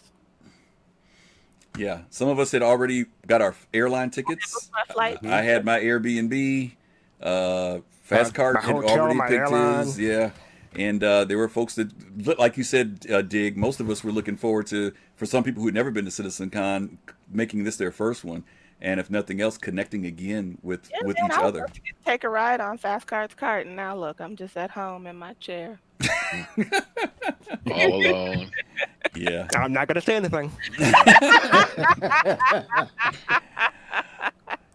[1.79, 4.71] Yeah, some of us had already got our airline tickets.
[4.73, 5.19] My flight.
[5.25, 6.73] I had my Airbnb.
[7.21, 9.85] Uh, Fast My- Card had hotel, already picked airline.
[9.85, 9.99] his.
[9.99, 10.31] Yeah,
[10.75, 13.57] and uh, there were folks that, like you said, uh, Dig.
[13.59, 16.11] Most of us were looking forward to, for some people who had never been to
[16.11, 16.97] CitizenCon,
[17.31, 18.45] making this their first one,
[18.81, 21.67] and if nothing else, connecting again with Yeah, with man, each I other.
[21.67, 25.07] to Take a ride on Fast Cart's cart, and now look, I'm just at home
[25.07, 25.79] in my chair.
[27.73, 28.51] All alone.
[29.15, 29.49] Yeah.
[29.57, 30.51] I'm not gonna say anything.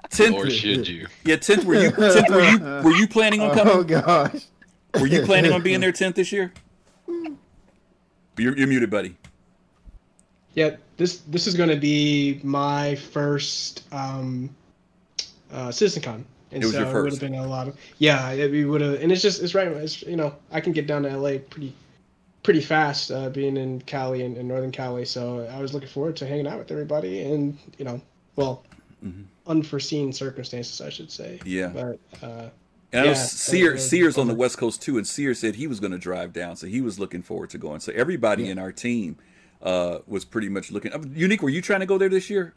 [0.09, 1.07] Tenth, Or should you?
[1.23, 1.63] yeah, tenth.
[1.63, 2.29] Were you tenth?
[2.29, 3.73] Were you were you planning on coming?
[3.73, 4.45] Oh gosh.
[4.99, 6.51] Were you planning on being there tenth this year?
[8.37, 9.15] You're, you're muted, buddy.
[10.55, 14.49] Yeah, this this is going to be my first um,
[15.51, 17.21] uh, CitizenCon, and It was so your it would first.
[17.21, 18.29] have been a lot of yeah.
[18.31, 19.67] It, we would have, and it's just it's right.
[19.67, 21.73] It's you know I can get down to LA pretty
[22.43, 25.05] pretty fast, uh, being in Cali and in Northern Cali.
[25.05, 28.01] So I was looking forward to hanging out with everybody, and you know,
[28.35, 28.63] well,
[29.05, 29.25] Mhm.
[29.47, 31.39] unforeseen circumstances, I should say.
[31.45, 31.67] Yeah.
[31.67, 32.49] But uh,
[32.93, 34.35] And I know Yeah, Sear, was Sears on the.
[34.35, 36.99] West Coast too, and Sears said he was going to drive down, so he was
[36.99, 37.79] looking forward to going.
[37.79, 38.51] So everybody Yeah.
[38.51, 39.17] in our team
[39.63, 40.91] uh, was pretty much looking.
[40.91, 42.53] uh, Unique, were you trying to go there this year?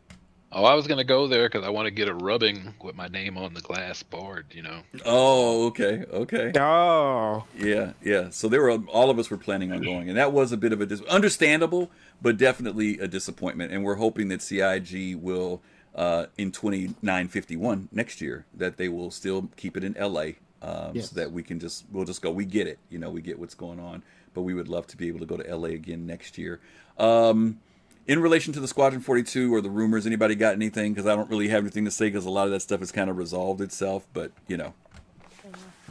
[0.57, 3.09] Oh, I was gonna go there because I want to get a rubbing with my
[3.09, 4.47] name on the glass board.
[4.53, 4.81] You know.
[5.05, 6.53] Oh, okay, okay.
[6.59, 8.31] Oh, Yeah, yeah.
[8.31, 10.73] So there were all of us were planning on going, and that was a bit
[10.73, 11.91] of a dis- understandable,
[12.23, 13.73] but definitely a disappointment.
[13.73, 15.61] And we're hoping that CIG will,
[15.95, 19.95] uh, in twenty nine fifty one next year, that they will still keep it in
[19.99, 21.11] LA, um, Yes.
[21.11, 22.31] so that we can just we'll just go.
[22.31, 24.97] We get it, you know, we get what's going on, but we would love to
[24.97, 26.61] be able to go to LA again next year.
[26.97, 27.59] Um,
[28.07, 30.93] in relation to the Squadron 42 or the rumors, anybody got anything?
[30.93, 32.93] Because I don't really have anything to say because a lot of that stuff has
[32.93, 34.07] kind of resolved itself.
[34.13, 34.75] But you know,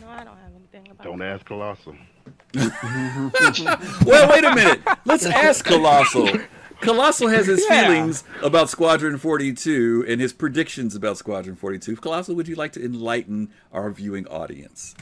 [0.02, 1.96] No, I don't have anything about Don't ask Colossal.
[2.54, 4.82] well, wait a minute.
[5.06, 6.30] Let's ask Colossal.
[6.82, 7.84] Colossal has his Yeah.
[7.88, 11.96] feelings about Squadron 42 and his predictions about Squadron 42.
[11.96, 14.94] Colossal, would you like to enlighten our viewing audience?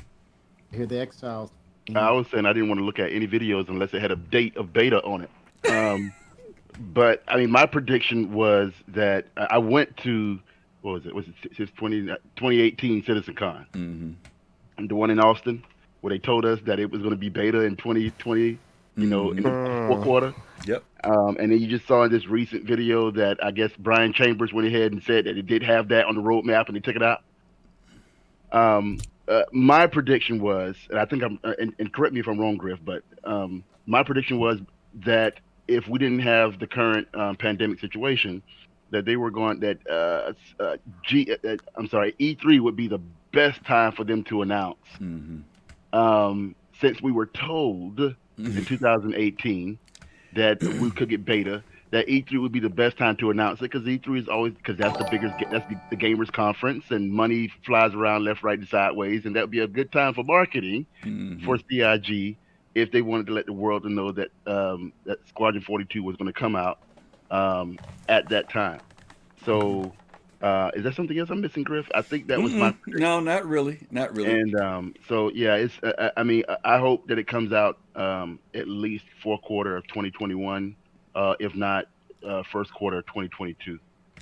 [0.72, 1.50] Here the exiles.
[1.96, 4.16] I was saying I didn't want to look at any videos unless it had a
[4.16, 5.70] date of beta on it.
[5.70, 6.14] Um,
[6.80, 10.40] but I mean, my prediction was that I went to
[10.82, 11.14] what was it?
[11.14, 14.88] Was it since 20, 2018 CitizenCon, Mm-hmm.
[14.88, 15.64] the one in Austin,
[16.02, 18.58] where they told us that it was going to be beta in 2020.
[18.98, 20.34] You know, in the fourth quarter.
[20.66, 20.84] Yep.
[21.06, 24.52] Um, and then you just saw in this recent video that I guess Brian Chambers
[24.52, 26.98] went ahead and said that it did have that on the roadmap and they took
[26.98, 27.24] it out.
[28.52, 32.28] Um, uh, my prediction was, and I think I'm, uh, and, and correct me if
[32.28, 34.60] I'm wrong, Griff, but um, my prediction was
[35.06, 38.42] that if we didn't have the current um, pandemic situation,
[38.92, 42.88] that they were going that uh, uh, G, uh, uh, I'm sorry, E3 would be
[42.88, 43.00] the
[43.32, 44.86] best time for them to announce.
[45.00, 45.98] Mm-hmm.
[45.98, 48.00] Um, since we were told
[48.38, 49.80] in 2018
[50.36, 53.72] that we could get beta, that E3 would be the best time to announce it
[53.72, 57.52] because E3 is always because that's the biggest that's the, the gamers conference and money
[57.66, 60.86] flies around left, right, and sideways, and that would be a good time for marketing
[61.04, 61.46] Mm-hmm.
[61.46, 62.38] for CIG
[62.76, 66.32] if they wanted to let the world know that um, that Squadron 42 was going
[66.32, 66.80] to come out
[67.30, 67.78] um,
[68.08, 68.80] at that time.
[69.46, 69.94] So,
[70.42, 71.88] uh, is that something else I'm missing, Griff?
[71.96, 74.40] I think that was my no, not really, not really.
[74.40, 75.74] and um, so yeah, it's.
[75.84, 79.42] Uh, I- I mean, I- I hope that it comes out um, at least fourth
[79.42, 80.76] quarter of 2021,
[81.16, 81.86] uh, if not
[82.26, 83.80] uh, first quarter of 2022.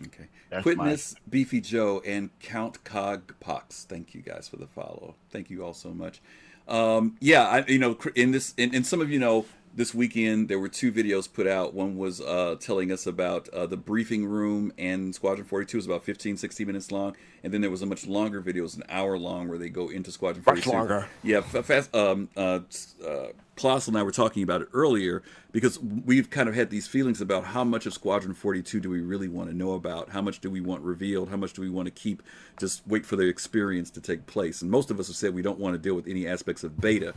[0.08, 0.28] okay.
[0.50, 3.84] That's my- Quitness, Beefy Joe, and Count Cog Pox.
[3.84, 5.16] Thank you guys for the follow.
[5.30, 6.22] Thank you all so much.
[6.70, 9.46] Um, yeah, I, you know, in this, and, and some of you know,
[9.80, 11.74] this weekend there were two videos put out.
[11.74, 16.04] One was uh, telling us about uh, the briefing room and Squadron 42 is about
[16.04, 18.84] 15, 16 minutes long, and then there was a much longer video, it was an
[18.90, 20.70] hour long, where they go into Squadron 42.
[20.70, 20.78] Much 42.
[20.78, 21.08] longer.
[21.24, 21.96] Yeah, fa- fast.
[21.96, 22.60] Um, uh,
[23.08, 23.28] uh,
[23.62, 27.44] and I were talking about it earlier because we've kind of had these feelings about
[27.44, 30.10] how much of Squadron 42 do we really want to know about?
[30.10, 31.30] How much do we want revealed?
[31.30, 32.24] How much do we want to keep?
[32.58, 34.62] Just wait for the experience to take place.
[34.62, 36.80] And most of us have said we don't want to deal with any aspects of
[36.80, 37.14] beta,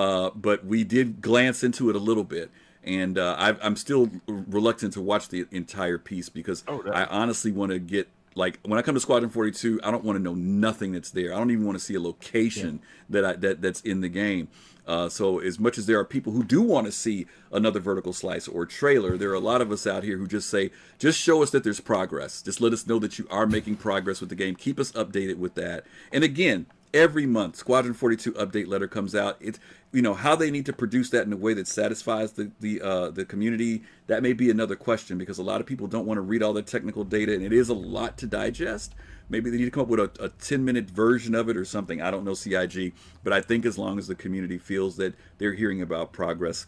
[0.00, 2.50] uh, but we did glance into it a little bit.
[2.82, 7.52] And uh, I, I'm still reluctant to watch the entire piece because Oh, I honestly
[7.52, 10.34] want to get like when I come to Squadron 42, I don't want to know
[10.34, 11.34] nothing that's there.
[11.34, 12.80] I don't even want to see a location
[13.10, 14.48] that I that that's in the game.
[14.86, 18.14] Uh, so as much as there are people who do want to see another vertical
[18.14, 21.20] slice or trailer, there are a lot of us out here who just say, just
[21.20, 22.40] show us that there's progress.
[22.40, 24.56] Just let us know that you are making progress with the game.
[24.56, 25.84] Keep us updated with that.
[26.10, 29.36] And again, every month, Squadron 42 update letter comes out.
[29.40, 29.58] It's
[29.92, 32.80] you know how they need to produce that in a way that satisfies the the
[32.80, 33.82] uh, the community.
[34.06, 36.52] That may be another question because a lot of people don't want to read all
[36.52, 38.94] the technical data, and it is a lot to digest.
[39.28, 41.64] Maybe they need to come up with a, a 10 minute version of it or
[41.64, 42.02] something.
[42.02, 45.54] I don't know CIG, but I think as long as the community feels that they're
[45.54, 46.66] hearing about progress,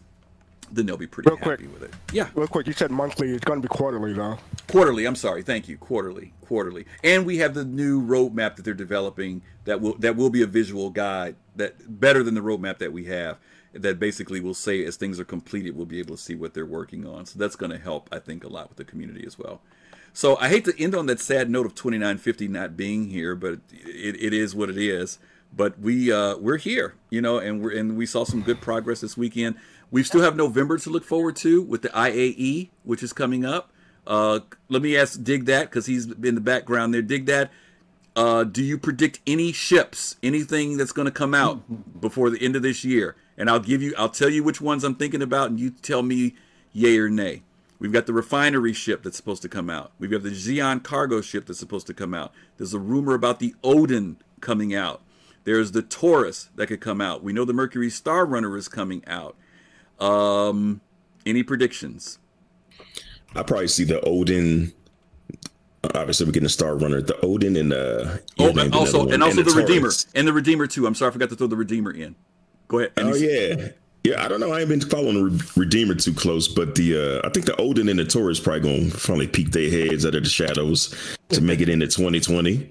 [0.71, 1.73] then they'll be pretty Real happy quick.
[1.75, 1.95] with it.
[2.13, 3.31] Yeah, Real quick, you said monthly.
[3.31, 4.39] It's going to be quarterly, though.
[4.71, 5.05] quarterly.
[5.07, 5.43] I'm sorry.
[5.43, 5.77] Thank you.
[5.77, 6.33] Quarterly.
[6.47, 6.87] Quarterly.
[7.05, 10.47] And we have the new roadmap that they're developing that will that will be a
[10.47, 13.39] visual guide that better than the roadmap that we have.
[13.75, 16.67] That basically will say as things are completed, we'll be able to see what they're
[16.67, 17.25] working on.
[17.25, 19.63] So that's going to help, I think, a lot with the community as well.
[20.13, 23.61] So I hate to end on that sad note of 2950 not being here, but
[23.73, 25.19] it, it is what it is.
[25.55, 29.01] But we uh, we're here, you know, and we're and we saw some good progress
[29.01, 29.57] this weekend.
[29.93, 33.71] We still have November to look forward to with the IAE, which is coming up.
[34.07, 34.41] Uh,
[34.71, 37.03] let me ask Dig Dat because he's in the background there.
[37.03, 37.51] Dig Dat.
[38.17, 42.57] Uh, do you predict any ships, anything that's going to come out before the end
[42.57, 43.17] of this year?
[43.37, 46.03] And I'll give you, I'll tell you which ones I'm thinking about, and you tell
[46.03, 46.37] me
[46.73, 47.43] yay or nay.
[47.79, 49.93] We've got the refinery ship that's supposed to come out.
[49.99, 52.33] We've got the Xeon cargo ship that's supposed to come out.
[52.57, 55.03] There's a rumor about the Odin coming out.
[55.45, 57.23] There's the Taurus that could come out.
[57.23, 59.37] We know the Mercury Star Runner is coming out.
[60.03, 60.81] Um,
[61.25, 62.19] any predictions?
[63.35, 64.73] I probably see the Odin.
[65.95, 67.01] Obviously, we're getting a Star Runner.
[67.01, 69.15] The Odin and uh, Oh, and also another one.
[69.15, 70.87] and also the, Redeemer and the Redeemer too.
[70.87, 72.15] I'm sorry, I forgot to throw the Redeemer in.
[72.69, 72.93] Go ahead.
[72.97, 73.69] And Oh yeah,
[74.05, 74.53] Yeah, I don't know.
[74.53, 77.89] I ain't been following Re- Redeemer too close, but the uh I think the Odin
[77.89, 80.95] and the Taurus probably gonna finally peek their heads out of the shadows
[81.31, 82.71] to make it into 2020.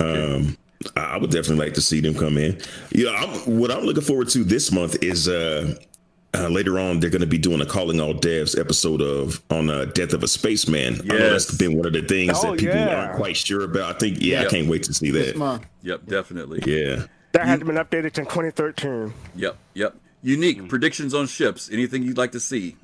[0.00, 0.56] Um,
[0.96, 2.60] I would definitely like to see them come in.
[2.90, 5.76] Yeah, I'm, what I'm looking forward to this month is uh,
[6.34, 9.70] uh later on they're going to be doing a calling all devs episode of on
[9.70, 10.94] uh, death of a spaceman.
[11.02, 11.58] I know that's Yes.
[11.58, 13.04] been one of the things Oh, that people yeah.
[13.06, 13.94] aren't quite sure about.
[13.94, 14.46] I think yeah, Yep.
[14.46, 15.60] I can't wait to see that.
[15.82, 16.62] Yep, definitely.
[16.66, 17.06] Yeah.
[17.32, 19.12] That has been updated in 2013.
[19.36, 19.96] Yep, yep.
[20.22, 21.68] Unique predictions on ships.
[21.70, 22.76] Anything you'd like to see?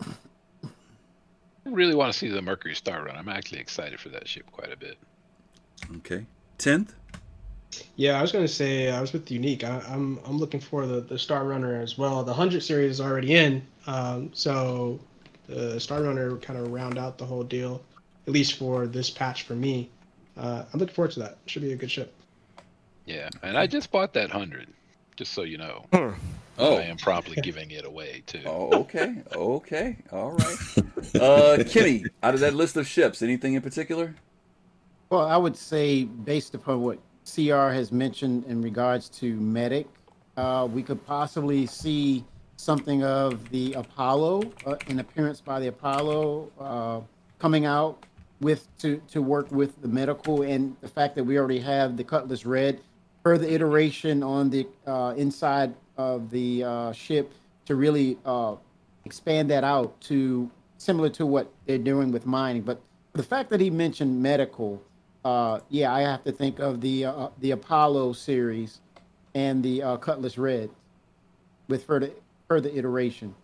[0.00, 3.16] I really want to see the Mercury Star Run.
[3.16, 4.96] I'm actually excited for that ship quite a bit.
[5.96, 6.26] Okay.
[6.56, 6.94] Tenth.
[7.96, 9.64] Yeah, I was gonna say I was with Unique.
[9.64, 12.22] I, I'm I'm looking for the the Star Runner as well.
[12.24, 14.98] The hundred series is already in, um, so
[15.46, 17.82] the Star Runner kind of round out the whole deal,
[18.26, 19.90] at least for this patch for me.
[20.36, 21.38] Uh, I'm looking forward to that.
[21.46, 22.14] Should be a good ship.
[23.04, 24.68] Yeah, and I just bought that hundred,
[25.16, 25.84] just so you know.
[25.92, 26.10] Hmm.
[26.58, 26.76] Oh.
[26.76, 28.42] I am probably giving it away too.
[28.44, 29.22] Oh, okay.
[29.32, 29.96] Okay.
[30.12, 30.56] All right.
[31.14, 34.14] Uh, Kenny, out of that list of ships, anything in particular?
[35.10, 36.98] Well, I would say, based upon what
[37.34, 39.86] CR has mentioned in regards to medic,
[40.36, 42.24] uh, we could possibly see
[42.56, 47.00] something of the Apollo, uh, an appearance by the Apollo uh,
[47.38, 48.04] coming out
[48.40, 52.04] with to to work with the medical, and the fact that we already have the
[52.04, 52.80] Cutlass Red,
[53.22, 57.32] further iteration on the uh, inside of the uh, ship
[57.66, 58.54] to really uh,
[59.04, 62.62] expand that out to similar to what they're doing with mining.
[62.62, 62.80] But
[63.12, 64.80] the fact that he mentioned medical,
[65.24, 68.80] uh, yeah, I have to think of the uh, the Apollo series
[69.34, 70.70] and the uh, Cutlass Red
[71.68, 72.10] with further
[72.48, 73.34] further iteration.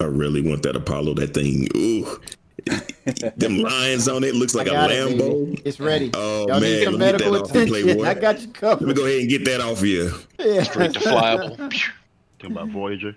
[0.00, 1.14] I really want that Apollo.
[1.14, 1.68] That thing.
[1.76, 2.20] Ooh.
[3.36, 5.22] Them lines on it looks like a got it, baby.
[5.22, 5.62] Lambo.
[5.64, 6.10] It's ready.
[6.14, 7.84] Oh Y'all need man, some let me get medical that off you, attention.
[7.84, 8.04] Playboy.
[8.08, 8.86] I got you covered.
[8.86, 10.12] Let me go ahead and get that off you.
[10.38, 10.62] Yeah.
[10.62, 11.56] Straight to flyable.
[11.72, 11.92] Phew.
[12.38, 13.16] Talking about Voyager.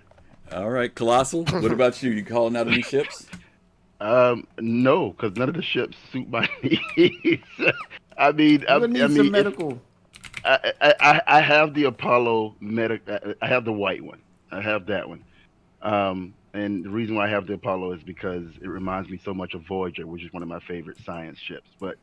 [0.52, 1.44] All right, Colossal.
[1.44, 2.10] What about you?
[2.10, 3.26] You calling out any ships?
[4.00, 6.48] Um, no, because none of the ships suit my
[6.96, 7.42] needs.
[8.16, 9.80] I mean, I, need I mean, some medical.
[10.44, 13.02] I, I, I- I have the Apollo medic.
[13.08, 14.20] I- I have the white one.
[14.50, 15.22] I have that one.
[15.82, 19.32] Um, and the reason why I have the Apollo is because it reminds me so
[19.34, 21.68] much of Voyager, which is one of my favorite science ships.
[21.78, 21.96] But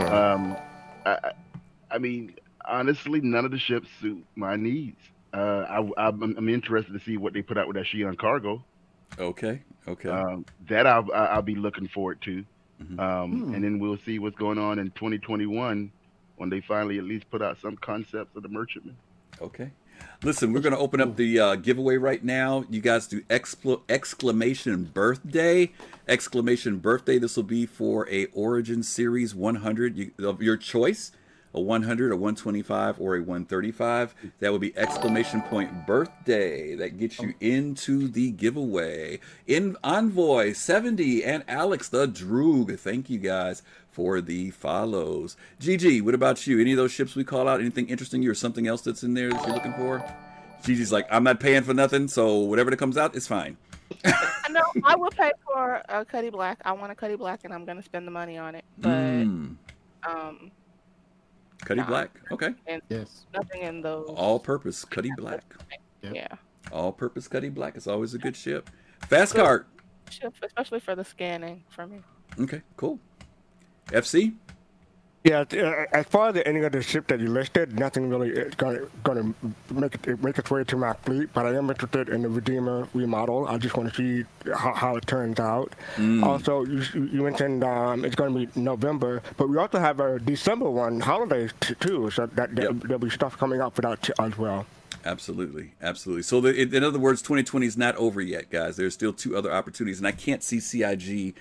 [0.00, 0.56] um,
[1.04, 1.32] I, I-
[1.90, 2.34] I mean,
[2.66, 4.98] honestly, none of the ships suit my needs.
[5.32, 5.64] Uh,
[5.96, 8.62] I, I'm, I'm interested to see what they put out with that Shion cargo.
[9.18, 9.62] Okay.
[9.88, 10.08] Okay.
[10.08, 12.44] Um, that I'll, I'll be looking forward to.
[12.82, 12.98] Mhm.
[13.00, 13.54] Um, Hmm.
[13.54, 15.90] And then we'll see what's going on in 2021
[16.36, 18.96] when they finally at least put out some concepts of the merchantman.
[19.40, 19.70] Okay.
[20.22, 22.64] Listen, we're going to open up the uh, giveaway right now.
[22.70, 25.72] You guys do excla- exclamation birthday.
[26.06, 27.18] Exclamation birthday.
[27.18, 31.10] This will be for a Origin Series 100 you, of your choice.
[31.54, 34.14] A 100, a 125, or a 135.
[34.40, 36.74] That would be exclamation point birthday.
[36.74, 39.20] That gets you into the giveaway.
[39.46, 42.78] In Envoy 70 and Alex the Droog.
[42.78, 45.36] Thank you guys for the follows.
[45.60, 46.60] GG, what about you?
[46.60, 47.60] Any of those ships we call out?
[47.60, 50.04] Anything interesting you or something else that's in there that you're looking for?
[50.62, 53.56] Gigi's like, I'm not paying for nothing, so whatever that comes out, it's fine.
[54.04, 56.60] I know I will pay for a Cuddy Black.
[56.64, 58.64] I want a Cuddy Black, and I'm gonna spend the money on it.
[58.76, 59.56] But Mm,
[60.06, 60.50] um,
[61.64, 61.86] Cuddy Nah.
[61.86, 62.20] Black.
[62.30, 62.54] Okay.
[62.88, 63.26] Yes.
[63.34, 64.06] nothing in those.
[64.14, 65.42] All purpose Cuddy Black.
[66.02, 66.14] Yep.
[66.14, 66.28] Yeah,
[66.72, 68.70] All purpose Cuddy Black is always a good ship.
[69.08, 69.66] Fast cart.
[70.10, 71.98] Ship- especially for the scanning for me.
[72.40, 72.98] Okay, cool.
[73.88, 74.34] FC?
[75.24, 78.54] Yeah, uh, as far as any of the ship that you listed, nothing really is
[78.54, 79.34] gonna gonna
[79.70, 81.30] make it make its way to my fleet.
[81.34, 83.46] But I am interested in the Redeemer remodel.
[83.48, 84.24] I just want to see
[84.54, 85.72] how, how it turns out.
[86.22, 90.20] Also, you, you mentioned um, it's going to be November, but we also have a
[90.20, 92.10] December one, holidays t- too.
[92.12, 92.72] So that, that Yep.
[92.84, 94.66] there'll be stuff coming out for that t- as well.
[95.04, 96.22] Absolutely, absolutely.
[96.22, 98.76] So, the, in in other words, 2020 is not over yet, guys.
[98.76, 101.34] There's still two other opportunities, and I can't see CIG.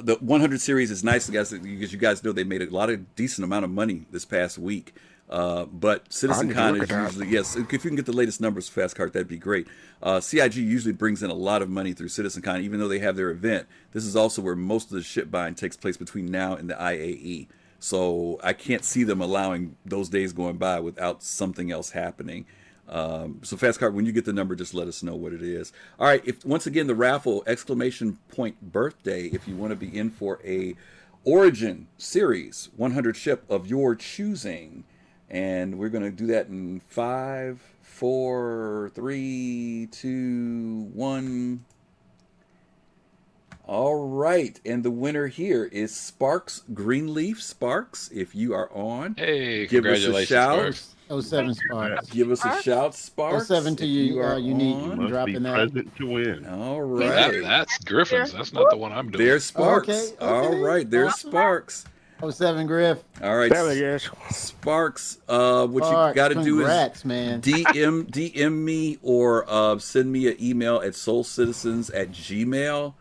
[0.00, 3.14] The 100 series is nice, guys, because you guys know they made a lot of
[3.14, 4.94] decent amount of money this past week.
[5.28, 7.56] Uh, but Citizen Con is usually yes.
[7.56, 9.66] If you can get the latest numbers, Fast Cart, that'd be great.
[10.02, 12.98] Uh, CIG usually brings in a lot of money through Citizen Con, even though they
[12.98, 13.66] have their event.
[13.92, 16.74] This is also where most of the ship buying takes place between now and the
[16.74, 17.48] IAE.
[17.78, 22.46] So I can't see them allowing those days going by without something else happening.
[22.88, 25.42] Um, so fast cart, when you get the number, just let us know what it
[25.42, 25.72] is.
[25.98, 26.22] All right.
[26.24, 30.40] If once again the raffle exclamation point birthday, if you want to be in for
[30.44, 30.76] a
[31.24, 34.82] Origin series 100 ship of your choosing,
[35.30, 41.64] and we're going to do that in five, four, three, two, one.
[43.72, 47.42] All right, and the winner here is Sparks Greenleaf.
[47.42, 50.74] Sparks, if you are on, Hey, give us a shout.
[50.74, 51.28] Sparks.
[51.30, 52.10] 07 Sparks.
[52.10, 53.46] Give us a shout, Sparks.
[53.48, 54.16] 07 to you.
[54.16, 54.76] you, uh, are unique.
[54.76, 54.98] on.
[54.98, 55.54] Must dropping be that.
[55.54, 56.46] present to win.
[56.48, 58.34] All That, that's Griffin's.
[58.34, 59.24] That's not the one I'm doing.
[59.24, 59.88] There's Sparks.
[59.88, 60.58] Okay, All okay.
[60.58, 61.86] right, there's Sparks.
[62.30, 62.98] 07 Griff.
[63.22, 64.06] All right, There he is.
[64.28, 65.16] Sparks.
[65.26, 67.40] Uh, what you got to do is congrats, man.
[67.40, 72.92] DM DM me or uh, send me an email at soulcitizens at gmail.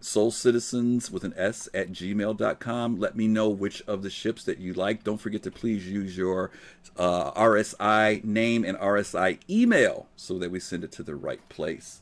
[0.00, 2.98] Soulcitizens with an S at gmail.com.
[2.98, 5.02] Let me know which of the ships that you like.
[5.02, 6.50] Don't forget to please use your
[6.96, 12.00] uh, RSI name and RSI email so that we send it to the right place.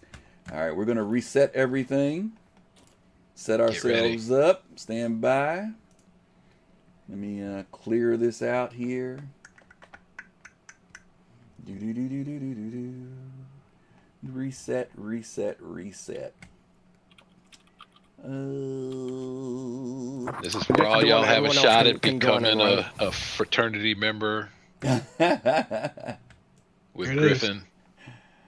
[0.53, 2.33] All right, we're going to reset everything,
[3.35, 5.71] set ourselves up, stand by.
[7.09, 9.21] Let me uh, clear this out here.
[11.65, 13.07] Do do do do do do do do.
[14.23, 16.35] Reset, reset, reset.
[18.25, 18.29] Oh.
[20.43, 22.43] This is for all y'all one have a everyone else shot can- at can join
[22.43, 24.49] becoming in a, a fraternity member
[24.85, 25.01] Oh.
[26.95, 27.39] with There it is.
[27.41, 27.63] Griffin.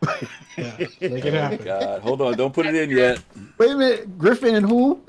[0.56, 1.64] Yeah, make it oh, happen.
[1.64, 3.20] God, hold on, don't put it in yet.
[3.58, 4.18] Wait a minute.
[4.18, 5.00] Griffin and who?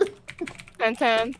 [0.77, 1.33] Ten ten.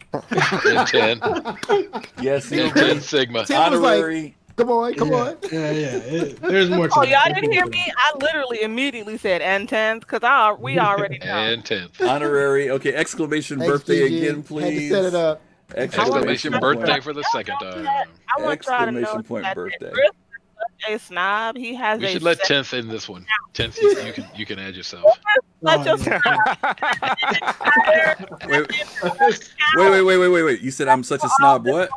[0.66, 1.22] In 10,
[2.22, 3.46] Yes, in he'll 10 be Sigma.
[3.46, 4.36] Tim was like, honorary.
[4.60, 5.18] Come on, come yeah.
[5.18, 5.38] on.
[5.52, 5.88] Yeah, yeah.
[5.98, 7.92] It, there's more oh, to Oh, y'all didn't hear me?
[7.98, 11.26] I literally immediately said N10s because I we already know.
[11.26, 11.90] And 10.
[12.02, 12.70] honorary.
[12.72, 14.18] Okay, exclamation Thanks, birthday Gigi.
[14.28, 14.90] again, Had to please.
[14.92, 15.42] set it up.
[15.76, 17.88] Exclamation I want- birthday for the second time.
[17.88, 18.06] I
[18.42, 19.92] want y'all to know Exclamation point that birthday.
[19.92, 21.56] Griff is such a snob.
[21.58, 23.26] He has We a should let 10th in this one.
[23.54, 25.06] 10th, you, you can you can add yourself.
[25.64, 26.20] such Oh, a yeah.
[28.16, 28.68] snob Wait,
[29.76, 30.62] wait, wait, wait, wait, wait, wait.
[30.62, 31.66] You said I'm such a snob.
[31.68, 31.90] What?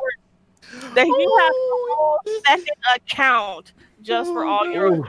[0.95, 5.03] That you have a second account just for all your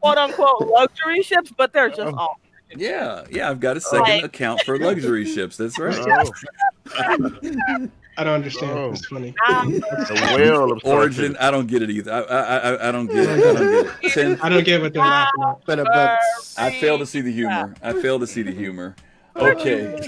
[0.00, 2.40] quote unquote luxury ships, but they're just all.
[2.76, 3.50] Yeah, yeah.
[3.50, 5.56] I've got a second Like- account for luxury ships.
[5.56, 5.96] That's right.
[5.98, 8.78] Oh, I don't understand.
[8.78, 8.90] Oh.
[8.90, 9.34] It's funny.
[9.48, 11.36] Um, a whale of Origin.
[11.38, 12.12] I don't get it either.
[12.12, 13.30] I, I, I, I don't get it.
[13.30, 14.12] I don't get it.
[14.12, 15.64] Ten, I don't get what they're laughing at.
[15.66, 16.18] Set up up.
[16.58, 17.74] I fail to see the humor.
[17.82, 18.94] I fail to see the humor.
[19.36, 19.98] Okay.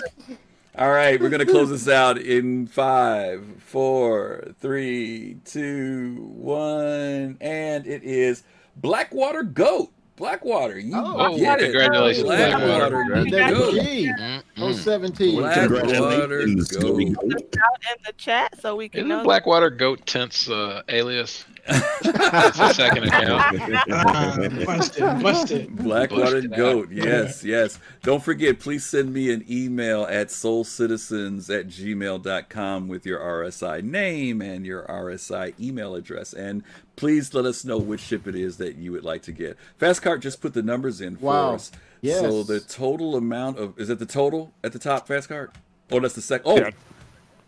[0.78, 8.02] All right, we're gonna close this out in five, four, three, two, one, and it
[8.02, 8.42] is
[8.76, 9.91] Blackwater Goat.
[10.17, 11.65] Blackwater, you Oh, get it.
[11.65, 13.25] congratulations, Blackwater, Blackwater.
[13.25, 13.83] you Double goat.
[13.83, 14.12] G.
[14.18, 14.75] Mm-mm.
[14.75, 15.39] 017.
[15.41, 16.67] Blackwater Goat.
[16.67, 17.33] Snowy put Goat.
[17.41, 19.25] it out in the chat so we can Isn't know.
[19.25, 21.44] Blackwater Goat Tent's uh, alias?
[21.66, 23.58] That's a second account.
[24.66, 25.76] Busted, busted.
[25.76, 26.57] Blackwater Busted out.
[26.57, 26.89] Goat.
[26.91, 27.78] Yes, yes.
[28.02, 34.42] Don't forget, please send me an email at soulcitizens at gmail.com with your RSI name
[34.42, 36.32] and your RSI email address.
[36.32, 36.62] And
[36.97, 39.57] please let us know which ship it is that you would like to get.
[39.81, 41.55] Fastcart just put the numbers in for Wow.
[41.55, 41.70] us.
[42.00, 42.20] Yes.
[42.20, 45.50] So the total amount of is it the total at the top, Fastcart?
[45.91, 46.50] Oh, that's the second.
[46.50, 46.70] Oh, Yeah.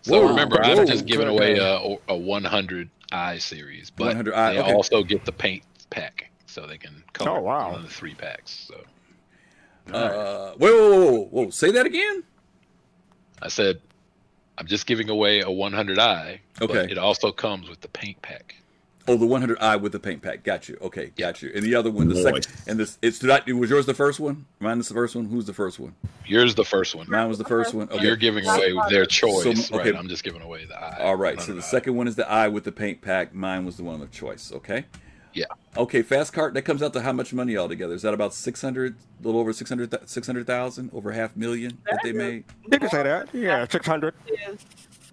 [0.05, 4.53] So Whoa, remember, whoa, I've just given away a, a 100 i series, but I,
[4.53, 4.75] they okay.
[4.75, 7.71] also get the paint pack, so they can cover Oh, wow.
[7.71, 8.69] one of the three packs.
[8.69, 8.75] So
[9.91, 11.51] Uh, whoa, whoa, whoa, whoa, whoa!
[11.51, 12.23] Say that again.
[13.41, 13.81] I said,
[14.59, 16.39] I'm just giving away a 100i.
[16.59, 16.91] but Okay.
[16.93, 18.57] it also comes with the paint pack.
[19.07, 20.43] Oh, the 100i with the paint pack.
[20.45, 20.79] Got you.
[20.81, 21.53] Okay, got you.
[21.55, 22.23] And the other one, the Nice.
[22.23, 24.47] second, and this, it's did I, was yours the first one?
[24.61, 25.27] Mine is the first one.
[25.27, 25.95] Who's the first one?
[26.27, 27.11] Yours the first one.
[27.11, 27.89] Mine was the first one.
[27.91, 28.03] Okay.
[28.03, 29.91] You're giving away their choice, So, okay.
[29.91, 29.97] right?
[29.99, 31.01] I'm just giving away the i.
[31.05, 31.39] All right.
[31.41, 31.65] So the 100i.
[31.65, 33.35] second one is the eye with the paint pack.
[33.35, 34.51] Mine was the one of choice.
[34.55, 34.87] Okay.
[35.35, 35.47] Yeah.
[35.77, 36.01] Okay.
[36.03, 36.55] Fast cart.
[36.55, 37.93] That comes out to how much money altogether?
[37.93, 42.45] Is that about 600, a little over 600, 600,000, over half million that they made?
[42.71, 43.35] You can say that.
[43.35, 44.15] Yeah, 600.
[44.29, 44.65] Is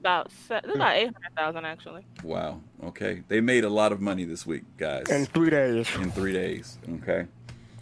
[0.01, 0.73] about se- it's hmm.
[0.73, 2.05] about eight hundred thousand actually.
[2.23, 2.59] Wow.
[2.83, 3.23] Okay.
[3.27, 5.09] They made a lot of money this week, guys.
[5.09, 5.87] In three days.
[5.95, 6.77] in three days.
[7.01, 7.25] Okay.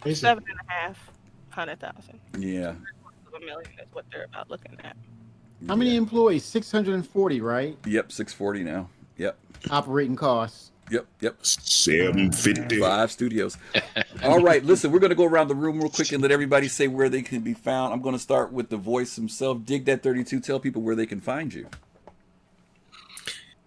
[0.04, 0.14] Basically.
[0.14, 1.10] Seven and a half
[1.48, 2.20] hundred thousand.
[2.38, 2.74] Yeah.
[3.34, 4.96] A million is what they're about looking at.
[5.66, 6.44] How many employees?
[6.44, 7.76] 640, right?
[7.86, 8.12] Yep.
[8.12, 8.88] 640 now.
[9.18, 9.38] Yep.
[9.70, 10.72] Operating costs.
[10.90, 11.06] Yep.
[11.20, 11.36] Yep.
[11.42, 12.80] 750.
[12.80, 13.58] Five studios.
[14.24, 16.66] All right, listen, we're going to go around the room real quick and let everybody
[16.66, 17.92] say where they can be found.
[17.92, 19.64] I'm going to start with the voice himself.
[19.64, 20.40] Dig Dat 32.
[20.40, 21.68] Tell people where they can find you.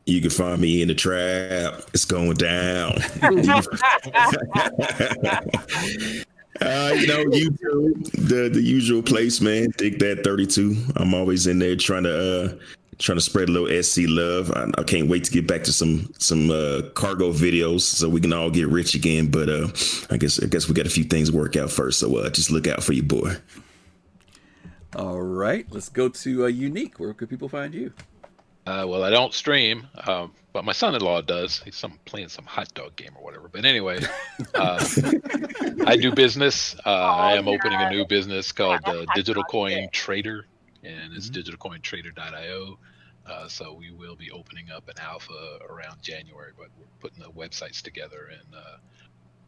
[0.06, 1.82] You can find me in the trap.
[1.93, 2.98] It's going down.
[6.61, 9.69] Uh, you know, YouTube, the the usual place, man.
[9.77, 10.77] Dig Dat 32.
[10.95, 12.56] I'm always in there trying to uh
[12.99, 14.51] trying to spread a little SC love.
[14.51, 18.22] I, I can't wait to get back to some some uh cargo videos so we
[18.22, 19.32] can all get rich again.
[19.32, 19.67] But uh
[20.11, 21.99] I guess I guess we got a few things to work out first.
[21.99, 23.35] So uh just look out for your boy.
[24.95, 26.99] All right, let's go to uh, Unique.
[26.99, 27.91] Where could people find you?
[28.66, 31.61] Uh, well, I don't stream, um, but my son-in-law does.
[31.64, 33.50] He's some playing some hot dog game or whatever.
[33.50, 34.00] But anyway,
[34.56, 34.85] uh,
[35.85, 36.75] I do business.
[36.85, 40.45] Uh, I am opening a new business called uh, Digital Coin Trader.
[40.83, 41.56] and it's mm-hmm.
[41.56, 42.77] digitalcointrader.io.
[43.25, 47.30] Uh, so we will be opening up an alpha around January, but we're putting the
[47.32, 48.77] websites together, and uh,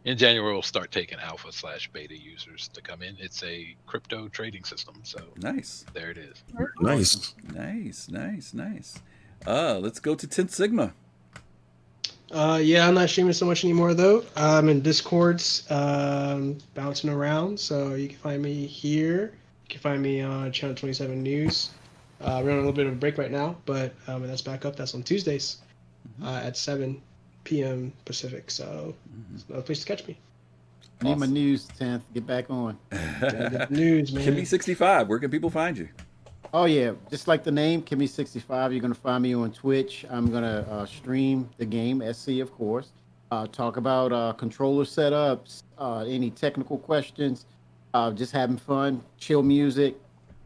[0.06, 3.18] in January we'll start taking alpha slash beta users to come in.
[3.20, 5.86] It's a crypto trading system, so nice.
[5.94, 6.44] There it is.
[6.80, 9.00] Nice, nice, nice, nice.
[9.46, 10.94] Uh, let's go to Tenth Sigma.
[12.32, 14.24] Uh, yeah, I'm not streaming so much anymore though.
[14.36, 17.60] I'm in Discords, um, bouncing around.
[17.60, 19.34] So you can find me here.
[19.64, 21.72] You can find me on Channel 27 News.
[22.22, 24.66] Uh, we're on a little bit of a break right now, but um, that's back
[24.66, 24.76] up.
[24.76, 25.58] That's on Tuesdays
[26.20, 26.28] mm-hmm.
[26.28, 27.02] uh, at 7
[27.46, 27.94] p.m.
[28.04, 28.52] Pacific.
[28.52, 29.36] So mm-hmm.
[29.36, 30.18] it's another place to catch me.
[31.02, 32.02] I need my news, 10th.
[32.14, 32.78] Get back on.
[33.70, 34.26] news, man.
[34.26, 35.90] Kimmy65, where can people find you?
[36.54, 38.72] Oh yeah, just like the name, Kimmy65.
[38.72, 40.06] You're gonna find me on Twitch.
[40.10, 42.92] I'm gonna uh, stream the game, SC of course.
[43.32, 47.46] Uh, talk about uh, controller setups, uh, any technical questions,
[47.94, 49.96] uh, just having fun, chill music,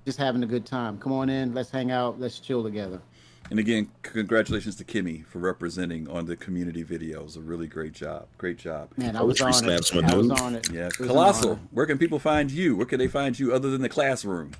[0.05, 0.97] just having a good time.
[0.97, 2.99] Come on in, let's hang out, let's chill together.
[3.49, 7.35] And again, congratulations to Kimmy for representing on the community videos.
[7.35, 8.27] A really great job.
[8.37, 8.89] Great job.
[8.95, 9.91] Man, I was, on it.
[9.95, 10.71] I was on it.
[10.71, 10.89] Yeah.
[10.89, 12.75] Colossal, where can people find you?
[12.75, 14.51] Where can they find you other than the classroom?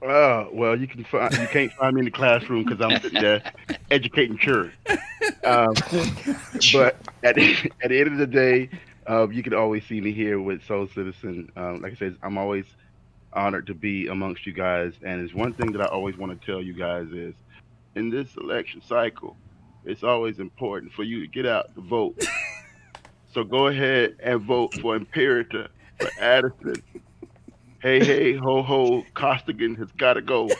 [0.00, 3.20] Oh well, you can find you can't find me in the classroom because I'm sitting
[3.20, 3.42] there
[3.90, 4.72] educating children.
[5.42, 5.74] Um,
[6.72, 8.70] but at the, at the end of the day,
[9.08, 11.50] uh, you can always see me here with Soul Citizen.
[11.56, 12.64] Um, like I said, I'm always
[13.32, 14.92] honored to be amongst you guys.
[15.02, 17.34] And it's one thing that I always want to tell you guys is,
[17.98, 19.36] in this election cycle,
[19.84, 22.24] it's always important for you to get out to vote.
[23.34, 25.68] so go ahead and vote for Imperator,
[25.98, 26.82] for Addison,
[27.80, 30.46] hey, hey, ho, ho, Costigan has got to go.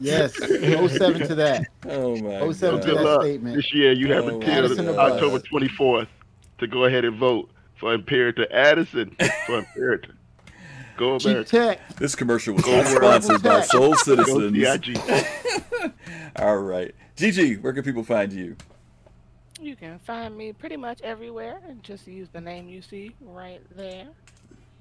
[0.00, 1.66] yes, 07 to that.
[1.86, 2.86] Oh, my 07 God.
[2.86, 3.56] to that statement.
[3.56, 6.08] This year, you have oh, until October 24th
[6.58, 9.16] to go ahead and vote for Imperator Addison
[9.46, 10.14] for Imperator.
[11.00, 11.78] Go America.
[11.96, 14.98] This commercial was not sponsored by Soul Citizens.
[16.36, 16.94] All right.
[17.16, 18.54] Gigi, where can people find you?
[19.58, 23.62] You can find me pretty much everywhere and just use the name you see right
[23.74, 24.08] there.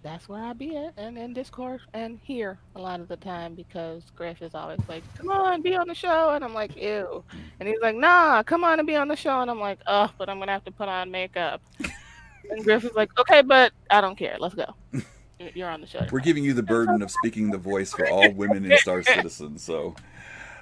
[0.03, 3.55] That's where I be at, and in Discord and here a lot of the time
[3.55, 7.23] because Griff is always like, "Come on, be on the show," and I'm like, "Ew,"
[7.61, 10.11] and he's like, "Nah, come on and be on the show," and I'm like, "Oh,
[10.17, 11.61] but I'm gonna have to put on makeup."
[12.49, 14.35] and Griff is like, "Okay, but I don't care.
[14.37, 14.73] Let's go.
[15.39, 18.31] You're on the show." We're giving you the burden of speaking the voice for all
[18.31, 19.95] women in Star Citizen, so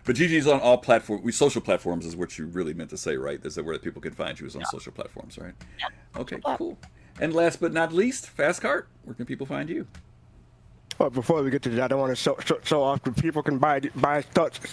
[0.08, 1.22] but Gigi's on all platforms.
[1.22, 3.46] We social platforms is what you really meant to say, right?
[3.46, 4.68] Is that where people can find you is on yeah.
[4.68, 5.54] social platforms, right?
[5.80, 6.22] Yeah.
[6.22, 6.78] Okay, cool.
[7.20, 8.88] And last but not least, Fast Cart.
[9.04, 9.86] Where can people find you?
[10.98, 13.02] Well, before we get to that, I don't want to show, show, show off.
[13.22, 14.24] People can buy buy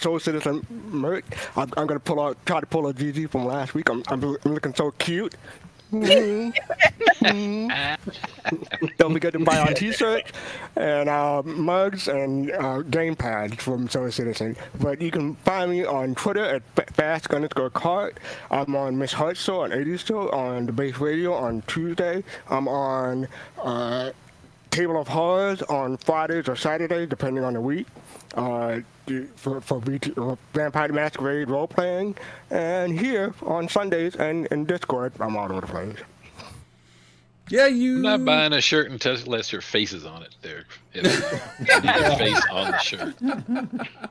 [0.00, 1.24] Soul Citizen merch.
[1.56, 3.90] I'm, I'm, gonna pull out, try to pull a GG from last week.
[3.90, 5.34] I'm, I'm, I'm looking so cute.
[5.94, 6.50] Mm-hmm.
[8.98, 10.30] Don't forget to buy our T-shirts
[10.76, 14.56] and uh, mugs and uh, game pads from Soul Citizen.
[14.80, 16.62] But you can find me on Twitter at
[16.94, 18.18] fast underscore cart.
[18.50, 22.24] I'm on Miss Hart Show on 80 Show on the Base Radio on Tuesday.
[22.48, 23.28] I'm on
[23.62, 24.10] uh,
[24.70, 27.86] Table of Horrors on Fridays or Saturdays, depending on the week.
[28.34, 28.80] Uh,
[29.36, 29.80] for, for
[30.54, 32.16] Vampire Masquerade role playing,
[32.50, 35.98] and here on Sundays and in Discord, I'm all over the place.
[37.48, 37.96] Yeah, you.
[37.96, 40.34] I'm not buying a shirt unless your face is on it.
[40.42, 40.64] There,
[40.94, 41.12] you need
[41.84, 43.14] your face on the shirt.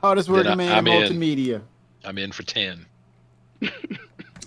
[0.00, 1.60] Hardest working man in multimedia.
[2.04, 2.86] I'm in for ten.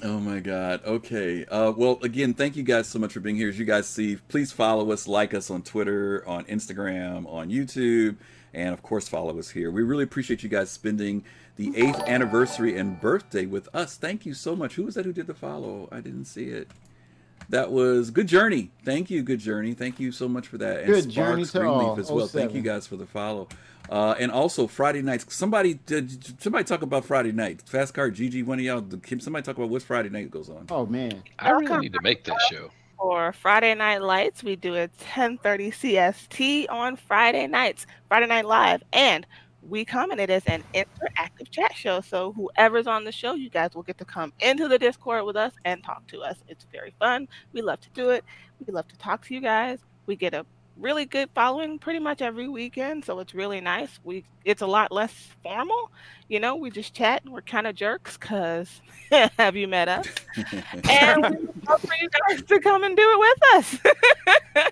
[0.03, 0.81] Oh my God.
[0.85, 1.43] Okay.
[1.45, 3.49] Uh, well, again, thank you guys so much for being here.
[3.49, 8.17] As you guys see, please follow us, like us on Twitter, on Instagram, on YouTube
[8.53, 9.71] and of course follow us here.
[9.71, 11.23] We really appreciate you guys spending
[11.55, 13.97] the eighth anniversary and birthday with us.
[13.97, 14.75] Thank you so much.
[14.75, 15.89] Who was that who did the follow?
[15.91, 16.69] I didn't see it.
[17.49, 18.71] That was Good Journey.
[18.83, 19.73] Thank you, Good Journey.
[19.73, 20.79] Thank you so much for that.
[20.79, 21.99] And Good Journey to all.
[21.99, 22.27] as well.
[22.27, 23.47] Thank you guys for the follow.
[23.89, 25.33] Uh, and also Friday nights.
[25.33, 27.61] Somebody did somebody talk about Friday night.
[27.65, 28.45] Fast car, GG.
[28.45, 28.83] One of y'all.
[29.19, 30.65] Somebody talk about what Friday night goes on.
[30.69, 34.43] Oh man, I really need to make that show for Friday Night Lights.
[34.43, 39.25] We do it 10:30 CST on Friday nights, Friday Night Live, and
[39.61, 42.01] we come and it is an interactive chat show.
[42.01, 45.35] So whoever's on the show, you guys will get to come into the Discord with
[45.35, 46.37] us and talk to us.
[46.47, 47.27] It's very fun.
[47.53, 48.23] We love to do it.
[48.65, 49.79] We love to talk to you guys.
[50.05, 50.45] We get a
[50.79, 53.99] really good following pretty much every weekend, so it's really nice.
[54.03, 55.91] We it's a lot less formal,
[56.27, 56.55] you know.
[56.55, 58.81] We just chat and we're kind of jerks because
[59.37, 60.07] have you met us?
[60.89, 64.71] and we love for you guys to come and do it with us.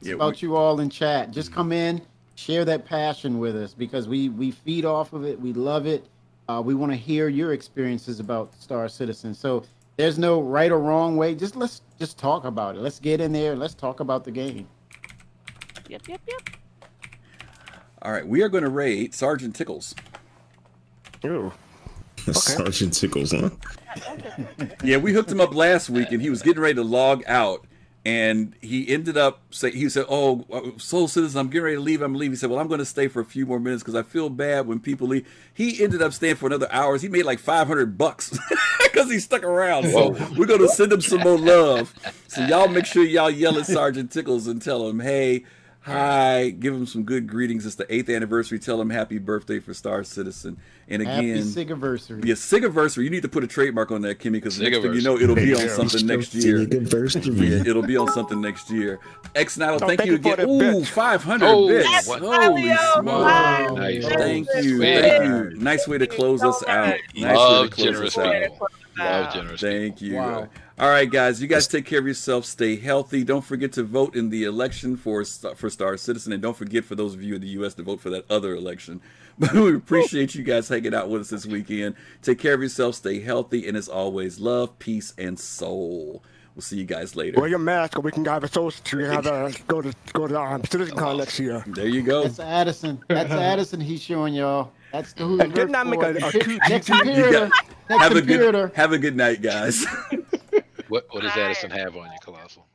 [0.00, 1.30] it's about you all in chat.
[1.30, 2.00] Just come in,
[2.34, 5.40] share that passion with us because we we feed off of it.
[5.40, 6.06] We love it.
[6.48, 9.34] Uh, we want to hear your experiences about Star Citizen.
[9.34, 9.64] So
[9.98, 11.34] there's no right or wrong way.
[11.34, 12.80] Just let's just talk about it.
[12.80, 13.56] Let's get in there.
[13.56, 14.68] Let's talk about the game.
[15.88, 16.40] Yep, yep, yep.
[18.00, 19.96] All right, we are going to raid Sergeant Tickles.
[21.24, 21.52] Ooh.
[22.32, 23.50] Sergeant Tickles, huh?
[24.84, 27.66] Yeah, we hooked him up last week, and he was getting ready to log out,
[28.08, 32.00] and he ended up say he said, "Oh, Soul Citizen, I'm getting ready to leave.
[32.00, 33.94] I'm leaving." He said, "Well, I'm going to stay for a few more minutes because
[33.94, 37.02] I feel bad when people leave." He ended up staying for another hours.
[37.02, 38.30] He made like 500 bucks
[38.82, 39.90] because he stuck around.
[39.90, 41.92] So we're going to send him some more love.
[42.28, 45.44] So y'all make sure y'all yell at Sergeant Tickles and tell him, "Hey."
[45.88, 47.64] Hi, give him some good greetings.
[47.66, 48.58] It's the eighth anniversary.
[48.58, 50.58] Tell him happy birthday for Star Citizen.
[50.90, 52.24] And Happy again, Sigiversary.
[52.24, 53.04] yeah, Sigiversary.
[53.04, 55.34] You need to put a trademark on that, Kimmy, because next thing you know, it'll
[55.34, 56.60] be on something next year.
[56.60, 58.98] Yeah, it'll be on something next year.
[59.34, 60.46] X Nidal, thank, thank you you for again.
[60.46, 60.88] the Ooh, bits.
[60.90, 62.06] 500 Oh, bits.
[62.08, 62.20] what?
[62.22, 62.94] Holy Wow.
[63.00, 63.74] smokes.
[63.78, 64.06] Nice.
[64.06, 64.82] Thank you.
[64.82, 65.00] Yeah.
[65.00, 65.60] Thank you.
[65.60, 66.96] Nice way to close us out.
[67.14, 68.42] Nice Love way to close generous us out.
[68.52, 68.68] people.
[68.98, 70.14] Love generous Thank you.
[70.14, 70.48] Wow.
[70.80, 71.42] All right, guys.
[71.42, 72.44] You guys take care of yourself.
[72.44, 73.24] Stay healthy.
[73.24, 76.94] Don't forget to vote in the election for for Star Citizen, and don't forget for
[76.94, 77.74] those of you in the U.S.
[77.74, 79.00] to vote for that other election.
[79.40, 81.94] But we appreciate you guys hanging out with us this weekend.
[82.22, 82.96] Take care of yourself.
[82.96, 86.24] Stay healthy, and as always, love, peace, and soul.
[86.56, 87.38] We'll see you guys later.
[87.40, 90.26] Wear your mask, or we can have a social to have a go to go
[90.26, 91.62] to um, CitizenCon next year.
[91.68, 92.24] There you go.
[92.24, 93.00] That's Addison.
[93.06, 93.80] That's Addison.
[93.80, 94.72] He's showing y'all.
[94.92, 97.48] That's the who's And did not make a- a cute next YouTube computer.
[97.88, 98.52] Next Have a computer.
[98.68, 99.86] good have a good night, guys.
[100.88, 102.67] What what does Addison have on you, Colossal?